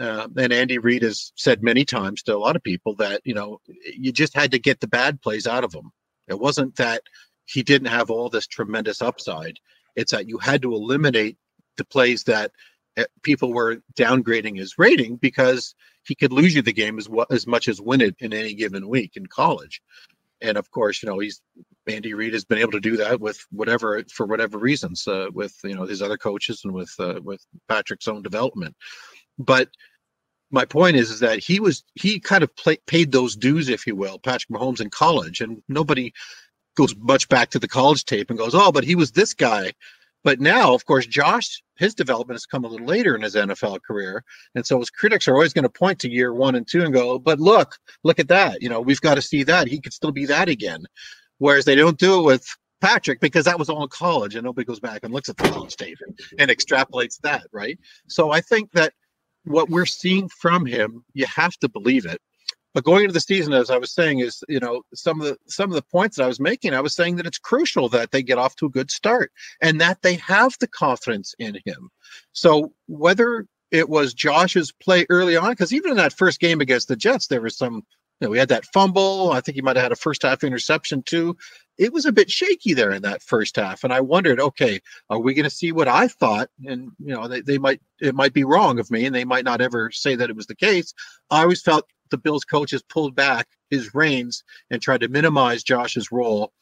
Uh, 0.00 0.26
and 0.38 0.52
Andy 0.52 0.78
Reid 0.78 1.02
has 1.02 1.32
said 1.36 1.62
many 1.62 1.84
times 1.84 2.22
to 2.22 2.34
a 2.34 2.38
lot 2.38 2.56
of 2.56 2.62
people 2.62 2.94
that 2.96 3.20
you 3.24 3.34
know 3.34 3.60
you 3.96 4.12
just 4.12 4.34
had 4.34 4.50
to 4.52 4.58
get 4.58 4.80
the 4.80 4.88
bad 4.88 5.20
plays 5.20 5.46
out 5.46 5.64
of 5.64 5.74
him. 5.74 5.90
It 6.28 6.38
wasn't 6.38 6.76
that 6.76 7.02
he 7.52 7.62
didn't 7.62 7.88
have 7.88 8.10
all 8.10 8.28
this 8.28 8.46
tremendous 8.46 9.02
upside. 9.02 9.58
It's 9.94 10.12
that 10.12 10.28
you 10.28 10.38
had 10.38 10.62
to 10.62 10.74
eliminate 10.74 11.36
the 11.76 11.84
plays 11.84 12.24
that 12.24 12.52
eh, 12.96 13.04
people 13.22 13.52
were 13.52 13.82
downgrading 13.94 14.58
his 14.58 14.78
rating 14.78 15.16
because 15.16 15.74
he 16.04 16.14
could 16.14 16.32
lose 16.32 16.54
you 16.54 16.62
the 16.62 16.72
game 16.72 16.98
as 16.98 17.08
well, 17.08 17.26
as 17.30 17.46
much 17.46 17.68
as 17.68 17.80
win 17.80 18.00
it 18.00 18.16
in 18.18 18.32
any 18.32 18.54
given 18.54 18.88
week 18.88 19.16
in 19.16 19.26
college. 19.26 19.82
And 20.40 20.56
of 20.56 20.70
course, 20.70 21.02
you 21.02 21.08
know 21.08 21.18
he's 21.18 21.40
Andy 21.86 22.14
Reid 22.14 22.32
has 22.32 22.44
been 22.44 22.58
able 22.58 22.72
to 22.72 22.80
do 22.80 22.96
that 22.96 23.20
with 23.20 23.44
whatever 23.50 24.02
for 24.12 24.26
whatever 24.26 24.58
reasons 24.58 25.06
uh, 25.06 25.26
with 25.32 25.54
you 25.62 25.74
know 25.74 25.84
his 25.84 26.02
other 26.02 26.16
coaches 26.16 26.62
and 26.64 26.72
with 26.72 26.92
uh, 26.98 27.20
with 27.22 27.44
Patrick's 27.68 28.08
own 28.08 28.22
development. 28.22 28.74
But 29.38 29.68
my 30.50 30.64
point 30.64 30.96
is 30.96 31.10
is 31.10 31.20
that 31.20 31.38
he 31.38 31.60
was 31.60 31.84
he 31.94 32.18
kind 32.18 32.42
of 32.42 32.54
play, 32.56 32.78
paid 32.86 33.12
those 33.12 33.36
dues, 33.36 33.68
if 33.68 33.86
you 33.86 33.94
will, 33.94 34.18
Patrick 34.18 34.50
Mahomes 34.50 34.80
in 34.80 34.90
college, 34.90 35.40
and 35.40 35.62
nobody 35.68 36.12
goes 36.76 36.94
much 36.96 37.28
back 37.28 37.50
to 37.50 37.58
the 37.58 37.68
college 37.68 38.04
tape 38.04 38.30
and 38.30 38.38
goes, 38.38 38.54
oh, 38.54 38.72
but 38.72 38.84
he 38.84 38.94
was 38.94 39.12
this 39.12 39.34
guy. 39.34 39.72
But 40.24 40.40
now, 40.40 40.72
of 40.72 40.86
course, 40.86 41.06
Josh, 41.06 41.62
his 41.78 41.94
development 41.94 42.36
has 42.36 42.46
come 42.46 42.64
a 42.64 42.68
little 42.68 42.86
later 42.86 43.16
in 43.16 43.22
his 43.22 43.34
NFL 43.34 43.80
career. 43.82 44.22
And 44.54 44.64
so 44.64 44.78
his 44.78 44.90
critics 44.90 45.26
are 45.26 45.34
always 45.34 45.52
going 45.52 45.64
to 45.64 45.68
point 45.68 45.98
to 46.00 46.10
year 46.10 46.32
one 46.32 46.54
and 46.54 46.66
two 46.66 46.84
and 46.84 46.94
go, 46.94 47.18
but 47.18 47.40
look, 47.40 47.76
look 48.04 48.20
at 48.20 48.28
that. 48.28 48.62
You 48.62 48.68
know, 48.68 48.80
we've 48.80 49.00
got 49.00 49.16
to 49.16 49.22
see 49.22 49.42
that. 49.44 49.66
He 49.66 49.80
could 49.80 49.92
still 49.92 50.12
be 50.12 50.26
that 50.26 50.48
again. 50.48 50.84
Whereas 51.38 51.64
they 51.64 51.74
don't 51.74 51.98
do 51.98 52.20
it 52.20 52.22
with 52.22 52.46
Patrick 52.80 53.20
because 53.20 53.46
that 53.46 53.58
was 53.58 53.68
all 53.68 53.82
in 53.82 53.88
college 53.88 54.36
and 54.36 54.44
nobody 54.44 54.64
goes 54.64 54.80
back 54.80 55.00
and 55.02 55.12
looks 55.12 55.28
at 55.28 55.36
the 55.36 55.48
college 55.48 55.76
tape 55.76 55.98
and, 56.06 56.18
and 56.38 56.50
extrapolates 56.50 57.18
that, 57.22 57.46
right? 57.52 57.78
So 58.06 58.30
I 58.30 58.40
think 58.40 58.70
that 58.72 58.92
what 59.44 59.70
we're 59.70 59.86
seeing 59.86 60.28
from 60.28 60.66
him, 60.66 61.04
you 61.14 61.26
have 61.26 61.56
to 61.58 61.68
believe 61.68 62.06
it. 62.06 62.20
But 62.74 62.84
going 62.84 63.02
into 63.02 63.12
the 63.12 63.20
season, 63.20 63.52
as 63.52 63.70
I 63.70 63.76
was 63.78 63.92
saying, 63.92 64.20
is 64.20 64.42
you 64.48 64.60
know 64.60 64.82
some 64.94 65.20
of 65.20 65.26
the 65.26 65.36
some 65.46 65.70
of 65.70 65.74
the 65.74 65.82
points 65.82 66.16
that 66.16 66.24
I 66.24 66.28
was 66.28 66.40
making. 66.40 66.74
I 66.74 66.80
was 66.80 66.94
saying 66.94 67.16
that 67.16 67.26
it's 67.26 67.38
crucial 67.38 67.88
that 67.90 68.10
they 68.10 68.22
get 68.22 68.38
off 68.38 68.56
to 68.56 68.66
a 68.66 68.70
good 68.70 68.90
start 68.90 69.32
and 69.60 69.80
that 69.80 70.02
they 70.02 70.14
have 70.14 70.56
the 70.58 70.68
confidence 70.68 71.34
in 71.38 71.58
him. 71.64 71.90
So 72.32 72.72
whether 72.86 73.46
it 73.70 73.88
was 73.88 74.14
Josh's 74.14 74.72
play 74.72 75.06
early 75.10 75.36
on, 75.36 75.50
because 75.50 75.72
even 75.72 75.90
in 75.90 75.96
that 75.98 76.12
first 76.12 76.40
game 76.40 76.60
against 76.60 76.88
the 76.88 76.96
Jets, 76.96 77.26
there 77.26 77.42
was 77.42 77.56
some. 77.56 77.82
You 78.20 78.28
know, 78.28 78.30
we 78.30 78.38
had 78.38 78.50
that 78.50 78.66
fumble. 78.66 79.32
I 79.32 79.40
think 79.40 79.56
he 79.56 79.62
might 79.62 79.74
have 79.74 79.82
had 79.82 79.90
a 79.90 79.96
first 79.96 80.22
half 80.22 80.44
interception 80.44 81.02
too. 81.02 81.36
It 81.76 81.92
was 81.92 82.06
a 82.06 82.12
bit 82.12 82.30
shaky 82.30 82.72
there 82.72 82.92
in 82.92 83.02
that 83.02 83.20
first 83.20 83.56
half, 83.56 83.82
and 83.82 83.92
I 83.92 84.00
wondered, 84.00 84.38
okay, 84.38 84.78
are 85.10 85.18
we 85.18 85.34
going 85.34 85.42
to 85.42 85.50
see 85.50 85.72
what 85.72 85.88
I 85.88 86.06
thought? 86.06 86.48
And 86.64 86.92
you 87.00 87.14
know, 87.14 87.26
they, 87.26 87.40
they 87.40 87.58
might 87.58 87.80
it 88.00 88.14
might 88.14 88.32
be 88.32 88.44
wrong 88.44 88.78
of 88.78 88.92
me, 88.92 89.06
and 89.06 89.14
they 89.14 89.24
might 89.24 89.44
not 89.44 89.60
ever 89.60 89.90
say 89.90 90.14
that 90.14 90.30
it 90.30 90.36
was 90.36 90.46
the 90.46 90.54
case. 90.54 90.94
I 91.32 91.42
always 91.42 91.62
felt 91.62 91.84
the 92.12 92.18
Bills 92.18 92.44
coaches 92.44 92.82
pulled 92.82 93.16
back 93.16 93.48
his 93.70 93.94
reins 93.94 94.44
and 94.70 94.80
tried 94.80 95.00
to 95.00 95.08
minimize 95.08 95.64
Josh's 95.64 96.12
role 96.12 96.52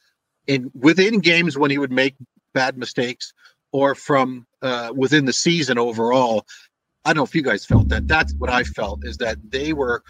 in 0.47 0.71
within 0.75 1.21
games 1.21 1.59
when 1.59 1.71
he 1.71 1.79
would 1.79 1.93
make 1.93 2.15
bad 2.55 2.79
mistakes 2.79 3.33
or 3.73 3.95
from 3.95 4.47
uh, 4.63 4.93
within 4.97 5.27
the 5.27 5.33
season 5.33 5.79
overall. 5.79 6.47
I 7.05 7.11
don't 7.11 7.19
know 7.19 7.25
if 7.25 7.35
you 7.35 7.43
guys 7.43 7.65
felt 7.65 7.89
that. 7.91 8.09
That's 8.09 8.35
what 8.35 8.51
I 8.51 8.65
felt 8.65 9.01
is 9.05 9.19
that 9.19 9.39
they 9.49 9.73
were 9.73 10.03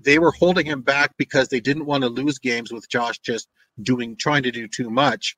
they 0.00 0.18
were 0.18 0.32
holding 0.32 0.66
him 0.66 0.82
back 0.82 1.14
because 1.16 1.48
they 1.48 1.60
didn't 1.60 1.86
want 1.86 2.02
to 2.02 2.08
lose 2.08 2.38
games 2.38 2.72
with 2.72 2.88
Josh 2.88 3.18
just 3.18 3.48
doing 3.82 4.16
trying 4.16 4.42
to 4.44 4.50
do 4.50 4.68
too 4.68 4.90
much. 4.90 5.36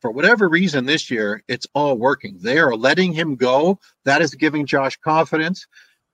For 0.00 0.10
whatever 0.10 0.48
reason 0.48 0.86
this 0.86 1.10
year, 1.10 1.42
it's 1.46 1.66
all 1.74 1.96
working. 1.96 2.38
They 2.40 2.58
are 2.58 2.74
letting 2.74 3.12
him 3.12 3.36
go. 3.36 3.78
That 4.04 4.22
is 4.22 4.34
giving 4.34 4.66
Josh 4.66 4.96
confidence. 4.96 5.66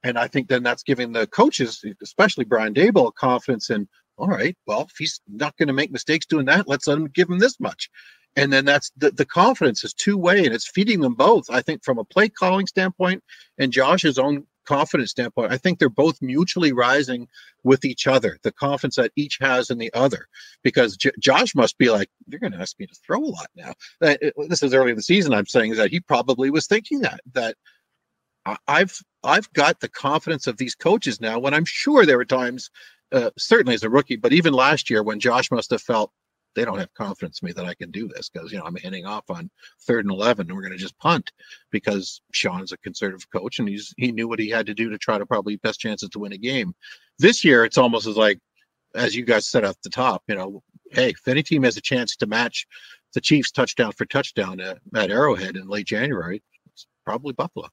And 0.06 0.16
I 0.16 0.28
think 0.28 0.46
then 0.46 0.62
that's 0.62 0.84
giving 0.84 1.10
the 1.10 1.26
coaches, 1.26 1.84
especially 2.00 2.44
Brian 2.44 2.72
Daboll, 2.72 3.12
confidence 3.12 3.70
in, 3.70 3.88
all 4.16 4.28
right, 4.28 4.56
well, 4.64 4.82
if 4.82 4.96
he's 4.96 5.20
not 5.26 5.56
going 5.56 5.66
to 5.66 5.72
make 5.72 5.90
mistakes 5.90 6.26
doing 6.26 6.46
that, 6.46 6.68
let's 6.68 6.86
let 6.86 6.96
him 6.96 7.08
give 7.08 7.28
him 7.28 7.40
this 7.40 7.58
much. 7.58 7.90
And 8.36 8.52
then 8.52 8.64
that's 8.64 8.92
the, 8.96 9.10
the 9.10 9.24
confidence 9.24 9.82
is 9.82 9.92
two 9.92 10.16
way 10.16 10.44
and 10.44 10.54
it's 10.54 10.70
feeding 10.70 11.00
them 11.00 11.14
both. 11.14 11.50
I 11.50 11.60
think 11.60 11.82
from 11.82 11.98
a 11.98 12.04
play 12.04 12.28
calling 12.28 12.68
standpoint 12.68 13.24
and 13.58 13.72
Josh's 13.72 14.16
own 14.16 14.46
confidence 14.64 15.10
standpoint, 15.10 15.52
I 15.52 15.58
think 15.58 15.80
they're 15.80 15.88
both 15.88 16.22
mutually 16.22 16.72
rising 16.72 17.26
with 17.64 17.84
each 17.84 18.06
other. 18.06 18.38
The 18.44 18.52
confidence 18.52 18.96
that 18.96 19.10
each 19.16 19.38
has 19.40 19.70
in 19.70 19.78
the 19.78 19.92
other, 19.92 20.28
because 20.62 20.96
J- 20.96 21.10
Josh 21.18 21.54
must 21.56 21.78
be 21.78 21.90
like, 21.90 22.10
"You're 22.28 22.40
going 22.40 22.52
to 22.52 22.60
ask 22.60 22.78
me 22.78 22.86
to 22.86 22.94
throw 22.94 23.20
a 23.20 23.26
lot 23.26 23.48
now." 23.56 23.72
This 24.48 24.62
is 24.62 24.74
early 24.74 24.90
in 24.90 24.96
the 24.96 25.02
season. 25.02 25.32
I'm 25.32 25.46
saying 25.46 25.72
is 25.72 25.78
that 25.78 25.90
he 25.90 26.00
probably 26.00 26.50
was 26.50 26.66
thinking 26.66 27.00
that 27.00 27.20
that 27.32 27.56
I've 28.66 28.98
I've 29.24 29.52
got 29.52 29.80
the 29.80 29.88
confidence 29.88 30.46
of 30.46 30.56
these 30.56 30.74
coaches 30.74 31.20
now. 31.20 31.38
When 31.38 31.54
I'm 31.54 31.64
sure 31.64 32.06
there 32.06 32.18
were 32.18 32.24
times, 32.24 32.70
uh, 33.12 33.30
certainly 33.36 33.74
as 33.74 33.82
a 33.82 33.90
rookie, 33.90 34.16
but 34.16 34.32
even 34.32 34.52
last 34.52 34.88
year 34.90 35.02
when 35.02 35.20
Josh 35.20 35.50
must 35.50 35.70
have 35.70 35.82
felt 35.82 36.12
they 36.54 36.64
don't 36.64 36.78
have 36.78 36.92
confidence 36.94 37.40
in 37.42 37.46
me 37.46 37.52
that 37.52 37.66
I 37.66 37.74
can 37.74 37.90
do 37.90 38.08
this 38.08 38.30
because 38.30 38.50
you 38.50 38.58
know 38.58 38.64
I'm 38.64 38.76
handing 38.76 39.04
off 39.04 39.28
on 39.28 39.50
third 39.86 40.04
and 40.04 40.12
eleven 40.12 40.46
and 40.46 40.56
we're 40.56 40.62
going 40.62 40.72
to 40.72 40.78
just 40.78 40.98
punt 40.98 41.30
because 41.70 42.22
Sean's 42.32 42.72
a 42.72 42.78
conservative 42.78 43.30
coach 43.30 43.58
and 43.58 43.68
he's 43.68 43.94
he 43.98 44.10
knew 44.10 44.26
what 44.26 44.38
he 44.38 44.48
had 44.48 44.66
to 44.66 44.74
do 44.74 44.88
to 44.88 44.98
try 44.98 45.18
to 45.18 45.26
probably 45.26 45.56
best 45.56 45.78
chances 45.78 46.08
to 46.10 46.18
win 46.18 46.32
a 46.32 46.38
game. 46.38 46.74
This 47.18 47.44
year 47.44 47.64
it's 47.64 47.78
almost 47.78 48.06
as 48.06 48.16
like 48.16 48.40
as 48.94 49.14
you 49.14 49.24
guys 49.24 49.46
said 49.46 49.64
at 49.64 49.76
the 49.82 49.90
top, 49.90 50.22
you 50.26 50.34
know, 50.34 50.62
hey, 50.90 51.10
if 51.10 51.28
any 51.28 51.42
team 51.42 51.62
has 51.64 51.76
a 51.76 51.82
chance 51.82 52.16
to 52.16 52.26
match 52.26 52.66
the 53.12 53.20
Chiefs 53.20 53.50
touchdown 53.50 53.92
for 53.92 54.06
touchdown 54.06 54.58
at, 54.60 54.78
at 54.94 55.10
Arrowhead 55.10 55.56
in 55.56 55.68
late 55.68 55.86
January, 55.86 56.42
it's 56.72 56.86
probably 57.04 57.34
Buffalo. 57.34 57.68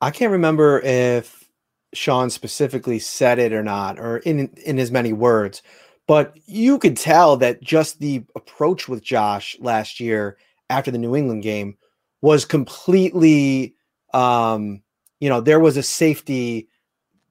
I 0.00 0.10
can't 0.10 0.32
remember 0.32 0.80
if 0.80 1.48
Sean 1.92 2.30
specifically 2.30 2.98
said 2.98 3.38
it 3.38 3.52
or 3.52 3.62
not, 3.62 3.98
or 3.98 4.18
in 4.18 4.48
in 4.64 4.78
as 4.78 4.90
many 4.90 5.12
words, 5.12 5.62
but 6.06 6.36
you 6.46 6.78
could 6.78 6.96
tell 6.96 7.36
that 7.38 7.62
just 7.62 8.00
the 8.00 8.24
approach 8.34 8.88
with 8.88 9.02
Josh 9.02 9.56
last 9.60 10.00
year 10.00 10.36
after 10.68 10.90
the 10.90 10.98
New 10.98 11.16
England 11.16 11.42
game 11.42 11.76
was 12.22 12.44
completely, 12.44 13.74
um, 14.14 14.82
you 15.20 15.28
know, 15.28 15.40
there 15.40 15.60
was 15.60 15.76
a 15.76 15.82
safety 15.82 16.68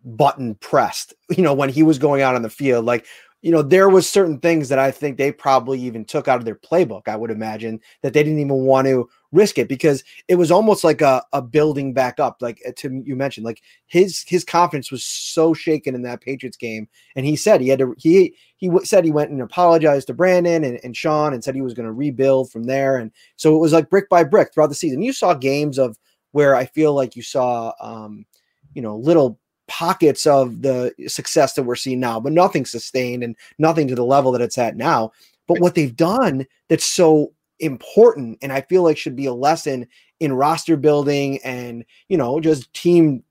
button 0.04 0.56
pressed, 0.56 1.14
you 1.30 1.44
know, 1.44 1.54
when 1.54 1.70
he 1.70 1.84
was 1.84 2.00
going 2.00 2.22
out 2.22 2.36
on 2.36 2.42
the 2.42 2.50
field. 2.50 2.86
Like, 2.86 3.06
you 3.42 3.52
know, 3.52 3.62
there 3.62 3.88
was 3.88 4.10
certain 4.10 4.38
things 4.40 4.68
that 4.68 4.80
I 4.80 4.92
think 4.92 5.18
they 5.18 5.32
probably 5.32 5.80
even 5.80 6.04
took 6.04 6.28
out 6.28 6.40
of 6.40 6.46
their 6.46 6.56
playbook. 6.56 7.08
I 7.08 7.16
would 7.16 7.32
imagine 7.32 7.80
that 8.02 8.14
they 8.14 8.22
didn't 8.22 8.40
even 8.40 8.66
want 8.66 8.88
to 8.88 9.10
risk 9.32 9.58
it 9.58 9.70
because 9.70 10.04
it 10.28 10.36
was 10.36 10.52
almost 10.52 10.84
like 10.84 11.02
a, 11.02 11.24
a 11.32 11.42
building 11.42 11.94
back 11.94 12.20
up. 12.20 12.38
Like 12.42 12.62
uh, 12.68 12.72
to 12.78 13.02
you 13.06 13.16
mentioned, 13.16 13.46
like 13.46 13.62
his 13.88 14.26
his 14.28 14.44
confidence 14.44 14.92
was 14.92 15.06
so 15.06 15.54
shaken 15.54 15.96
in 15.96 16.02
that 16.02 16.22
Patriots 16.22 16.58
game, 16.58 16.90
and 17.16 17.26
he 17.26 17.38
said 17.38 17.62
he 17.62 17.70
had 17.70 17.80
to 17.80 17.96
he 17.98 18.36
he 18.58 18.70
said 18.84 19.06
he 19.06 19.12
went 19.12 19.32
and 19.32 19.42
apologized 19.42 20.08
to 20.08 20.14
Brandon 20.14 20.66
and, 20.66 20.80
and 20.84 20.98
Sean 20.98 21.34
and 21.34 21.42
said 21.42 21.56
he 21.56 21.62
was 21.62 21.74
going 21.74 21.86
to 21.86 21.94
rebuild 21.94 22.52
from 22.52 22.64
there, 22.64 22.98
and 22.98 23.12
so 23.38 23.56
it 23.56 23.60
was 23.60 23.72
like 23.72 23.90
brick 23.90 24.10
by 24.10 24.26
brick 24.26 24.54
throughout 24.54 24.68
the 24.68 24.76
season. 24.76 25.02
You 25.02 25.14
saw 25.14 25.34
games 25.34 25.80
of 25.80 25.98
where 26.32 26.56
I 26.56 26.66
feel 26.66 26.94
like 26.94 27.16
you 27.16 27.24
saw, 27.24 27.72
um, 27.80 28.26
you 28.74 28.82
know, 28.82 28.98
little 28.98 29.40
pockets 29.70 30.28
of 30.28 30.62
the 30.62 30.94
success 31.08 31.54
that 31.54 31.64
we're 31.64 31.76
seeing 31.76 32.00
now, 32.00 32.20
but 32.20 32.34
nothing 32.34 32.66
sustained 32.66 33.24
and 33.24 33.36
nothing 33.58 33.88
to 33.88 33.96
the 33.96 34.04
level 34.04 34.34
that 34.34 34.42
it's 34.42 34.58
at 34.58 34.76
now. 34.76 35.12
But 35.48 35.62
what 35.62 35.76
they've 35.76 35.96
done 35.96 36.46
that's 36.68 36.86
so 36.86 37.32
important 37.60 38.38
and 38.42 38.52
I 38.52 38.62
feel 38.62 38.84
like 38.84 38.98
should 38.98 39.16
be 39.16 39.26
a 39.26 39.34
lesson 39.34 39.88
in 40.20 40.34
roster 40.34 40.76
building 40.76 41.40
and, 41.44 41.86
you 42.10 42.18
know, 42.18 42.40
just 42.40 42.74
team 42.74 43.24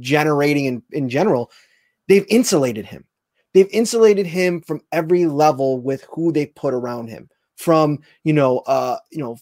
generating 0.00 0.64
in, 0.64 0.82
in 0.92 1.08
general, 1.08 1.50
they've 2.08 2.26
insulated 2.28 2.86
him. 2.86 3.04
They've 3.52 3.70
insulated 3.70 4.26
him 4.26 4.60
from 4.62 4.80
every 4.90 5.26
level 5.26 5.80
with 5.80 6.04
who 6.10 6.32
they 6.32 6.46
put 6.46 6.74
around 6.74 7.08
him. 7.08 7.28
From, 7.56 8.00
you 8.24 8.32
know, 8.32 8.58
uh, 8.60 8.98
you 9.12 9.18
know, 9.18 9.36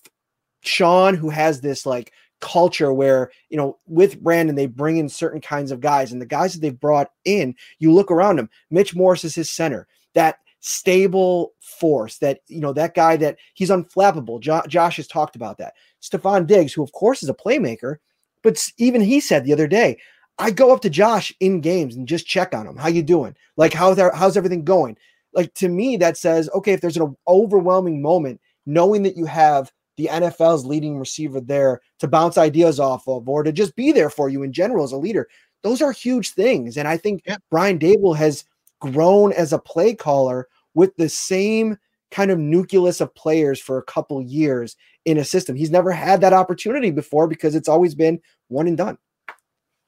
Sean, 0.62 1.14
who 1.14 1.31
has 1.31 1.60
this 1.60 1.86
like 1.86 2.12
culture 2.43 2.93
where 2.93 3.31
you 3.48 3.56
know 3.56 3.78
with 3.86 4.20
Brandon 4.20 4.56
they 4.56 4.66
bring 4.66 4.98
in 4.98 5.09
certain 5.09 5.40
kinds 5.40 5.70
of 5.70 5.81
guys 5.81 6.12
and 6.12 6.20
the 6.20 6.27
guys 6.27 6.52
that 6.52 6.60
they've 6.60 6.78
brought 6.78 7.10
in 7.24 7.55
you 7.78 7.93
look 7.93 8.10
around 8.10 8.39
him 8.39 8.51
Mitch 8.70 8.94
Morse 8.94 9.24
is 9.24 9.35
his 9.35 9.51
center. 9.51 9.86
That 10.14 10.39
stable 10.60 11.55
force 11.60 12.19
that 12.19 12.40
you 12.48 12.60
know 12.60 12.73
that 12.73 12.94
guy 12.94 13.16
that 13.16 13.39
he's 13.55 13.70
unflappable. 13.70 14.40
Jo- 14.40 14.62
Josh 14.69 14.97
has 14.97 15.06
talked 15.06 15.36
about 15.36 15.56
that. 15.59 15.74
Stefon 16.02 16.47
Diggs 16.47 16.73
who 16.73 16.82
of 16.82 16.93
course 16.93 17.23
is 17.23 17.28
a 17.28 17.35
playmaker 17.35 17.97
but 18.43 18.62
even 18.77 19.01
he 19.01 19.20
said 19.20 19.44
the 19.44 19.52
other 19.52 19.69
day 19.69 19.97
I 20.39 20.51
go 20.51 20.73
up 20.73 20.81
to 20.82 20.90
Josh 20.90 21.32
in 21.39 21.60
games 21.60 21.94
and 21.94 22.09
just 22.09 22.27
check 22.27 22.55
on 22.55 22.66
him. 22.66 22.77
How 22.77 22.89
you 22.89 23.02
doing? 23.02 23.36
Like 23.56 23.73
how's 23.73 23.98
how's 23.98 24.36
everything 24.36 24.64
going? 24.64 24.98
Like 25.32 25.55
to 25.55 25.69
me 25.69 25.97
that 25.98 26.16
says 26.16 26.51
okay 26.55 26.73
if 26.73 26.81
there's 26.81 26.97
an 26.97 27.16
overwhelming 27.28 28.02
moment 28.02 28.40
knowing 28.66 29.05
that 29.05 29.16
you 29.16 29.27
have 29.27 29.73
the 29.97 30.06
NFL's 30.06 30.64
leading 30.64 30.98
receiver 30.98 31.40
there 31.40 31.81
to 31.98 32.09
bounce 32.09 32.39
ideas 32.39 32.81
off 32.81 33.06
of 33.06 33.28
or 33.28 33.43
to 33.43 33.52
just 33.52 33.77
be 33.77 33.93
there 33.93 34.10
for 34.10 34.28
you 34.28 34.43
in 34.43 34.52
general 34.52 34.85
as 34.85 34.93
a 34.93 34.97
leader. 34.97 35.28
Those 35.62 35.82
are 35.82 35.93
huge 35.93 36.31
things. 36.31 36.77
And 36.77 36.89
I 36.89 36.97
think 36.97 37.23
yeah. 37.27 37.36
Brian 37.51 37.78
Daboll 37.78 38.16
has 38.16 38.44
grown 38.81 39.32
as 39.32 39.52
a 39.52 39.59
play 39.59 39.94
caller 39.94 40.48
with 40.74 40.97
the 40.97 41.09
same 41.09 41.77
kind 42.10 42.31
of 42.31 42.39
nucleus 42.39 43.01
of 43.01 43.14
players 43.14 43.60
for 43.60 43.78
a 43.78 43.85
couple 43.85 44.20
years 44.23 44.77
in 45.05 45.19
a 45.19 45.24
system. 45.24 45.56
He's 45.56 45.70
never 45.70 45.90
had 45.90 46.20
that 46.20 46.32
opportunity 46.32 46.90
before 46.90 47.27
because 47.27 47.55
it's 47.55 47.69
always 47.69 47.94
been 47.94 48.20
one 48.48 48.66
and 48.66 48.77
done. 48.77 48.98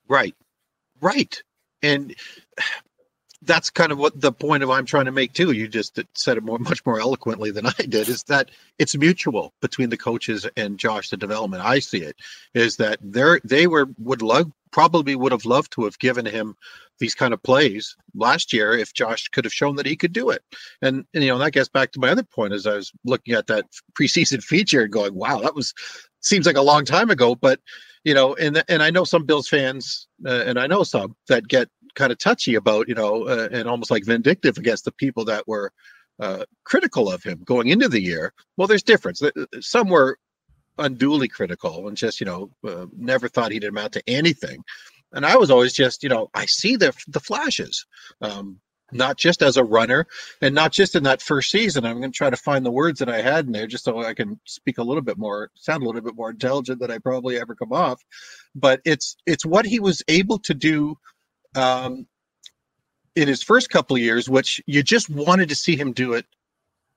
Right. 0.08 0.34
Right. 1.00 1.42
And 1.82 2.14
that's 3.44 3.70
kind 3.70 3.92
of 3.92 3.98
what 3.98 4.20
the 4.20 4.32
point 4.32 4.62
of 4.62 4.70
I'm 4.70 4.86
trying 4.86 5.04
to 5.06 5.12
make 5.12 5.32
too. 5.32 5.52
You 5.52 5.68
just 5.68 5.98
said 6.14 6.36
it 6.36 6.42
more, 6.42 6.58
much 6.58 6.84
more 6.84 7.00
eloquently 7.00 7.50
than 7.50 7.66
I 7.66 7.72
did. 7.88 8.08
Is 8.08 8.24
that 8.24 8.50
it's 8.78 8.96
mutual 8.96 9.52
between 9.60 9.90
the 9.90 9.96
coaches 9.96 10.46
and 10.56 10.78
Josh. 10.78 11.10
The 11.10 11.16
development 11.16 11.64
I 11.64 11.78
see 11.78 11.98
it 11.98 12.16
is 12.54 12.76
that 12.76 12.98
they're 13.02 13.40
they 13.44 13.66
were 13.66 13.88
would 13.98 14.22
love 14.22 14.50
probably 14.72 15.14
would 15.14 15.32
have 15.32 15.44
loved 15.44 15.72
to 15.72 15.84
have 15.84 15.98
given 16.00 16.26
him 16.26 16.56
these 16.98 17.14
kind 17.14 17.32
of 17.32 17.42
plays 17.42 17.96
last 18.14 18.52
year 18.52 18.72
if 18.72 18.92
Josh 18.92 19.28
could 19.28 19.44
have 19.44 19.52
shown 19.52 19.76
that 19.76 19.86
he 19.86 19.94
could 19.94 20.12
do 20.12 20.30
it. 20.30 20.42
And, 20.82 21.04
and 21.14 21.22
you 21.22 21.30
know 21.30 21.38
that 21.38 21.52
gets 21.52 21.68
back 21.68 21.92
to 21.92 22.00
my 22.00 22.10
other 22.10 22.24
point 22.24 22.52
as 22.52 22.66
I 22.66 22.74
was 22.74 22.92
looking 23.04 23.34
at 23.34 23.46
that 23.48 23.66
preseason 23.98 24.42
feature 24.42 24.82
and 24.82 24.92
going, 24.92 25.14
wow, 25.14 25.40
that 25.40 25.54
was 25.54 25.74
seems 26.20 26.46
like 26.46 26.56
a 26.56 26.62
long 26.62 26.84
time 26.84 27.10
ago, 27.10 27.34
but 27.34 27.60
you 28.04 28.14
know, 28.14 28.34
and 28.34 28.62
and 28.68 28.82
I 28.82 28.90
know 28.90 29.04
some 29.04 29.24
Bills 29.24 29.48
fans, 29.48 30.08
uh, 30.26 30.44
and 30.46 30.58
I 30.58 30.66
know 30.66 30.82
some 30.82 31.16
that 31.28 31.48
get 31.48 31.68
kind 31.94 32.12
of 32.12 32.18
touchy 32.18 32.54
about, 32.54 32.88
you 32.88 32.94
know, 32.94 33.24
uh, 33.24 33.48
and 33.50 33.68
almost 33.68 33.90
like 33.90 34.04
vindictive 34.04 34.58
against 34.58 34.84
the 34.84 34.92
people 34.92 35.24
that 35.26 35.46
were 35.46 35.72
uh, 36.20 36.44
critical 36.64 37.10
of 37.10 37.22
him 37.22 37.42
going 37.44 37.68
into 37.68 37.88
the 37.88 38.02
year. 38.02 38.32
Well, 38.56 38.68
there's 38.68 38.82
difference. 38.82 39.22
Some 39.60 39.88
were 39.88 40.18
unduly 40.78 41.28
critical 41.28 41.88
and 41.88 41.96
just, 41.96 42.20
you 42.20 42.26
know, 42.26 42.50
uh, 42.66 42.86
never 42.96 43.28
thought 43.28 43.52
he'd 43.52 43.64
amount 43.64 43.92
to 43.92 44.02
anything. 44.06 44.62
And 45.12 45.24
I 45.24 45.36
was 45.36 45.50
always 45.50 45.72
just, 45.72 46.02
you 46.02 46.08
know, 46.08 46.28
I 46.34 46.46
see 46.46 46.76
the 46.76 46.92
the 47.08 47.20
flashes. 47.20 47.86
Um, 48.20 48.60
not 48.92 49.16
just 49.16 49.42
as 49.42 49.56
a 49.56 49.64
runner 49.64 50.06
and 50.40 50.54
not 50.54 50.72
just 50.72 50.94
in 50.94 51.02
that 51.02 51.20
first 51.20 51.50
season. 51.50 51.84
I'm 51.84 51.98
going 51.98 52.12
to 52.12 52.16
try 52.16 52.30
to 52.30 52.36
find 52.36 52.64
the 52.64 52.70
words 52.70 53.00
that 53.00 53.08
I 53.08 53.20
had 53.20 53.46
in 53.46 53.52
there 53.52 53.66
just 53.66 53.84
so 53.84 54.02
I 54.02 54.14
can 54.14 54.38
speak 54.44 54.78
a 54.78 54.82
little 54.82 55.02
bit 55.02 55.18
more, 55.18 55.50
sound 55.54 55.82
a 55.82 55.86
little 55.86 56.00
bit 56.00 56.14
more 56.14 56.30
intelligent 56.30 56.80
than 56.80 56.90
I 56.90 56.98
probably 56.98 57.38
ever 57.38 57.54
come 57.54 57.72
off. 57.72 58.00
But 58.54 58.80
it's 58.84 59.16
it's 59.26 59.44
what 59.44 59.66
he 59.66 59.80
was 59.80 60.02
able 60.08 60.38
to 60.40 60.54
do 60.54 60.96
um, 61.54 62.06
in 63.16 63.28
his 63.28 63.42
first 63.42 63.70
couple 63.70 63.96
of 63.96 64.02
years, 64.02 64.28
which 64.28 64.60
you 64.66 64.82
just 64.82 65.08
wanted 65.08 65.48
to 65.48 65.54
see 65.54 65.76
him 65.76 65.92
do 65.92 66.14
it 66.14 66.26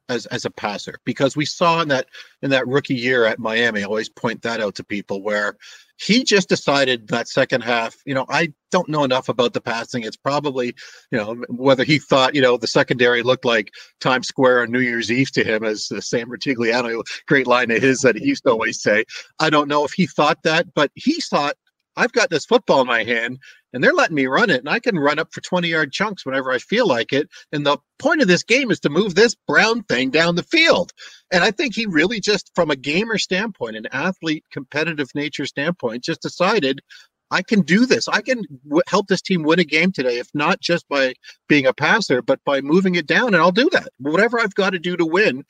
as 0.10 0.26
as 0.28 0.46
a 0.46 0.50
passer 0.50 1.00
because 1.06 1.36
we 1.36 1.46
saw 1.46 1.82
in 1.82 1.90
that 1.90 2.08
in 2.42 2.50
that 2.52 2.68
rookie 2.68 2.96
year 2.96 3.26
at 3.26 3.40
Miami. 3.40 3.82
I 3.82 3.86
always 3.86 4.10
point 4.10 4.42
that 4.44 4.62
out 4.62 4.76
to 4.76 4.84
people 4.84 5.22
where 5.22 5.58
he 6.00 6.24
just 6.24 6.48
decided 6.48 7.08
that 7.08 7.28
second 7.28 7.62
half. 7.62 7.96
You 8.06 8.14
know, 8.14 8.26
I 8.30 8.54
don't 8.72 8.90
know 8.90 9.04
enough 9.04 9.30
about 9.30 9.54
the 9.54 9.62
passing. 9.62 10.04
It's 10.04 10.18
probably 10.18 10.76
you 11.12 11.18
know 11.18 11.44
whether 11.50 11.84
he 11.84 12.00
thought 12.00 12.36
you 12.36 12.42
know 12.42 12.58
the 12.58 12.68
secondary 12.68 13.24
looked 13.24 13.46
like 13.46 13.72
Times 14.00 14.28
Square 14.28 14.62
on 14.62 14.72
New 14.72 14.80
Year's 14.80 15.12
Eve 15.12 15.32
to 15.32 15.44
him, 15.44 15.64
as 15.64 15.88
the 15.88 16.02
Sam 16.02 16.30
Rutigliano 16.30 17.04
great 17.28 17.48
line 17.48 17.72
of 17.72 17.82
his 17.82 18.02
that 18.02 18.18
he 18.18 18.26
used 18.26 18.44
to 18.44 18.52
always 18.52 18.82
say. 18.82 19.06
I 19.40 19.50
don't 19.50 19.68
know 19.68 19.84
if 19.86 19.94
he 19.94 20.08
thought 20.08 20.44
that, 20.44 20.74
but 20.74 20.92
he 20.96 21.20
thought 21.22 21.56
I've 21.98 22.14
got 22.14 22.30
this 22.30 22.46
football 22.46 22.82
in 22.82 22.88
my 22.88 23.04
hand 23.04 23.40
and 23.74 23.84
they're 23.84 23.94
letting 23.94 24.16
me 24.16 24.28
run 24.28 24.50
it 24.50 24.60
and 24.60 24.70
I 24.70 24.80
can 24.80 24.98
run 24.98 25.20
up 25.20 25.34
for 25.34 25.42
20 25.42 25.68
yard 25.68 25.92
chunks 25.92 26.26
whenever 26.26 26.52
I 26.52 26.58
feel 26.58 26.88
like 26.88 27.14
it. 27.14 27.30
And 27.52 27.66
the 27.66 27.78
point 28.00 28.22
of 28.22 28.28
this 28.28 28.44
game 28.44 28.72
is 28.72 28.80
to 28.82 28.90
move 28.90 29.16
this 29.16 29.36
brown 29.48 29.84
thing 29.84 30.10
down 30.10 30.36
the 30.36 30.44
field. 30.44 30.92
And 31.32 31.44
I 31.44 31.52
think 31.52 31.76
he 31.76 31.86
really 31.86 32.20
just, 32.20 32.52
from 32.56 32.72
a 32.72 32.76
gamer 32.76 33.18
standpoint, 33.18 33.76
an 33.76 33.88
athlete 33.92 34.46
competitive 34.52 35.10
nature 35.16 35.46
standpoint, 35.46 36.04
just 36.04 36.22
decided 36.22 36.82
I 37.30 37.42
can 37.42 37.62
do 37.62 37.86
this. 37.86 38.08
I 38.08 38.22
can 38.22 38.44
w- 38.64 38.82
help 38.88 39.08
this 39.08 39.22
team 39.22 39.44
win 39.44 39.60
a 39.60 39.66
game 39.66 39.92
today, 39.92 40.18
if 40.18 40.30
not 40.34 40.62
just 40.62 40.88
by 40.88 41.14
being 41.50 41.66
a 41.66 41.74
passer, 41.74 42.22
but 42.22 42.40
by 42.46 42.62
moving 42.62 42.96
it 42.96 43.06
down. 43.06 43.28
And 43.28 43.38
I'll 43.38 43.52
do 43.52 43.70
that. 43.74 43.90
Whatever 44.00 44.40
I've 44.40 44.56
got 44.56 44.72
to 44.72 44.80
do 44.80 44.96
to 44.96 45.06
win. 45.06 45.44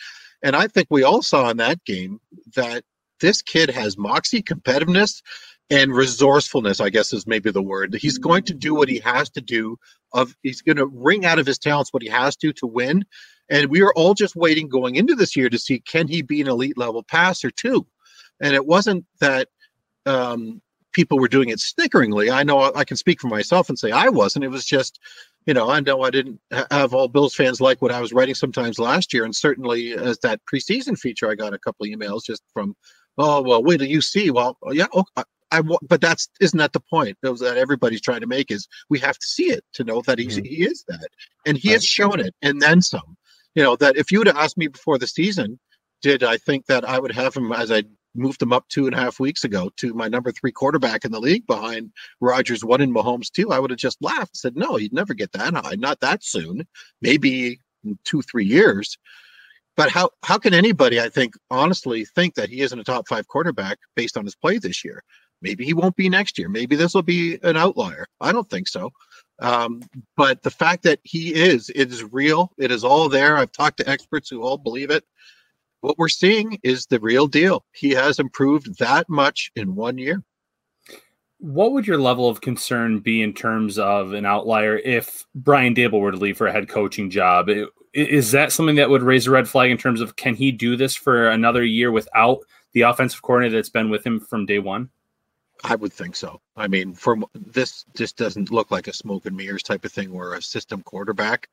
And 0.44 0.56
I 0.56 0.68
think 0.68 0.88
we 0.90 1.04
all 1.04 1.22
saw 1.22 1.50
in 1.50 1.58
that 1.58 1.84
game 1.86 2.20
that 2.56 2.84
this 3.20 3.42
kid 3.42 3.70
has 3.70 3.98
moxie, 3.98 4.44
competitiveness, 4.44 5.22
and 5.70 5.94
resourcefulness 5.94 6.80
i 6.80 6.90
guess 6.90 7.12
is 7.14 7.28
maybe 7.28 7.52
the 7.52 7.62
word. 7.62 7.94
He's 7.96 8.18
going 8.18 8.44
to 8.44 8.54
do 8.54 8.74
what 8.74 8.90
he 8.90 9.00
has 9.00 9.30
to 9.32 9.42
do 9.42 9.78
of 10.14 10.36
he's 10.44 10.62
going 10.62 10.78
to 10.78 10.86
wring 10.86 11.26
out 11.26 11.40
of 11.40 11.46
his 11.46 11.60
talents 11.60 11.92
what 11.94 12.04
he 12.04 12.10
has 12.10 12.36
to 12.38 12.54
to 12.54 12.68
win. 12.68 13.06
And 13.50 13.70
we 13.70 13.82
are 13.82 13.94
all 13.94 14.14
just 14.14 14.36
waiting 14.36 14.68
going 14.68 14.96
into 14.96 15.16
this 15.16 15.36
year 15.36 15.50
to 15.50 15.60
see 15.60 15.80
can 15.80 16.08
he 16.08 16.22
be 16.22 16.42
an 16.42 16.48
elite 16.48 16.78
level 16.78 17.04
passer 17.04 17.52
too? 17.52 17.86
And 18.42 18.54
it 18.54 18.66
wasn't 18.66 19.06
that 19.20 19.50
um, 20.06 20.62
people 20.94 21.20
were 21.20 21.28
doing 21.28 21.50
it 21.50 21.60
snickeringly. 21.60 22.32
I 22.32 22.44
know 22.44 22.72
i 22.76 22.84
can 22.84 22.98
speak 22.98 23.20
for 23.20 23.28
myself 23.28 23.70
and 23.70 23.78
say 23.78 23.92
i 23.92 24.10
wasn't. 24.10 24.46
It 24.46 24.50
was 24.50 24.66
just 24.66 25.00
you 25.46 25.54
know 25.54 25.70
i 25.70 25.80
know 25.80 26.02
i 26.02 26.10
didn't 26.10 26.40
have 26.72 26.94
all 26.94 27.08
bills 27.08 27.36
fans 27.36 27.62
like 27.62 27.82
what 27.82 27.92
i 27.92 28.02
was 28.02 28.14
writing 28.14 28.36
sometimes 28.36 28.80
last 28.80 29.14
year. 29.14 29.26
And 29.26 29.36
certainly 29.36 29.94
as 29.94 30.18
that 30.20 30.42
preseason 30.52 30.98
feature 30.98 31.30
i 31.30 31.36
got 31.36 31.54
a 31.54 31.60
couple 31.60 31.86
of 31.86 31.92
emails 31.92 32.24
just 32.26 32.44
from 32.54 32.76
oh 33.18 33.42
well 33.42 33.64
wait 33.64 33.78
till 33.78 33.88
you 33.88 34.02
see. 34.02 34.32
Well 34.32 34.58
yeah 34.72 34.88
oh, 34.94 35.06
I 35.52 35.62
but 35.62 36.02
that's 36.02 36.30
isn't 36.42 36.58
that 36.58 36.74
the 36.74 36.80
point 36.80 37.18
that 37.22 37.58
everybody's 37.58 38.02
trying 38.02 38.22
to 38.22 38.28
make 38.28 38.52
is 38.52 38.68
we 38.90 39.00
have 39.00 39.18
to 39.18 39.26
see 39.26 39.46
it 39.46 39.64
to 39.74 39.84
know 39.84 40.02
that 40.02 40.20
he's 40.20 40.38
mm-hmm. 40.38 40.46
he 40.46 40.66
is 40.66 40.84
that 40.88 41.08
and 41.46 41.58
he 41.58 41.70
right. 41.70 41.74
has 41.74 41.86
shown 41.86 42.20
it 42.20 42.36
and 42.42 42.62
then 42.62 42.82
some 42.82 43.18
you 43.56 43.64
know 43.64 43.76
that 43.78 43.98
if 43.98 44.12
you 44.12 44.20
would 44.20 44.28
have 44.28 44.38
asked 44.38 44.58
me 44.58 44.68
before 44.68 44.98
the 44.98 45.08
season 45.08 45.60
did 46.02 46.24
I 46.24 46.38
think 46.38 46.66
that 46.66 46.88
I 46.88 47.00
would 47.00 47.12
have 47.12 47.36
him 47.36 47.52
as 47.52 47.72
I 47.72 47.84
moved 48.14 48.42
him 48.42 48.52
up 48.52 48.68
two 48.68 48.88
and 48.88 48.96
a 48.96 49.00
half 49.00 49.20
weeks 49.20 49.44
ago 49.44 49.72
to 49.78 49.94
my 49.94 50.08
number 50.08 50.32
three 50.32 50.52
quarterback 50.52 51.06
in 51.06 51.12
the 51.12 51.20
league 51.20 51.46
behind 51.48 51.92
Rodgers 52.20 52.66
one 52.66 52.82
and 52.82 52.94
Mahomes 52.94 53.32
two 53.32 53.52
I 53.52 53.60
would 53.60 53.70
have 53.70 53.80
just 53.80 54.02
laughed 54.02 54.36
said 54.36 54.56
no 54.56 54.76
he'd 54.76 54.94
never 54.94 55.14
get 55.14 55.32
that 55.32 55.54
high 55.54 55.76
not 55.76 56.02
that 56.02 56.24
soon 56.24 56.68
maybe 57.02 57.62
two 58.04 58.22
three 58.22 58.46
years 58.46 58.98
but 59.78 59.90
how 59.90 60.10
how 60.24 60.38
can 60.38 60.54
anybody 60.54 61.00
I 61.00 61.08
think 61.08 61.36
honestly 61.50 62.04
think 62.04 62.36
that 62.36 62.50
he 62.50 62.62
isn't 62.62 62.80
a 62.80 62.84
top 62.84 63.08
five 63.08 63.28
quarterback 63.28 63.78
based 63.96 64.18
on 64.18 64.26
his 64.26 64.36
play 64.36 64.58
this 64.58 64.84
year 64.84 65.04
Maybe 65.42 65.66
he 65.66 65.74
won't 65.74 65.96
be 65.96 66.10
next 66.10 66.38
year. 66.38 66.50
Maybe 66.50 66.76
this 66.76 66.94
will 66.94 67.04
be 67.04 67.40
an 67.44 67.58
outlier. 67.58 68.08
I 68.20 68.32
don't 68.32 68.50
think 68.50 68.68
so. 68.68 68.92
Um, 69.40 69.82
but 70.16 70.42
the 70.42 70.50
fact 70.50 70.84
that 70.84 71.00
he 71.04 71.34
is, 71.36 71.70
it 71.76 71.92
is 71.92 72.04
real. 72.04 72.52
It 72.58 72.72
is 72.72 72.84
all 72.84 73.08
there. 73.08 73.38
I've 73.38 73.52
talked 73.52 73.78
to 73.78 73.90
experts 73.90 74.30
who 74.30 74.42
all 74.42 74.58
believe 74.58 74.90
it. 74.90 75.04
What 75.82 76.00
we're 76.00 76.10
seeing 76.10 76.58
is 76.64 76.88
the 76.88 77.00
real 77.00 77.28
deal. 77.28 77.64
He 77.72 77.92
has 77.92 78.18
improved 78.18 78.80
that 78.80 79.08
much 79.10 79.52
in 79.56 79.76
one 79.76 80.00
year. 80.00 80.24
what 81.40 81.72
would 81.72 81.86
your 81.86 82.00
level 82.00 82.28
of 82.28 82.42
concern 82.42 83.00
be 83.00 83.22
in 83.22 83.34
terms 83.34 83.78
of 83.78 84.14
an 84.14 84.26
outlier 84.26 84.78
if 84.78 85.26
Brian 85.36 85.76
Daboll 85.76 86.02
were 86.02 86.12
to 86.12 86.18
leave 86.18 86.38
for 86.38 86.48
a 86.48 86.52
head 86.52 86.68
coaching 86.68 87.10
job? 87.10 87.50
Is 87.94 88.32
that 88.32 88.52
something 88.52 88.76
that 88.78 88.90
would 88.90 89.04
raise 89.04 89.28
a 89.28 89.32
red 89.32 89.48
flag 89.48 89.70
in 89.72 89.78
terms 89.78 90.02
of 90.02 90.16
can 90.16 90.36
he 90.36 90.52
do 90.52 90.76
this 90.76 90.96
for 90.96 91.30
another 91.30 91.64
year 91.64 91.92
without 91.92 92.40
the 92.74 92.82
offensive 92.82 93.22
coordinator 93.22 93.56
that's 93.56 93.70
been 93.70 93.90
with 93.90 94.06
him 94.06 94.20
from 94.20 94.46
day 94.46 94.60
one? 94.60 94.90
I 95.64 95.76
would 95.76 95.94
think 95.94 96.16
so. 96.16 96.40
I 96.56 96.68
mean, 96.68 96.94
from 96.94 97.26
this, 97.34 97.86
just 97.96 98.18
doesn't 98.18 98.52
look 98.52 98.72
like 98.72 98.88
a 98.88 98.94
smoke 98.94 99.26
and 99.26 99.36
mirrors 99.36 99.64
type 99.64 99.86
of 99.86 99.92
thing 99.92 100.14
where 100.14 100.34
a 100.34 100.42
system 100.42 100.82
quarterback, 100.84 101.50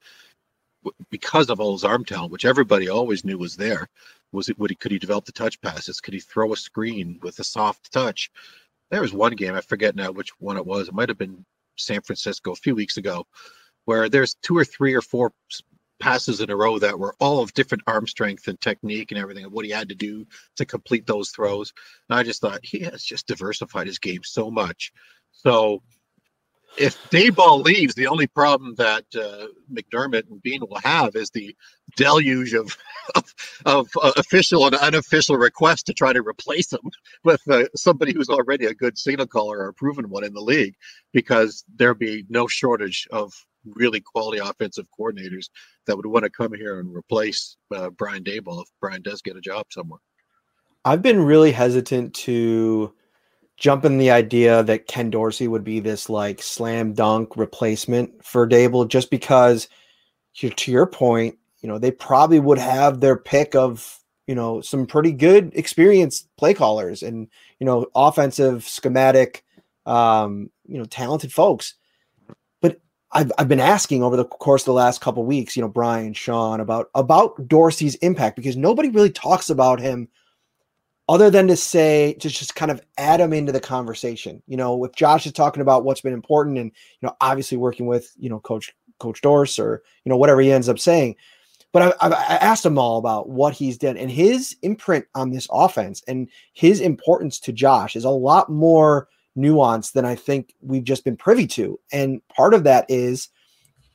because 1.11 1.51
of 1.51 1.61
all 1.61 1.73
his 1.73 1.85
arm 1.85 2.05
talent, 2.05 2.33
which 2.33 2.45
everybody 2.45 2.89
always 2.89 3.25
knew 3.25 3.39
was 3.39 3.57
there, 3.57 3.89
was 4.33 4.49
it? 4.49 4.59
Would 4.59 4.71
he? 4.71 4.77
Could 4.77 4.93
he 4.93 4.99
develop 4.99 5.25
the 5.25 5.33
touch 5.33 5.61
passes? 5.61 6.01
Could 6.01 6.15
he 6.15 6.21
throw 6.21 6.53
a 6.53 6.57
screen 6.57 7.19
with 7.23 7.39
a 7.39 7.45
soft 7.45 7.93
touch? 7.93 8.31
There 8.91 9.01
was 9.01 9.13
one 9.13 9.35
game 9.35 9.55
I 9.55 9.61
forget 9.61 9.97
now 9.97 10.13
which 10.13 10.31
one 10.39 10.57
it 10.57 10.67
was. 10.67 10.89
It 10.89 10.95
might 10.95 11.09
have 11.09 11.19
been 11.19 11.45
San 11.77 12.03
Francisco 12.03 12.53
a 12.53 12.57
few 12.57 12.75
weeks 12.75 12.97
ago, 12.97 13.27
where 13.87 14.09
there's 14.09 14.35
two 14.43 14.57
or 14.57 14.65
three 14.65 14.95
or 14.95 15.03
four 15.03 15.33
passes 16.01 16.41
in 16.41 16.51
a 16.51 16.57
row 16.57 16.79
that 16.79 16.99
were 16.99 17.15
all 17.21 17.41
of 17.41 17.55
different 17.55 17.85
arm 17.87 18.07
strength 18.07 18.49
and 18.49 18.61
technique 18.61 19.11
and 19.11 19.21
everything 19.21 19.45
of 19.45 19.53
what 19.53 19.65
he 19.65 19.71
had 19.71 19.89
to 19.89 19.95
do 19.95 20.27
to 20.57 20.65
complete 20.65 21.07
those 21.07 21.31
throws. 21.31 21.73
And 22.09 22.19
I 22.19 22.23
just 22.23 22.41
thought 22.41 22.61
he 22.63 22.81
has 22.81 23.03
just 23.03 23.27
diversified 23.27 23.87
his 23.87 23.99
game 23.99 24.23
so 24.25 24.51
much. 24.51 24.93
So 25.33 25.83
if 26.77 27.01
Daboll 27.11 27.63
leaves, 27.63 27.95
the 27.95 28.09
only 28.09 28.27
problem 28.27 28.75
that 28.77 29.05
uh, 29.15 29.47
McDermott 29.73 30.29
and 30.29 30.43
Beane 30.43 30.63
will 30.69 30.81
have 30.83 31.15
is 31.15 31.31
the 31.31 31.55
deluge 31.97 32.53
of 32.55 32.77
of, 33.15 33.35
of 33.65 33.89
uh, 34.03 34.13
official 34.17 34.67
and 34.67 34.75
unofficial 34.75 35.37
requests 35.37 35.85
to 35.85 35.93
try 35.93 36.13
to 36.13 36.27
replace 36.27 36.73
him 36.73 36.91
with 37.23 37.41
uh, 37.49 37.65
somebody 37.77 38.13
who's 38.13 38.29
already 38.29 38.67
a 38.67 38.75
good 38.75 38.99
signal 38.99 39.27
caller 39.27 39.59
or 39.59 39.69
a 39.69 39.75
proven 39.75 40.11
one 40.11 40.25
in 40.25 40.35
the 40.35 40.41
league, 40.41 40.75
because 41.13 41.65
there'll 41.77 41.95
be 41.95 42.25
no 42.29 42.49
shortage 42.49 43.07
of 43.13 43.33
really 43.65 44.01
quality 44.01 44.39
offensive 44.39 44.87
coordinators 44.99 45.49
that 45.87 45.97
would 45.97 46.07
want 46.07 46.25
to 46.25 46.31
come 46.31 46.53
here 46.55 46.81
and 46.81 46.95
replace 46.95 47.57
uh, 47.75 47.91
Brian 47.91 48.25
Daboll 48.25 48.63
if 48.63 48.69
Brian 48.81 49.03
does 49.03 49.23
get 49.23 49.37
a 49.37 49.41
job 49.41 49.67
somewhere. 49.71 50.01
I've 50.85 51.03
been 51.03 51.25
really 51.25 51.53
hesitant 51.53 52.15
to 52.15 52.95
jump 53.57 53.85
in 53.85 53.99
the 53.99 54.11
idea 54.11 54.63
that 54.65 54.87
Ken 54.87 55.11
Dorsey 55.11 55.49
would 55.49 55.65
be 55.65 55.81
this 55.81 56.11
like 56.11 56.43
slam 56.43 56.93
dunk 56.93 57.37
replacement 57.37 58.25
for 58.25 58.49
Daboll 58.49 58.89
just 58.89 59.11
because 59.11 59.69
to 60.39 60.71
your 60.71 60.87
point, 60.87 61.39
you 61.61 61.69
know, 61.69 61.79
they 61.79 61.91
probably 61.91 62.41
would 62.41 62.59
have 62.59 63.01
their 63.01 63.17
pick 63.17 63.55
of, 63.55 64.01
you 64.27 64.35
know, 64.35 64.61
some 64.61 64.87
pretty 64.87 65.13
good 65.13 65.53
experienced 65.55 66.29
play 66.37 66.53
callers 66.53 67.03
and, 67.03 67.29
you 67.59 67.65
know, 67.65 67.87
offensive 67.95 68.65
schematic 68.65 69.45
um, 69.87 70.51
you 70.67 70.79
know, 70.79 70.85
talented 70.85 71.33
folks. 71.33 71.75
I've, 73.15 73.33
I've 73.39 73.49
been 73.49 73.61
asking 73.61 74.03
over 74.03 74.17
the 74.17 74.25
course 74.25 74.63
of 74.63 74.67
the 74.67 74.73
last 74.73 75.01
couple 75.01 75.25
weeks, 75.25 75.57
you 75.57 75.63
know, 75.63 75.69
Brian, 75.69 76.13
Sean, 76.13 76.61
about 76.61 76.91
about 76.95 77.49
Dorsey's 77.49 77.95
impact 77.97 78.37
because 78.37 78.57
nobody 78.57 78.89
really 78.89 79.11
talks 79.11 79.51
about 79.51 79.81
him 79.81 80.09
other 81.09 81.31
than 81.31 81.47
to 81.49 81.57
say 81.57 82.15
to 82.15 82.29
just 82.29 82.57
kind 82.57 82.71
of 82.71 82.83
add 82.99 83.21
him 83.21 83.33
into 83.33 83.53
the 83.53 83.61
conversation. 83.61 84.43
You 84.47 84.57
know, 84.57 84.85
if 84.85 84.95
Josh 84.95 85.27
is 85.27 85.33
talking 85.33 85.63
about 85.63 85.85
what's 85.85 86.01
been 86.01 86.13
important 86.13 86.59
and 86.59 86.71
you 87.01 87.07
know, 87.07 87.17
obviously 87.21 87.57
working 87.57 87.87
with 87.87 88.13
you 88.19 88.29
know 88.29 88.41
Coach 88.41 88.75
Coach 88.99 89.21
Dorse 89.21 89.59
or 89.59 89.83
you 90.05 90.11
know 90.11 90.17
whatever 90.17 90.41
he 90.41 90.53
ends 90.53 90.69
up 90.69 90.79
saying, 90.79 91.15
but 91.73 91.97
I, 92.01 92.09
I, 92.09 92.37
asked 92.37 92.67
him 92.67 92.79
all 92.79 92.99
about 92.99 93.29
what 93.29 93.55
he's 93.55 93.79
done 93.79 93.97
and 93.97 94.11
his 94.11 94.57
imprint 94.63 95.07
on 95.15 95.31
this 95.31 95.49
offense 95.51 96.03
and 96.09 96.29
his 96.53 96.81
importance 96.81 97.39
to 97.41 97.53
Josh 97.53 97.97
is 97.97 98.05
a 98.05 98.11
lot 98.11 98.51
more 98.51 99.09
nuance 99.37 99.93
than 99.93 100.05
I 100.05 100.15
think 100.15 100.55
we've 100.61 100.85
just 100.85 101.05
been 101.05 101.17
privy 101.17 101.47
to. 101.49 101.79
And 101.93 102.21
part 102.29 102.55
of 102.55 102.65
that 102.65 102.87
is 102.89 103.29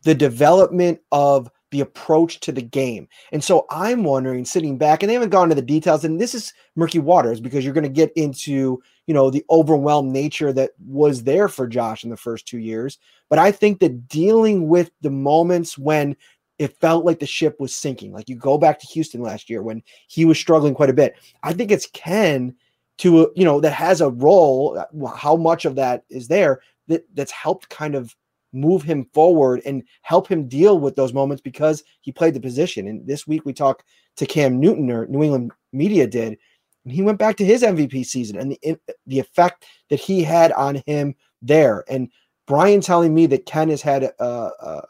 the 0.04 0.16
development 0.16 1.00
of 1.12 1.50
the 1.72 1.82
approach 1.82 2.40
to 2.40 2.52
the 2.52 2.62
game. 2.62 3.08
And 3.32 3.44
so 3.44 3.66
I'm 3.70 4.04
wondering, 4.04 4.44
sitting 4.44 4.78
back, 4.78 5.04
and 5.04 5.10
they 5.10 5.14
haven't 5.14 5.30
gone 5.30 5.52
into 5.52 5.56
the 5.56 5.62
details, 5.62 6.04
and 6.04 6.20
this 6.20 6.34
is 6.34 6.54
murky 6.76 7.00
waters 7.00 7.40
because 7.40 7.64
you're 7.64 7.74
going 7.74 7.84
to 7.84 7.90
get 7.90 8.12
into, 8.16 8.82
you 9.06 9.14
know, 9.14 9.30
the 9.30 9.46
overwhelmed 9.52 10.12
nature 10.12 10.52
that 10.54 10.72
was 10.88 11.24
there 11.24 11.48
for 11.48 11.68
Josh 11.68 12.04
in 12.04 12.10
the 12.10 12.18
first 12.18 12.48
two 12.48 12.58
years. 12.58 12.98
But 13.30 13.40
I 13.40 13.52
think 13.52 13.80
that 13.80 14.08
dealing 14.08 14.68
with 14.68 14.90
the 15.02 15.12
moments 15.12 15.78
when 15.78 16.16
it 16.58 16.78
felt 16.80 17.06
like 17.06 17.20
the 17.20 17.26
ship 17.26 17.60
was 17.60 17.76
sinking, 17.76 18.12
like 18.14 18.28
you 18.28 18.36
go 18.36 18.58
back 18.58 18.80
to 18.80 18.88
Houston 18.88 19.22
last 19.22 19.50
year 19.50 19.62
when 19.62 19.82
he 20.08 20.26
was 20.26 20.40
struggling 20.40 20.74
quite 20.74 20.90
a 20.90 20.94
bit. 20.94 21.16
I 21.44 21.54
think 21.54 21.72
it's 21.72 21.88
Ken 21.94 22.56
to 23.00 23.32
you 23.36 23.46
know 23.46 23.60
that 23.60 23.74
has 23.74 24.02
a 24.02 24.12
role 24.12 24.78
uh, 24.78 25.08
how 25.08 25.36
much 25.36 25.66
of 25.66 25.76
that 25.76 26.04
is 26.10 26.28
there 26.28 26.62
that 26.88 27.04
that's 27.14 27.32
helped 27.32 27.70
kind 27.70 27.96
of 27.96 28.16
move 28.52 28.82
him 28.82 29.06
forward 29.14 29.62
and 29.66 29.84
help 30.02 30.28
him 30.28 30.48
deal 30.48 30.80
with 30.80 30.96
those 30.96 31.14
moments 31.14 31.42
because 31.42 31.84
he 32.02 32.12
played 32.12 32.34
the 32.34 32.40
position. 32.40 32.88
And 32.88 33.06
this 33.06 33.28
week 33.28 33.46
we 33.46 33.54
talked 33.54 33.84
to 34.18 34.26
Cam 34.26 34.60
Newton 34.60 34.90
or 34.90 35.06
New 35.06 35.22
England 35.22 35.52
media 35.72 36.08
did 36.08 36.38
and 36.84 36.94
he 36.94 37.02
went 37.02 37.20
back 37.20 37.36
to 37.38 37.46
his 37.46 37.62
MVP 37.62 38.06
season 38.06 38.38
and 38.38 38.52
the 38.52 38.80
the 39.06 39.20
effect 39.20 39.66
that 39.90 40.00
he 40.00 40.24
had 40.24 40.52
on 40.54 40.82
him 40.86 41.16
there. 41.42 41.84
And 41.90 42.10
Brian 42.48 42.82
telling 42.82 43.14
me 43.14 43.28
that 43.28 43.46
Ken 43.46 43.70
has 43.70 43.82
had 43.82 44.04
a, 44.04 44.24
a, 44.24 44.88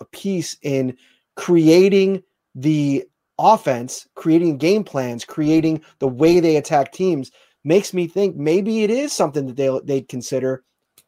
a 0.00 0.04
piece 0.06 0.56
in 0.62 0.96
creating 1.36 2.22
the 2.54 3.04
offense, 3.38 4.06
creating 4.14 4.58
game 4.58 4.84
plans, 4.84 5.24
creating 5.24 5.82
the 5.98 6.08
way 6.08 6.40
they 6.40 6.56
attack 6.56 6.92
teams 6.92 7.30
makes 7.64 7.94
me 7.94 8.06
think 8.06 8.36
maybe 8.36 8.82
it 8.84 8.90
is 8.90 9.12
something 9.12 9.46
that 9.46 9.56
they 9.56 9.80
they'd 9.84 10.08
consider 10.08 10.62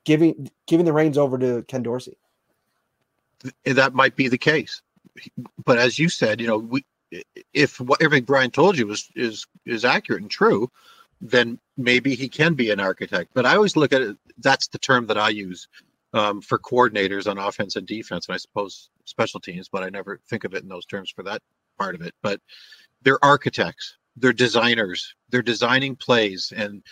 giving 0.05 0.51
giving 0.67 0.87
the 0.87 0.93
reins 0.93 1.19
over 1.19 1.39
to 1.39 1.63
Ken 1.65 1.83
Dorsey. 1.83 2.17
That 3.65 3.95
might 3.95 4.17
be 4.17 4.29
the 4.29 4.39
case, 4.39 4.83
but 5.65 5.79
as 5.79 5.99
you 5.99 6.09
said, 6.09 6.41
you 6.41 6.47
know, 6.47 6.59
we 6.59 6.85
if 7.53 7.81
what 7.81 8.03
everything 8.03 8.25
Brian 8.25 8.51
told 8.51 8.77
you 8.77 8.91
is 8.91 9.09
is 9.15 9.47
is 9.65 9.85
accurate 9.85 10.23
and 10.23 10.31
true, 10.31 10.71
then 11.21 11.59
maybe 11.77 12.15
he 12.15 12.29
can 12.29 12.55
be 12.55 12.71
an 12.71 12.81
architect. 12.81 13.31
But 13.35 13.47
I 13.47 13.55
always 13.55 13.77
look 13.77 13.93
at 13.93 14.03
it. 14.03 14.17
That's 14.39 14.69
the 14.69 14.79
term 14.79 15.07
that 15.07 15.19
I 15.19 15.29
use 15.29 15.69
um, 16.13 16.41
for 16.41 16.59
coordinators 16.59 17.31
on 17.31 17.39
offense 17.39 17.77
and 17.77 17.87
defense, 17.87 18.27
and 18.27 18.35
I 18.35 18.39
suppose 18.39 18.91
special 19.05 19.39
teams. 19.39 19.69
But 19.69 19.85
I 19.85 19.91
never 19.91 20.19
think 20.29 20.45
of 20.45 20.55
it 20.55 20.63
in 20.63 20.69
those 20.69 20.87
terms 20.87 21.11
for 21.11 21.23
that 21.25 21.43
part 21.79 21.95
of 21.95 22.03
it, 22.03 22.15
but 22.23 22.41
they're 23.03 23.25
architects, 23.25 23.97
they're 24.17 24.33
designers, 24.33 25.15
they're 25.31 25.43
designing 25.43 25.97
plays, 25.97 26.53
and 26.57 26.83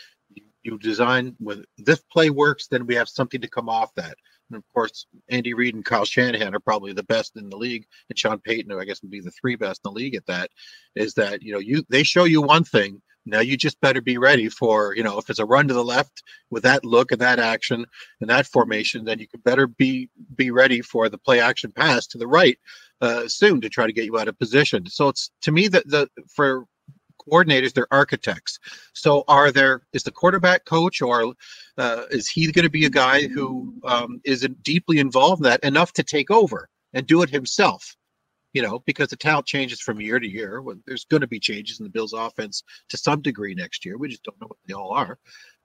you 0.62 0.78
design 0.78 1.36
when 1.39 1.65
this 1.78 2.02
play 2.11 2.31
works, 2.31 2.69
then 2.69 2.86
we 2.86 2.94
have 2.94 3.09
something 3.09 3.40
to 3.40 3.48
come 3.48 3.69
off 3.69 3.94
that. 3.94 4.16
And 4.51 4.56
of 4.56 4.65
course, 4.73 5.06
Andy 5.28 5.55
Reid 5.55 5.74
and 5.74 5.85
Kyle 5.85 6.05
Shanahan 6.05 6.55
are 6.55 6.61
probably 6.61 6.93
the 6.93 7.02
best 7.05 7.36
in 7.36 7.48
the 7.48 7.56
league, 7.56 7.86
and 8.09 8.19
Sean 8.19 8.39
Payton, 8.39 8.70
who 8.70 8.81
I 8.81 8.85
guess 8.85 9.02
would 9.02 9.11
be 9.11 9.20
the 9.20 9.31
three 9.31 9.56
best 9.56 9.81
in 9.85 9.90
the 9.90 9.94
league 9.94 10.15
at 10.15 10.27
that. 10.27 10.51
Is 10.94 11.15
that 11.15 11.43
you 11.43 11.52
know 11.52 11.59
you 11.59 11.85
they 11.89 12.02
show 12.02 12.24
you 12.24 12.43
one 12.43 12.65
thing, 12.65 13.01
now 13.27 13.40
you 13.40 13.56
just 13.56 13.81
better 13.81 14.01
be 14.01 14.19
ready 14.19 14.48
for, 14.48 14.94
you 14.94 15.02
know, 15.02 15.19
if 15.19 15.31
it's 15.31 15.39
a 15.39 15.47
run 15.47 15.69
to 15.69 15.74
the 15.74 15.85
left 15.85 16.23
with 16.51 16.62
that 16.65 16.85
look 16.85 17.11
and 17.11 17.20
that 17.20 17.39
action 17.39 17.86
and 18.20 18.31
that 18.31 18.47
formation, 18.47 19.05
then 19.05 19.19
you 19.19 19.27
can 19.27 19.40
better 19.40 19.66
be 19.66 20.11
be 20.35 20.51
ready 20.51 20.82
for 20.82 21.09
the 21.09 21.19
play 21.19 21.40
action 21.40 21.73
pass 21.73 22.06
to 22.09 22.19
the 22.19 22.27
right 22.27 22.59
uh, 23.01 23.29
soon 23.29 23.61
to 23.61 23.69
try 23.69 23.87
to 23.87 23.93
get 23.93 24.05
you 24.05 24.19
out 24.19 24.29
of 24.29 24.39
position. 24.39 24.87
So 24.89 25.09
it's 25.09 25.31
to 25.43 25.53
me 25.53 25.69
that 25.69 25.89
the 25.89 26.09
for 26.35 26.66
coordinators 27.31 27.73
they're 27.73 27.93
architects. 27.93 28.59
So 28.93 29.25
are 29.29 29.51
there 29.51 29.83
is 29.93 30.03
the 30.03 30.11
quarterback 30.11 30.65
coach 30.65 31.01
or 31.01 31.35
uh, 31.79 32.03
is 32.11 32.29
he 32.29 32.51
going 32.53 32.65
to 32.65 32.71
be 32.71 32.85
a 32.85 32.91
guy 32.91 33.27
who 33.27 33.75
um, 33.85 34.21
is 34.25 34.47
deeply 34.62 34.99
involved 34.99 35.41
in 35.41 35.45
that 35.45 35.65
enough 35.65 35.93
to 35.95 36.03
take 36.03 36.31
over 36.31 36.69
and 36.93 37.07
do 37.07 37.23
it 37.23 37.31
himself? 37.31 37.97
you 38.55 38.62
know, 38.62 38.79
because 38.87 39.09
the 39.09 39.16
talent 39.16 39.47
changes 39.47 39.81
from 39.81 40.01
year 40.01 40.19
to 40.19 40.29
year. 40.29 40.62
Well, 40.62 40.77
there's 40.87 41.05
going 41.05 41.21
to 41.21 41.27
be 41.27 41.41
changes 41.41 41.81
in 41.81 41.85
the 41.85 41.91
Bills' 41.91 42.12
offense 42.12 42.62
to 42.89 42.97
some 42.97 43.21
degree 43.21 43.55
next 43.55 43.85
year. 43.85 43.99
We 43.99 44.09
just 44.09 44.23
don't 44.23 44.41
know 44.41 44.47
what 44.47 44.57
they 44.66 44.75
all 44.75 44.93
are, 44.93 45.19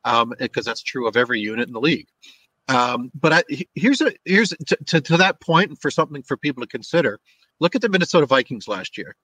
um, 0.03 0.33
because 0.39 0.65
that's 0.65 0.81
true 0.81 1.07
of 1.07 1.15
every 1.15 1.39
unit 1.39 1.67
in 1.67 1.73
the 1.73 1.79
league. 1.79 2.07
Um, 2.69 3.11
but 3.15 3.33
I, 3.33 3.43
here's 3.73 3.99
a 3.99 4.13
here's 4.25 4.49
to, 4.49 4.77
to, 4.87 5.01
to 5.01 5.17
that 5.17 5.41
point, 5.41 5.69
and 5.69 5.79
for 5.79 5.91
something 5.91 6.23
for 6.23 6.37
people 6.37 6.61
to 6.61 6.67
consider. 6.67 7.19
Look 7.59 7.75
at 7.75 7.81
the 7.81 7.89
Minnesota 7.89 8.25
Vikings 8.25 8.67
last 8.67 8.97
year. 8.97 9.15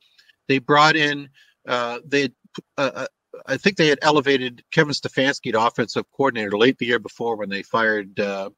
They 0.48 0.58
brought 0.58 0.96
in 0.96 1.30
uh, 1.68 2.00
they 2.06 2.30
uh, 2.78 2.92
uh, 2.96 3.08
I 3.48 3.58
think 3.58 3.78
they 3.78 3.88
had 3.88 4.00
elevated 4.02 4.64
Kevin 4.72 4.94
Stefanski 4.94 5.52
to 5.52 5.66
offensive 5.66 6.06
coordinator 6.12 6.58
late 6.58 6.78
the 6.78 6.86
year 6.86 7.00
before 7.00 7.36
when 7.36 7.50
they 7.50 7.64
fired 7.64 8.20
uh, 8.20 8.50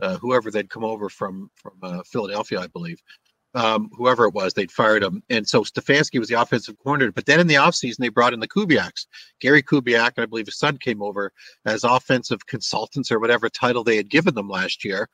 uh, 0.00 0.18
whoever 0.18 0.50
they'd 0.50 0.70
come 0.70 0.84
over 0.84 1.08
from 1.08 1.50
from 1.56 1.72
uh, 1.82 2.02
Philadelphia, 2.04 2.60
I 2.60 2.66
believe 2.66 3.00
um, 3.54 3.88
whoever 3.92 4.26
it 4.26 4.34
was, 4.34 4.52
they'd 4.52 4.70
fired 4.70 5.02
him. 5.02 5.22
And 5.30 5.48
so 5.48 5.62
Stefanski 5.62 6.18
was 6.18 6.28
the 6.28 6.40
offensive 6.40 6.76
coordinator. 6.78 7.12
But 7.12 7.26
then 7.26 7.40
in 7.40 7.46
the 7.46 7.54
offseason, 7.54 7.98
they 7.98 8.08
brought 8.08 8.34
in 8.34 8.40
the 8.40 8.48
Kubiaks. 8.48 9.06
Gary 9.40 9.62
Kubiak, 9.62 10.12
and 10.16 10.22
I 10.22 10.26
believe 10.26 10.46
his 10.46 10.58
son 10.58 10.76
came 10.78 11.02
over 11.02 11.32
as 11.64 11.84
offensive 11.84 12.46
consultants 12.46 13.10
or 13.10 13.18
whatever 13.18 13.48
title 13.48 13.82
they 13.82 13.96
had 13.96 14.10
given 14.10 14.34
them 14.34 14.48
last 14.48 14.84
year. 14.84 15.08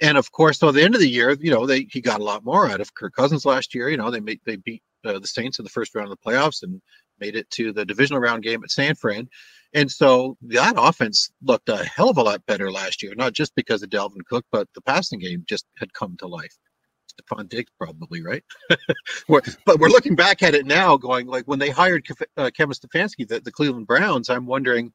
And 0.00 0.18
of 0.18 0.32
course, 0.32 0.58
so 0.58 0.68
at 0.68 0.74
the 0.74 0.82
end 0.82 0.94
of 0.94 1.00
the 1.00 1.08
year, 1.08 1.36
you 1.40 1.50
know, 1.50 1.66
they 1.66 1.86
he 1.90 2.00
got 2.00 2.20
a 2.20 2.24
lot 2.24 2.44
more 2.44 2.68
out 2.70 2.80
of 2.80 2.94
Kirk 2.94 3.14
Cousins 3.14 3.46
last 3.46 3.74
year. 3.74 3.88
You 3.88 3.96
know, 3.96 4.10
they 4.10 4.20
made 4.20 4.40
they 4.44 4.56
beat 4.56 4.82
uh, 5.06 5.18
the 5.18 5.26
Saints 5.26 5.58
in 5.58 5.64
the 5.64 5.70
first 5.70 5.94
round 5.94 6.10
of 6.10 6.18
the 6.18 6.30
playoffs, 6.30 6.62
and 6.62 6.82
made 7.18 7.36
it 7.36 7.48
to 7.50 7.72
the 7.72 7.84
divisional 7.84 8.20
round 8.20 8.42
game 8.42 8.62
at 8.62 8.70
San 8.70 8.94
Fran. 8.94 9.28
And 9.72 9.90
so 9.90 10.36
that 10.42 10.74
offense 10.76 11.30
looked 11.42 11.68
a 11.68 11.84
hell 11.84 12.10
of 12.10 12.18
a 12.18 12.22
lot 12.22 12.44
better 12.46 12.70
last 12.70 13.02
year, 13.02 13.14
not 13.14 13.32
just 13.32 13.54
because 13.54 13.82
of 13.82 13.90
Dalvin 13.90 14.24
Cook, 14.28 14.44
but 14.52 14.68
the 14.74 14.80
passing 14.82 15.18
game 15.18 15.44
just 15.46 15.66
had 15.78 15.92
come 15.92 16.16
to 16.18 16.26
life. 16.26 16.56
Stefon 17.16 17.48
Diggs, 17.48 17.70
probably, 17.78 18.22
right? 18.22 18.44
we're, 19.28 19.42
but 19.64 19.78
we're 19.78 19.88
looking 19.88 20.14
back 20.14 20.42
at 20.42 20.54
it 20.54 20.66
now, 20.66 20.96
going 20.96 21.26
like 21.26 21.44
when 21.46 21.58
they 21.58 21.70
hired 21.70 22.06
uh, 22.36 22.50
Kevin 22.56 22.74
Stefanski, 22.74 23.26
the, 23.26 23.40
the 23.40 23.52
Cleveland 23.52 23.86
Browns, 23.86 24.30
I'm 24.30 24.46
wondering, 24.46 24.92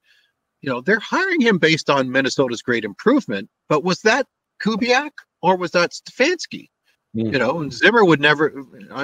you 0.62 0.70
know, 0.70 0.82
they're 0.82 1.00
hiring 1.00 1.42
him 1.42 1.58
based 1.58 1.90
on 1.90 2.12
Minnesota's 2.12 2.62
great 2.62 2.86
improvement, 2.86 3.50
but 3.70 3.84
was 3.84 4.02
that 4.02 4.28
Kubiak 4.64 5.12
or 5.42 5.58
was 5.58 5.72
that 5.72 5.92
Stefanski? 5.92 6.70
Mm. 7.16 7.34
You 7.34 7.40
know, 7.40 7.60
and 7.60 7.74
Zimmer 7.74 8.06
would 8.06 8.22
never. 8.22 8.54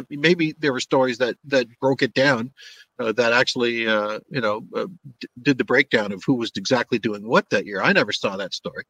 Maybe 0.10 0.56
there 0.60 0.72
were 0.72 0.80
stories 0.80 1.18
that 1.18 1.36
that 1.44 1.68
broke 1.82 2.02
it 2.02 2.14
down, 2.14 2.54
uh, 3.00 3.12
that 3.14 3.34
actually, 3.34 3.86
uh, 3.86 4.20
you 4.30 4.40
know, 4.40 4.66
uh, 4.74 4.88
d- 5.20 5.28
did 5.42 5.58
the 5.58 5.66
breakdown 5.66 6.14
of 6.14 6.24
who 6.26 6.36
was 6.36 6.52
exactly 6.56 7.00
doing 7.00 7.28
what 7.28 7.50
that 7.50 7.66
year. 7.66 7.82
I 7.82 7.92
never 7.92 8.14
saw 8.14 8.38
that 8.38 8.54
story, 8.54 8.86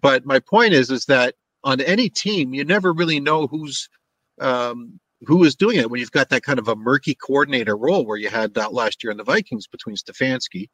but 0.00 0.24
my 0.24 0.38
point 0.38 0.72
is, 0.72 0.88
is 0.90 1.04
that 1.06 1.34
on 1.64 1.80
any 1.80 2.08
team, 2.08 2.54
you 2.54 2.64
never 2.64 2.92
really 2.92 3.20
know 3.20 3.46
who's 3.46 3.88
um, 4.40 4.98
who 5.26 5.44
is 5.44 5.54
doing 5.54 5.76
it 5.76 5.90
when 5.90 6.00
you've 6.00 6.10
got 6.12 6.30
that 6.30 6.42
kind 6.42 6.58
of 6.58 6.68
a 6.68 6.76
murky 6.76 7.14
coordinator 7.14 7.76
role 7.76 8.06
where 8.06 8.16
you 8.16 8.30
had 8.30 8.54
that 8.54 8.72
last 8.72 9.04
year 9.04 9.10
in 9.10 9.18
the 9.18 9.24
Vikings 9.24 9.66
between 9.66 9.96
Stefanski 9.96 10.68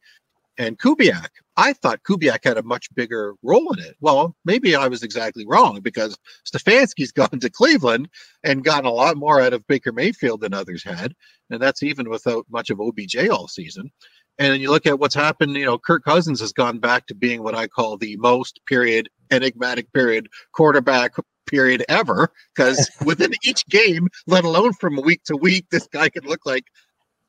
and 0.58 0.78
Kubiak. 0.78 1.28
I 1.56 1.72
thought 1.72 2.02
Kubiak 2.08 2.44
had 2.44 2.56
a 2.56 2.62
much 2.62 2.94
bigger 2.94 3.34
role 3.42 3.72
in 3.72 3.80
it. 3.80 3.96
Well, 4.00 4.36
maybe 4.44 4.74
I 4.74 4.88
was 4.88 5.02
exactly 5.02 5.44
wrong 5.46 5.80
because 5.80 6.16
Stefanski's 6.46 7.12
gone 7.12 7.40
to 7.40 7.50
Cleveland 7.50 8.08
and 8.44 8.64
gotten 8.64 8.86
a 8.86 8.92
lot 8.92 9.16
more 9.16 9.40
out 9.40 9.52
of 9.52 9.66
Baker 9.66 9.92
Mayfield 9.92 10.40
than 10.40 10.54
others 10.54 10.82
had. 10.82 11.14
And 11.50 11.60
that's 11.60 11.82
even 11.82 12.08
without 12.08 12.46
much 12.50 12.70
of 12.70 12.80
OBJ 12.80 13.28
all 13.28 13.48
season. 13.48 13.90
And 14.38 14.52
then 14.52 14.60
you 14.60 14.70
look 14.70 14.86
at 14.86 14.98
what's 14.98 15.14
happened, 15.14 15.56
you 15.56 15.64
know, 15.64 15.78
Kirk 15.78 16.04
Cousins 16.04 16.40
has 16.40 16.52
gone 16.52 16.78
back 16.78 17.06
to 17.06 17.14
being 17.14 17.42
what 17.42 17.54
I 17.54 17.66
call 17.66 17.96
the 17.96 18.16
most 18.16 18.60
period 18.66 19.08
enigmatic 19.30 19.92
period 19.92 20.28
quarterback 20.52 21.12
period 21.46 21.84
ever 21.88 22.28
because 22.54 22.90
within 23.04 23.32
each 23.44 23.66
game, 23.66 24.08
let 24.26 24.44
alone 24.44 24.72
from 24.74 24.96
week 24.96 25.22
to 25.24 25.36
week, 25.36 25.66
this 25.70 25.86
guy 25.86 26.08
can 26.08 26.24
look 26.24 26.44
like 26.44 26.64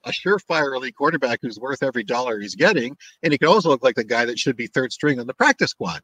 a 0.05 0.11
surefire 0.11 0.75
elite 0.75 0.95
quarterback 0.95 1.39
who's 1.41 1.59
worth 1.59 1.83
every 1.83 2.03
dollar 2.03 2.39
he's 2.39 2.55
getting. 2.55 2.95
And 3.23 3.31
he 3.31 3.37
can 3.37 3.47
also 3.47 3.69
look 3.69 3.83
like 3.83 3.95
the 3.95 4.03
guy 4.03 4.25
that 4.25 4.39
should 4.39 4.57
be 4.57 4.67
third 4.67 4.91
string 4.91 5.19
on 5.19 5.27
the 5.27 5.33
practice 5.33 5.71
squad 5.71 6.01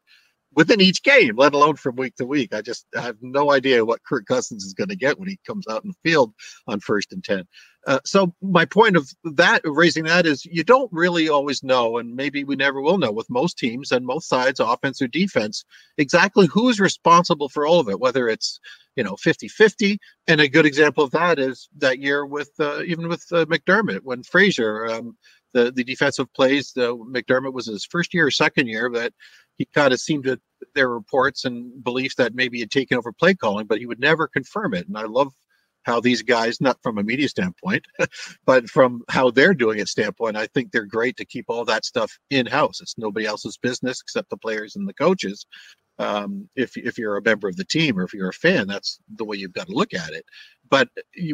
within 0.54 0.80
each 0.80 1.02
game, 1.02 1.36
let 1.36 1.54
alone 1.54 1.76
from 1.76 1.96
week 1.96 2.14
to 2.16 2.26
week. 2.26 2.54
I 2.54 2.62
just 2.62 2.86
I 2.96 3.00
have 3.00 3.16
no 3.20 3.52
idea 3.52 3.84
what 3.84 4.02
Kirk 4.04 4.26
Cousins 4.26 4.64
is 4.64 4.74
going 4.74 4.88
to 4.88 4.96
get 4.96 5.18
when 5.18 5.28
he 5.28 5.38
comes 5.46 5.66
out 5.68 5.84
in 5.84 5.90
the 5.90 6.08
field 6.08 6.32
on 6.66 6.80
first 6.80 7.12
and 7.12 7.22
10. 7.22 7.44
Uh, 7.86 8.00
so 8.04 8.34
my 8.40 8.64
point 8.64 8.96
of 8.96 9.10
that 9.24 9.60
raising 9.64 10.04
that 10.04 10.26
is 10.26 10.44
you 10.46 10.64
don't 10.64 10.90
really 10.92 11.28
always 11.28 11.62
know, 11.62 11.98
and 11.98 12.16
maybe 12.16 12.42
we 12.44 12.56
never 12.56 12.80
will 12.80 12.98
know 12.98 13.12
with 13.12 13.28
most 13.28 13.58
teams 13.58 13.92
and 13.92 14.06
most 14.06 14.28
sides, 14.28 14.60
offense 14.60 15.02
or 15.02 15.08
defense, 15.08 15.64
exactly 15.98 16.46
who's 16.46 16.80
responsible 16.80 17.48
for 17.48 17.66
all 17.66 17.80
of 17.80 17.88
it, 17.88 18.00
whether 18.00 18.28
it's 18.28 18.58
you 18.96 19.02
know 19.02 19.14
50-50 19.14 19.98
and 20.28 20.40
a 20.40 20.48
good 20.48 20.66
example 20.66 21.02
of 21.02 21.10
that 21.10 21.38
is 21.38 21.68
that 21.78 21.98
year 21.98 22.24
with 22.24 22.50
uh, 22.60 22.82
even 22.84 23.08
with 23.08 23.24
uh, 23.32 23.44
mcdermott 23.46 24.00
when 24.02 24.22
frazier 24.22 24.86
um, 24.86 25.16
the, 25.52 25.72
the 25.72 25.82
defensive 25.82 26.32
plays 26.32 26.72
the 26.72 26.96
mcdermott 26.96 27.52
was 27.52 27.66
his 27.66 27.84
first 27.84 28.14
year 28.14 28.26
or 28.26 28.30
second 28.30 28.68
year 28.68 28.88
that 28.92 29.12
he 29.56 29.64
kind 29.74 29.92
of 29.92 30.00
seemed 30.00 30.24
to 30.24 30.40
there 30.74 30.88
were 30.88 30.96
reports 30.96 31.44
and 31.44 31.82
beliefs 31.82 32.14
that 32.16 32.34
maybe 32.34 32.60
had 32.60 32.70
taken 32.70 32.96
over 32.96 33.12
play 33.12 33.34
calling 33.34 33.66
but 33.66 33.78
he 33.78 33.86
would 33.86 34.00
never 34.00 34.28
confirm 34.28 34.74
it. 34.74 34.86
And 34.86 34.96
i 34.96 35.02
love 35.02 35.32
how 35.84 36.00
these 36.00 36.22
guys, 36.22 36.60
not 36.60 36.82
from 36.82 36.98
a 36.98 37.02
media 37.02 37.28
standpoint, 37.28 37.86
but 38.44 38.68
from 38.68 39.02
how 39.08 39.30
they're 39.30 39.54
doing 39.54 39.78
it 39.78 39.88
standpoint, 39.88 40.36
I 40.36 40.46
think 40.48 40.72
they're 40.72 40.84
great 40.84 41.16
to 41.18 41.24
keep 41.24 41.46
all 41.48 41.64
that 41.66 41.84
stuff 41.84 42.18
in 42.30 42.46
house. 42.46 42.80
It's 42.80 42.98
nobody 42.98 43.26
else's 43.26 43.56
business 43.56 44.00
except 44.00 44.30
the 44.30 44.36
players 44.36 44.76
and 44.76 44.88
the 44.88 44.94
coaches. 44.94 45.46
Um, 45.98 46.48
if 46.56 46.76
if 46.76 46.98
you're 46.98 47.16
a 47.16 47.22
member 47.22 47.46
of 47.46 47.56
the 47.56 47.64
team 47.64 47.98
or 47.98 48.02
if 48.02 48.12
you're 48.12 48.30
a 48.30 48.32
fan, 48.32 48.66
that's 48.66 48.98
the 49.14 49.24
way 49.24 49.36
you've 49.36 49.52
got 49.52 49.68
to 49.68 49.72
look 49.72 49.94
at 49.94 50.10
it. 50.12 50.24
But 50.68 50.88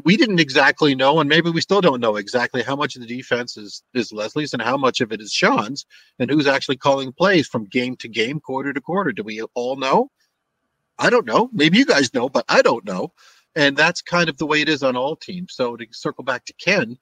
we 0.04 0.16
didn't 0.18 0.40
exactly 0.40 0.94
know, 0.94 1.20
and 1.20 1.28
maybe 1.28 1.48
we 1.48 1.62
still 1.62 1.80
don't 1.80 2.00
know 2.00 2.16
exactly 2.16 2.62
how 2.62 2.76
much 2.76 2.94
of 2.94 3.00
the 3.00 3.08
defense 3.08 3.56
is 3.56 3.82
is 3.94 4.12
Leslie's 4.12 4.52
and 4.52 4.60
how 4.60 4.76
much 4.76 5.00
of 5.00 5.12
it 5.12 5.20
is 5.22 5.32
Sean's, 5.32 5.86
and 6.18 6.30
who's 6.30 6.46
actually 6.46 6.76
calling 6.76 7.12
plays 7.12 7.46
from 7.46 7.64
game 7.64 7.96
to 7.96 8.08
game, 8.08 8.38
quarter 8.38 8.72
to 8.74 8.80
quarter. 8.82 9.12
Do 9.12 9.22
we 9.22 9.40
all 9.54 9.76
know? 9.76 10.10
I 10.98 11.08
don't 11.08 11.26
know. 11.26 11.48
Maybe 11.52 11.78
you 11.78 11.86
guys 11.86 12.12
know, 12.12 12.28
but 12.28 12.44
I 12.48 12.60
don't 12.60 12.84
know. 12.84 13.14
And 13.56 13.76
that's 13.76 14.00
kind 14.00 14.28
of 14.28 14.38
the 14.38 14.46
way 14.46 14.60
it 14.60 14.68
is 14.68 14.82
on 14.82 14.96
all 14.96 15.16
teams. 15.16 15.54
So 15.54 15.76
to 15.76 15.86
circle 15.90 16.24
back 16.24 16.44
to 16.46 16.52
Ken, 16.54 16.96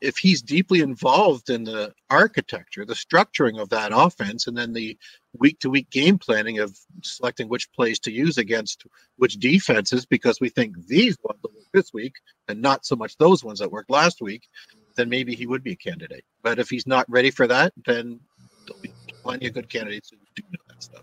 if 0.00 0.16
he's 0.16 0.40
deeply 0.40 0.80
involved 0.80 1.50
in 1.50 1.64
the 1.64 1.92
architecture, 2.08 2.84
the 2.84 2.94
structuring 2.94 3.60
of 3.60 3.68
that 3.68 3.92
offense, 3.94 4.46
and 4.46 4.56
then 4.56 4.72
the 4.72 4.96
week 5.34 5.58
to 5.60 5.68
week 5.68 5.90
game 5.90 6.16
planning 6.16 6.58
of 6.58 6.76
selecting 7.02 7.48
which 7.48 7.70
plays 7.72 7.98
to 8.00 8.10
use 8.10 8.38
against 8.38 8.86
which 9.16 9.34
defenses, 9.38 10.06
because 10.06 10.40
we 10.40 10.48
think 10.48 10.86
these 10.86 11.16
ones 11.22 11.38
will 11.42 11.50
work 11.50 11.66
this 11.74 11.92
week 11.92 12.14
and 12.48 12.62
not 12.62 12.86
so 12.86 12.96
much 12.96 13.16
those 13.18 13.44
ones 13.44 13.58
that 13.58 13.70
worked 13.70 13.90
last 13.90 14.22
week, 14.22 14.48
then 14.96 15.08
maybe 15.08 15.34
he 15.34 15.46
would 15.46 15.62
be 15.62 15.72
a 15.72 15.76
candidate. 15.76 16.24
But 16.42 16.58
if 16.58 16.70
he's 16.70 16.86
not 16.86 17.04
ready 17.10 17.30
for 17.30 17.46
that, 17.46 17.72
then 17.84 18.20
there'll 18.66 18.80
be 18.80 18.92
plenty 19.22 19.48
of 19.48 19.54
good 19.54 19.68
candidates 19.68 20.10
who 20.10 20.16
do 20.34 20.42
know 20.50 20.60
that 20.68 20.82
stuff. 20.82 21.02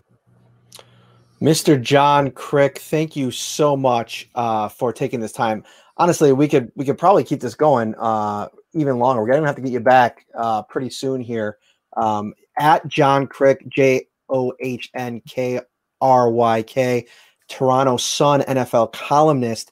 Mr. 1.40 1.80
John 1.80 2.32
Kryk, 2.32 2.78
thank 2.78 3.14
you 3.14 3.30
so 3.30 3.76
much 3.76 4.28
uh, 4.34 4.68
for 4.68 4.92
taking 4.92 5.20
this 5.20 5.32
time. 5.32 5.62
Honestly, 5.96 6.32
we 6.32 6.48
could 6.48 6.72
we 6.74 6.84
could 6.84 6.98
probably 6.98 7.22
keep 7.22 7.40
this 7.40 7.54
going 7.54 7.94
uh, 7.96 8.48
even 8.72 8.98
longer. 8.98 9.22
We're 9.22 9.28
gonna 9.32 9.46
have 9.46 9.56
to 9.56 9.62
get 9.62 9.70
you 9.72 9.80
back 9.80 10.26
uh, 10.36 10.62
pretty 10.62 10.90
soon 10.90 11.20
here. 11.20 11.58
Um, 11.96 12.34
at 12.58 12.86
John 12.88 13.28
Kryk, 13.28 13.68
J 13.68 14.08
O 14.28 14.52
H 14.58 14.90
N 14.94 15.20
K 15.28 15.60
R 16.00 16.28
Y 16.28 16.62
K, 16.62 17.06
Toronto 17.48 17.96
Sun 17.96 18.40
NFL 18.42 18.92
columnist. 18.92 19.70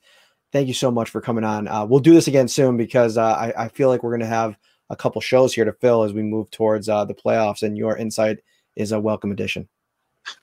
Thank 0.52 0.68
you 0.68 0.74
so 0.74 0.92
much 0.92 1.10
for 1.10 1.20
coming 1.20 1.44
on. 1.44 1.66
Uh, 1.66 1.84
we'll 1.84 2.00
do 2.00 2.14
this 2.14 2.28
again 2.28 2.46
soon 2.46 2.76
because 2.76 3.18
uh, 3.18 3.24
I, 3.24 3.64
I, 3.64 3.68
feel 3.68 3.88
like 3.88 4.04
we're 4.04 4.12
gonna 4.12 4.26
have 4.26 4.56
a 4.88 4.96
couple 4.96 5.20
shows 5.20 5.52
here 5.52 5.64
to 5.64 5.72
fill 5.72 6.04
as 6.04 6.12
we 6.12 6.22
move 6.22 6.48
towards 6.52 6.88
uh, 6.88 7.04
the 7.04 7.14
playoffs, 7.14 7.62
and 7.62 7.76
your 7.76 7.96
insight 7.96 8.38
is 8.76 8.92
a 8.92 9.00
welcome 9.00 9.32
addition. 9.32 9.68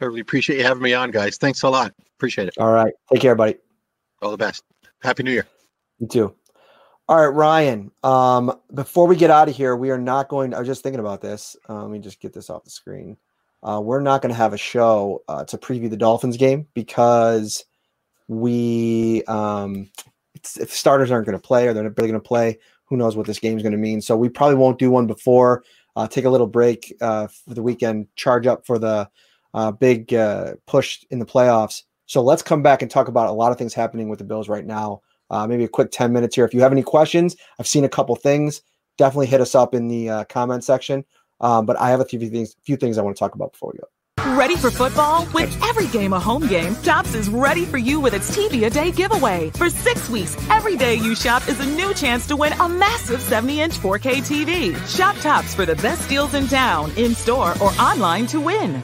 I 0.01 0.05
really 0.05 0.21
appreciate 0.21 0.57
you 0.57 0.63
having 0.63 0.83
me 0.83 0.93
on, 0.93 1.11
guys. 1.11 1.37
Thanks 1.37 1.63
a 1.63 1.69
lot. 1.69 1.93
Appreciate 2.17 2.47
it. 2.47 2.55
All 2.57 2.71
right. 2.71 2.93
Take 3.11 3.21
care, 3.21 3.35
buddy. 3.35 3.55
All 4.21 4.31
the 4.31 4.37
best. 4.37 4.63
Happy 5.01 5.23
New 5.23 5.31
Year. 5.31 5.47
You 5.99 6.07
too. 6.07 6.35
All 7.09 7.17
right, 7.17 7.35
Ryan. 7.35 7.91
Um, 8.03 8.57
before 8.73 9.07
we 9.07 9.17
get 9.17 9.29
out 9.29 9.49
of 9.49 9.55
here, 9.55 9.75
we 9.75 9.89
are 9.89 9.97
not 9.97 10.29
going. 10.29 10.51
To, 10.51 10.57
I 10.57 10.59
was 10.59 10.67
just 10.67 10.83
thinking 10.83 11.01
about 11.01 11.21
this. 11.21 11.55
Uh, 11.67 11.81
let 11.81 11.91
me 11.91 11.99
just 11.99 12.21
get 12.21 12.31
this 12.31 12.49
off 12.49 12.63
the 12.63 12.69
screen. 12.69 13.17
Uh, 13.61 13.81
we're 13.83 13.99
not 13.99 14.21
going 14.21 14.31
to 14.31 14.37
have 14.37 14.53
a 14.53 14.57
show 14.57 15.21
uh, 15.27 15.43
to 15.45 15.57
preview 15.57 15.89
the 15.89 15.97
Dolphins 15.97 16.37
game 16.37 16.67
because 16.73 17.63
we, 18.27 19.23
um, 19.25 19.89
if 20.59 20.73
starters 20.73 21.11
aren't 21.11 21.25
going 21.25 21.37
to 21.37 21.45
play 21.45 21.67
or 21.67 21.73
they're 21.73 21.83
not 21.83 21.97
really 21.97 22.09
going 22.09 22.21
to 22.21 22.27
play, 22.27 22.57
who 22.85 22.97
knows 22.97 23.15
what 23.15 23.25
this 23.25 23.39
game 23.39 23.57
is 23.57 23.63
going 23.63 23.73
to 23.73 23.77
mean. 23.77 24.01
So 24.01 24.15
we 24.15 24.29
probably 24.29 24.55
won't 24.55 24.79
do 24.79 24.91
one 24.91 25.07
before. 25.07 25.63
Uh, 25.95 26.07
take 26.07 26.25
a 26.25 26.29
little 26.29 26.47
break 26.47 26.93
uh, 27.01 27.27
for 27.27 27.53
the 27.53 27.61
weekend, 27.61 28.07
charge 28.15 28.47
up 28.47 28.65
for 28.65 28.79
the 28.79 29.09
uh, 29.53 29.71
big 29.71 30.13
uh, 30.13 30.53
push 30.67 31.03
in 31.09 31.19
the 31.19 31.25
playoffs. 31.25 31.83
So 32.05 32.21
let's 32.21 32.41
come 32.41 32.61
back 32.61 32.81
and 32.81 32.91
talk 32.91 33.07
about 33.07 33.29
a 33.29 33.31
lot 33.31 33.51
of 33.51 33.57
things 33.57 33.73
happening 33.73 34.09
with 34.09 34.19
the 34.19 34.25
Bills 34.25 34.49
right 34.49 34.65
now. 34.65 35.01
Uh, 35.29 35.47
maybe 35.47 35.63
a 35.63 35.69
quick 35.69 35.91
10 35.91 36.11
minutes 36.13 36.35
here. 36.35 36.45
If 36.45 36.53
you 36.53 36.61
have 36.61 36.71
any 36.71 36.83
questions, 36.83 37.35
I've 37.59 37.67
seen 37.67 37.85
a 37.85 37.89
couple 37.89 38.15
things. 38.15 38.61
Definitely 38.97 39.27
hit 39.27 39.41
us 39.41 39.55
up 39.55 39.73
in 39.73 39.87
the 39.87 40.09
uh, 40.09 40.23
comment 40.25 40.63
section. 40.63 41.05
Um, 41.39 41.65
but 41.65 41.79
I 41.79 41.89
have 41.89 41.99
a 41.99 42.05
few 42.05 42.19
things, 42.19 42.55
few 42.63 42.77
things 42.77 42.97
I 42.97 43.01
want 43.01 43.15
to 43.15 43.19
talk 43.19 43.35
about 43.35 43.53
before 43.53 43.71
we 43.73 43.79
go. 43.79 43.87
Ready 44.37 44.55
for 44.55 44.69
football? 44.69 45.27
With 45.33 45.59
every 45.63 45.87
game 45.87 46.13
a 46.13 46.19
home 46.19 46.47
game, 46.47 46.75
Tops 46.77 47.13
is 47.13 47.29
ready 47.29 47.65
for 47.65 47.77
you 47.77 47.99
with 47.99 48.13
its 48.13 48.35
TV 48.35 48.65
a 48.65 48.69
day 48.69 48.91
giveaway. 48.91 49.49
For 49.51 49.69
six 49.69 50.09
weeks, 50.09 50.37
every 50.49 50.77
day 50.77 50.95
you 50.95 51.15
shop 51.15 51.47
is 51.47 51.59
a 51.59 51.65
new 51.65 51.93
chance 51.93 52.27
to 52.27 52.35
win 52.35 52.53
a 52.53 52.69
massive 52.69 53.21
70 53.21 53.61
inch 53.61 53.73
4K 53.79 54.17
TV. 54.21 54.95
Shop 54.95 55.15
Tops 55.17 55.53
for 55.53 55.65
the 55.65 55.75
best 55.77 56.07
deals 56.07 56.35
in 56.35 56.47
town, 56.47 56.91
in 56.95 57.15
store, 57.15 57.53
or 57.61 57.71
online 57.71 58.27
to 58.27 58.39
win 58.39 58.81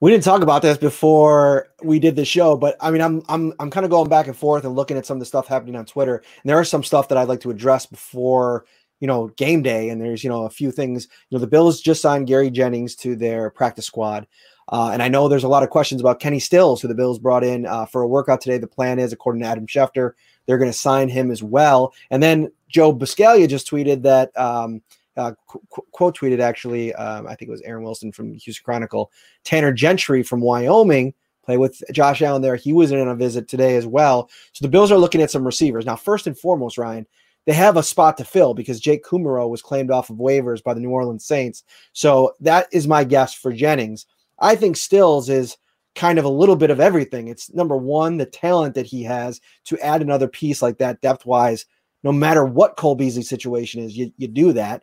we 0.00 0.10
didn't 0.10 0.24
talk 0.24 0.42
about 0.42 0.62
this 0.62 0.78
before 0.78 1.68
we 1.82 1.98
did 1.98 2.16
the 2.16 2.24
show, 2.24 2.56
but 2.56 2.76
I 2.80 2.90
mean, 2.90 3.02
I'm 3.02 3.22
I'm 3.28 3.52
I'm 3.60 3.70
kind 3.70 3.84
of 3.84 3.90
going 3.90 4.08
back 4.08 4.26
and 4.26 4.36
forth 4.36 4.64
and 4.64 4.74
looking 4.74 4.96
at 4.96 5.04
some 5.04 5.18
of 5.18 5.20
the 5.20 5.26
stuff 5.26 5.46
happening 5.46 5.76
on 5.76 5.84
Twitter, 5.84 6.16
and 6.16 6.48
there 6.48 6.58
are 6.58 6.64
some 6.64 6.82
stuff 6.82 7.08
that 7.08 7.18
I'd 7.18 7.28
like 7.28 7.40
to 7.40 7.50
address 7.50 7.84
before 7.84 8.64
you 9.00 9.06
know 9.06 9.28
game 9.36 9.62
day. 9.62 9.90
And 9.90 10.00
there's 10.00 10.24
you 10.24 10.30
know 10.30 10.44
a 10.44 10.50
few 10.50 10.72
things. 10.72 11.06
You 11.28 11.36
know, 11.36 11.40
the 11.40 11.46
Bills 11.46 11.82
just 11.82 12.00
signed 12.00 12.26
Gary 12.26 12.50
Jennings 12.50 12.96
to 12.96 13.14
their 13.14 13.50
practice 13.50 13.84
squad, 13.84 14.26
uh, 14.70 14.90
and 14.90 15.02
I 15.02 15.08
know 15.08 15.28
there's 15.28 15.44
a 15.44 15.48
lot 15.48 15.62
of 15.62 15.68
questions 15.68 16.00
about 16.00 16.18
Kenny 16.18 16.40
Stills, 16.40 16.80
who 16.80 16.88
the 16.88 16.94
Bills 16.94 17.18
brought 17.18 17.44
in 17.44 17.66
uh, 17.66 17.84
for 17.84 18.00
a 18.00 18.08
workout 18.08 18.40
today. 18.40 18.56
The 18.56 18.66
plan 18.66 18.98
is, 18.98 19.12
according 19.12 19.42
to 19.42 19.48
Adam 19.48 19.66
Schefter, 19.66 20.12
they're 20.46 20.58
going 20.58 20.72
to 20.72 20.78
sign 20.78 21.10
him 21.10 21.30
as 21.30 21.42
well. 21.42 21.92
And 22.10 22.22
then 22.22 22.50
Joe 22.70 22.94
Buscaglia 22.94 23.48
just 23.48 23.70
tweeted 23.70 24.02
that. 24.02 24.36
Um, 24.38 24.80
uh, 25.16 25.32
qu- 25.46 25.84
quote 25.90 26.16
tweeted 26.16 26.40
actually, 26.40 26.94
um, 26.94 27.26
I 27.26 27.34
think 27.34 27.48
it 27.48 27.52
was 27.52 27.62
Aaron 27.62 27.82
Wilson 27.82 28.12
from 28.12 28.34
Houston 28.34 28.64
Chronicle, 28.64 29.10
Tanner 29.44 29.72
Gentry 29.72 30.22
from 30.22 30.40
Wyoming, 30.40 31.14
play 31.44 31.56
with 31.56 31.82
Josh 31.92 32.22
Allen 32.22 32.42
there. 32.42 32.56
He 32.56 32.72
was 32.72 32.92
in 32.92 33.00
on 33.00 33.08
a 33.08 33.14
visit 33.14 33.48
today 33.48 33.76
as 33.76 33.86
well. 33.86 34.30
So 34.52 34.64
the 34.64 34.70
Bills 34.70 34.92
are 34.92 34.98
looking 34.98 35.22
at 35.22 35.30
some 35.30 35.44
receivers. 35.44 35.86
Now, 35.86 35.96
first 35.96 36.26
and 36.26 36.38
foremost, 36.38 36.78
Ryan, 36.78 37.06
they 37.46 37.54
have 37.54 37.76
a 37.76 37.82
spot 37.82 38.16
to 38.18 38.24
fill 38.24 38.54
because 38.54 38.80
Jake 38.80 39.04
Kumerow 39.04 39.48
was 39.48 39.62
claimed 39.62 39.90
off 39.90 40.10
of 40.10 40.16
waivers 40.16 40.62
by 40.62 40.74
the 40.74 40.80
New 40.80 40.90
Orleans 40.90 41.24
Saints. 41.24 41.64
So 41.92 42.34
that 42.40 42.68
is 42.72 42.86
my 42.86 43.04
guess 43.04 43.34
for 43.34 43.52
Jennings. 43.52 44.06
I 44.38 44.54
think 44.54 44.76
Stills 44.76 45.28
is 45.28 45.56
kind 45.94 46.18
of 46.18 46.24
a 46.24 46.28
little 46.28 46.56
bit 46.56 46.70
of 46.70 46.80
everything. 46.80 47.28
It's 47.28 47.52
number 47.52 47.76
one, 47.76 48.16
the 48.16 48.26
talent 48.26 48.74
that 48.74 48.86
he 48.86 49.02
has 49.04 49.40
to 49.64 49.78
add 49.80 50.02
another 50.02 50.28
piece 50.28 50.62
like 50.62 50.78
that 50.78 51.00
depth 51.00 51.26
wise. 51.26 51.66
No 52.02 52.12
matter 52.12 52.44
what 52.44 52.76
Cole 52.76 52.94
Beasley's 52.94 53.28
situation 53.28 53.82
is, 53.82 53.96
you, 53.96 54.12
you 54.16 54.28
do 54.28 54.52
that. 54.54 54.82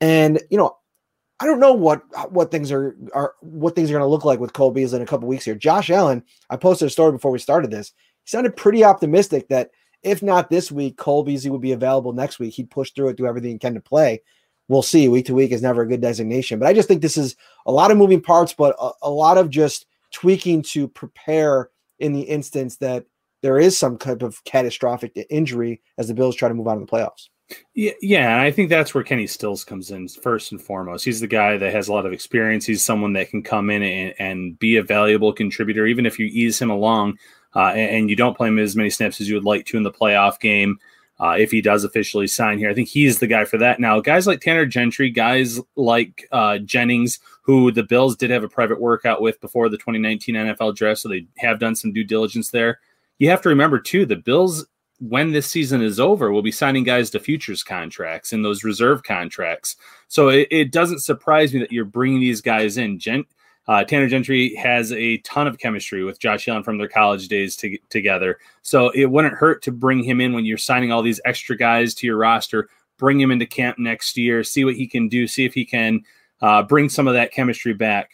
And 0.00 0.40
you 0.50 0.58
know, 0.58 0.76
I 1.40 1.46
don't 1.46 1.60
know 1.60 1.72
what 1.72 2.02
what 2.30 2.50
things 2.50 2.70
are 2.70 2.96
are 3.12 3.34
what 3.40 3.74
things 3.74 3.90
are 3.90 3.94
going 3.94 4.02
to 4.02 4.08
look 4.08 4.24
like 4.24 4.40
with 4.40 4.52
Cole 4.52 4.70
Beasley 4.70 4.96
in 4.96 5.02
a 5.02 5.06
couple 5.06 5.28
weeks 5.28 5.44
here. 5.44 5.54
Josh 5.54 5.90
Allen, 5.90 6.22
I 6.50 6.56
posted 6.56 6.86
a 6.86 6.90
story 6.90 7.12
before 7.12 7.30
we 7.30 7.38
started 7.38 7.70
this. 7.70 7.92
He 8.24 8.30
sounded 8.30 8.56
pretty 8.56 8.84
optimistic 8.84 9.48
that 9.48 9.70
if 10.02 10.22
not 10.22 10.50
this 10.50 10.70
week, 10.70 10.96
Cole 10.96 11.24
Beasley 11.24 11.50
would 11.50 11.60
be 11.60 11.72
available 11.72 12.12
next 12.12 12.38
week. 12.38 12.54
He'd 12.54 12.70
push 12.70 12.92
through 12.92 13.08
it, 13.08 13.16
do 13.16 13.26
everything 13.26 13.52
he 13.52 13.58
can 13.58 13.74
to 13.74 13.80
play. 13.80 14.22
We'll 14.68 14.82
see. 14.82 15.08
Week 15.08 15.26
to 15.26 15.34
week 15.34 15.50
is 15.50 15.62
never 15.62 15.82
a 15.82 15.88
good 15.88 16.00
designation, 16.00 16.58
but 16.58 16.68
I 16.68 16.72
just 16.72 16.88
think 16.88 17.02
this 17.02 17.18
is 17.18 17.36
a 17.66 17.72
lot 17.72 17.90
of 17.90 17.98
moving 17.98 18.20
parts, 18.20 18.52
but 18.52 18.76
a, 18.80 18.90
a 19.02 19.10
lot 19.10 19.38
of 19.38 19.50
just 19.50 19.86
tweaking 20.12 20.62
to 20.62 20.88
prepare 20.88 21.70
in 21.98 22.12
the 22.12 22.22
instance 22.22 22.76
that 22.76 23.04
there 23.44 23.58
is 23.58 23.76
some 23.76 23.98
type 23.98 24.22
of 24.22 24.42
catastrophic 24.44 25.12
injury 25.28 25.82
as 25.98 26.08
the 26.08 26.14
Bills 26.14 26.34
try 26.34 26.48
to 26.48 26.54
move 26.54 26.66
on 26.66 26.78
to 26.78 26.86
the 26.86 26.90
playoffs. 26.90 27.28
Yeah, 27.74 27.92
yeah, 28.00 28.32
and 28.32 28.40
I 28.40 28.50
think 28.50 28.70
that's 28.70 28.94
where 28.94 29.04
Kenny 29.04 29.26
Stills 29.26 29.64
comes 29.64 29.90
in 29.90 30.08
first 30.08 30.50
and 30.50 30.62
foremost. 30.62 31.04
He's 31.04 31.20
the 31.20 31.26
guy 31.26 31.58
that 31.58 31.74
has 31.74 31.88
a 31.88 31.92
lot 31.92 32.06
of 32.06 32.14
experience. 32.14 32.64
He's 32.64 32.82
someone 32.82 33.12
that 33.12 33.28
can 33.28 33.42
come 33.42 33.68
in 33.68 33.82
and, 33.82 34.14
and 34.18 34.58
be 34.58 34.78
a 34.78 34.82
valuable 34.82 35.30
contributor, 35.30 35.84
even 35.84 36.06
if 36.06 36.18
you 36.18 36.24
ease 36.24 36.58
him 36.58 36.70
along 36.70 37.18
uh, 37.54 37.72
and, 37.76 37.90
and, 37.90 38.10
you 38.10 38.16
don't 38.16 38.34
play 38.34 38.48
him 38.48 38.58
as 38.58 38.76
many 38.76 38.88
snaps 38.88 39.20
as 39.20 39.28
you 39.28 39.34
would 39.34 39.44
like 39.44 39.66
to 39.66 39.76
in 39.76 39.82
the 39.82 39.92
playoff 39.92 40.40
game. 40.40 40.78
Uh, 41.20 41.36
if 41.38 41.50
he 41.50 41.60
does 41.60 41.84
officially 41.84 42.26
sign 42.26 42.56
here, 42.56 42.70
I 42.70 42.74
think 42.74 42.88
he's 42.88 43.18
the 43.18 43.26
guy 43.26 43.44
for 43.44 43.58
that. 43.58 43.78
Now, 43.78 44.00
guys 44.00 44.26
like 44.26 44.40
Tanner 44.40 44.64
Gentry, 44.64 45.10
guys 45.10 45.60
like 45.76 46.26
uh, 46.32 46.58
Jennings, 46.58 47.20
who 47.42 47.70
the 47.70 47.84
Bills 47.84 48.16
did 48.16 48.30
have 48.30 48.42
a 48.42 48.48
private 48.48 48.80
workout 48.80 49.20
with 49.20 49.38
before 49.42 49.68
the 49.68 49.76
2019 49.76 50.34
NFL 50.34 50.74
draft, 50.74 51.00
so 51.00 51.10
they 51.10 51.26
have 51.36 51.60
done 51.60 51.76
some 51.76 51.92
due 51.92 52.04
diligence 52.04 52.50
there. 52.50 52.80
You 53.18 53.30
have 53.30 53.42
to 53.42 53.48
remember 53.48 53.78
too, 53.78 54.06
the 54.06 54.16
Bills 54.16 54.66
when 55.00 55.32
this 55.32 55.50
season 55.50 55.82
is 55.82 55.98
over, 55.98 56.32
we'll 56.32 56.42
be 56.42 56.52
signing 56.52 56.84
guys 56.84 57.10
to 57.10 57.20
futures 57.20 57.62
contracts 57.62 58.32
and 58.32 58.44
those 58.44 58.64
reserve 58.64 59.02
contracts. 59.02 59.76
So 60.08 60.28
it, 60.28 60.48
it 60.50 60.72
doesn't 60.72 61.00
surprise 61.00 61.52
me 61.52 61.60
that 61.60 61.72
you're 61.72 61.84
bringing 61.84 62.20
these 62.20 62.40
guys 62.40 62.78
in. 62.78 62.98
Gen, 62.98 63.24
uh, 63.66 63.84
Tanner 63.84 64.08
Gentry 64.08 64.54
has 64.54 64.92
a 64.92 65.18
ton 65.18 65.46
of 65.46 65.58
chemistry 65.58 66.04
with 66.04 66.20
Josh 66.20 66.46
Allen 66.48 66.62
from 66.62 66.78
their 66.78 66.88
college 66.88 67.28
days 67.28 67.56
to, 67.56 67.76
together. 67.90 68.38
So 68.62 68.90
it 68.90 69.06
wouldn't 69.06 69.34
hurt 69.34 69.62
to 69.64 69.72
bring 69.72 70.02
him 70.02 70.20
in 70.20 70.32
when 70.32 70.44
you're 70.44 70.58
signing 70.58 70.92
all 70.92 71.02
these 71.02 71.20
extra 71.24 71.56
guys 71.56 71.94
to 71.96 72.06
your 72.06 72.16
roster. 72.16 72.68
Bring 72.96 73.20
him 73.20 73.32
into 73.32 73.46
camp 73.46 73.78
next 73.78 74.16
year, 74.16 74.44
see 74.44 74.64
what 74.64 74.76
he 74.76 74.86
can 74.86 75.08
do, 75.08 75.26
see 75.26 75.44
if 75.44 75.54
he 75.54 75.64
can 75.64 76.02
uh, 76.40 76.62
bring 76.62 76.88
some 76.88 77.08
of 77.08 77.14
that 77.14 77.32
chemistry 77.32 77.74
back. 77.74 78.10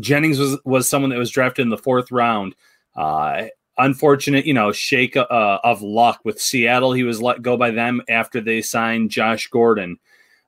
Jennings 0.00 0.38
was 0.38 0.58
was 0.64 0.88
someone 0.88 1.10
that 1.10 1.18
was 1.18 1.30
drafted 1.30 1.62
in 1.62 1.70
the 1.70 1.78
fourth 1.78 2.10
round. 2.10 2.56
Uh, 2.96 3.44
unfortunate, 3.78 4.46
you 4.46 4.54
know, 4.54 4.72
shake 4.72 5.16
uh, 5.16 5.24
of 5.28 5.82
luck 5.82 6.20
with 6.24 6.40
Seattle. 6.40 6.92
He 6.92 7.02
was 7.02 7.22
let 7.22 7.42
go 7.42 7.56
by 7.56 7.70
them 7.70 8.02
after 8.08 8.40
they 8.40 8.62
signed 8.62 9.10
Josh 9.10 9.48
Gordon. 9.48 9.98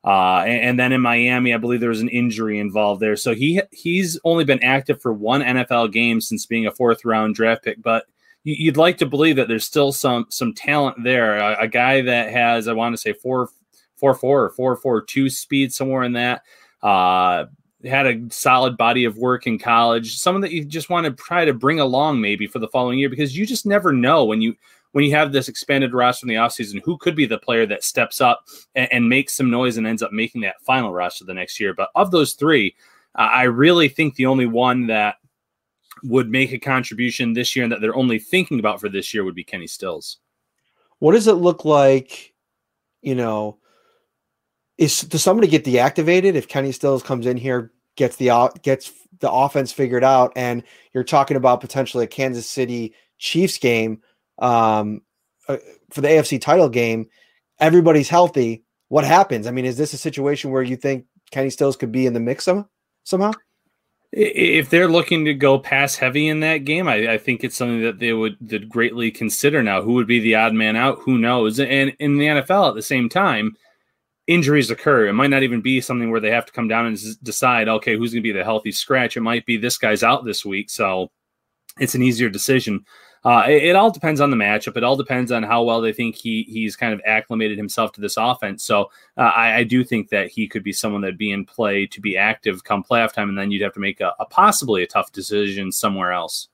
Uh, 0.04 0.44
and, 0.46 0.78
then 0.78 0.92
in 0.92 1.00
Miami, 1.00 1.52
I 1.52 1.56
believe 1.56 1.80
there 1.80 1.88
was 1.88 2.00
an 2.00 2.08
injury 2.08 2.60
involved 2.60 3.02
there. 3.02 3.16
So 3.16 3.34
he 3.34 3.60
he's 3.72 4.20
only 4.22 4.44
been 4.44 4.62
active 4.62 5.02
for 5.02 5.12
one 5.12 5.42
NFL 5.42 5.92
game 5.92 6.20
since 6.20 6.46
being 6.46 6.66
a 6.66 6.70
fourth 6.70 7.04
round 7.04 7.34
draft 7.34 7.64
pick. 7.64 7.82
But 7.82 8.04
you'd 8.44 8.76
like 8.76 8.98
to 8.98 9.06
believe 9.06 9.34
that 9.34 9.48
there's 9.48 9.66
still 9.66 9.90
some 9.90 10.26
some 10.28 10.54
talent 10.54 11.02
there. 11.02 11.38
A, 11.38 11.62
a 11.62 11.68
guy 11.68 12.02
that 12.02 12.30
has 12.30 12.68
I 12.68 12.72
want 12.72 12.92
to 12.92 12.98
say 12.98 13.14
four 13.14 13.48
four 13.96 14.14
four 14.14 14.44
or 14.44 14.50
four 14.50 14.76
four 14.76 15.02
two 15.02 15.28
speed 15.28 15.72
somewhere 15.72 16.04
in 16.04 16.12
that. 16.12 16.42
Uh, 16.80 17.46
had 17.84 18.06
a 18.06 18.20
solid 18.30 18.76
body 18.76 19.04
of 19.04 19.18
work 19.18 19.46
in 19.46 19.58
college, 19.58 20.16
someone 20.16 20.40
that 20.42 20.52
you 20.52 20.64
just 20.64 20.88
want 20.88 21.04
to 21.06 21.12
try 21.22 21.44
to 21.44 21.52
bring 21.52 21.80
along 21.80 22.20
maybe 22.20 22.46
for 22.46 22.58
the 22.58 22.68
following 22.68 22.98
year 22.98 23.10
because 23.10 23.36
you 23.36 23.46
just 23.46 23.66
never 23.66 23.92
know 23.92 24.24
when 24.24 24.40
you 24.40 24.54
when 24.92 25.04
you 25.04 25.10
have 25.10 25.30
this 25.30 25.48
expanded 25.48 25.92
roster 25.92 26.24
in 26.24 26.28
the 26.28 26.40
offseason 26.40 26.80
who 26.82 26.96
could 26.96 27.14
be 27.14 27.26
the 27.26 27.36
player 27.36 27.66
that 27.66 27.84
steps 27.84 28.18
up 28.18 28.46
and, 28.74 28.90
and, 28.90 29.08
makes 29.10 29.34
some 29.34 29.50
noise 29.50 29.76
and 29.76 29.86
ends 29.86 30.02
up 30.02 30.10
making 30.10 30.40
that 30.40 30.62
final 30.62 30.90
roster 30.90 31.22
the 31.22 31.34
next 31.34 31.60
year. 31.60 31.74
But 31.74 31.90
of 31.94 32.10
those 32.10 32.32
three, 32.32 32.74
uh, 33.14 33.28
I 33.30 33.42
really 33.42 33.90
think 33.90 34.14
the 34.14 34.24
only 34.24 34.46
one 34.46 34.86
that 34.86 35.16
would 36.02 36.30
make 36.30 36.52
a 36.52 36.58
contribution 36.58 37.34
this 37.34 37.54
year 37.54 37.64
and 37.64 37.72
that 37.72 37.82
they're 37.82 37.94
only 37.94 38.18
thinking 38.18 38.58
about 38.58 38.80
for 38.80 38.88
this 38.88 39.12
year 39.12 39.22
would 39.22 39.34
be 39.34 39.44
Kenny 39.44 39.66
Stills. 39.66 40.18
What 40.98 41.12
does 41.12 41.26
it 41.26 41.32
look 41.32 41.66
like, 41.66 42.32
you 43.02 43.14
know, 43.14 43.58
is 44.78 45.00
does 45.02 45.22
somebody 45.22 45.48
get 45.48 45.64
deactivated 45.64 46.34
if 46.34 46.48
Kenny 46.48 46.72
Stills 46.72 47.02
comes 47.02 47.26
in 47.26 47.36
here, 47.36 47.72
gets 47.96 48.16
the 48.16 48.50
gets 48.62 48.92
the 49.20 49.30
offense 49.30 49.72
figured 49.72 50.04
out, 50.04 50.32
and 50.36 50.62
you're 50.92 51.04
talking 51.04 51.36
about 51.36 51.60
potentially 51.60 52.04
a 52.04 52.08
Kansas 52.08 52.48
City 52.48 52.94
Chiefs 53.18 53.58
game 53.58 54.02
um, 54.38 55.02
uh, 55.48 55.56
for 55.90 56.02
the 56.02 56.08
AFC 56.08 56.40
title 56.40 56.68
game? 56.68 57.08
Everybody's 57.58 58.08
healthy. 58.08 58.64
What 58.88 59.04
happens? 59.04 59.46
I 59.46 59.50
mean, 59.50 59.64
is 59.64 59.78
this 59.78 59.94
a 59.94 59.98
situation 59.98 60.50
where 60.50 60.62
you 60.62 60.76
think 60.76 61.06
Kenny 61.30 61.50
Stills 61.50 61.76
could 61.76 61.90
be 61.90 62.06
in 62.06 62.12
the 62.12 62.20
mix 62.20 62.44
some, 62.44 62.68
somehow? 63.04 63.32
If 64.12 64.70
they're 64.70 64.88
looking 64.88 65.24
to 65.24 65.34
go 65.34 65.58
pass 65.58 65.96
heavy 65.96 66.28
in 66.28 66.40
that 66.40 66.58
game, 66.58 66.86
I, 66.86 67.14
I 67.14 67.18
think 67.18 67.42
it's 67.42 67.56
something 67.56 67.82
that 67.82 67.98
they 67.98 68.12
would 68.12 68.68
greatly 68.68 69.10
consider 69.10 69.62
now. 69.62 69.82
Who 69.82 69.94
would 69.94 70.06
be 70.06 70.20
the 70.20 70.36
odd 70.36 70.54
man 70.54 70.76
out? 70.76 71.00
Who 71.00 71.18
knows? 71.18 71.58
And 71.58 71.94
in 71.98 72.18
the 72.18 72.26
NFL 72.26 72.68
at 72.68 72.74
the 72.74 72.82
same 72.82 73.08
time, 73.08 73.56
injuries 74.26 74.70
occur. 74.70 75.06
It 75.06 75.12
might 75.12 75.30
not 75.30 75.42
even 75.42 75.60
be 75.60 75.80
something 75.80 76.10
where 76.10 76.20
they 76.20 76.30
have 76.30 76.46
to 76.46 76.52
come 76.52 76.68
down 76.68 76.86
and 76.86 76.98
decide, 77.22 77.68
okay, 77.68 77.96
who's 77.96 78.12
going 78.12 78.22
to 78.22 78.32
be 78.32 78.36
the 78.36 78.44
healthy 78.44 78.72
scratch. 78.72 79.16
It 79.16 79.20
might 79.20 79.46
be 79.46 79.56
this 79.56 79.78
guy's 79.78 80.02
out 80.02 80.24
this 80.24 80.44
week, 80.44 80.70
so 80.70 81.10
it's 81.78 81.94
an 81.94 82.02
easier 82.02 82.28
decision. 82.28 82.84
Uh, 83.24 83.44
it, 83.48 83.64
it, 83.64 83.76
all 83.76 83.90
depends 83.90 84.20
on 84.20 84.30
the 84.30 84.36
matchup. 84.36 84.76
It 84.76 84.84
all 84.84 84.96
depends 84.96 85.32
on 85.32 85.42
how 85.42 85.64
well 85.64 85.80
they 85.80 85.92
think 85.92 86.14
he 86.14 86.44
he's 86.48 86.76
kind 86.76 86.94
of 86.94 87.00
acclimated 87.04 87.58
himself 87.58 87.90
to 87.92 88.00
this 88.00 88.16
offense. 88.16 88.62
So 88.62 88.84
uh, 89.16 89.22
I, 89.22 89.56
I, 89.56 89.64
do 89.64 89.82
think 89.82 90.10
that 90.10 90.28
he 90.28 90.46
could 90.46 90.62
be 90.62 90.72
someone 90.72 91.00
that'd 91.00 91.18
be 91.18 91.32
in 91.32 91.44
play 91.44 91.86
to 91.86 92.00
be 92.00 92.16
active 92.16 92.62
come 92.62 92.84
playoff 92.84 93.12
time, 93.12 93.28
and 93.28 93.36
then 93.36 93.50
you'd 93.50 93.62
have 93.62 93.72
to 93.74 93.80
make 93.80 94.00
a, 94.00 94.14
a 94.20 94.26
possibly 94.26 94.84
a 94.84 94.86
tough 94.86 95.10
decision 95.10 95.72
somewhere 95.72 96.12
else. 96.12 96.48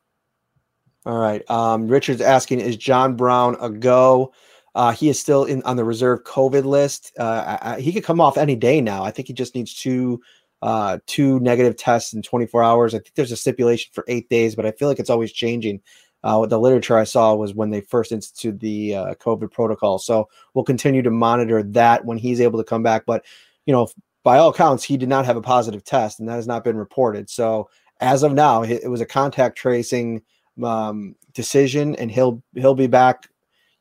All 1.04 1.18
right. 1.18 1.48
Um, 1.50 1.88
Richard's 1.88 2.20
asking, 2.20 2.60
is 2.60 2.76
John 2.76 3.16
Brown 3.16 3.56
a 3.60 3.68
go? 3.68 4.32
Uh, 4.74 4.92
he 4.92 5.08
is 5.08 5.20
still 5.20 5.44
in 5.44 5.62
on 5.64 5.76
the 5.76 5.84
reserve 5.84 6.24
COVID 6.24 6.64
list. 6.64 7.12
Uh, 7.18 7.58
I, 7.60 7.80
he 7.80 7.92
could 7.92 8.04
come 8.04 8.20
off 8.20 8.38
any 8.38 8.56
day 8.56 8.80
now. 8.80 9.04
I 9.04 9.10
think 9.10 9.28
he 9.28 9.34
just 9.34 9.54
needs 9.54 9.74
two 9.74 10.20
uh, 10.62 10.98
two 11.06 11.40
negative 11.40 11.76
tests 11.76 12.12
in 12.12 12.22
24 12.22 12.62
hours. 12.62 12.94
I 12.94 12.98
think 12.98 13.14
there's 13.14 13.32
a 13.32 13.36
stipulation 13.36 13.90
for 13.92 14.04
eight 14.06 14.28
days, 14.28 14.54
but 14.54 14.64
I 14.64 14.70
feel 14.70 14.88
like 14.88 15.00
it's 15.00 15.10
always 15.10 15.32
changing. 15.32 15.80
Uh, 16.24 16.36
what 16.36 16.50
the 16.50 16.58
literature 16.58 16.96
I 16.96 17.02
saw 17.02 17.34
was 17.34 17.52
when 17.52 17.70
they 17.70 17.80
first 17.80 18.12
instituted 18.12 18.60
the 18.60 18.94
uh, 18.94 19.14
COVID 19.14 19.50
protocol. 19.50 19.98
So 19.98 20.28
we'll 20.54 20.64
continue 20.64 21.02
to 21.02 21.10
monitor 21.10 21.64
that 21.64 22.04
when 22.04 22.16
he's 22.16 22.40
able 22.40 22.60
to 22.60 22.64
come 22.64 22.84
back. 22.84 23.04
But 23.06 23.24
you 23.66 23.72
know, 23.72 23.88
by 24.22 24.38
all 24.38 24.50
accounts, 24.50 24.84
he 24.84 24.96
did 24.96 25.08
not 25.08 25.26
have 25.26 25.36
a 25.36 25.42
positive 25.42 25.82
test, 25.82 26.20
and 26.20 26.28
that 26.28 26.34
has 26.34 26.46
not 26.46 26.62
been 26.62 26.76
reported. 26.76 27.28
So 27.28 27.68
as 28.00 28.22
of 28.22 28.32
now, 28.32 28.62
it 28.62 28.88
was 28.88 29.00
a 29.00 29.06
contact 29.06 29.58
tracing 29.58 30.22
um, 30.62 31.16
decision, 31.34 31.96
and 31.96 32.10
he'll 32.10 32.40
he'll 32.54 32.74
be 32.76 32.86
back 32.86 33.28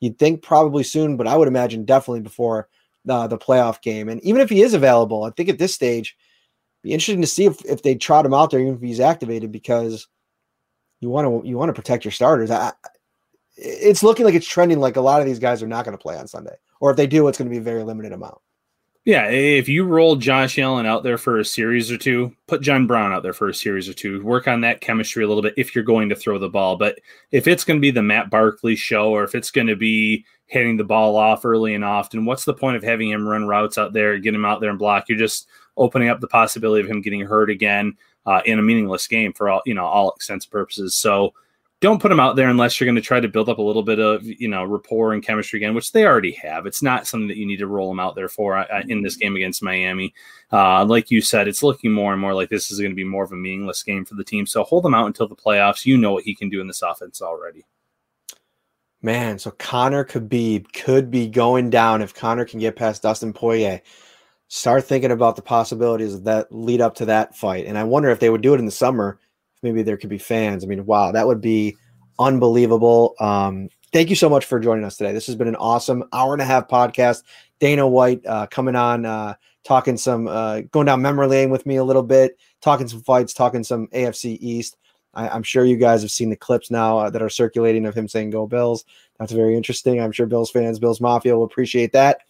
You'd 0.02 0.18
think 0.18 0.42
probably 0.42 0.82
soon, 0.82 1.16
but 1.16 1.28
I 1.28 1.36
would 1.36 1.46
imagine 1.46 1.84
definitely 1.84 2.22
before 2.22 2.68
uh, 3.08 3.28
the 3.28 3.38
playoff 3.38 3.80
game. 3.82 4.08
And 4.08 4.20
even 4.24 4.40
if 4.40 4.50
he 4.50 4.60
is 4.60 4.74
available, 4.74 5.22
I 5.22 5.30
think 5.30 5.48
at 5.48 5.58
this 5.58 5.72
stage, 5.72 6.16
be 6.82 6.92
interesting 6.92 7.20
to 7.20 7.26
see 7.28 7.44
if, 7.44 7.64
if 7.64 7.82
they 7.82 7.94
trot 7.94 8.26
him 8.26 8.34
out 8.34 8.50
there, 8.50 8.58
even 8.58 8.74
if 8.74 8.80
he's 8.80 8.98
activated, 8.98 9.52
because 9.52 10.08
you 10.98 11.08
want 11.08 11.44
to 11.44 11.48
you 11.48 11.56
want 11.56 11.68
to 11.68 11.72
protect 11.72 12.04
your 12.04 12.10
starters. 12.10 12.50
I, 12.50 12.72
it's 13.56 14.02
looking 14.02 14.24
like 14.24 14.34
it's 14.34 14.48
trending 14.48 14.80
like 14.80 14.96
a 14.96 15.00
lot 15.00 15.20
of 15.20 15.26
these 15.26 15.38
guys 15.38 15.62
are 15.62 15.68
not 15.68 15.84
going 15.84 15.96
to 15.96 16.02
play 16.02 16.16
on 16.16 16.26
Sunday, 16.26 16.56
or 16.80 16.90
if 16.90 16.96
they 16.96 17.06
do, 17.06 17.28
it's 17.28 17.38
going 17.38 17.48
to 17.48 17.54
be 17.54 17.58
a 17.58 17.62
very 17.62 17.84
limited 17.84 18.12
amount. 18.12 18.38
Yeah, 19.04 19.26
if 19.30 19.68
you 19.68 19.82
roll 19.82 20.14
Josh 20.14 20.60
Allen 20.60 20.86
out 20.86 21.02
there 21.02 21.18
for 21.18 21.40
a 21.40 21.44
series 21.44 21.90
or 21.90 21.98
two, 21.98 22.36
put 22.46 22.62
John 22.62 22.86
Brown 22.86 23.12
out 23.12 23.24
there 23.24 23.32
for 23.32 23.48
a 23.48 23.54
series 23.54 23.88
or 23.88 23.94
two. 23.94 24.22
Work 24.24 24.46
on 24.46 24.60
that 24.60 24.80
chemistry 24.80 25.24
a 25.24 25.28
little 25.28 25.42
bit 25.42 25.54
if 25.56 25.74
you're 25.74 25.82
going 25.82 26.08
to 26.08 26.14
throw 26.14 26.38
the 26.38 26.48
ball. 26.48 26.76
But 26.76 27.00
if 27.32 27.48
it's 27.48 27.64
going 27.64 27.78
to 27.78 27.82
be 27.82 27.90
the 27.90 28.00
Matt 28.00 28.30
Barkley 28.30 28.76
show 28.76 29.10
or 29.10 29.24
if 29.24 29.34
it's 29.34 29.50
going 29.50 29.66
to 29.66 29.74
be 29.74 30.24
hitting 30.46 30.76
the 30.76 30.84
ball 30.84 31.16
off 31.16 31.44
early 31.44 31.74
and 31.74 31.84
often, 31.84 32.26
what's 32.26 32.44
the 32.44 32.54
point 32.54 32.76
of 32.76 32.84
having 32.84 33.10
him 33.10 33.26
run 33.26 33.48
routes 33.48 33.76
out 33.76 33.92
there, 33.92 34.18
get 34.18 34.36
him 34.36 34.44
out 34.44 34.60
there 34.60 34.70
and 34.70 34.78
block? 34.78 35.08
You're 35.08 35.18
just 35.18 35.48
opening 35.76 36.08
up 36.08 36.20
the 36.20 36.28
possibility 36.28 36.84
of 36.84 36.88
him 36.88 37.00
getting 37.00 37.22
hurt 37.22 37.50
again 37.50 37.96
uh, 38.26 38.42
in 38.44 38.60
a 38.60 38.62
meaningless 38.62 39.08
game 39.08 39.32
for 39.32 39.48
all 39.48 39.62
you 39.66 39.74
know 39.74 39.84
all 39.84 40.12
extents 40.12 40.46
purposes. 40.46 40.94
So 40.94 41.34
don't 41.82 42.00
put 42.00 42.10
them 42.10 42.20
out 42.20 42.36
there 42.36 42.48
unless 42.48 42.78
you're 42.80 42.86
going 42.86 42.94
to 42.94 43.02
try 43.02 43.18
to 43.18 43.28
build 43.28 43.48
up 43.48 43.58
a 43.58 43.62
little 43.62 43.82
bit 43.82 43.98
of 43.98 44.24
you 44.24 44.48
know 44.48 44.64
rapport 44.64 45.12
and 45.12 45.22
chemistry 45.22 45.58
again, 45.58 45.74
which 45.74 45.92
they 45.92 46.06
already 46.06 46.32
have. 46.32 46.64
It's 46.64 46.80
not 46.80 47.06
something 47.06 47.28
that 47.28 47.36
you 47.36 47.44
need 47.44 47.58
to 47.58 47.66
roll 47.66 47.88
them 47.88 48.00
out 48.00 48.14
there 48.14 48.28
for 48.28 48.56
uh, 48.56 48.82
in 48.88 49.02
this 49.02 49.16
game 49.16 49.34
against 49.36 49.62
Miami. 49.62 50.14
Uh, 50.50 50.84
like 50.84 51.10
you 51.10 51.20
said, 51.20 51.48
it's 51.48 51.62
looking 51.62 51.92
more 51.92 52.12
and 52.12 52.20
more 52.20 52.34
like 52.34 52.48
this 52.48 52.70
is 52.70 52.78
going 52.78 52.92
to 52.92 52.96
be 52.96 53.04
more 53.04 53.24
of 53.24 53.32
a 53.32 53.36
meaningless 53.36 53.82
game 53.82 54.04
for 54.04 54.14
the 54.14 54.24
team. 54.24 54.46
So 54.46 54.62
hold 54.62 54.84
them 54.84 54.94
out 54.94 55.08
until 55.08 55.26
the 55.26 55.36
playoffs. 55.36 55.84
You 55.84 55.98
know 55.98 56.12
what 56.12 56.24
he 56.24 56.34
can 56.34 56.48
do 56.48 56.60
in 56.60 56.68
this 56.68 56.82
offense 56.82 57.20
already. 57.20 57.66
Man, 59.02 59.40
so 59.40 59.50
Conor 59.50 60.04
Khabib 60.04 60.72
could 60.72 61.10
be 61.10 61.26
going 61.26 61.68
down 61.68 62.00
if 62.00 62.14
Conor 62.14 62.44
can 62.44 62.60
get 62.60 62.76
past 62.76 63.02
Dustin 63.02 63.32
Poirier. 63.32 63.82
Start 64.46 64.84
thinking 64.84 65.10
about 65.10 65.34
the 65.34 65.42
possibilities 65.42 66.22
that 66.22 66.52
lead 66.52 66.80
up 66.80 66.94
to 66.96 67.06
that 67.06 67.34
fight. 67.34 67.66
And 67.66 67.76
I 67.76 67.82
wonder 67.82 68.10
if 68.10 68.20
they 68.20 68.30
would 68.30 68.42
do 68.42 68.54
it 68.54 68.60
in 68.60 68.66
the 68.66 68.70
summer. 68.70 69.18
Maybe 69.62 69.82
there 69.82 69.96
could 69.96 70.10
be 70.10 70.18
fans. 70.18 70.64
I 70.64 70.66
mean, 70.66 70.84
wow, 70.86 71.12
that 71.12 71.26
would 71.26 71.40
be 71.40 71.76
unbelievable. 72.18 73.14
Um, 73.20 73.68
thank 73.92 74.10
you 74.10 74.16
so 74.16 74.28
much 74.28 74.44
for 74.44 74.58
joining 74.58 74.84
us 74.84 74.96
today. 74.96 75.12
This 75.12 75.26
has 75.26 75.36
been 75.36 75.48
an 75.48 75.56
awesome 75.56 76.04
hour 76.12 76.32
and 76.32 76.42
a 76.42 76.46
half 76.46 76.68
podcast. 76.68 77.22
Dana 77.60 77.86
White 77.86 78.24
uh, 78.26 78.46
coming 78.48 78.74
on, 78.74 79.06
uh, 79.06 79.34
talking 79.64 79.96
some, 79.96 80.26
uh, 80.26 80.62
going 80.72 80.86
down 80.86 81.02
memory 81.02 81.28
lane 81.28 81.50
with 81.50 81.66
me 81.66 81.76
a 81.76 81.84
little 81.84 82.02
bit, 82.02 82.38
talking 82.60 82.88
some 82.88 83.02
fights, 83.02 83.32
talking 83.32 83.62
some 83.62 83.86
AFC 83.88 84.36
East. 84.40 84.76
I, 85.14 85.34
am 85.36 85.42
sure 85.42 85.64
you 85.64 85.76
guys 85.76 86.02
have 86.02 86.10
seen 86.10 86.30
the 86.30 86.36
clips 86.36 86.70
now 86.70 86.98
uh, 86.98 87.10
that 87.10 87.22
are 87.22 87.28
circulating 87.28 87.86
of 87.86 87.94
him 87.94 88.08
saying 88.08 88.30
"Go 88.30 88.46
Bills." 88.46 88.84
That's 89.18 89.32
very 89.32 89.56
interesting. 89.56 90.00
I'm 90.00 90.12
sure 90.12 90.26
Bills 90.26 90.50
fans, 90.50 90.78
Bills 90.78 91.00
Mafia 91.00 91.36
will 91.36 91.44
appreciate 91.44 91.92
that. 91.92 92.20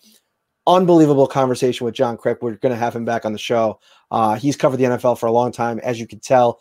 Unbelievable 0.66 1.26
conversation 1.26 1.84
with 1.84 1.94
John 1.94 2.16
Kryk. 2.16 2.38
We're 2.40 2.56
going 2.56 2.72
to 2.72 2.78
have 2.78 2.94
him 2.94 3.04
back 3.04 3.24
on 3.24 3.32
the 3.32 3.38
show. 3.38 3.80
Uh, 4.10 4.34
he's 4.34 4.56
covered 4.56 4.76
the 4.76 4.84
NFL 4.84 5.18
for 5.18 5.26
a 5.26 5.32
long 5.32 5.52
time, 5.52 5.78
as 5.80 5.98
you 5.98 6.06
can 6.06 6.20
tell. 6.20 6.60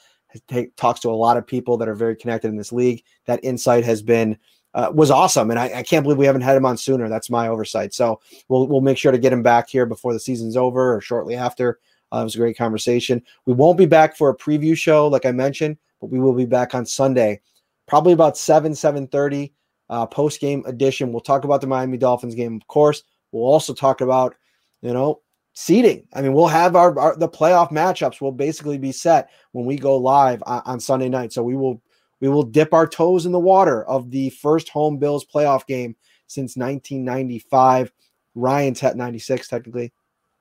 He 0.49 0.67
talks 0.77 0.99
to 1.01 1.09
a 1.09 1.11
lot 1.11 1.37
of 1.37 1.45
people 1.45 1.77
that 1.77 1.89
are 1.89 1.95
very 1.95 2.15
connected 2.15 2.49
in 2.49 2.57
this 2.57 2.71
league. 2.71 3.03
That 3.25 3.43
insight 3.43 3.83
has 3.83 4.01
been 4.01 4.37
uh, 4.73 4.91
was 4.93 5.11
awesome, 5.11 5.49
and 5.49 5.59
I, 5.59 5.79
I, 5.79 5.83
can't 5.83 6.03
believe 6.03 6.17
we 6.17 6.25
haven't 6.25 6.43
had 6.43 6.55
him 6.55 6.65
on 6.65 6.77
sooner. 6.77 7.09
That's 7.09 7.29
my 7.29 7.49
oversight. 7.49 7.93
So 7.93 8.21
we'll 8.47 8.67
we'll 8.67 8.79
make 8.79 8.97
sure 8.97 9.11
to 9.11 9.17
get 9.17 9.33
him 9.33 9.43
back 9.43 9.67
here 9.69 9.85
before 9.85 10.13
the 10.13 10.19
season's 10.19 10.55
over 10.55 10.95
or 10.95 11.01
shortly 11.01 11.35
after. 11.35 11.79
Uh, 12.13 12.21
it 12.21 12.23
was 12.23 12.35
a 12.35 12.39
great 12.39 12.57
conversation. 12.57 13.21
We 13.45 13.53
won't 13.53 13.77
be 13.77 13.85
back 13.85 14.15
for 14.15 14.29
a 14.29 14.37
preview 14.37 14.77
show, 14.77 15.07
like 15.07 15.25
I 15.25 15.31
mentioned 15.31 15.77
but 16.01 16.09
we 16.09 16.19
will 16.19 16.33
be 16.33 16.45
back 16.45 16.75
on 16.75 16.85
Sunday, 16.85 17.39
probably 17.87 18.11
about 18.11 18.37
7, 18.37 18.73
7.30 18.73 19.53
uh, 19.89 20.05
post-game 20.07 20.63
edition. 20.65 21.11
We'll 21.11 21.21
talk 21.21 21.45
about 21.45 21.61
the 21.61 21.67
Miami 21.67 21.97
Dolphins 21.97 22.35
game, 22.35 22.55
of 22.55 22.67
course. 22.67 23.03
We'll 23.31 23.43
also 23.43 23.73
talk 23.73 24.01
about, 24.01 24.35
you 24.81 24.93
know, 24.93 25.21
seeding. 25.53 26.07
I 26.13 26.21
mean, 26.21 26.33
we'll 26.33 26.47
have 26.47 26.75
our, 26.75 26.97
our 26.97 27.15
the 27.15 27.29
playoff 27.29 27.71
matchups 27.71 28.21
will 28.21 28.31
basically 28.31 28.77
be 28.77 28.91
set 28.91 29.29
when 29.51 29.65
we 29.65 29.77
go 29.77 29.97
live 29.97 30.41
on, 30.45 30.61
on 30.65 30.79
Sunday 30.79 31.09
night. 31.09 31.33
So 31.33 31.43
we 31.43 31.55
will 31.55 31.81
we 32.19 32.29
will 32.29 32.43
dip 32.43 32.73
our 32.73 32.87
toes 32.87 33.25
in 33.25 33.31
the 33.31 33.39
water 33.39 33.83
of 33.85 34.11
the 34.11 34.29
first 34.29 34.69
home 34.69 34.97
Bills 34.97 35.25
playoff 35.25 35.65
game 35.65 35.95
since 36.27 36.55
1995. 36.55 37.91
Ryan's 38.35 38.83
at 38.83 38.95
96 38.95 39.47
technically. 39.47 39.91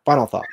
Final 0.04 0.26
thought. 0.26 0.46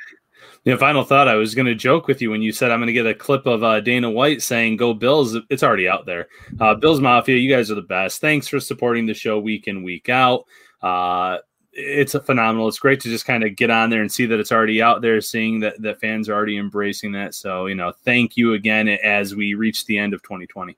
Yeah, 0.64 0.76
final 0.76 1.04
thought. 1.04 1.28
I 1.28 1.34
was 1.34 1.54
going 1.54 1.66
to 1.66 1.74
joke 1.74 2.06
with 2.06 2.22
you 2.22 2.30
when 2.30 2.42
you 2.42 2.52
said 2.52 2.70
I'm 2.70 2.78
going 2.78 2.88
to 2.88 2.92
get 2.92 3.06
a 3.06 3.14
clip 3.14 3.46
of 3.46 3.62
uh, 3.62 3.80
Dana 3.80 4.10
White 4.10 4.42
saying 4.42 4.76
"Go 4.76 4.94
Bills." 4.94 5.36
It's 5.50 5.62
already 5.62 5.88
out 5.88 6.06
there. 6.06 6.28
Uh, 6.60 6.74
Bills 6.74 7.00
Mafia, 7.00 7.36
you 7.36 7.52
guys 7.52 7.70
are 7.70 7.74
the 7.74 7.82
best. 7.82 8.20
Thanks 8.20 8.46
for 8.48 8.60
supporting 8.60 9.06
the 9.06 9.14
show 9.14 9.38
week 9.38 9.66
in 9.66 9.82
week 9.82 10.08
out. 10.08 10.44
Uh, 10.82 11.38
it's 11.78 12.14
a 12.14 12.20
phenomenal. 12.20 12.68
It's 12.68 12.78
great 12.78 13.00
to 13.00 13.08
just 13.08 13.24
kind 13.24 13.44
of 13.44 13.56
get 13.56 13.70
on 13.70 13.90
there 13.90 14.00
and 14.00 14.10
see 14.10 14.26
that 14.26 14.40
it's 14.40 14.52
already 14.52 14.82
out 14.82 15.00
there, 15.00 15.20
seeing 15.20 15.60
that 15.60 15.80
the 15.80 15.94
fans 15.96 16.28
are 16.28 16.34
already 16.34 16.58
embracing 16.58 17.12
that. 17.12 17.34
So 17.34 17.66
you 17.66 17.74
know, 17.74 17.92
thank 18.04 18.36
you 18.36 18.54
again 18.54 18.88
as 18.88 19.34
we 19.34 19.54
reach 19.54 19.86
the 19.86 19.98
end 19.98 20.14
of 20.14 20.22
2020. 20.22 20.76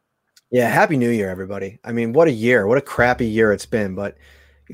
Yeah, 0.51 0.69
happy 0.69 0.97
New 0.97 1.11
Year, 1.11 1.31
everybody. 1.31 1.79
I 1.85 1.93
mean, 1.93 2.13
what 2.13 2.29
a 2.29 2.33
year! 2.33 2.67
What 2.67 2.79
a 2.79 2.83
crappy 2.83 3.27
year 3.27 3.53
it's 3.53 3.67
been, 3.67 3.95
but 3.95 4.17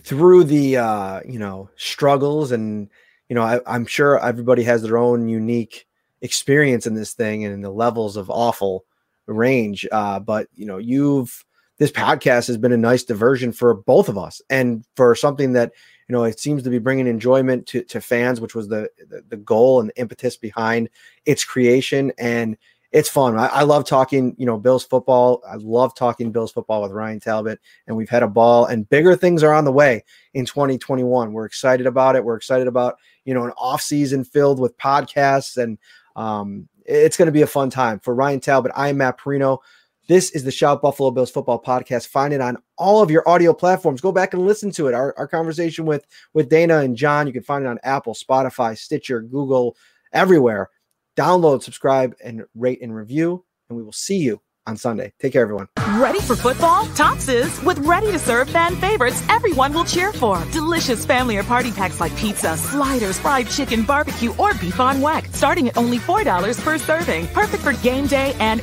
through 0.03 0.45
the 0.45 0.79
uh, 0.79 1.21
you 1.25 1.39
know 1.39 1.71
struggles 1.77 2.53
and 2.53 2.89
you 3.29 3.35
know, 3.35 3.43
I, 3.43 3.61
I'm 3.67 3.87
sure 3.87 4.19
everybody 4.21 4.63
has 4.65 4.83
their 4.83 4.99
own 4.99 5.29
unique 5.29 5.87
experience 6.23 6.87
in 6.87 6.95
this 6.95 7.13
thing 7.13 7.45
and 7.45 7.53
in 7.53 7.61
the 7.61 7.71
levels 7.71 8.17
of 8.17 8.31
awful 8.31 8.85
range. 9.27 9.87
Uh, 9.91 10.21
but 10.21 10.49
you 10.55 10.67
know, 10.67 10.79
you've 10.79 11.45
this 11.79 11.91
podcast 11.91 12.47
has 12.47 12.57
been 12.57 12.73
a 12.73 12.77
nice 12.77 13.05
diversion 13.05 13.53
for 13.53 13.75
both 13.75 14.09
of 14.09 14.19
us 14.19 14.41
and 14.51 14.85
for 14.97 15.15
something 15.15 15.53
that 15.53 15.73
you 16.09 16.13
know 16.13 16.25
it 16.25 16.39
seems 16.39 16.63
to 16.63 16.71
be 16.71 16.79
bringing 16.79 17.07
enjoyment 17.07 17.67
to, 17.67 17.83
to 17.85 18.01
fans 18.01 18.41
which 18.41 18.55
was 18.55 18.69
the, 18.69 18.89
the, 19.09 19.23
the 19.29 19.37
goal 19.37 19.81
and 19.81 19.91
the 19.91 20.01
impetus 20.01 20.37
behind 20.37 20.89
its 21.25 21.45
creation 21.45 22.13
and 22.19 22.57
it's 22.93 23.09
fun 23.09 23.37
I, 23.37 23.47
I, 23.47 23.63
love 23.63 23.85
talking 23.85 24.35
you 24.39 24.47
know 24.47 24.57
bills 24.57 24.85
football 24.85 25.43
i 25.49 25.57
love 25.57 25.95
talking 25.95 26.33
bills 26.33 26.53
football 26.53 26.83
with 26.83 26.93
ryan 26.93 27.21
talbot 27.21 27.59
and 27.87 27.97
we've 27.97 28.09
had 28.09 28.23
a 28.23 28.29
ball 28.29 28.67
and 28.67 28.89
bigger 28.89 29.17
things 29.17 29.43
are 29.43 29.53
on 29.53 29.65
the 29.65 29.73
way 29.73 30.05
in 30.35 30.47
2021 30.47 31.33
we're 31.33 31.45
excited 31.45 31.87
about 31.87 32.17
it 32.17 32.25
we're 32.25 32.37
excited 32.37 32.69
about 32.69 32.97
you 33.27 33.35
know, 33.35 33.45
an 33.45 33.53
off 33.59 33.83
season 33.83 34.25
filled 34.25 34.59
with 34.59 34.79
podcasts. 34.79 35.63
And 35.63 35.77
um, 36.15 36.69
it's 36.87 37.19
going 37.19 37.27
to 37.27 37.33
be 37.33 37.43
a 37.43 37.47
fun 37.47 37.69
time 37.69 37.99
for 37.99 38.15
Ryan 38.15 38.41
Talbot. 38.41 38.73
I'm 38.75 38.97
Matt 38.97 39.19
Parrino. 39.19 39.61
This 40.09 40.31
is 40.31 40.45
the 40.45 40.53
Shout 40.53 40.83
Buffalo 40.83 41.11
Bills 41.11 41.33
football 41.33 41.61
podcast. 41.61 42.07
Find 42.07 42.33
it 42.33 42.41
on 42.41 42.59
all 42.79 43.03
of 43.03 43.11
your 43.11 43.29
audio 43.29 43.53
platforms. 43.53 44.01
Go 44.01 44.13
back 44.13 44.35
and 44.35 44.47
listen 44.47 44.71
to 44.73 44.87
it. 44.87 44.95
Our, 44.95 45.13
our 45.19 45.27
conversation 45.27 45.85
with 45.85 46.07
with 46.33 46.49
Dana 46.49 46.79
and 46.79 46.97
John. 46.97 47.27
You 47.27 47.33
can 47.33 47.43
find 47.43 47.65
it 47.65 47.69
on 47.69 47.81
Apple, 47.83 48.15
Spotify, 48.15 48.79
Stitcher, 48.79 49.21
Google, 49.21 49.77
everywhere. 50.13 50.71
Download, 51.17 51.61
subscribe, 51.61 52.15
and 52.23 52.45
rate 52.55 52.81
and 52.83 52.95
review. 52.95 53.45
And 53.69 53.77
we 53.77 53.83
will 53.83 53.91
see 53.91 54.19
you 54.19 54.41
on 54.67 54.77
Sunday. 54.77 55.13
Take 55.21 55.33
care, 55.33 55.43
everyone. 55.43 55.69
Ready 55.99 56.21
for 56.21 56.37
football? 56.37 56.87
Tops 56.95 57.29
is 57.29 57.63
with 57.63 57.79
ready 57.81 58.11
to 58.13 58.19
serve 58.19 58.51
fan 58.51 58.77
favorites 58.77 59.23
everyone 59.29 59.73
will 59.73 59.85
cheer 59.85 60.13
for. 60.13 60.45
Delicious 60.53 61.07
family 61.07 61.37
or 61.37 61.45
party 61.45 61.71
packs 61.71 62.01
like 62.01 62.15
pizza, 62.17 62.57
sliders, 62.57 63.19
fried 63.19 63.49
chicken, 63.49 63.83
barbecue, 63.83 64.35
or 64.37 64.55
beef 64.55 64.81
on 64.81 64.97
weck, 64.97 65.33
Starting 65.35 65.69
at 65.69 65.77
only 65.77 65.99
$4 65.99 66.61
per 66.63 66.79
serving. 66.79 67.27
Perfect 67.29 67.63
for 67.63 67.73
game 67.75 68.07
day 68.07 68.35
and 68.41 68.61